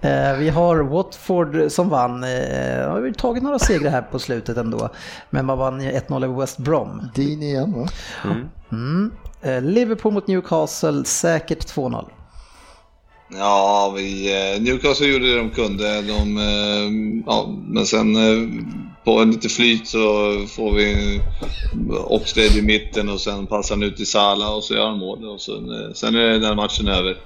Eh, 0.01 0.37
Vi 0.37 0.49
har 0.49 0.77
Watford 0.79 1.71
som 1.71 1.89
vann. 1.89 2.23
Eh, 2.23 2.89
Har 2.89 2.99
vi 3.01 3.13
tagit 3.13 3.43
några 3.43 3.59
segrar 3.59 3.91
här 3.91 4.01
på 4.01 4.19
slutet 4.19 4.57
ändå. 4.57 4.89
Men 5.29 5.45
man 5.45 5.57
vann 5.57 5.81
ju 5.81 5.91
1-0 5.91 6.23
över 6.23 6.39
West 6.39 6.57
Brom. 6.57 7.09
Dean 7.15 7.43
igen 7.43 7.73
va? 7.73 7.87
Mm. 8.71 9.11
Eh, 9.41 9.61
Liverpool 9.61 10.13
mot 10.13 10.27
Newcastle, 10.27 11.05
säkert 11.05 11.65
2-0. 11.65 12.05
Ja, 13.29 13.93
vi, 13.97 14.29
Newcastle 14.61 15.07
gjorde 15.07 15.25
det 15.31 15.37
de 15.37 15.49
kunde. 15.49 16.01
De, 16.01 16.37
ja, 17.27 17.47
men 17.67 17.85
sen 17.85 18.15
på 19.05 19.19
en 19.19 19.31
lite 19.31 19.49
flyt 19.49 19.87
så 19.87 19.99
får 20.55 20.73
vi 20.73 21.19
Oxlade 22.07 22.57
i 22.59 22.61
mitten 22.61 23.09
och 23.09 23.21
sen 23.21 23.47
passar 23.47 23.75
han 23.75 23.83
ut 23.83 23.97
till 23.97 24.07
Salah 24.07 24.53
och 24.55 24.63
så 24.63 24.73
gör 24.73 24.87
han 24.87 24.99
mål. 24.99 25.25
Och 25.25 25.41
sen, 25.41 25.69
sen 25.95 26.15
är 26.15 26.39
den 26.39 26.55
matchen 26.55 26.87
över. 26.87 27.17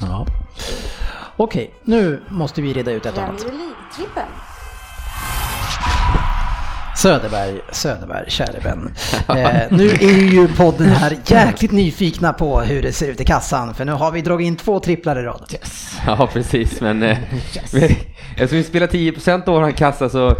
Ja. 0.00 0.26
Okej, 1.36 1.70
nu 1.84 2.22
måste 2.28 2.62
vi 2.62 2.72
reda 2.72 2.90
ut 2.92 3.06
ett 3.06 3.18
annat. 3.18 3.46
Söderberg, 6.96 7.60
Söderberg, 7.72 8.30
käre 8.30 8.58
vän. 8.64 8.94
Eh, 9.28 9.60
nu 9.70 9.88
är 9.88 10.32
ju 10.32 10.48
podden 10.48 10.88
här 10.88 11.16
jäkligt 11.26 11.72
nyfikna 11.72 12.32
på 12.32 12.60
hur 12.60 12.82
det 12.82 12.92
ser 12.92 13.08
ut 13.08 13.20
i 13.20 13.24
kassan, 13.24 13.74
för 13.74 13.84
nu 13.84 13.92
har 13.92 14.12
vi 14.12 14.20
dragit 14.22 14.46
in 14.46 14.56
två 14.56 14.80
tripplar 14.80 15.18
i 15.18 15.22
rad. 15.22 15.54
Ja, 16.06 16.28
precis. 16.32 16.80
Men 16.80 17.02
eh, 17.02 17.18
vi- 17.72 17.98
eftersom 18.30 18.56
vi 18.58 18.64
spelar 18.64 18.86
10% 18.86 19.48
av 19.48 19.54
våran 19.54 19.72
kassa 19.72 20.08
så... 20.08 20.36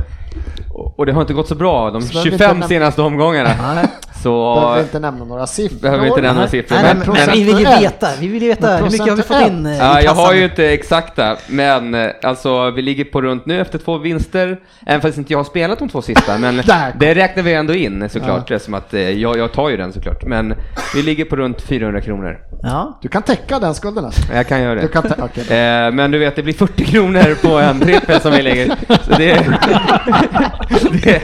Och 0.96 1.06
det 1.06 1.12
har 1.12 1.20
inte 1.20 1.32
gått 1.34 1.48
så 1.48 1.54
bra 1.54 1.90
de 1.90 2.02
Så 2.02 2.08
behöver 2.12 2.30
vi 2.30 2.38
25 2.38 2.56
inte 2.56 2.68
senaste 2.68 3.02
omgångarna. 3.02 3.88
Så... 4.22 4.54
Behöver 4.54 4.82
inte 4.82 4.98
nämna 4.98 5.24
några 5.24 5.46
siffror. 5.46 5.78
Behöver 5.80 6.02
vi 6.02 6.08
inte 6.08 6.20
nämna 6.20 6.34
några 6.34 6.48
siffror. 6.48 6.76
Nej, 6.76 6.94
Men, 6.94 6.98
men, 6.98 7.26
men, 7.26 7.34
vi 7.34 7.44
vill 7.44 7.58
ju 7.58 7.64
veta, 7.64 8.08
vi 8.20 8.28
vill 8.28 8.42
ju 8.42 8.48
veta 8.48 8.76
hur 8.76 8.84
mycket 8.84 9.08
har 9.08 9.16
vi 9.16 9.22
fått 9.22 9.46
in 9.46 9.66
eh, 9.66 9.72
i 9.74 9.78
Ja, 9.78 10.00
jag 10.00 10.14
har 10.14 10.32
ju 10.34 10.44
inte 10.44 10.68
exakta, 10.68 11.36
men 11.46 11.94
eh, 11.94 12.10
alltså 12.22 12.70
vi 12.70 12.82
ligger 12.82 13.04
på 13.04 13.22
runt 13.22 13.46
nu 13.46 13.60
efter 13.60 13.78
två 13.78 13.98
vinster, 13.98 14.58
även 14.86 15.00
fast 15.00 15.18
inte 15.18 15.32
jag 15.32 15.38
har 15.38 15.44
spelat 15.44 15.78
de 15.78 15.88
två 15.88 16.02
sista, 16.02 16.38
men 16.38 16.62
det 16.98 17.14
räknar 17.14 17.42
vi 17.42 17.54
ändå 17.54 17.74
in 17.74 18.08
såklart, 18.08 18.50
eftersom 18.50 18.74
att 18.74 18.94
eh, 18.94 19.00
jag, 19.10 19.38
jag 19.38 19.52
tar 19.52 19.68
ju 19.68 19.76
den 19.76 19.92
såklart. 19.92 20.24
Men 20.24 20.54
vi 20.94 21.02
ligger 21.02 21.24
på 21.24 21.36
runt 21.36 21.62
400 21.62 22.00
kronor. 22.00 22.38
Ja, 22.62 22.98
Du 23.02 23.08
kan 23.08 23.22
täcka 23.22 23.58
den 23.58 23.74
skulden 23.74 24.04
alltså. 24.04 24.22
Jag 24.34 24.46
kan 24.48 24.62
göra 24.62 24.74
Du 24.74 24.80
det. 24.80 24.88
kan 24.88 25.02
ta- 25.02 25.14
okej. 25.24 25.42
Eh, 25.58 25.92
men 25.92 26.10
du 26.10 26.18
vet, 26.18 26.36
det 26.36 26.42
blir 26.42 26.54
40 26.54 26.84
kronor 26.84 27.34
på 27.48 27.58
en 27.58 27.80
trippel 27.80 28.20
som 28.20 28.32
vi 28.32 28.42
lägger. 28.42 28.66
Så 28.88 29.10
det, 29.18 29.34
det, 31.02 31.22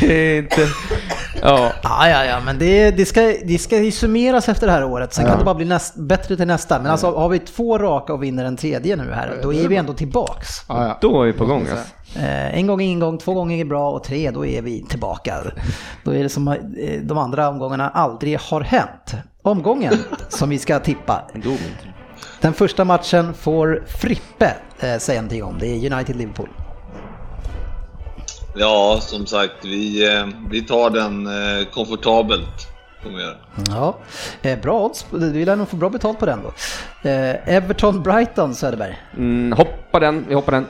det 0.00 0.36
är 0.36 0.38
inte... 0.38 0.60
Ja. 1.42 1.72
ja, 1.82 2.08
ja, 2.08 2.24
ja 2.32 2.40
men 2.40 2.58
det, 2.58 2.90
det, 2.90 3.06
ska, 3.06 3.20
det 3.44 3.58
ska 3.58 3.78
ju 3.78 3.90
summeras 3.90 4.48
efter 4.48 4.66
det 4.66 4.72
här 4.72 4.84
året, 4.84 5.14
sen 5.14 5.26
kan 5.26 5.38
det 5.38 5.44
bara 5.44 5.54
bli 5.54 5.64
näst, 5.64 5.96
bättre 5.96 6.36
till 6.36 6.46
nästa. 6.46 6.78
Men 6.78 6.90
alltså 6.90 7.14
har 7.16 7.28
vi 7.28 7.38
två 7.38 7.78
raka 7.78 8.12
och 8.12 8.22
vinner 8.22 8.44
en 8.44 8.56
tredje 8.56 8.96
nu 8.96 9.12
här, 9.12 9.38
då 9.42 9.54
är 9.54 9.68
vi 9.68 9.76
ändå 9.76 9.92
tillbaks. 9.92 10.64
Ja, 10.68 10.86
ja. 10.86 10.98
Då 11.00 11.22
är 11.22 11.26
vi 11.26 11.32
på 11.32 11.46
gång 11.46 11.60
alltså. 11.60 12.18
Eh, 12.18 12.58
en 12.58 12.66
gång 12.66 12.82
är 12.82 12.86
ingång, 12.86 13.18
två 13.18 13.34
gånger 13.34 13.58
är 13.58 13.64
bra 13.64 13.90
och 13.90 14.04
tre, 14.04 14.30
då 14.30 14.46
är 14.46 14.62
vi 14.62 14.84
tillbaka. 14.88 15.36
Då 16.04 16.14
är 16.14 16.22
det 16.22 16.28
som 16.28 16.48
eh, 16.48 16.56
de 17.02 17.18
andra 17.18 17.48
omgångarna 17.48 17.90
aldrig 17.90 18.38
har 18.38 18.60
hänt. 18.60 19.14
Omgången 19.42 19.94
som 20.28 20.48
vi 20.48 20.58
ska 20.58 20.78
tippa. 20.78 21.22
Den 22.40 22.52
första 22.52 22.84
matchen 22.84 23.34
får 23.34 23.84
Frippe 23.86 24.54
eh, 24.80 24.98
säga 24.98 25.20
någonting 25.20 25.44
om. 25.44 25.58
Det 25.58 25.66
är 25.66 25.92
United-Liverpool. 25.92 26.48
Ja, 28.54 28.98
som 29.00 29.26
sagt, 29.26 29.64
vi, 29.64 30.14
eh, 30.14 30.26
vi 30.50 30.62
tar 30.62 30.90
den 30.90 31.26
eh, 31.26 31.66
komfortabelt. 31.72 32.68
Ja, 33.68 33.96
eh, 34.42 34.58
bra 34.58 34.80
odds. 34.80 35.06
Vi 35.12 35.44
lär 35.44 35.56
nog 35.56 35.68
få 35.68 35.76
bra 35.76 35.88
betalt 35.90 36.18
på 36.18 36.26
den 36.26 36.40
då. 36.42 36.52
Everton-Brighton, 37.44 38.54
Söderberg. 38.54 38.98
Mm, 39.16 39.52
hoppa 39.52 40.00
den, 40.00 40.24
vi 40.28 40.34
hoppar 40.34 40.52
den. 40.52 40.66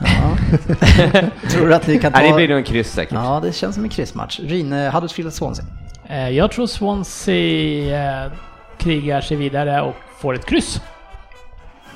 Tror 1.50 1.66
du 1.66 1.74
att 1.74 1.86
ni 1.86 1.98
kan 1.98 2.12
ta... 2.12 2.18
Nej, 2.20 2.30
det 2.30 2.36
blir 2.36 2.48
nog 2.48 2.58
en 2.58 2.64
kryss 2.64 2.92
säkert. 2.92 3.12
Ja, 3.12 3.40
det 3.42 3.52
känns 3.52 3.74
som 3.74 3.84
en 3.84 3.90
kryssmatch. 3.90 4.40
Ryn, 4.40 4.72
eh, 4.72 4.94
Huddersfield-Swansea. 4.94 5.64
Eh, 6.08 6.28
jag 6.28 6.50
tror 6.50 6.66
Swansea 6.66 8.30
krigar 8.78 9.20
sig 9.20 9.36
vidare 9.36 9.82
och 9.82 9.94
får 10.18 10.34
ett 10.34 10.46
kryss. 10.46 10.80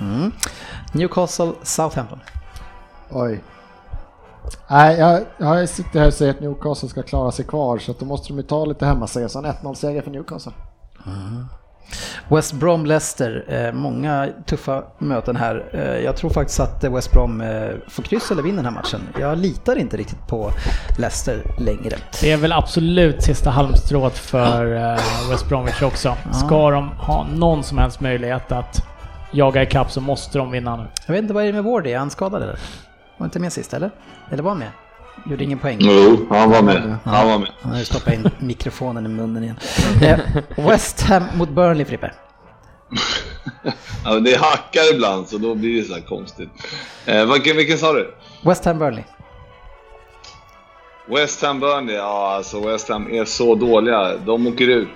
Mm. 0.01 0.33
Newcastle-Southampton. 0.93 2.21
Oj. 3.11 3.41
Nej, 4.71 4.99
jag, 4.99 5.23
jag 5.39 5.69
sitter 5.69 6.01
här 6.01 6.07
och 6.07 6.15
säger 6.15 6.31
att 6.31 6.41
Newcastle 6.41 6.89
ska 6.89 7.03
klara 7.03 7.31
sig 7.33 7.45
kvar 7.45 7.79
så 7.79 7.91
att 7.91 7.99
då 7.99 8.07
måste 8.07 8.29
de 8.29 8.37
ju 8.37 8.43
ta 8.43 8.65
lite 8.65 8.87
hemmaseger. 8.87 9.29
Så 9.29 9.39
en 9.39 9.47
1-0-seger 9.47 10.03
för 10.03 10.11
Newcastle. 10.11 10.53
West 12.29 12.53
Brom 12.53 12.87
Leicester, 12.87 13.45
eh, 13.49 13.73
många 13.73 14.29
tuffa 14.47 14.85
möten 14.99 15.37
här. 15.37 15.65
Eh, 15.73 16.05
jag 16.05 16.17
tror 16.17 16.31
faktiskt 16.31 16.61
att 16.61 16.85
West 16.85 17.13
Brom 17.13 17.41
eh, 17.41 17.69
får 17.89 18.03
kryss 18.03 18.31
eller 18.31 18.43
vinner 18.43 18.57
den 18.57 18.65
här 18.65 18.73
matchen. 18.73 19.01
Jag 19.21 19.39
litar 19.39 19.77
inte 19.77 19.97
riktigt 19.97 20.27
på 20.29 20.51
Leicester 20.99 21.43
längre. 21.59 21.97
Det 22.21 22.33
är 22.33 22.37
väl 22.37 22.53
absolut 22.53 23.23
sista 23.23 23.51
halmstrået 23.51 24.19
för 24.19 24.77
eh, 24.77 25.31
West 25.31 25.49
Bromwich 25.49 25.83
också. 25.83 26.17
Ska 26.33 26.71
de 26.71 26.89
ha 26.89 27.27
någon 27.35 27.63
som 27.63 27.79
helst 27.79 28.01
möjlighet 28.01 28.53
att 28.53 28.87
jaga 29.33 29.63
ikapp 29.63 29.91
så 29.91 30.01
måste 30.01 30.39
de 30.39 30.51
vinna 30.51 30.77
nu. 30.77 30.87
Jag 31.07 31.15
vet 31.15 31.23
inte 31.23 31.35
vad 31.35 31.43
är 31.43 31.47
det 31.47 31.53
med 31.53 31.65
Wardy, 31.65 31.93
är 31.93 31.99
han 31.99 32.11
skadad 32.11 32.43
eller? 32.43 32.59
Var 33.25 33.27
inte 33.27 33.39
med 33.39 33.53
sist 33.53 33.75
eller? 33.75 33.91
Eller 34.31 34.43
var 34.43 34.55
med? 34.55 34.71
Gjorde 35.27 35.45
ingen 35.45 35.59
poäng. 35.59 35.77
Jo, 35.81 36.27
han 36.31 36.51
var 36.51 36.63
med. 36.63 36.97
Han 37.05 37.29
var 37.29 37.39
med. 37.39 37.49
Han 37.63 37.79
ju 37.79 37.85
stoppat 37.85 38.15
in 38.15 38.31
mikrofonen 38.39 39.07
i 39.07 39.09
munnen 39.09 39.45
igen. 39.45 39.57
Eh, 40.03 40.19
West 40.57 41.01
Ham 41.01 41.23
mot 41.35 41.49
Burnley 41.49 41.85
Frippe. 41.85 42.11
Ja, 44.05 44.13
men 44.15 44.25
det 44.25 44.37
hackar 44.37 44.95
ibland 44.95 45.29
så 45.29 45.39
då 45.39 45.55
blir 45.55 45.77
det 45.83 45.89
så 45.89 45.95
här 45.95 46.01
konstigt. 46.01 46.49
Eh, 47.07 47.33
vilken, 47.33 47.57
vilken 47.57 47.79
sa 47.79 47.93
du? 47.93 48.15
West 48.45 48.65
Ham 48.65 48.79
Burnley. 48.79 49.05
West 51.09 51.43
Ham 51.43 51.61
Burnley? 51.61 51.97
Ja, 51.97 52.35
alltså 52.37 52.61
West 52.61 52.89
Ham 52.89 53.13
är 53.13 53.25
så 53.25 53.55
dåliga. 53.55 54.17
De 54.17 54.47
åker 54.47 54.69
ur. 54.69 54.89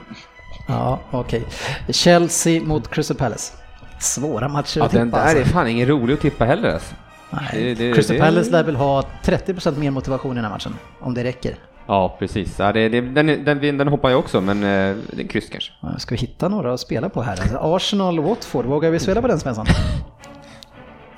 Ja, 0.68 1.00
okej. 1.10 1.44
Chelsea 1.88 2.62
mot 2.62 2.90
Crystal 2.90 3.16
Palace. 3.16 3.52
Svåra 4.00 4.48
matcher 4.48 4.78
Ja, 4.78 4.84
att 4.84 4.92
den 4.92 5.09
tippa 5.09 5.24
där 5.24 5.34
är 5.34 5.38
alltså. 5.38 5.52
fan 5.55 5.68
ingen 5.68 5.88
rolig 5.88 6.14
att 6.14 6.20
tippa 6.20 6.44
heller 6.44 6.72
alltså. 6.72 6.94
Nej, 7.30 7.50
det- 7.52 7.74
det- 7.74 7.94
Crystal 7.94 8.16
det- 8.16 8.22
Palace 8.22 8.50
lär 8.50 8.62
väl 8.64 8.76
ha 8.76 9.02
30% 9.24 9.76
mer 9.78 9.90
motivation 9.90 10.32
i 10.32 10.34
den 10.34 10.44
här 10.44 10.50
matchen. 10.52 10.74
Om 11.00 11.14
det 11.14 11.24
räcker. 11.24 11.55
Ja, 11.86 12.16
precis. 12.18 12.59
Ja, 12.59 12.72
det, 12.72 12.88
det, 12.88 13.00
den, 13.00 13.26
den, 13.44 13.78
den 13.78 13.88
hoppar 13.88 14.10
jag 14.10 14.18
också, 14.18 14.40
men 14.40 14.56
eh, 14.62 14.96
det 15.12 15.22
är 15.22 15.28
kryss 15.28 15.48
kanske. 15.50 15.72
Ja, 15.82 15.88
Ska 15.98 16.14
vi 16.14 16.20
hitta 16.20 16.48
några 16.48 16.74
att 16.74 16.80
spela 16.80 17.09
på 17.09 17.22
här? 17.22 17.32
Alltså, 17.32 17.59
Arsenal 17.60 18.20
Watford, 18.20 18.64
vågar 18.66 18.90
vi 18.90 18.98
spela 18.98 19.20
på 19.22 19.28
den 19.28 19.40
Svensson? 19.40 19.66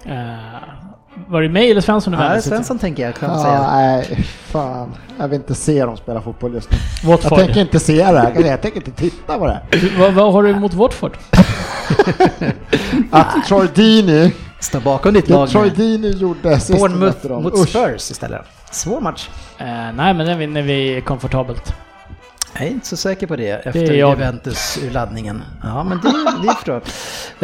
Eh, 0.04 0.36
var 1.28 1.42
det 1.42 1.48
mig 1.48 1.70
eller 1.70 1.80
Svensson 1.80 2.10
du 2.12 2.16
vände 2.18 2.32
Nej? 2.34 2.42
Svensson 2.42 2.78
tänker 2.78 3.02
jag 3.02 3.14
kan 3.14 3.30
Ja, 3.30 3.42
säga. 3.42 3.70
nej, 3.72 4.24
fan. 4.46 4.94
Jag 5.18 5.28
vill 5.28 5.36
inte 5.40 5.54
se 5.54 5.84
dem 5.84 5.96
spela 5.96 6.20
fotboll 6.22 6.54
just 6.54 6.70
nu. 6.70 6.76
Jag 7.02 7.10
Watford. 7.10 7.38
tänker 7.38 7.60
inte 7.60 7.80
se 7.80 7.92
det. 7.92 8.32
Jag, 8.34 8.46
jag 8.46 8.62
tänker 8.62 8.76
inte 8.78 8.90
titta 8.90 9.38
på 9.38 9.46
det. 9.46 9.60
Vad, 9.98 10.12
vad 10.14 10.32
har 10.32 10.42
du 10.42 10.50
emot 10.50 10.74
Watford? 10.74 11.16
Att 13.10 13.44
Troy 13.48 13.68
Deeney, 13.74 14.30
Stå 14.60 14.80
bakom 14.80 15.14
ditt 15.14 15.28
lag 15.28 15.48
Troy 15.48 15.70
Deeney 15.70 16.12
gjorde 16.12 16.60
sist 16.60 16.78
Bournemouth 16.78 17.28
mot. 17.28 17.68
Spurs 17.68 18.10
istället. 18.10 18.46
Svår 18.70 19.00
match. 19.00 19.28
Eh, 19.58 19.66
nej, 19.94 20.14
men 20.14 20.26
den 20.26 20.38
vinner 20.38 20.62
vi 20.62 21.02
komfortabelt. 21.06 21.74
Jag 22.60 22.68
är 22.68 22.72
inte 22.72 22.86
så 22.86 22.96
säker 22.96 23.26
på 23.26 23.36
det 23.36 23.50
efter 23.50 23.90
är 23.92 23.94
jag. 23.94 24.10
Juventus 24.10 24.78
ur 24.82 24.90
laddningen. 24.90 25.42
Ja, 25.62 25.84
men 25.84 25.98
det, 26.00 26.08
det 26.42 26.48
är 26.48 26.64
bra. 26.64 26.80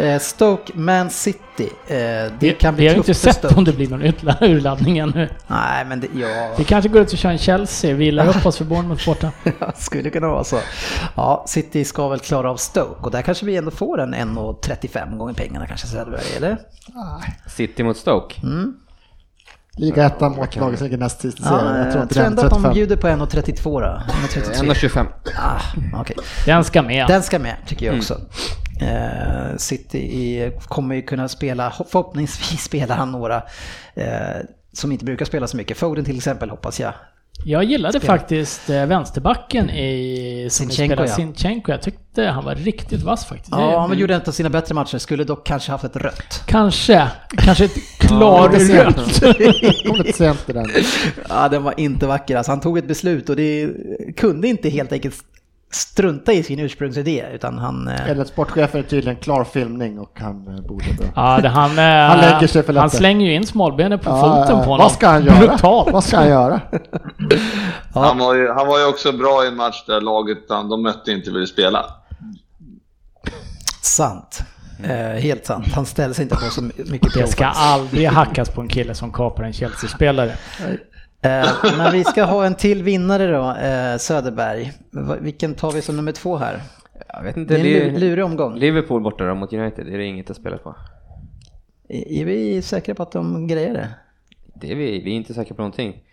Eh, 0.05 0.19
Stoke, 0.19 0.73
Man 0.75 1.09
City. 1.09 1.69
Eh, 1.87 1.95
det 1.97 2.31
Vi, 2.39 2.51
kan 2.51 2.73
vi 2.75 2.77
bli 2.77 2.87
har 2.87 2.93
ju 2.93 2.97
inte 2.97 3.07
tufft 3.07 3.21
för 3.23 3.31
sett 3.31 3.37
Stoke. 3.39 3.55
om 3.55 3.63
det 3.63 3.73
blir 3.73 3.89
någon 3.89 4.01
urladdning 4.41 4.97
ännu. 4.97 5.29
Nej, 5.47 5.85
men 5.85 5.99
det, 5.99 6.07
ja, 6.15 6.55
Vi 6.57 6.63
kanske 6.63 6.89
går 6.89 7.01
ut 7.01 7.11
och 7.13 7.17
kör 7.17 7.29
en 7.29 7.37
Chelsea, 7.37 7.95
vilar 7.95 8.27
upp 8.37 8.45
oss 8.45 8.57
för 8.57 8.65
Bournemouth 8.65 9.05
borta. 9.05 9.31
skulle 9.75 10.09
kunna 10.09 10.27
vara 10.27 10.43
så. 10.43 10.59
Ja, 11.15 11.45
City 11.47 11.85
ska 11.85 12.07
väl 12.07 12.19
klara 12.19 12.51
av 12.51 12.57
Stoke 12.57 13.01
och 13.03 13.11
där 13.11 13.21
kanske 13.21 13.45
vi 13.45 13.55
ändå 13.57 13.71
får 13.71 14.01
en 14.01 14.15
1,35 14.15 15.17
gånger 15.17 15.33
pengarna 15.33 15.67
kanske 15.67 15.87
Söderberg, 15.87 16.35
eller? 16.37 16.57
City 17.47 17.83
mot 17.83 17.97
Stoke. 17.97 18.35
Ligaettan 19.77 20.35
mot 20.35 20.55
laget 20.55 20.79
som 20.79 20.85
ligger 20.85 20.97
näst 20.97 21.21
sist 21.21 21.39
i 21.39 21.41
Ja, 21.45 21.59
serien. 21.59 21.75
Jag 21.97 22.09
tror 22.09 22.23
ändå 22.23 22.41
att 22.41 22.49
de 22.49 22.55
35. 22.55 22.73
bjuder 22.73 22.95
på 22.95 23.07
1,32 23.07 23.63
då. 23.63 24.01
1,33. 24.39 24.73
1,25. 24.73 25.07
Ah, 25.37 25.61
okej. 26.01 26.15
Den 26.45 26.63
ska 26.63 26.81
med. 26.81 27.07
Den 27.07 27.23
ska 27.23 27.39
med, 27.39 27.55
tycker 27.67 27.85
jag 27.85 27.95
också. 27.97 28.21
Eh, 28.81 29.57
City 29.57 29.97
i, 29.97 30.51
kommer 30.67 30.95
ju 30.95 31.01
kunna 31.01 31.27
spela, 31.27 31.73
förhoppningsvis 31.89 32.61
spelar 32.63 32.95
han 32.95 33.11
några 33.11 33.35
eh, 33.95 34.37
som 34.73 34.91
inte 34.91 35.05
brukar 35.05 35.25
spela 35.25 35.47
så 35.47 35.57
mycket. 35.57 35.77
Foden 35.77 36.05
till 36.05 36.17
exempel 36.17 36.49
hoppas 36.49 36.79
jag. 36.79 36.93
Jag 37.43 37.63
gillade 37.63 37.99
Spela. 37.99 38.13
faktiskt 38.17 38.69
eh, 38.69 38.85
vänsterbacken 38.85 39.69
i 39.69 40.47
som 40.51 40.65
Sinchenko, 40.69 40.93
spelade, 40.93 41.09
ja. 41.09 41.15
Sinchenko. 41.15 41.71
Jag 41.71 41.81
tyckte 41.81 42.23
han 42.23 42.45
var 42.45 42.55
riktigt 42.55 43.01
vass 43.01 43.25
faktiskt. 43.25 43.51
Ja, 43.51 43.79
han 43.79 43.97
gjorde 43.97 44.15
en 44.15 44.21
av 44.27 44.31
sina 44.31 44.49
bättre 44.49 44.75
matcher, 44.75 44.97
skulle 44.97 45.23
dock 45.23 45.45
kanske 45.47 45.71
haft 45.71 45.83
ett 45.83 45.95
rött. 45.95 46.43
Kanske, 46.45 47.07
kanske 47.29 47.65
ett 47.65 47.75
klarrött. 47.99 49.23
Ja, 51.29 51.49
den 51.49 51.63
var 51.63 51.79
inte 51.79 52.07
vacker. 52.07 52.35
Alltså, 52.37 52.51
han 52.51 52.59
tog 52.59 52.77
ett 52.77 52.87
beslut 52.87 53.29
och 53.29 53.35
det 53.35 53.69
kunde 54.15 54.47
inte 54.47 54.69
helt 54.69 54.91
enkelt 54.91 55.15
strunta 55.71 56.33
i 56.33 56.43
sin 56.43 56.59
ursprungsidé, 56.59 57.25
utan 57.33 57.57
han... 57.57 57.87
eh, 57.87 58.09
Eller 58.09 58.25
sportchefen 58.25 58.79
är 58.79 58.83
tydligen 58.83 59.15
klar 59.19 59.43
filmning 59.43 59.99
och 59.99 60.19
han 60.19 60.47
eh, 60.47 60.61
borde. 60.67 60.85
Ja, 61.15 61.39
det, 61.41 61.49
han, 61.49 61.69
eh, 61.79 61.83
Han 62.09 62.19
lägger 62.19 62.47
sig 62.47 62.63
för 62.63 62.73
han 62.73 62.85
lätt. 62.85 62.93
slänger 62.93 63.25
ju 63.25 63.33
in 63.33 63.45
smålbenet 63.45 64.01
på 64.01 64.09
Ja, 64.09 64.15
foten 64.21 64.57
ja, 64.57 64.63
på 64.63 64.69
honom. 64.69 64.77
Vad 64.83 64.91
ska 64.91 65.07
han 65.07 65.25
göra? 65.25 65.39
Brutalt. 65.39 65.91
Vad 65.93 66.03
ska 66.03 66.17
han 66.17 66.27
göra? 66.29 66.61
Han, 67.93 68.17
var 68.17 68.35
ju, 68.35 68.47
han 68.53 68.67
var 68.67 68.79
ju 68.79 68.85
också 68.85 69.11
bra 69.11 69.43
i 69.43 69.47
en 69.47 69.55
match 69.55 69.83
där 69.87 70.01
laget 70.01 70.37
han, 70.49 70.69
de 70.69 70.83
mötte 70.83 71.11
inte 71.11 71.31
ville 71.31 71.47
spela. 71.47 71.85
Sant. 73.81 74.39
Eh, 74.83 75.21
helt 75.21 75.45
sant. 75.45 75.67
Han 75.75 75.85
ställer 75.85 76.13
sig 76.13 76.23
inte 76.23 76.35
på 76.35 76.41
så 76.41 76.61
mycket 76.61 77.13
Det 77.13 77.27
ska 77.27 77.43
prov. 77.43 77.53
aldrig 77.55 78.07
hackas 78.07 78.49
på 78.49 78.61
en 78.61 78.67
kille 78.67 78.95
som 78.95 79.11
kapar 79.11 79.43
en 79.43 79.53
Chelsea-spelare. 79.53 80.31
Eh, 81.21 81.47
men 81.77 81.91
vi 81.91 82.03
ska 82.03 82.23
ha 82.23 82.45
en 82.45 82.55
till 82.55 82.83
vinnare 82.83 83.27
då, 83.31 83.55
eh, 83.55 83.97
Söderberg. 83.97 84.71
Vilken 85.19 85.53
tar 85.53 85.71
vi 85.71 85.81
som 85.81 85.95
nummer 85.95 86.11
två 86.11 86.37
här? 86.37 86.61
Jag 87.07 87.23
vet 87.23 87.35
Det 87.35 87.41
inte. 87.41 87.55
är 87.55 87.87
en 87.89 87.99
lurig 87.99 88.25
omgång. 88.25 88.55
Liverpool 88.55 89.01
borta 89.03 89.25
då 89.25 89.35
mot 89.35 89.53
United, 89.53 89.87
är 89.87 89.97
det 89.97 90.05
inget 90.05 90.29
att 90.29 90.37
spela 90.37 90.57
på? 90.57 90.75
Är 91.89 92.25
vi 92.25 92.61
säkra 92.61 92.95
på 92.95 93.03
att 93.03 93.11
de 93.11 93.47
grejer 93.47 93.73
det? 93.73 93.89
Det 94.53 94.71
är 94.71 94.75
vi, 94.75 94.99
vi 94.99 95.11
är 95.11 95.15
inte 95.15 95.33
säkra 95.33 95.55
på 95.55 95.61
någonting. 95.61 96.03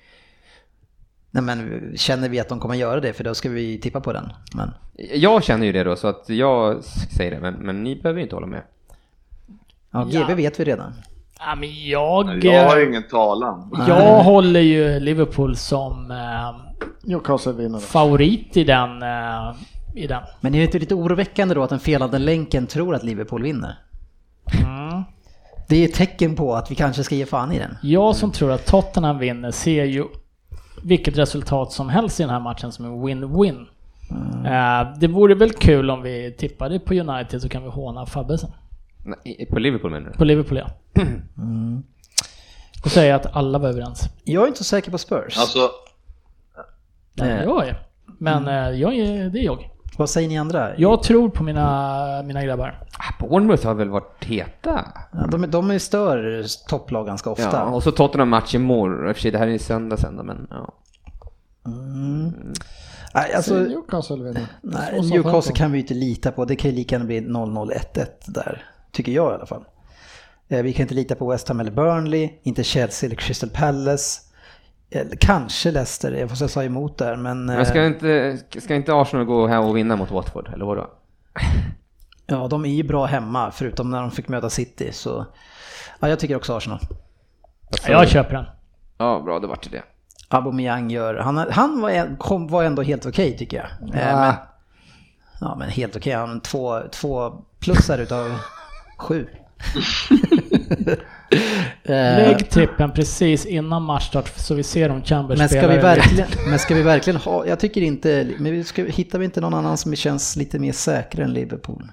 Nej 1.31 1.43
men 1.43 1.93
känner 1.97 2.29
vi 2.29 2.41
att 2.41 2.49
de 2.49 2.61
kommer 2.61 2.75
göra 2.75 3.01
det? 3.01 3.13
För 3.13 3.25
då 3.25 3.35
ska 3.35 3.49
vi 3.49 3.79
tippa 3.81 4.01
på 4.01 4.13
den. 4.13 4.33
Men, 4.57 4.71
Jag 5.15 5.45
känner 5.45 5.67
ju 5.67 5.73
det 5.73 5.85
då, 5.85 5.97
så 5.97 6.09
att 6.09 6.29
jag 6.29 6.85
säger 6.85 7.31
det, 7.31 7.41
men, 7.41 7.55
men 7.55 7.83
ni 7.85 7.97
behöver 7.97 8.19
ju 8.19 8.23
inte 8.23 8.37
hålla 8.37 8.47
med. 8.47 8.63
ja, 9.91 10.09
Ja. 10.11 10.21
GB 10.27 10.35
vet 10.35 10.61
vi 10.61 10.65
redan. 10.65 10.93
Ja, 11.39 11.55
men 11.55 11.89
jag, 11.89 12.45
Jag 12.45 12.69
har 12.69 12.81
eh, 12.81 12.89
ingen 12.89 13.09
talan. 13.09 13.71
jag 13.89 14.23
håller 14.23 14.61
ju 14.61 15.01
Liverpool 15.01 15.57
som 15.57 16.11
eh, 16.11 17.79
favorit 17.81 18.57
i 18.57 18.65
den. 18.65 19.03
Eh, 19.03 19.55
i 19.95 20.07
den. 20.07 20.23
Men 20.41 20.55
är 20.55 20.59
det 20.59 20.65
inte 20.65 20.79
lite 20.79 20.95
oroväckande 20.95 21.55
då 21.55 21.63
att 21.63 21.71
den 21.71 21.79
felande 21.79 22.19
länken 22.19 22.67
tror 22.67 22.95
att 22.95 23.03
Liverpool 23.05 23.43
vinner? 23.43 23.79
Mm. 24.65 25.03
Det 25.69 25.77
är 25.77 25.89
ett 25.89 25.95
tecken 25.95 26.37
på 26.37 26.55
att 26.55 26.71
vi 26.71 26.75
kanske 26.75 27.05
ska 27.05 27.15
ge 27.15 27.27
fan 27.27 27.53
i 27.53 27.59
den. 27.59 27.77
Jag 27.83 28.17
som 28.17 28.33
tror 28.33 28.53
att 28.53 28.67
Tottenham 28.67 29.19
vinner 29.19 29.51
ser 29.51 29.85
ju 29.85 30.05
vilket 30.83 31.19
resultat 31.19 31.73
som 31.73 31.89
helst 31.89 32.21
i 32.21 32.23
den 32.23 32.31
här 32.31 32.41
matchen 32.41 32.73
som 32.73 32.85
en 32.85 33.03
win-win. 33.07 33.67
Eh, 34.45 34.99
det 34.99 35.07
vore 35.07 35.35
väl 35.35 35.53
kul 35.53 35.91
om 35.91 36.03
vi 36.03 36.35
tippade 36.39 36.79
på 36.79 36.95
United 36.95 37.43
så 37.43 37.49
kan 37.49 37.63
vi 37.63 37.69
håna 37.69 38.07
Fabbe 38.07 38.39
sen. 38.39 38.51
Nej, 39.05 39.49
på 39.51 39.59
Liverpool 39.59 39.91
menar 39.91 40.11
du? 40.11 40.17
På 40.17 40.25
Liverpool 40.25 40.59
ja. 40.59 40.71
Och 42.85 42.91
säga 42.91 43.17
att 43.17 43.37
alla 43.37 43.59
var 43.59 43.69
överens. 43.69 44.09
Jag 44.25 44.43
är 44.43 44.47
inte 44.47 44.59
så 44.59 44.65
säker 44.65 44.91
på 44.91 44.99
Spurs. 44.99 45.39
Alltså, 45.39 45.71
Nej, 47.15 47.43
jag 47.45 47.69
är. 47.69 47.87
Men 48.19 48.49
eh, 48.49 48.81
jag 48.81 48.95
är, 48.95 49.29
det 49.29 49.39
är 49.39 49.45
jag. 49.45 49.71
Vad 49.97 50.11
säger 50.11 50.29
ni 50.29 50.39
andra? 50.39 50.79
Jag 50.79 51.03
tror 51.03 51.29
på 51.29 51.43
mina, 51.43 52.23
mina 52.23 52.45
grabbar. 52.45 52.83
Ah, 52.99 53.27
Bournemouth 53.27 53.67
har 53.67 53.75
väl 53.75 53.89
varit 53.89 54.25
heta? 54.25 54.85
Ja, 55.13 55.27
de, 55.31 55.51
de 55.51 55.71
är 55.71 55.79
stör 55.79 56.45
topplag 56.69 57.07
ganska 57.07 57.31
ofta. 57.31 57.51
Ja, 57.53 57.65
och 57.65 57.83
så 57.83 57.91
Tottenham 57.93 58.29
match 58.29 58.55
imorgon. 58.55 59.09
I 59.09 59.13
och 59.13 59.17
för 59.17 59.23
sig, 59.23 59.31
det 59.31 59.39
här 59.39 59.47
är 59.47 59.51
ju 59.51 59.59
söndag 59.59 59.97
sen 59.97 60.15
men 60.15 60.47
ja. 60.51 60.75
Nej, 63.15 63.35
alltså, 63.35 63.55
Newcastle 63.55 64.35
nej, 64.63 65.01
Newcastle 65.03 65.55
kan 65.55 65.73
vi 65.73 65.79
ju 65.79 65.83
inte 65.83 65.95
lita 65.95 66.33
på. 66.33 66.45
Det 66.45 66.57
kan 66.57 66.71
ju 66.71 66.77
lika 66.77 66.95
gärna 66.95 67.05
bli 67.05 67.21
0-0-1-1 67.21 68.07
där. 68.27 68.63
Tycker 68.95 69.13
jag 69.13 69.33
i 69.33 69.35
alla 69.35 69.47
fall. 69.47 69.65
Eh, 70.49 70.63
Vi 70.63 70.73
kan 70.73 70.83
inte 70.83 70.95
lita 70.95 71.15
på 71.15 71.31
West 71.31 71.49
Ham 71.49 71.61
eller 71.61 71.71
Burnley, 71.71 72.31
inte 72.43 72.65
Chelsea 72.65 73.07
eller 73.09 73.17
Crystal 73.17 73.51
Palace. 73.51 74.21
Eller 74.91 75.17
Kanske 75.17 75.71
Leicester, 75.71 76.13
jag 76.13 76.29
får 76.39 76.49
säga 76.49 76.67
emot 76.67 76.99
där 76.99 77.17
men... 77.17 77.47
Men 77.47 77.67
ska 77.67 77.81
eh, 77.81 77.87
inte, 77.87 78.39
ska 78.61 78.75
inte 78.75 78.95
Arsenal 78.95 79.25
gå 79.27 79.47
här 79.47 79.61
och 79.61 79.77
vinna 79.77 79.97
mot 79.97 80.11
Watford, 80.11 80.51
eller 80.55 80.65
vadå? 80.65 80.91
Ja, 82.27 82.49
de 82.49 82.65
är 82.65 82.69
ju 82.69 82.83
bra 82.83 83.05
hemma, 83.07 83.51
förutom 83.51 83.91
när 83.91 84.01
de 84.01 84.11
fick 84.11 84.29
möta 84.29 84.51
City. 84.51 84.93
Så 84.93 85.27
ja, 86.01 86.09
jag 86.09 86.19
tycker 86.19 86.37
också 86.37 86.57
Arsenal. 86.57 86.79
Alltså, 87.71 87.91
Jag 87.93 88.09
köper 88.09 88.35
den. 88.35 88.45
Ja, 88.99 89.21
bra, 89.25 89.39
det 89.39 89.47
vart 89.47 89.71
det. 89.71 89.83
Aubameyang 90.29 90.91
gör, 90.91 91.15
han, 91.15 91.37
han 91.51 91.81
var, 91.81 92.17
kom, 92.19 92.49
var 92.49 92.65
ändå 92.65 92.83
helt 92.83 93.07
okej 93.07 93.37
tycker 93.37 93.57
jag. 93.57 93.67
Eh, 93.95 94.09
Ja. 94.11 94.17
Men, 94.21 94.35
ja 95.41 95.55
men 95.59 95.69
helt 95.69 95.97
okej, 95.97 96.13
han 96.13 96.41
två, 96.41 96.81
två 96.93 97.31
plussar 97.61 97.99
utav 97.99 98.39
sju. 99.05 99.27
Eh, 101.83 102.17
Lägg 102.17 102.51
trippen 102.51 102.93
precis 102.93 103.47
innan 103.47 103.83
matchstart 103.83 104.33
så 104.37 104.55
vi 104.55 104.63
ser 104.63 104.91
om 104.91 105.03
Chambers 105.03 105.39
Men 105.39 105.49
ska, 105.49 105.69
vi 105.69 105.77
verkligen, 105.77 106.29
men 106.49 106.59
ska 106.59 106.75
vi 106.75 106.83
verkligen 106.83 107.21
ha, 107.21 107.47
jag 107.47 107.61
tycker 107.61 107.81
inte, 107.81 108.29
men 108.39 108.53
vi 108.53 108.65
ska, 108.65 108.85
hittar 108.85 109.19
vi 109.19 109.25
inte 109.25 109.41
någon 109.41 109.55
annan 109.55 109.77
som 109.77 109.97
känns 109.97 110.37
lite 110.37 110.59
mer 110.59 110.73
säker 110.73 111.21
än 111.21 111.33
Liverpool? 111.33 111.89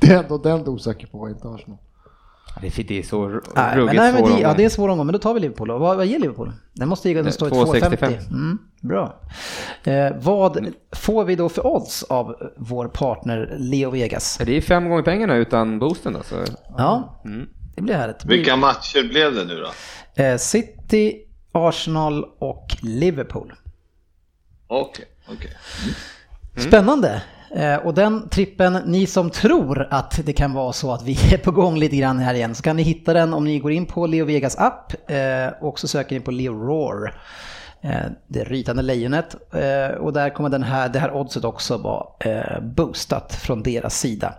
Det 0.00 0.06
är 0.06 0.22
ändå 0.22 0.38
den 0.38 0.58
du 0.58 0.64
är 0.64 0.68
osäker 0.68 1.06
på, 1.06 1.28
inte 1.28 1.48
Arsenal. 1.48 1.78
Det 2.60 2.66
är- 2.90 3.02
så 3.02 3.28
r- 3.28 3.40
Nej, 3.54 3.64
men, 3.66 3.76
ruggigt 3.78 3.96
nej, 3.96 4.12
men 4.12 4.20
svår 4.22 4.30
det, 4.36 4.40
ja, 4.42 4.54
det 4.54 4.62
är 4.62 4.64
en 4.64 4.70
svår 4.70 4.88
omgång, 4.88 5.06
men 5.06 5.12
då 5.12 5.18
tar 5.18 5.34
vi 5.34 5.40
Liverpool. 5.40 5.70
Vad, 5.70 5.96
vad 5.96 6.06
ger 6.06 6.18
Liverpool? 6.18 6.52
Den 6.72 6.88
måste 6.88 7.08
ju 7.08 7.22
den 7.22 7.32
står 7.32 7.48
i 7.48 7.50
2,50. 7.50 7.80
2,65. 7.80 8.28
Mm, 8.30 8.58
bra. 8.80 9.20
Eh, 9.84 10.12
vad 10.20 10.66
får 10.92 11.24
vi 11.24 11.34
då 11.36 11.48
för 11.48 11.66
odds 11.66 12.02
av 12.02 12.34
vår 12.56 12.88
partner 12.88 13.56
Leo 13.58 13.90
Vegas? 13.90 14.38
Det 14.44 14.56
är 14.56 14.60
fem 14.60 14.88
gånger 14.88 15.02
pengarna 15.02 15.34
utan 15.36 15.78
boosten 15.78 16.16
alltså. 16.16 16.44
Ja, 16.78 17.20
Mm. 17.24 17.48
det 17.76 17.82
blir 17.82 17.94
härligt. 17.94 18.24
Vilka 18.24 18.56
matcher 18.56 19.08
blev 19.08 19.34
det 19.34 19.44
nu 19.44 19.60
då? 19.60 20.22
eh, 20.22 20.36
City, 20.36 21.22
Arsenal 21.52 22.24
och 22.38 22.76
Liverpool. 22.82 23.52
Okej, 24.66 25.04
okej. 25.32 25.50
Spännande. 26.56 27.22
Eh, 27.54 27.76
Och 27.76 27.94
den 27.94 28.28
trippen, 28.28 28.72
ni 28.86 29.06
som 29.06 29.30
tror 29.30 29.88
att 29.90 30.20
det 30.24 30.32
kan 30.32 30.52
vara 30.52 30.72
så 30.72 30.92
att 30.92 31.02
vi 31.02 31.12
är 31.34 31.38
på 31.38 31.50
gång 31.50 31.78
lite 31.78 31.96
grann 31.96 32.18
här 32.18 32.34
igen, 32.34 32.54
så 32.54 32.62
kan 32.62 32.76
ni 32.76 32.82
hitta 32.82 33.12
den 33.12 33.34
om 33.34 33.44
ni 33.44 33.58
går 33.58 33.72
in 33.72 33.86
på 33.86 34.06
Leo 34.06 34.24
Vegas 34.24 34.56
app 34.58 35.10
eh, 35.10 35.48
och 35.60 35.78
så 35.78 35.88
söker 35.88 36.14
ni 36.14 36.20
på 36.20 36.30
Leo 36.30 36.52
Roar. 36.52 37.14
eh, 37.82 37.90
Det 38.26 38.44
rytande 38.44 38.82
lejonet. 38.82 39.34
Och 40.00 40.12
där 40.12 40.30
kommer 40.34 40.48
den 40.48 40.62
här, 40.62 40.88
det 40.88 40.98
här 40.98 41.12
oddset 41.16 41.44
också 41.44 41.76
vara 41.76 42.60
boostat 42.60 43.34
från 43.34 43.62
deras 43.62 43.98
sida. 44.00 44.34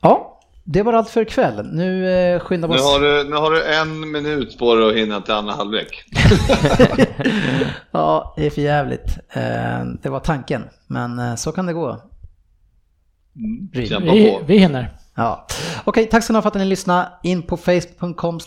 Ja, 0.00 0.28
det 0.64 0.82
var 0.82 0.92
allt 0.92 1.08
för 1.10 1.20
ikväll. 1.22 1.66
Nu 1.72 2.40
skyndar 2.42 2.68
vi 2.68 2.74
Nu 2.74 2.80
oss. 2.80 2.92
har, 2.92 3.00
du, 3.00 3.24
nu 3.30 3.36
har 3.36 3.50
du 3.50 3.64
en 3.64 4.10
minut 4.10 4.58
på 4.58 4.74
dig 4.74 4.88
att 4.90 4.96
hinna 4.96 5.20
till 5.20 5.34
andra 5.34 5.52
halvlek. 5.54 6.04
Ja, 7.90 8.34
det 8.36 8.46
är 8.46 8.50
för 8.50 8.62
jävligt. 8.62 9.18
Det 10.02 10.08
var 10.08 10.20
tanken, 10.20 10.64
men 10.86 11.36
så 11.36 11.52
kan 11.52 11.66
det 11.66 11.72
gå. 11.72 11.96
Kämpa 13.88 14.12
Vi, 14.12 14.30
på. 14.30 14.40
vi 14.46 14.58
hinner. 14.58 14.90
Ja. 15.14 15.46
Okej, 15.84 16.08
tack 16.08 16.24
så 16.24 16.32
mycket 16.32 16.42
för 16.42 16.48
att 16.48 16.54
ni 16.54 16.64
lyssnade. 16.64 17.08
In 17.22 17.42
på 17.42 17.56
facebook.com 17.56 18.38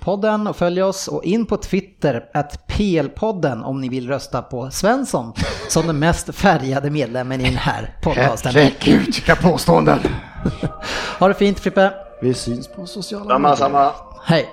podden 0.00 0.46
och 0.46 0.56
följ 0.56 0.82
oss 0.82 1.08
och 1.08 1.24
in 1.24 1.46
på 1.46 1.56
Twitter 1.56 2.24
att 2.34 2.68
PL-podden 2.68 3.62
om 3.64 3.80
ni 3.80 3.88
vill 3.88 4.08
rösta 4.08 4.42
på 4.42 4.70
Svensson 4.70 5.32
som 5.68 5.86
den 5.86 5.98
mest 5.98 6.34
färgade 6.34 6.90
medlemmen 6.90 7.40
i 7.40 7.44
den 7.44 7.56
här 7.56 7.96
podcasten. 8.02 8.54
Herregud, 8.54 9.04
vilka 9.04 9.36
påståenden! 9.36 9.98
Ha 11.18 11.28
det 11.28 11.34
fint 11.34 11.60
Frippe. 11.60 11.92
Vi 12.22 12.34
syns 12.34 12.68
på 12.68 12.86
sociala 12.86 13.28
Samma, 13.34 13.56
samma. 13.56 13.92
Hej. 14.24 14.48